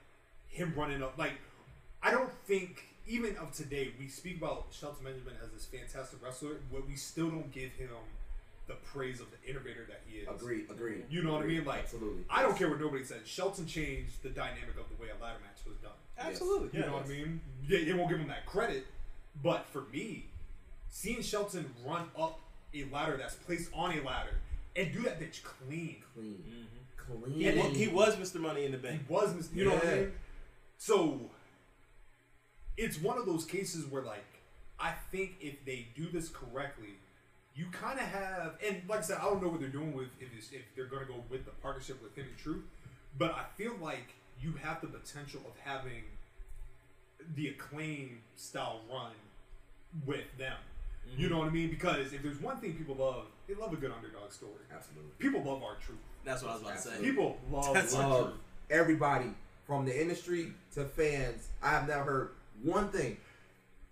[0.49, 1.35] him running up, like
[2.03, 6.57] I don't think even of today we speak about Shelton Benjamin as this fantastic wrestler,
[6.73, 7.89] but we still don't give him
[8.67, 10.29] the praise of the innovator that he is.
[10.29, 10.67] Agreed.
[10.71, 11.05] Agreed.
[11.09, 11.65] You know what I mean?
[11.65, 12.25] Like absolutely.
[12.29, 13.21] I don't care what nobody says.
[13.25, 15.93] Shelton changed the dynamic of the way a ladder match was done.
[16.19, 16.71] Absolutely.
[16.73, 16.87] You yeah.
[16.87, 17.41] know what I mean?
[17.69, 18.87] Yeah, they won't give him that credit.
[19.43, 20.27] But for me,
[20.89, 22.41] seeing Shelton run up
[22.75, 24.35] a ladder that's placed on a ladder
[24.75, 25.97] and do that bitch clean.
[26.15, 26.43] Clean.
[26.47, 26.77] Mm-hmm.
[27.07, 27.35] Clean.
[27.35, 28.41] He, he was Mr.
[28.41, 29.03] Money in the Bank.
[29.07, 29.55] He was, Mr.
[29.55, 30.13] you know what I mean?
[30.79, 31.21] So
[32.77, 34.25] it's one of those cases where, like,
[34.79, 36.95] I think if they do this correctly,
[37.55, 40.09] you kind of have, and like I said, I don't know what they're doing with
[40.21, 42.65] if, it's, if they're going to go with the partnership with him and Truth,
[43.19, 46.05] but I feel like you have the potential of having
[47.35, 49.13] the acclaim style run
[50.05, 50.57] with them.
[51.11, 51.23] Mm-hmm.
[51.23, 51.71] You know what I mean?
[51.71, 54.53] Because if there's one thing people love, they love a good underdog story.
[54.75, 55.11] Absolutely.
[55.19, 55.99] People love R-Truth.
[56.25, 57.01] That's what I was about to say.
[57.01, 58.37] People love That's our Love truth.
[58.71, 59.31] everybody
[59.67, 61.49] from the industry to fans.
[61.63, 62.31] I have never heard
[62.63, 63.17] one thing.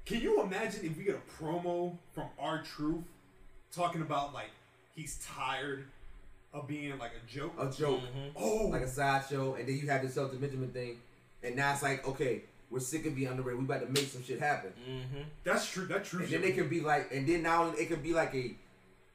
[0.05, 3.05] Can you imagine if we get a promo from R-Truth
[3.73, 4.51] talking about like
[4.95, 5.87] he's tired
[6.53, 7.55] of being like a joke?
[7.59, 8.37] A joke, mm-hmm.
[8.37, 10.99] oh, like a sideshow, and then you have the Shelton Benjamin thing,
[11.43, 13.59] and now it's like, okay, we're sick of being underrated.
[13.59, 14.73] We about to make some shit happen.
[14.89, 15.23] Mm-hmm.
[15.45, 15.87] that's true.
[15.87, 16.23] That's true.
[16.23, 16.57] And then they shit.
[16.59, 18.55] can be like, and then now it could be like a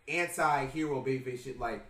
[0.07, 1.85] anti-hero babyface shit, like,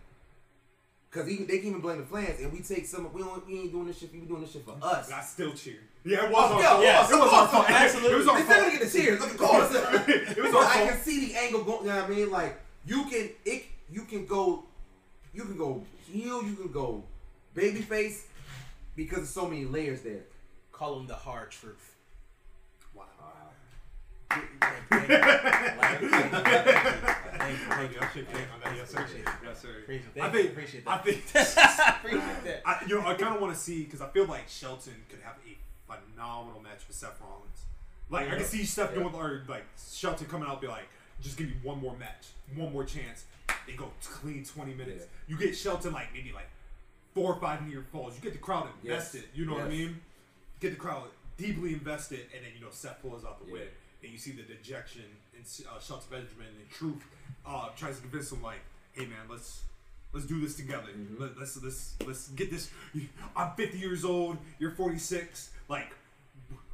[1.10, 3.12] cause even they can even blame the fans, and we take some.
[3.12, 3.46] We don't.
[3.46, 4.12] We ain't doing this shit.
[4.12, 5.10] We doing this shit for us.
[5.10, 5.78] I still cheer.
[6.04, 6.82] Yeah, it was Oh, our yeah, fault.
[6.82, 7.70] yes, it was our fault.
[7.70, 8.12] absolutely.
[8.12, 8.80] It was They our still gonna fault.
[8.80, 9.20] get the cheers.
[9.20, 9.70] Look at course.
[10.38, 10.88] It was but our I fault.
[10.90, 11.80] can see the angle going.
[11.86, 12.30] You know what I mean?
[12.30, 13.64] Like you can it.
[13.92, 14.64] You can go.
[15.34, 16.42] You can go heel.
[16.42, 17.04] You can go
[17.54, 18.22] babyface
[18.96, 20.20] because there's so many layers there.
[20.80, 21.94] Call him the hard truth.
[22.94, 23.04] Wow.
[24.30, 25.18] Thank you, thank you.
[25.18, 27.68] Thank you, thank you.
[27.68, 27.98] Thank you.
[28.00, 28.74] I should take on that.
[28.74, 29.00] Yes, sir.
[29.00, 29.24] Appreciate.
[29.44, 29.68] Yes, sir.
[29.82, 30.22] Appreciate it.
[30.22, 30.50] I think.
[30.52, 31.04] Appreciate I that.
[31.04, 31.22] think.
[31.98, 32.62] Appreciate that.
[32.64, 35.18] I, you know, I kind of want to see because I feel like Shelton could
[35.22, 37.60] have a phenomenal match with Seth Rollins.
[38.08, 40.88] Like I can see Seth doing or like Shelton coming out and be like,
[41.20, 43.26] just give me one more match, one more chance.
[43.66, 45.04] They go clean twenty minutes.
[45.28, 46.48] You get Shelton like maybe like
[47.14, 48.14] four or five near falls.
[48.16, 49.12] You get the crowd Yes.
[49.14, 49.24] invested.
[49.34, 50.00] You know what I mean?
[50.60, 53.52] Get the crowd deeply invested, and then you know Seth pulls out the Yeah.
[53.52, 53.68] win,
[54.02, 55.02] and you see the dejection
[55.34, 57.02] in uh, Shelton Benjamin and Truth
[57.46, 58.60] uh, tries to convince him like,
[58.92, 59.62] hey man, let's
[60.12, 60.88] let's do this together.
[60.96, 61.22] Mm-hmm.
[61.22, 62.70] Let, let's let's let's get this.
[63.36, 64.36] I'm 50 years old.
[64.58, 65.50] You're 46.
[65.68, 65.92] Like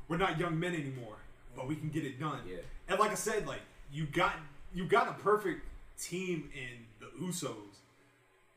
[0.08, 1.16] we're not young men anymore,
[1.54, 2.40] but we can get it done.
[2.48, 2.56] Yeah.
[2.88, 3.60] And like I said, like
[3.92, 4.34] you got
[4.74, 5.64] you got a perfect
[6.00, 7.54] team in the Usos.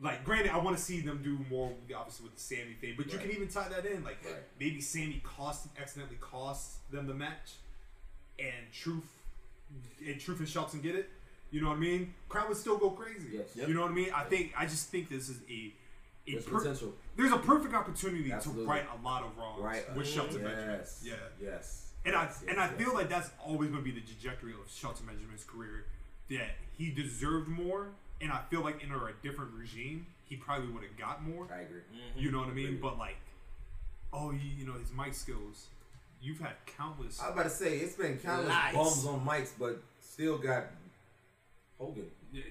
[0.01, 3.11] Like, granted, I want to see them do more, obviously, with the Sami thing, but
[3.11, 4.03] you can even tie that in.
[4.03, 4.35] Like, Right.
[4.59, 7.55] maybe Sami cost accidentally cost them the match,
[8.39, 9.03] and Truth
[10.05, 11.09] and Truth and Shelton get it,
[11.51, 12.13] You know what I mean?
[12.29, 13.29] Crowd would still go crazy.
[13.33, 13.55] Yes.
[13.67, 14.11] You know what I mean?
[14.13, 15.73] I think I just think this is a,
[16.27, 16.93] a There's per- potential.
[17.17, 18.65] There's a perfect opportunity Absolutely.
[18.65, 19.95] to right a lot of wrongs Right.
[19.95, 20.81] with Shelton Benjamin.
[21.03, 21.13] Yeah.
[21.41, 21.91] Yes.
[22.05, 24.53] And I Yes, and yes, I feel like that's always going to be the trajectory
[24.53, 25.85] of Shelton Benjamin's career.
[26.29, 27.89] That he deserved more,
[28.21, 31.47] and I feel like in a different regime, he probably would have got more.
[31.51, 31.79] I agree.
[31.79, 32.19] Mm-hmm.
[32.19, 32.65] You know what I mean?
[32.65, 32.81] Agreed.
[32.81, 33.17] But like,
[34.13, 35.67] oh, you, you know his mic skills.
[36.21, 37.19] You've had countless.
[37.21, 38.75] I was about to say it's been countless Lies.
[38.75, 40.65] bums on mics, but still got
[41.77, 42.07] Hogan.
[42.33, 42.41] Yeah,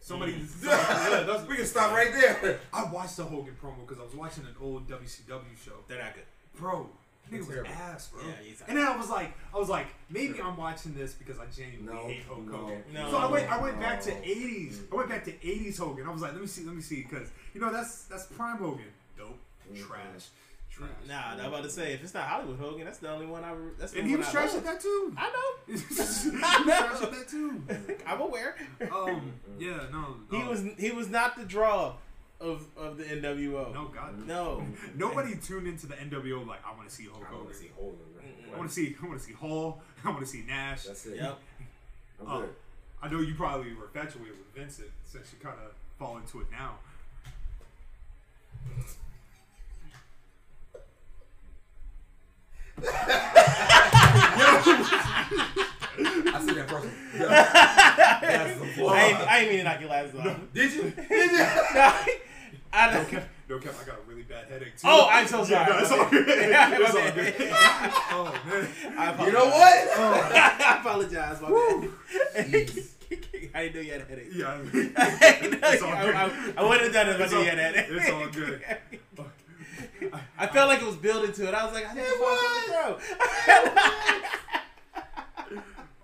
[0.00, 0.34] Somebody.
[0.34, 1.48] Mm-hmm.
[1.48, 2.60] we can stop right there.
[2.72, 5.72] I watched the Hogan promo because I was watching an old WCW show.
[5.88, 6.24] They're not good.
[6.54, 6.88] Bro,
[7.32, 7.70] nigga was terrible.
[7.72, 8.22] ass, bro.
[8.26, 11.38] Yeah, he's- and then I was like, I was like, maybe I'm watching this because
[11.38, 12.82] I genuinely No, hate Hulk no, Hogan.
[12.92, 13.82] no, so I went, I went no.
[13.82, 14.80] back to '80s.
[14.92, 16.06] I went back to '80s Hogan.
[16.06, 18.58] I was like, let me see, let me see, because you know that's that's prime
[18.58, 18.84] Hogan.
[19.16, 19.38] Dope,
[19.72, 19.78] Mhm.
[19.86, 20.28] trash,
[20.70, 20.88] trash.
[21.08, 23.52] Nah, I'm about to say if it's not Hollywood Hogan, that's the only one I.
[23.52, 25.14] re- That's the and only he was one trash I at that too.
[25.16, 25.48] I know.
[25.66, 27.62] he was trash at that too.
[28.06, 28.56] I'm aware.
[28.90, 30.50] Um, yeah, no, He no.
[30.50, 31.94] was he was not the draw
[32.42, 33.72] of of the NWO.
[33.72, 34.26] no God.
[34.26, 34.66] No.
[34.96, 37.44] Nobody tuned into the NWO like I want to see Hulk I Hogan.
[37.44, 37.98] want to see Hogan.
[38.52, 39.82] I want to see, I want to see Hall.
[40.04, 40.84] I want to see Nash.
[40.84, 41.16] That's it.
[41.16, 41.38] Yep.
[42.20, 42.50] I'm Oh, good.
[43.02, 46.46] I know you probably were infatuated with Vincent since you kind of fall into it
[46.50, 46.74] now.
[55.14, 56.90] I see that person.
[57.18, 58.18] Yeah.
[58.20, 58.90] That's the floor.
[58.94, 60.36] I ain't, I ain't mean to knock your glasses off.
[60.54, 60.82] Did you?
[61.08, 61.46] Did you?
[62.72, 63.08] I No don't.
[63.10, 64.86] cap, no cap, I got a really bad headache too.
[64.88, 65.50] Oh, I'm so sorry.
[65.50, 66.26] Yeah, no, it's all good.
[66.50, 67.34] Yeah, It's all good.
[68.14, 68.68] Oh man.
[68.98, 69.26] I apologize.
[69.26, 69.98] You know what?
[69.98, 71.40] I apologize.
[71.42, 71.48] My
[72.34, 72.46] bad.
[72.46, 72.88] Jeez.
[73.54, 74.28] I didn't know you had a headache.
[74.32, 74.52] Yeah.
[74.96, 76.14] I, didn't It's all good.
[76.14, 77.86] I, I wouldn't have done it if I It's knew all- you had a headache.
[77.90, 78.62] it's all good.
[80.38, 81.54] I felt like it was building to it.
[81.54, 82.20] I was like, I think It it's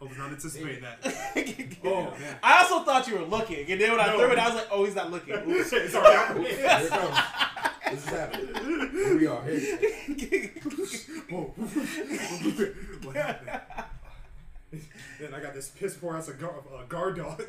[0.00, 0.98] I was not anticipating that.
[1.84, 2.36] Oh, Oh man.
[2.42, 4.18] I also thought you were looking, and then when I No.
[4.18, 5.72] threw it, I was like, "Oh, he's not looking." Oops.
[5.72, 6.36] it's all right.
[6.36, 7.18] Here it comes.
[7.90, 8.92] This is happening.
[8.92, 9.42] Here we are.
[9.44, 10.52] Here.
[11.30, 11.52] Oh.
[13.02, 13.60] what happened?
[15.20, 17.42] Then I got this piss poor ass a guard, uh, guard dog.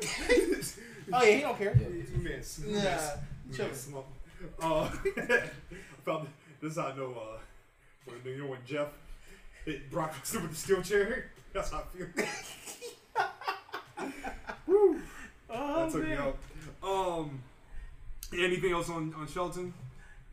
[1.12, 1.74] oh yeah, he don't care.
[1.74, 3.00] Man, sm- Nah, man,
[3.54, 3.66] chill.
[3.66, 4.04] man.
[4.62, 5.48] Uh, I
[6.04, 6.28] found
[6.60, 7.12] this is how I know.
[7.12, 7.38] Uh,
[8.04, 8.88] when, you know when Jeff
[9.64, 11.30] hit Brock Lesnar with the steel chair.
[11.52, 12.06] That's how I feel.
[14.66, 15.00] Woo,
[15.52, 16.36] Oh, that took me out.
[16.82, 17.40] Um,
[18.32, 19.74] anything else on on Shelton?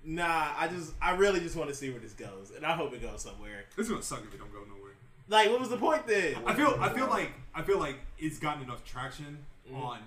[0.03, 2.93] Nah, I just, I really just want to see where this goes, and I hope
[2.93, 3.65] it goes somewhere.
[3.75, 4.93] This is gonna suck if it don't go nowhere.
[5.27, 6.35] Like, what was the point then?
[6.45, 9.39] I feel I feel like I feel like it's gotten enough traction
[9.69, 9.83] Mm-hmm.
[9.83, 9.99] on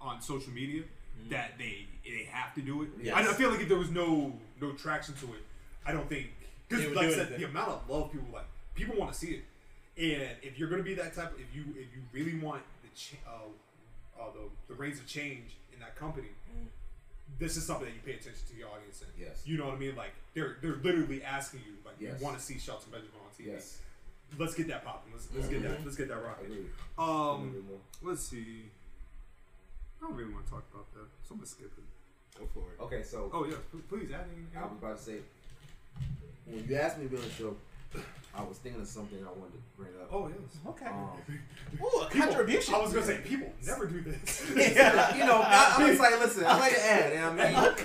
[0.00, 0.82] on social media
[1.28, 2.88] that they they have to do it.
[3.02, 3.14] Yes.
[3.14, 4.32] I, I feel like if there was no
[4.62, 5.42] no traction to it,
[5.84, 6.28] I don't think
[6.68, 9.44] because like I said, the amount of love people like people want to see it,
[9.98, 13.16] and if you're gonna be that type, if you if you really want the ch-
[13.26, 16.28] uh, uh, the the reins of change in that company.
[17.38, 19.22] This is something that you pay attention to your audience in.
[19.22, 19.42] Yes.
[19.44, 19.94] You know what I mean?
[19.94, 22.18] Like they're they're literally asking you like Yes.
[22.18, 23.52] you want to see Shelton Benjamin on TV.
[23.52, 23.78] Yes.
[24.38, 25.12] Let's get that popping.
[25.12, 25.84] Let's, let's get that.
[25.84, 26.46] Let's get that rocking.
[26.46, 26.70] Agreed.
[26.98, 27.64] Um,
[28.02, 28.64] let's see.
[30.00, 32.38] I don't really want to talk about that, so I'm gonna skip it.
[32.38, 32.80] Go for it.
[32.82, 34.46] Okay, so Oh yeah, p- please add any.
[34.56, 35.18] I was about to say,
[36.46, 37.56] when you asked me to be on the show,
[38.34, 40.08] I was thinking of something I wanted to bring up.
[40.12, 40.58] Oh yes.
[40.66, 40.86] Okay.
[40.86, 41.10] Um,
[41.82, 42.74] Ooh, a People- contribution.
[42.74, 44.50] I was gonna say people never do this.
[44.56, 45.16] yeah.
[45.16, 47.48] you know, I, I'm just like, listen, I like to add, you know what I
[47.48, 47.56] mean?
[47.56, 47.76] I like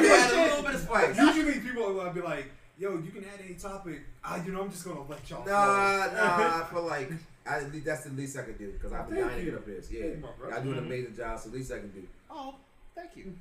[0.00, 1.18] to add a little bit of spice.
[1.18, 2.46] Usually people will be like,
[2.78, 5.44] "Yo, you can add any topic." I, you know, I'm just gonna let y'all.
[5.44, 7.10] Nah, nah, I feel like
[7.44, 9.80] I, that's the least I could do because I've been dying to get up here.
[9.80, 10.56] Thank you, Yeah.
[10.56, 12.02] I do an amazing job, so the least I can do.
[12.30, 12.54] Oh,
[12.94, 13.34] thank you.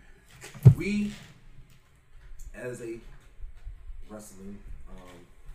[0.77, 1.11] We,
[2.55, 2.97] as a
[4.09, 4.57] wrestling
[4.89, 4.97] um,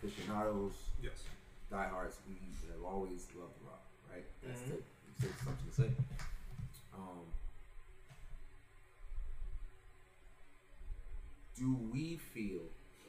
[0.03, 1.23] aficionados, Yes.
[1.69, 2.35] diehards, we
[2.71, 4.23] have always loved rock, right?
[4.43, 4.67] That's Mhm.
[4.67, 4.81] the, you
[5.19, 5.91] said something to say.
[6.93, 7.25] Um,
[11.57, 12.61] do we feel,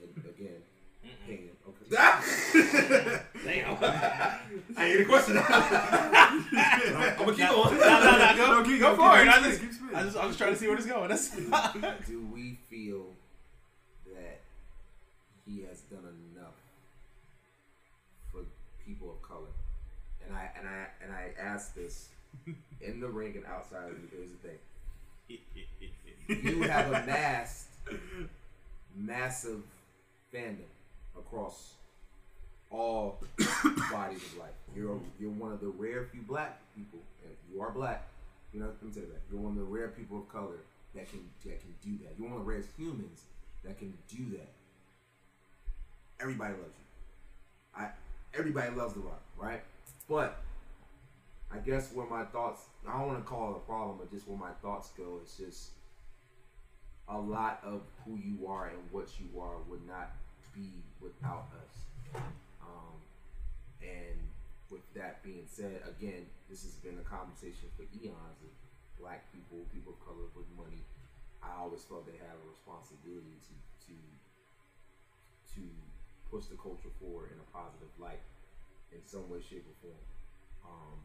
[0.03, 0.63] and again,
[1.03, 1.89] opinion, okay.
[3.45, 3.77] Damn.
[4.77, 5.37] I ain't a question.
[5.39, 7.79] I'm gonna keep going.
[7.79, 9.29] No, no, no, go, No, keep go going, for it.
[9.29, 9.95] I spinning, just, keep spinning.
[9.95, 11.09] I just, I'm just trying to see where this going.
[11.09, 11.31] That's
[12.07, 13.07] do we feel
[14.15, 14.41] that
[15.47, 16.55] he has done enough
[18.31, 18.41] for
[18.85, 19.49] people of color?
[20.27, 20.35] And
[20.69, 22.09] I I and I ask this
[22.81, 23.91] in the ring and outside.
[23.91, 24.59] of Here's the thing:
[26.29, 27.69] you have amassed
[28.97, 29.63] massive
[30.33, 30.69] fandom
[31.17, 31.75] across
[32.71, 33.19] all
[33.91, 34.51] bodies of life.
[34.75, 37.01] You're you're one of the rare few black people.
[37.53, 38.07] You are black.
[38.53, 39.21] You know, let me tell you that.
[39.31, 40.59] You're one of the rare people of color
[40.95, 42.15] that can that can do that.
[42.19, 43.23] You're one of the rare humans
[43.65, 44.49] that can do that.
[46.21, 47.85] Everybody loves you.
[47.85, 47.89] I
[48.37, 49.63] everybody loves the rock, right?
[50.09, 50.39] But
[51.53, 54.27] I guess where my thoughts, I don't want to call it a problem, but just
[54.27, 55.77] where my thoughts go, it's just
[57.09, 60.17] a lot of who you are and what you are would not
[60.55, 62.25] be without us.
[62.65, 62.97] Um,
[63.85, 64.17] and
[64.71, 68.53] with that being said, again, this has been a conversation for eons of
[68.97, 70.81] black people, people of color with money.
[71.45, 73.55] I always felt they had a responsibility to
[73.93, 73.97] to
[75.59, 75.63] to
[76.31, 78.23] push the culture forward in a positive light
[78.95, 80.05] in some way, shape, or form.
[80.65, 80.97] Um,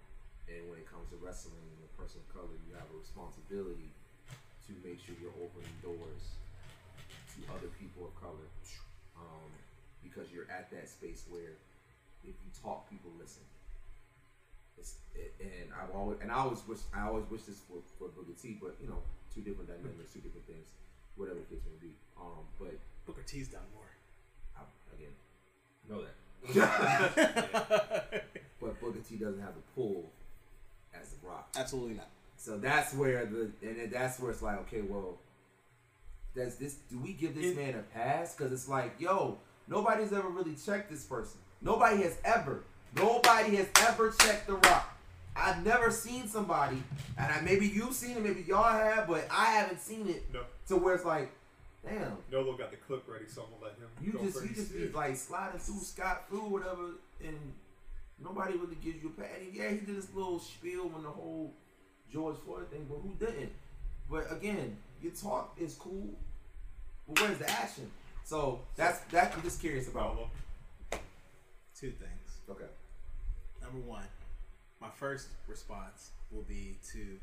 [0.47, 3.91] and when it comes to wrestling and a person of color, you have a responsibility
[4.67, 6.39] to make sure you're opening doors
[7.35, 8.47] to other people of color
[9.19, 9.51] um,
[10.03, 11.59] because you're at that space where
[12.23, 13.43] if you talk, people listen.
[14.77, 18.09] It's, it, and I've always and I always wish I always wish this for for
[18.13, 19.01] Booker T, but you know,
[19.33, 20.67] two different dynamics, two different things,
[21.15, 21.93] whatever the case may be.
[22.19, 23.89] Um, but Booker T's done more.
[24.53, 24.61] I,
[24.93, 25.15] again,
[25.89, 26.13] know that.
[28.61, 30.11] but Booker T doesn't have the pull
[31.01, 31.49] as the Rock.
[31.55, 32.07] Absolutely not.
[32.37, 35.17] So that's where the and then that's where it's like, okay, well,
[36.35, 36.75] does this?
[36.89, 38.35] Do we give this It- man a pass?
[38.35, 39.37] Because it's like, yo,
[39.67, 41.39] nobody's ever really checked this person.
[41.61, 42.63] Nobody has ever.
[42.95, 44.93] Nobody has ever checked the Rock.
[45.35, 46.81] I've never seen somebody,
[47.17, 50.41] and I, maybe you've seen it, maybe y'all have, but I haven't seen it No,
[50.67, 51.29] to where it's like,
[51.85, 53.87] damn, Nolo got the clip ready, so I'm gonna let him.
[54.01, 54.49] you go just first.
[54.49, 56.93] you just be like sliding through Scott through whatever,
[57.23, 57.37] and
[58.23, 59.39] nobody really gives you a pat.
[59.39, 61.53] And yeah, he did this little spiel on the whole
[62.11, 63.51] George Floyd thing, but who didn't?
[64.09, 66.09] But again, your talk is cool,
[67.07, 67.91] but where's the action?
[68.23, 69.33] So that's that.
[69.35, 70.15] I'm just curious about.
[70.15, 70.29] Nolo.
[71.79, 72.39] Two things.
[72.49, 72.65] Okay.
[73.61, 74.03] Number one,
[74.81, 77.19] my first response will be to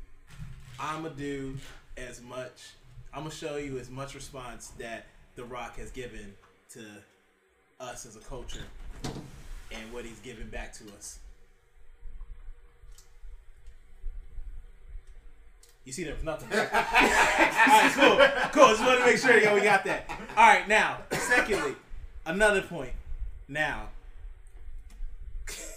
[0.79, 1.57] I'm gonna do
[1.97, 2.73] as much.
[3.13, 5.05] I'm gonna show you as much response that
[5.35, 6.33] The Rock has given
[6.71, 6.85] to
[7.79, 8.63] us as a culture
[9.71, 11.19] and what he's given back to us.
[15.83, 16.49] You see, there was nothing.
[16.51, 17.91] All right,
[18.51, 18.69] cool, cool.
[18.73, 20.09] Just wanted to make sure, yeah, we got that.
[20.35, 21.75] All right, now, secondly,
[22.25, 22.93] another point.
[23.47, 23.89] Now,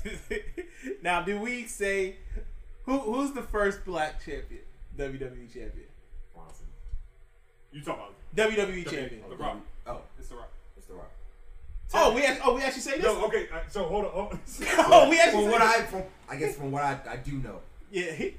[1.02, 2.16] now, do we say
[2.85, 4.62] who who's the first black champion,
[4.97, 5.89] WWE champion,
[6.35, 6.65] Bronson.
[7.70, 8.05] You talking
[8.35, 9.23] about WWE champion?
[9.28, 9.59] The Rock?
[9.86, 10.09] Oh, It's the Rock.
[10.19, 10.48] it's the Rock.
[11.94, 13.05] Oh, we act- oh we actually say this.
[13.05, 13.48] No, okay.
[13.52, 14.10] uh, So hold on.
[14.12, 14.39] Hold on.
[14.78, 15.81] Oh, we actually From say what this?
[15.81, 17.60] I from I guess from what I, I do know.
[17.90, 18.12] yeah.
[18.12, 18.35] he-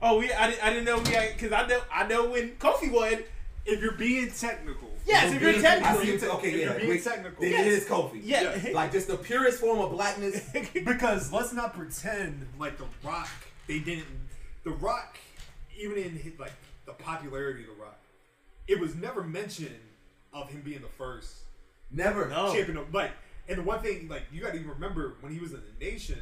[0.00, 2.90] Oh, we I, didn't- I didn't know we because I know I know when Kofi
[2.92, 3.18] won.
[3.66, 6.00] if you're being technical, Yes, if you're I technical.
[6.00, 6.64] see you t- okay, If yeah.
[6.66, 7.40] you're being wait, technical.
[7.42, 8.20] then it is Kofi.
[8.22, 8.56] Yeah.
[8.72, 10.48] Like just the purest form of blackness.
[10.84, 13.28] because let's not pretend like the Rock.
[13.66, 14.06] They didn't.
[14.64, 15.18] The Rock,
[15.76, 16.52] even in his, like
[16.86, 17.98] the popularity of the Rock,
[18.68, 19.74] it was never mentioned
[20.32, 21.34] of him being the first
[21.92, 22.28] Never.
[22.28, 22.52] No.
[22.52, 22.78] champion.
[22.78, 23.10] Of, like,
[23.48, 25.84] and the one thing, like, you got to even remember when he was in the
[25.84, 26.18] Nation.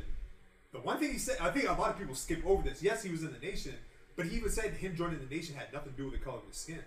[0.72, 2.82] The one thing he said, I think a lot of people skip over this.
[2.82, 3.74] Yes, he was in the Nation,
[4.16, 6.38] but he even said him joining the Nation had nothing to do with the color
[6.38, 6.78] of his skin.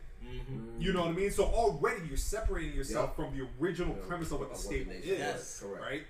[0.80, 1.32] You know what I mean?
[1.32, 3.26] So already you're separating yourself Yeah.
[3.26, 4.08] from the original Yeah.
[4.08, 5.20] premise of what the Of what the staple nation is.
[5.20, 5.60] Yes.
[5.60, 5.82] Correct.
[5.84, 6.04] Right?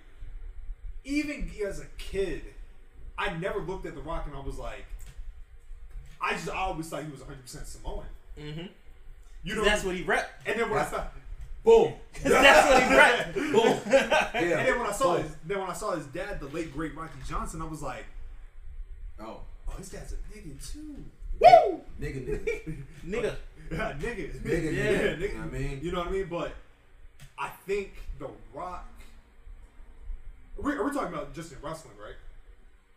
[1.03, 2.43] Even as a kid,
[3.17, 4.85] I never looked at The Rock and I was like,
[6.21, 8.05] I just I always thought he was 100% Samoan.
[8.37, 8.69] Mhm.
[9.43, 10.29] You know, That's what he rep.
[10.45, 11.19] And then when I That's- saw,
[11.63, 11.93] Boom.
[12.23, 13.33] That's what he rep.
[13.33, 13.79] Boom.
[14.33, 14.57] Yeah.
[14.59, 15.23] and then when I saw Boom.
[15.23, 18.05] his, then when I saw his dad, the late great Rocky Johnson, I was like,
[19.19, 19.39] Oh.
[19.69, 20.95] oh, his dad's a nigga too.
[21.39, 22.83] Woo, Nigga, nigga.
[23.07, 23.35] nigga.
[23.71, 24.41] Yeah, nigga.
[24.41, 25.19] Nigga, yeah, nigga.
[25.19, 25.41] nigga.
[25.41, 26.27] I mean- you know what I mean?
[26.29, 26.51] But
[27.39, 28.87] I think The Rock.
[30.57, 32.15] Are we, are we talking about just in wrestling, right?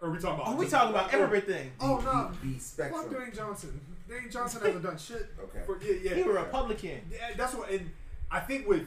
[0.01, 0.49] Or are we talking about?
[0.49, 1.71] Are we just- talking about oh, everything?
[1.81, 3.05] Oh no, The, the fuck spectrum.
[3.15, 3.81] Dwayne Johnson.
[4.09, 5.27] Dwayne Johnson hasn't done shit.
[5.43, 5.61] Okay.
[5.65, 6.15] For, yeah, yeah.
[6.17, 7.01] He a Republican.
[7.11, 7.91] Yeah, that's what, and
[8.31, 8.87] I think with.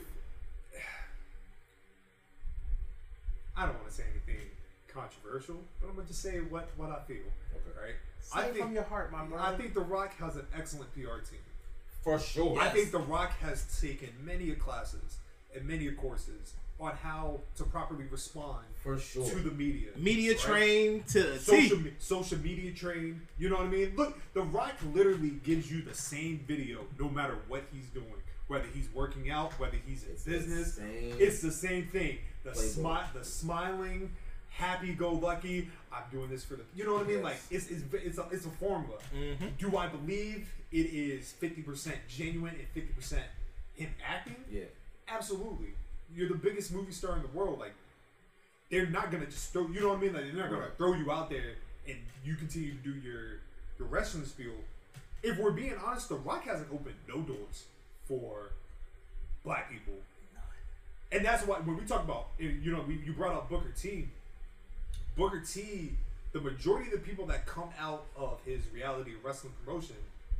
[3.57, 4.45] I don't want to say anything
[4.87, 7.17] controversial, but I'm gonna just say what what I feel.
[7.17, 7.79] Okay.
[7.87, 7.95] Right.
[8.21, 9.43] Say I think from your heart, my brother.
[9.43, 11.39] I think The Rock has an excellent PR team.
[12.03, 12.59] For sure.
[12.59, 15.17] I think The Rock has taken many classes
[15.55, 19.29] and many courses on how to properly respond For sure.
[19.29, 19.89] to the media.
[19.97, 20.39] media right?
[20.39, 23.21] trained to Social, me- social media train.
[23.37, 23.93] You know what I mean?
[23.97, 28.05] Look, The Rock literally gives you the same video no matter what he's doing.
[28.49, 32.17] Whether he's working out, whether he's in It's business, same it's the same thing.
[32.43, 32.75] The playbook.
[32.83, 34.11] smi- the smiling,
[34.49, 35.69] happy-go-lucky.
[35.93, 36.63] I'm doing this for the.
[36.75, 37.15] You know what I mean?
[37.17, 37.23] Yes.
[37.23, 38.97] Like it's it's it's a, it's a formula.
[39.15, 39.45] Mm-hmm.
[39.57, 43.19] Do I believe it is 50% genuine and 50%
[43.75, 44.35] him acting?
[44.51, 44.63] Yeah.
[45.07, 45.69] Absolutely.
[46.15, 47.59] You're the biggest movie star in the world.
[47.59, 47.73] Like,
[48.71, 49.67] they're not gonna just throw.
[49.67, 50.13] You know what I mean?
[50.13, 50.77] Like, they're not gonna Right.
[50.77, 51.53] throw you out there
[51.87, 53.41] and you continue to do your
[53.77, 54.53] your wrestling spiel.
[55.21, 57.65] If we're being honest, The Rock hasn't opened no doors
[58.09, 58.51] for
[59.45, 59.93] black people,
[61.13, 64.09] and that's why when we talk about, you know, we, you brought up Booker T.
[65.15, 65.93] Booker T
[66.31, 69.95] the majority of the people that come out of his reality wrestling promotion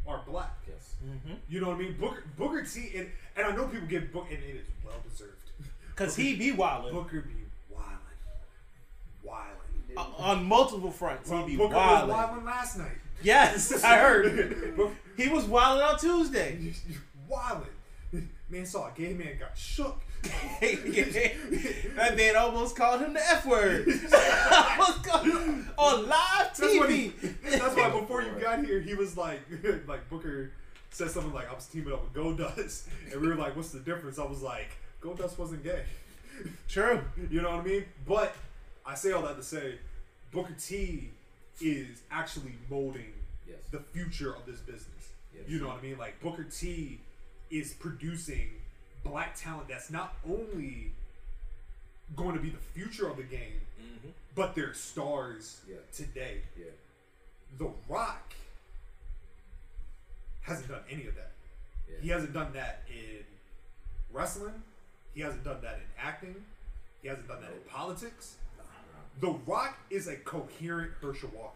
[0.08, 0.56] are black.
[0.68, 0.96] Yes.
[1.50, 1.98] You know what I mean?
[2.00, 5.34] Booker, Booker T, and, and I know people get Book, and it is well deserved.
[5.96, 9.98] Cause he be wildin' Booker be wildin', wildin'.
[9.98, 11.30] Uh, on multiple fronts.
[11.30, 12.14] Well, he be Booker was wildin'.
[12.14, 12.98] wildin' last night.
[13.22, 14.92] Yes, I heard.
[15.18, 16.74] He was wildin' on Tuesday.
[17.30, 18.28] wildin'.
[18.50, 20.02] Man saw a gay man got shook.
[20.62, 23.88] that man almost called him the F word.
[23.88, 29.16] Almost called him on live That's he, that's why before you got here, he was
[29.16, 29.40] like,
[29.88, 30.52] like Booker
[30.90, 33.80] said something like, "I was teaming up with Goldust," and we were like, "What's the
[33.80, 35.84] difference?" I was like, "Goldust wasn't gay."
[36.68, 37.02] True.
[37.30, 37.86] You know what I mean?
[38.08, 38.36] But
[38.86, 39.76] I say all that to say,
[40.32, 41.12] Booker T
[41.62, 43.14] is actually molding
[43.48, 43.58] Yes.
[43.72, 45.10] the future of this business.
[45.34, 45.44] Yes.
[45.48, 45.98] You know what I mean?
[45.98, 47.00] Like Booker T
[47.50, 48.50] is producing
[49.04, 50.92] black talent that's not only
[52.16, 54.10] going to be the future of the game, mm-hmm.
[54.36, 55.78] but they're stars Yeah.
[55.94, 56.42] today.
[56.58, 56.66] Yeah.
[57.58, 58.34] The Rock
[60.42, 61.32] hasn't done any of that.
[61.90, 61.96] Yeah.
[62.02, 63.24] He hasn't done that in
[64.12, 64.64] wrestling.
[65.14, 66.36] He hasn't done that in acting.
[67.02, 68.36] He hasn't done that in politics.
[69.22, 71.56] The Rock is a coherent Herschel Walker.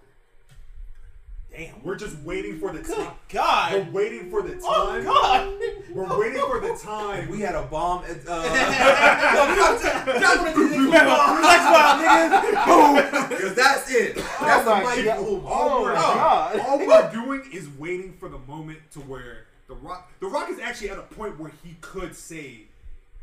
[1.55, 1.83] Damn.
[1.83, 3.13] We're just waiting for the Good time.
[3.29, 3.73] God.
[3.73, 4.61] We're waiting for the time.
[4.63, 5.53] Oh God.
[5.93, 7.29] We're waiting for the time.
[7.29, 8.27] We had a bomb at.
[8.27, 8.43] Uh,
[13.29, 14.15] Because that's it.
[14.15, 15.25] That's my the mic God.
[15.25, 15.45] boom.
[15.45, 16.59] all, Oh we're, God.
[16.59, 20.59] all we're doing is waiting for the moment to where the Rock, the Rock is
[20.59, 22.61] actually at a point where he could say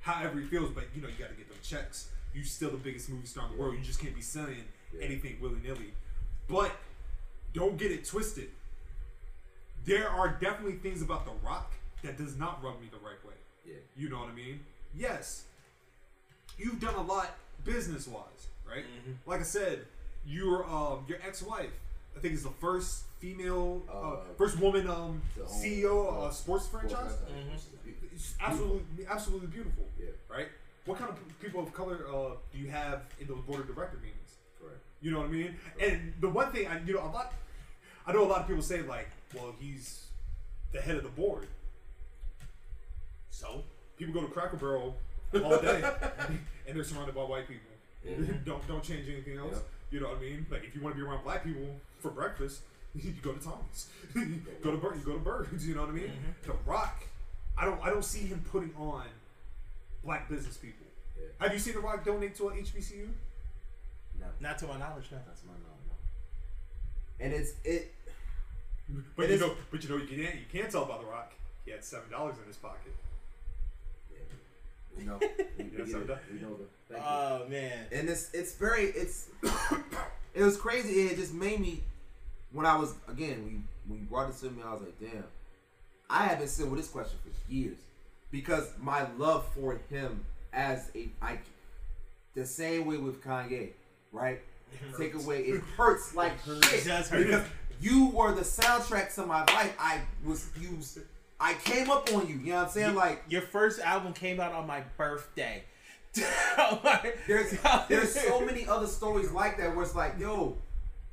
[0.00, 2.08] however he feels, but you know you got to get them checks.
[2.34, 3.74] You still the biggest movie star in the world.
[3.76, 5.04] You just can't be saying Yeah.
[5.04, 5.92] anything willy nilly.
[6.48, 6.72] But
[7.52, 8.48] don't get it twisted.
[9.84, 11.72] There are definitely things about the Rock
[12.02, 13.34] that does not rub me the right way.
[13.66, 13.74] Yeah.
[13.96, 14.60] You know what I mean?
[14.94, 15.44] Yes.
[16.58, 17.30] You've done a lot
[17.64, 18.84] business wise, right?
[18.84, 19.30] Mm-hmm.
[19.30, 19.86] Like I said,
[20.26, 21.70] your um your ex wife,
[22.16, 26.32] I think is the first female, uh, Uh, first woman um CEO of uh, a
[26.32, 27.12] sports franchise.
[28.12, 29.84] It's absolutely, absolutely beautiful.
[29.98, 30.08] Yeah.
[30.28, 30.48] Right.
[30.84, 33.96] What kind of people of color uh, do you have in the board of director
[33.98, 34.19] meetings?
[35.02, 35.56] You know what I mean?
[35.80, 37.32] And the one thing I, you know, a lot,
[38.06, 40.06] I know a lot of people say like, well, he's
[40.72, 41.46] the head of the board.
[43.30, 43.64] So
[43.96, 44.96] people go to Cracker Barrel
[45.34, 45.82] all day,
[46.66, 47.70] and they're surrounded by white people.
[48.06, 48.44] Mm-hmm.
[48.44, 49.52] don't don't change anything else.
[49.52, 49.62] Yep.
[49.90, 50.46] You know what I mean?
[50.50, 51.66] Like if you want to be around black people
[51.98, 52.62] for breakfast,
[52.94, 53.88] you go to Tom's.
[54.62, 55.66] go to Bur- you go to Birds.
[55.66, 56.04] You know what I mean?
[56.04, 56.50] Mm-hmm.
[56.50, 57.04] The Rock,
[57.56, 59.04] I don't I don't see him putting on
[60.04, 60.86] black business people.
[61.18, 61.46] Yeah.
[61.46, 63.08] Have you seen The Rock donate to a HBCU?
[64.20, 65.18] No, Not to my knowledge, no.
[65.26, 65.86] that's my knowledge.
[65.88, 67.24] no.
[67.24, 67.94] And it's it.
[69.16, 71.06] But It you is- know, but you know, you can't you can't tell about The
[71.06, 71.32] Rock.
[71.64, 72.94] He had seven dollars in his pocket.
[74.98, 75.18] We know.
[75.20, 75.94] We, we, Yes, it.
[76.32, 76.64] we know the.
[76.88, 77.08] Thank you.
[77.08, 77.86] Oh man.
[77.92, 79.28] and it's it's very it's
[80.34, 81.02] it was crazy.
[81.02, 81.82] It just made me
[82.52, 84.98] when I was again when you, when you brought this to me, I was like,
[85.00, 85.24] damn.
[86.10, 87.78] I have been sitting with this question for years
[88.32, 91.38] because my love for him as a I
[92.34, 93.70] the same way with Kanye,
[94.12, 94.40] right?
[94.96, 97.26] Take away it hurts like shit It does hurt.
[97.26, 97.44] because
[97.80, 99.74] you were the soundtrack to my life.
[99.78, 100.98] I was used.
[101.40, 102.36] I came up on you.
[102.36, 102.94] You know what I'm saying?
[102.94, 105.64] Like Your first album came out on my birthday.
[107.26, 107.56] there's
[107.88, 110.56] there's so many other stories like that where it's like, yo,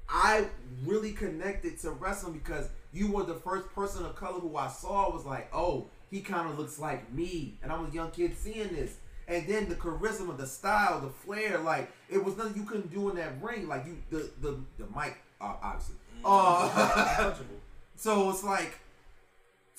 [0.09, 0.47] I
[0.85, 5.11] really connected to wrestling because you were the first person of color who I saw
[5.11, 8.35] was like, oh, he kind of looks like me, and I was a young kid
[8.37, 8.95] seeing this.
[9.27, 13.09] And then the charisma, the style, the flair, like it was nothing you couldn't do
[13.09, 13.67] in that ring.
[13.67, 15.95] Like you, the the the mic, uh, obviously.
[16.23, 17.33] Uh,
[17.95, 18.79] so it's like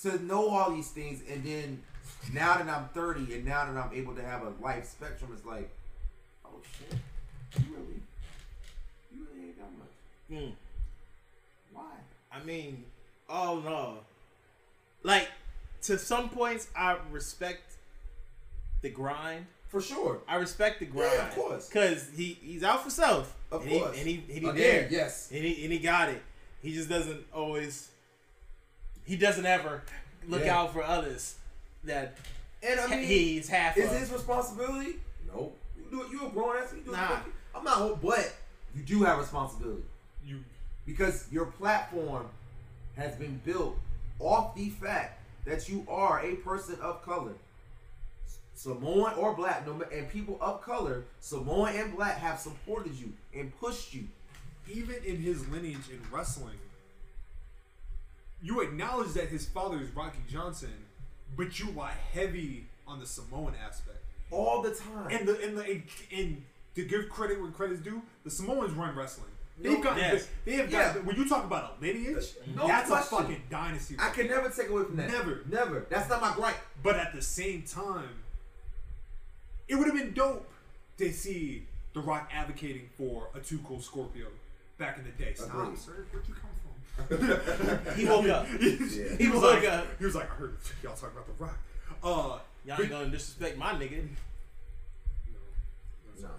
[0.03, 1.81] to know all these things, and then
[2.31, 5.45] now that I'm 30, and now that I'm able to have a life spectrum, it's
[5.45, 5.69] like,
[6.45, 6.99] oh shit,
[7.57, 8.01] you really,
[9.11, 10.43] you really ain't got much.
[10.43, 10.53] Mm.
[11.73, 11.91] Why?
[12.31, 12.83] I mean,
[13.27, 13.97] oh no.
[15.01, 15.27] Like
[15.83, 17.68] to some points, I respect
[18.81, 19.45] the grind.
[19.69, 20.19] For sure.
[20.27, 21.11] I respect the grind.
[21.15, 21.69] Yeah, of course.
[21.69, 23.35] Cause he he's out for self.
[23.51, 23.95] Of and course.
[23.95, 24.87] He, and he and he Again, there.
[24.89, 25.29] yes.
[25.31, 26.21] And he and he got it.
[26.61, 27.89] He just doesn't always.
[29.05, 29.83] He doesn't ever
[30.27, 30.57] look Yeah.
[30.59, 31.35] out for others.
[31.83, 32.17] That
[32.63, 33.77] And I mean, he's half.
[33.77, 33.97] is of.
[33.97, 34.95] his responsibility?
[35.27, 35.53] No.
[35.77, 36.11] You do it.
[36.11, 36.73] You a grown ass.
[36.75, 36.97] You do it.
[36.97, 37.19] Nah.
[37.55, 38.01] I'm not.
[38.01, 38.33] But
[38.75, 39.83] you do have responsibility.
[40.25, 40.39] You
[40.85, 42.25] because your platform
[42.97, 43.77] has been built
[44.19, 47.33] off the fact that you are a person of color.
[48.63, 53.57] Samoan or black, no, and people of color, Samoan and black, have supported you and
[53.57, 54.03] pushed you.
[54.69, 56.57] even in his lineage in wrestling,
[58.41, 60.73] you acknowledge that his father is Rocky Johnson,
[61.37, 63.97] but you are heavy on the Samoan aspect.
[64.29, 65.07] all the time.
[65.09, 65.83] And the and the and,
[66.15, 66.43] and
[66.75, 69.31] to give credit where credit's due, the Samoans run wrestling.
[69.57, 69.97] They've got.
[69.97, 70.27] Yes.
[70.45, 70.93] They have Yeah.
[70.95, 71.05] got.
[71.05, 73.17] When you talk about a lineage, No that's question.
[73.17, 73.95] a fucking dynasty.
[73.97, 75.09] I can never take away from that.
[75.09, 75.43] Never.
[75.49, 75.85] never.
[75.89, 76.57] That's not my gripe.
[76.83, 78.09] But at the same time,
[79.69, 80.49] it would have been dope
[80.97, 81.63] to see
[81.93, 84.27] The Rock advocating for a Too Cold Scorpio
[84.77, 85.33] back in the day.
[85.35, 86.05] Stop, sir.
[86.11, 87.95] Where'd you come from?
[87.95, 88.45] He woke up.
[88.59, 89.31] he, Yeah.
[89.31, 89.87] was woke like, up.
[89.99, 91.57] he was like, I heard y'all talking about The Rock.
[92.03, 94.05] Uh, Y'all ain't gonna disrespect my nigga.
[96.21, 96.29] No.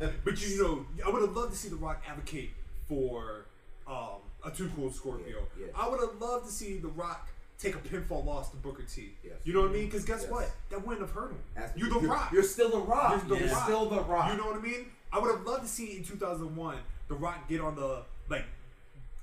[0.00, 2.50] Uh, but you know, I would have loved to see The Rock advocate
[2.88, 3.44] for
[3.86, 5.26] um, a Too Cold Scorpio.
[5.58, 5.72] Yeah, yeah.
[5.76, 9.14] I would have loved to see The Rock take a pinfall loss to Booker T.
[9.24, 9.34] Yes.
[9.44, 9.86] You know what I mean?
[9.86, 10.30] Because guess Yes.
[10.30, 10.50] what?
[10.70, 11.38] That wouldn't have hurt him.
[11.54, 12.32] That's- you The you're, Rock.
[12.32, 13.10] You're still the rock.
[13.10, 13.64] You're the You're Rock.
[13.64, 14.30] still the rock.
[14.30, 14.92] You know what I mean?
[15.12, 16.78] I would have loved to see in 2001
[17.08, 18.44] The Rock get on the like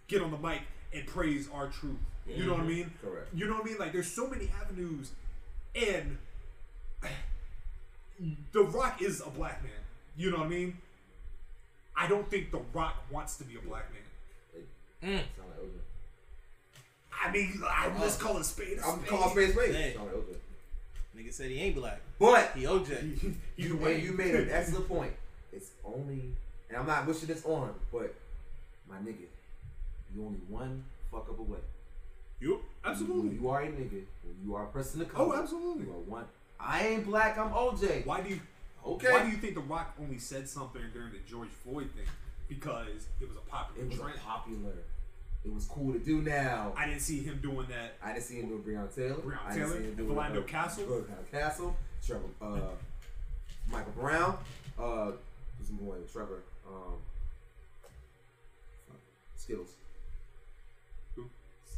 [0.07, 0.61] get on the mic
[0.93, 1.97] and praise R-Truth.
[2.25, 2.69] You know what I mm-hmm.
[2.69, 2.93] mean?
[3.01, 3.27] Correct.
[3.33, 3.77] You know what I mean?
[3.77, 5.11] Like there's so many avenues,
[5.75, 6.17] and
[8.53, 9.71] The Rock is a black man.
[10.15, 10.77] You know what I mean?
[11.95, 14.01] I don't think The Rock wants to be a black man.
[15.03, 15.42] Sound like OJ.
[17.25, 18.01] I mean, I, oh.
[18.01, 18.77] let's call it a spade.
[18.79, 19.07] a I'm spade.
[19.09, 19.75] calling space space.
[19.75, 19.93] Hey.
[19.95, 20.37] Sound like
[21.25, 22.01] Nigga said he ain't black.
[22.19, 22.89] But He OJ.
[22.91, 25.13] Either you, way, and you made an excellent point.
[25.51, 26.33] It's only,
[26.69, 28.13] and I'm not wishing this on, him, but
[28.89, 29.25] my nigga,
[30.15, 31.59] you only one fuck up away.
[32.39, 33.29] You absolutely.
[33.29, 34.01] When you are a nigga,
[34.43, 35.85] you are a person of Oh, color, absolutely.
[35.85, 36.25] You are one.
[36.59, 37.37] I ain't black.
[37.37, 38.05] I'm OJ.
[38.05, 38.39] Why do you?
[38.85, 39.11] Okay.
[39.11, 42.05] Why do you think The Rock only said something during the George Floyd thing?
[42.49, 44.15] Because it was a popular It was trend.
[44.17, 44.73] a popular.
[45.45, 46.71] It was cool to do now.
[46.77, 47.95] I didn't see him doing that.
[48.01, 49.15] I didn't see him do Breonna Taylor.
[49.15, 50.85] Breonna I didn't Taylor, see him do Philando uh, Castile.
[50.85, 51.75] Philando Castile.
[52.05, 52.23] Trevor.
[52.41, 52.59] Uh,
[53.69, 54.37] Michael Brown.
[54.79, 55.11] Uh,
[55.57, 55.95] who's the boy?
[56.11, 56.43] Trevor.
[56.67, 56.93] Um,
[59.35, 59.71] Skittles.
[61.15, 61.23] Who?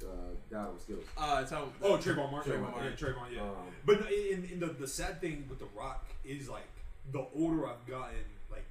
[0.04, 0.08] Uh,
[0.52, 1.06] Donald with Skittles.
[1.18, 2.52] Uh, so, Oh, Trayvon Martin.
[2.54, 2.94] Trayvon yeah, Martin.
[2.94, 3.42] Trayvon, yeah.
[3.42, 3.56] Um,
[3.86, 6.68] but in, in the the sad thing with The Rock is like
[7.12, 8.18] the older I've gotten,
[8.52, 8.66] like,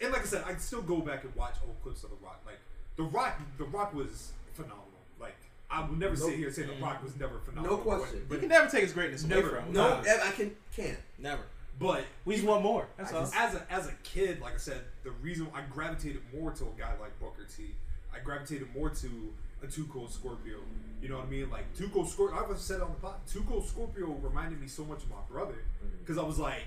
[0.00, 2.16] and like I said, I can still go back and watch old clips of The
[2.24, 2.40] Rock.
[2.46, 2.60] Like
[2.96, 4.84] The Rock, The Rock was phenomenal.
[5.18, 5.36] Like
[5.70, 7.78] I will never No- sit here and say The Rock was never phenomenal.
[7.78, 8.18] No question.
[8.18, 9.48] you But, can never take his greatness away Never.
[9.50, 9.72] from him.
[9.72, 10.02] no, Nah.
[10.24, 10.98] I can can't.
[11.18, 11.42] Never.
[11.78, 12.86] but We just want more.
[12.96, 13.22] That's I all.
[13.22, 16.64] just- as a as a kid, like I said, the reason I gravitated more to
[16.64, 17.74] a guy like Booker T,
[18.14, 20.58] I gravitated more to a Too Cold Scorpio.
[21.00, 21.48] You know what I mean?
[21.50, 22.36] Like Too Cold Scorpio.
[22.38, 23.14] I've said it on the pod.
[23.26, 25.54] Too Cold Scorpio reminded me so much of my brother
[26.00, 26.66] because I was like,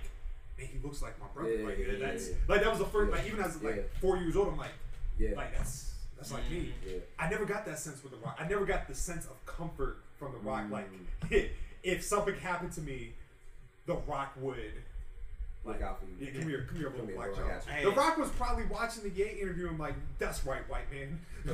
[0.57, 1.49] man, he looks like my brother.
[1.51, 1.61] Mm-hmm.
[1.61, 2.35] Yeah, like yeah, yeah, that's yeah.
[2.47, 3.11] like that was the first.
[3.11, 3.17] Yeah.
[3.17, 3.81] Like even as like Yeah.
[4.01, 4.71] four years old, I'm like,
[5.19, 5.35] Yeah.
[5.35, 5.92] like that's
[6.23, 6.73] that's like me.
[6.87, 6.97] Yeah.
[7.19, 8.37] I never got that sense with the Rock.
[8.39, 10.63] I never got the sense of comfort from the Rock.
[10.65, 10.71] Mm.
[10.71, 11.51] Like
[11.83, 13.13] if something happened to me,
[13.85, 14.57] the Rock would.
[15.65, 16.15] Look out for you.
[16.27, 17.85] Yeah, come here, come here, Come little here, black bro, child.
[17.85, 21.19] The Rock was probably watching the Ye interview and like, "That's right, white man.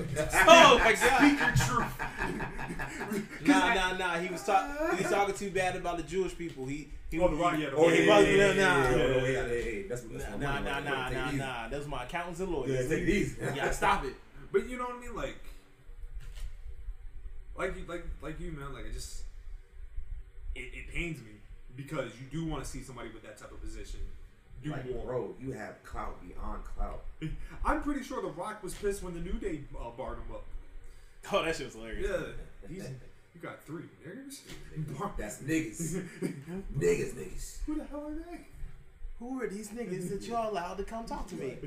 [0.47, 1.39] oh my Speak god.
[1.39, 3.47] your truth.
[3.47, 4.17] Nah, I- nah, nah.
[4.19, 4.97] He was talking.
[4.97, 6.65] He was talking too bad about the Jewish people.
[6.65, 6.87] He.
[7.11, 7.91] he Oh, the Rock, yeah, the Oh Rock.
[7.91, 10.37] yeah, he yeah, yeah, yeah, yeah, yeah, Yeah, yeah, yeah, yeah, yeah, That's that's Nah,
[10.37, 11.37] my nah, nah, nah, nah, easy.
[11.37, 11.87] nah.
[11.87, 12.89] My accountants and Yeah, lawyers.
[12.89, 13.35] take it easy.
[13.55, 14.13] You stop it.
[14.51, 15.15] But you know what I mean?
[15.15, 15.37] Like,
[17.57, 18.73] like, you- like, like you, man.
[18.73, 19.23] Like, it just,
[20.55, 21.31] it, it pains me
[21.75, 23.99] because you do want to see somebody with that type of position
[24.63, 25.05] do Like, more.
[25.05, 27.03] bro, you have clout beyond clout.
[27.65, 30.43] I'm pretty sure The Rock was pissed when the New Day uh, barred him up.
[31.33, 32.09] Oh, that shit was hilarious.
[32.09, 32.83] Yeah, he's,
[33.35, 34.39] you got three niggers.
[34.97, 36.01] Bar- That's niggas.
[36.77, 37.57] niggas, niggas.
[37.65, 38.39] Who the hell are they?
[39.19, 41.57] Who are these niggas that y'all allowed to come talk to me?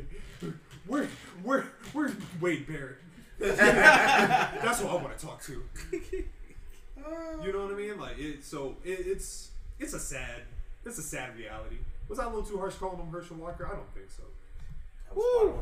[0.87, 1.09] Where,
[1.45, 2.11] where, where's
[2.41, 2.97] Wade Barrett?
[3.39, 5.63] That's what I want to talk to.
[5.93, 8.01] You know what I mean?
[8.01, 8.45] Like it.
[8.45, 10.43] So it, it's it's a sad
[10.85, 11.77] it's a sad reality.
[12.09, 13.65] Was I a little too harsh calling him Herschel Walker?
[13.65, 14.25] I don't think so.
[15.15, 15.61] Woo!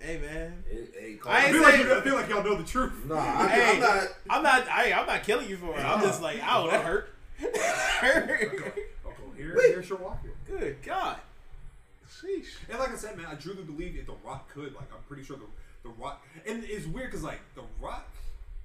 [0.00, 0.64] Hey man.
[0.68, 3.04] Hey, hey, I I feel like you, I feel like y'all know the truth.
[3.06, 4.08] Nah, I, Hey, I'm not.
[4.30, 4.68] I'm not.
[4.68, 5.84] I, I'm not killing you for it.
[5.84, 7.14] I'm just like, ow, that hurt.
[9.44, 9.58] Hurt.
[9.64, 10.30] I'll go here, Walker.
[10.46, 11.18] Good God.
[12.08, 12.46] Sheesh.
[12.70, 15.24] And like I said, man, I truly believe if The Rock could, like, I'm pretty
[15.24, 15.44] sure the
[15.82, 18.08] the Rock, and it's weird because like The Rock,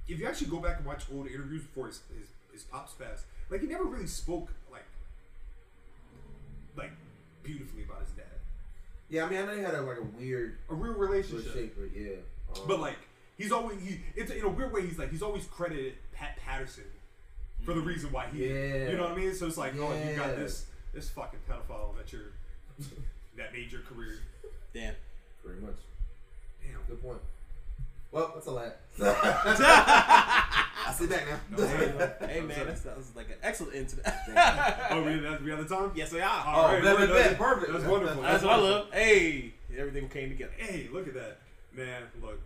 [0.08, 3.26] if you actually go back and watch old interviews before his his, his pops passed,
[3.50, 4.86] like he never really spoke like
[6.76, 6.92] like
[7.44, 8.26] beautifully about his dad.
[9.10, 11.76] Yeah, I mean, I know he had a, like a weird A real relationship, shape,
[11.78, 12.16] but yeah.
[12.56, 12.98] Um, but like
[13.38, 14.00] he's always he.
[14.16, 14.86] It's in a weird way.
[14.86, 16.86] He's like he's always credited Pat Patterson
[17.64, 18.46] for the reason why he.
[18.46, 18.90] Yeah.
[18.90, 19.34] You know what I mean?
[19.34, 22.32] So it's like, oh, you got this this fucking pedophile that you're
[23.38, 24.20] that made your career.
[24.74, 24.96] Damn.
[25.44, 25.76] pretty much.
[26.62, 26.80] Damn.
[26.88, 27.20] Good point.
[28.12, 28.76] Well, that's a lot.
[30.86, 32.28] I sit back now.
[32.28, 34.88] hey man, that sounds like an excellent end to that.
[34.92, 35.92] Oh, we had, we had the time.
[35.96, 36.46] yes, we are.
[36.46, 37.36] All right, bet, we're bet, done.
[37.38, 37.72] perfect.
[37.72, 38.22] That's wonderful.
[38.22, 38.94] That's what I love.
[38.94, 40.52] Hey, everything came together.
[40.58, 41.40] Hey, look at that,
[41.76, 42.04] man.
[42.22, 42.40] Look,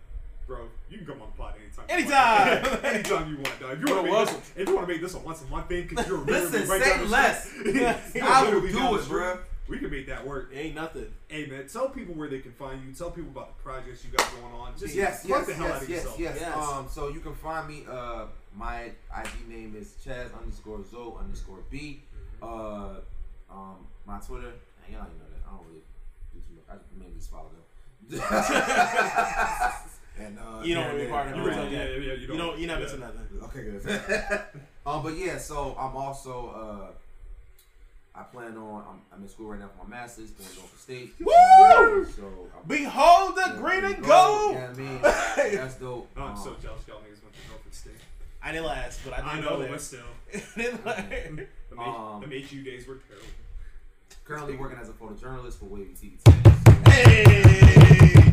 [0.48, 1.84] bro, you can come on the pod anytime.
[1.88, 2.64] Anytime.
[2.64, 2.84] You want.
[2.94, 3.72] anytime you want, dog.
[3.74, 4.34] If you want to You're make welcome.
[4.34, 6.52] this, if you want to make this a once a month thing, because you're Listen,
[6.52, 7.48] literally right say down the less.
[7.52, 8.22] street.
[8.22, 9.38] I will literally down do it, bro.
[9.68, 10.50] we can make that work.
[10.52, 11.06] It ain't nothing.
[11.28, 12.92] Hey man, tell people where they can find you.
[12.94, 14.72] Tell people about the projects you got going on.
[14.78, 16.18] Just Yes, yes, the hell out yes, of yes, yourself.
[16.20, 16.56] yes, Yes.
[16.56, 17.84] Um, so you can find me.
[17.88, 18.24] Uh,
[18.56, 22.00] my ID name is Chaz underscore Zo underscore B.
[22.42, 22.94] Uh,
[23.50, 23.76] um,
[24.06, 24.52] my Twitter.
[24.86, 25.42] and Y'all ain't know that.
[25.46, 25.82] I don't really
[26.32, 26.64] do too much.
[26.70, 27.64] I mainly just follow them.
[30.18, 32.12] and uh, You don't yeah, want to be part of yeah, the Yeah, yeah, yeah,
[32.12, 32.58] yeah, You don't.
[32.58, 33.28] You're not missing nothing.
[33.44, 34.42] Okay, good.
[34.86, 36.90] um, but yeah, so I'm also
[38.14, 40.56] uh, I plan on I'm, I'm in school right now for my masters, going to
[40.56, 41.14] go for state.
[41.20, 42.04] Woo!
[42.04, 42.22] So
[42.56, 44.54] I'm, Behold the yeah, green and gold, gold.
[44.54, 45.00] Yeah, I mean
[45.56, 46.08] that's dope.
[46.16, 47.92] Oh, I'm Um, so jealous y'all niggas went to Norfolk State.
[48.42, 49.70] I didn't last, but I did I go know, there.
[49.72, 50.00] but still.
[50.56, 51.08] Didn't last.
[51.10, 53.26] The, Um, the HU days were terrible.
[54.24, 56.18] currently working as a photojournalist for Wavy TV.
[56.24, 58.30] So, Hey.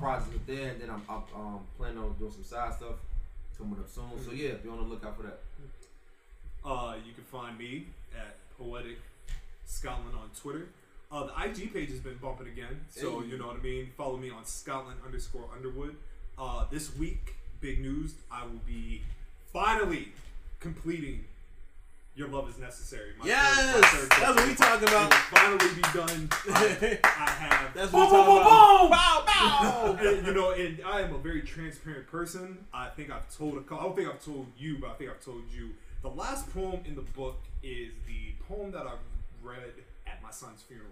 [0.00, 2.96] Projects with there, and then I'm, I'm um, planning on doing some side stuff
[3.58, 4.04] coming up soon.
[4.24, 5.40] So yeah, be on the lookout for that.
[6.64, 7.86] Uh, you can find me
[8.16, 8.98] at Poetic
[9.66, 10.68] Scotland on Twitter.
[11.12, 13.28] Uh, the IG page has been bumping again, so Hey.
[13.28, 13.90] you know what I mean.
[13.96, 15.96] Follow me on Scotland underscore Underwood.
[16.38, 19.02] Uh, this week, big news: I will be
[19.52, 20.12] finally
[20.60, 21.24] completing
[22.16, 23.12] Your Love Is Necessary.
[23.18, 25.14] my Yes, third- my third that's what we talking about.
[25.14, 26.28] finally be done.
[26.52, 27.74] I, I have.
[27.74, 28.90] That's what we talking about.
[28.90, 29.96] Bow, bow.
[30.00, 32.66] And, you know, and I am a very transparent person.
[32.74, 33.78] I think I've told a couple.
[33.78, 35.70] I don't think I've told you, but I think I've told you.
[36.02, 38.92] The last poem in the book is the poem that I
[39.42, 39.72] read
[40.06, 40.88] at my son's funeral.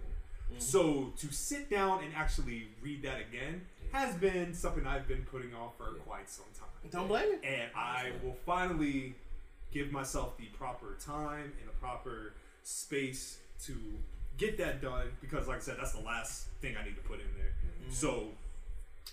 [0.55, 0.63] Mm.
[0.63, 3.63] So to sit down and actually read that again
[3.93, 6.69] has been something I've been putting off for quite some time.
[6.91, 7.39] Don't blame me.
[7.43, 9.15] And I will finally
[9.73, 13.75] give myself the proper time and the proper space to
[14.37, 17.21] get that done because, like I said, that's the last thing I need to put
[17.21, 17.53] in there.
[17.91, 18.29] So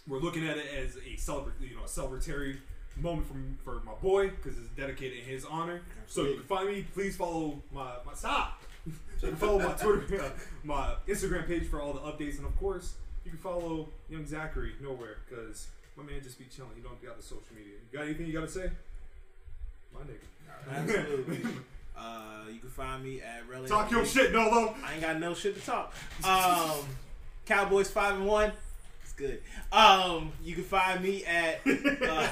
[0.07, 2.57] we're looking at it as a celebra- you know, a celebratory
[2.97, 5.81] moment from for my boy because it's dedicated in his honor.
[6.07, 6.85] So you can find me.
[6.93, 8.61] Please follow my my stop.
[8.85, 10.29] you can follow my Twitter, uh,
[10.63, 14.73] my Instagram page for all the updates, and of course, you can follow Young Zachary
[14.81, 15.67] nowhere because
[15.97, 16.71] my man just be chilling.
[16.77, 17.73] You don't got the social media.
[17.91, 18.69] You got anything you got to say?
[19.95, 20.97] My nigga.
[20.97, 21.39] Absolutely.
[21.97, 23.69] Uh, you can find me at Relay.
[23.69, 24.75] Talk your shit, Nolo.
[24.85, 25.93] I ain't got no shit to talk.
[26.25, 26.85] Um,
[27.45, 28.51] Cowboys five and one.
[29.01, 29.41] It's good.
[29.71, 31.61] Um, you can find me at.
[31.65, 31.69] Uh,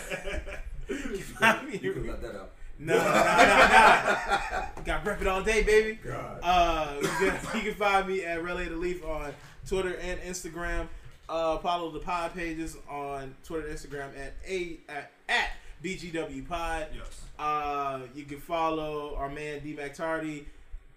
[0.90, 1.80] you can find me.
[1.82, 2.53] You can let that up.
[2.77, 4.83] No, no, no, no.
[4.83, 6.00] Got rep it all day, baby.
[6.03, 6.40] God.
[6.43, 9.32] Uh, you can, you can find me at Relay the Leaf on
[9.67, 10.88] Twitter and Instagram.
[11.30, 15.50] Uh, follow the pod pages on Twitter and Instagram at a at, at
[15.84, 16.88] BGW Pod.
[16.95, 17.22] Yes.
[17.38, 20.45] Uh, you can follow our man D Mac Tardy,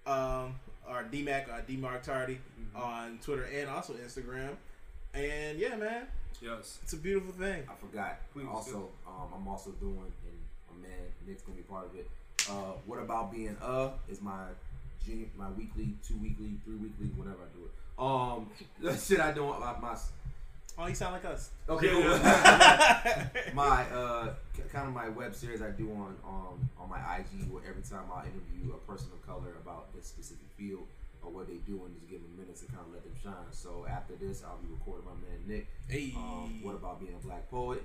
[0.06, 0.54] um,
[0.88, 2.38] or D Mac uh, D Mark Tardy
[2.74, 4.50] on Twitter and also Instagram.
[5.14, 6.06] And yeah, man,
[6.40, 6.78] Yes.
[6.82, 7.62] it's a beautiful thing.
[7.68, 8.18] I forgot.
[8.32, 10.38] Please also, um, I'm also doing, and
[10.82, 12.08] my man Nick's gonna be part of it.
[12.48, 14.44] Uh, what about being uh is my
[15.04, 17.72] G, my weekly, two weekly, three weekly, whenever I do it.
[17.98, 18.50] Um,
[18.82, 19.96] that shit I do on my, my
[20.78, 21.50] Oh, you sound like us.
[21.68, 22.02] okay, cool.
[22.02, 23.28] Yeah.
[23.54, 24.34] my uh
[24.72, 28.04] kind of my web series I do on um on my IG where every time
[28.14, 30.86] I interview a person of color about this specific field
[31.22, 33.50] or what they do and just give them minutes to kind of let them shine.
[33.52, 35.66] So after this, I'll be recording my man Nick.
[35.88, 36.12] Hey.
[36.16, 37.82] Um, what about being a black poet?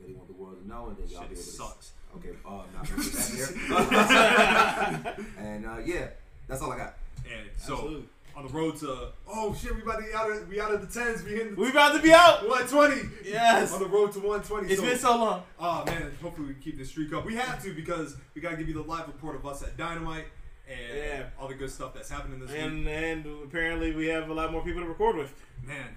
[0.00, 1.50] That he want the world to know, and then y'all Shit be able to.
[1.50, 1.92] sucks.
[2.16, 5.26] Okay, uh, not gonna put that here.
[5.46, 6.08] and uh, yeah,
[6.48, 6.94] that's all I got.
[7.24, 8.08] And so Absolutely.
[8.36, 10.80] On the road to oh shit, we about to be out of we out of
[10.80, 12.48] the tens, we hitting We about to be out.
[12.48, 13.08] 120.
[13.24, 13.72] Yes.
[13.72, 14.68] On the road to 120.
[14.70, 15.42] It's so, been so long.
[15.58, 17.24] Oh man, hopefully we keep this streak up.
[17.24, 20.26] We have to because we gotta give you the live report of us at Dynamite
[20.68, 21.22] and Yeah.
[21.40, 22.60] all the good stuff that's happening this week.
[22.60, 25.32] And and apparently we have a lot more people to record with.
[25.64, 25.96] Man.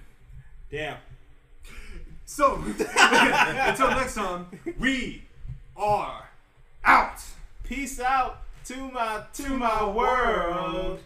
[0.70, 0.98] Damn.
[2.24, 4.46] So until next time,
[4.78, 5.24] we
[5.76, 6.28] are
[6.84, 7.20] out.
[7.64, 11.00] Peace out to my to my world.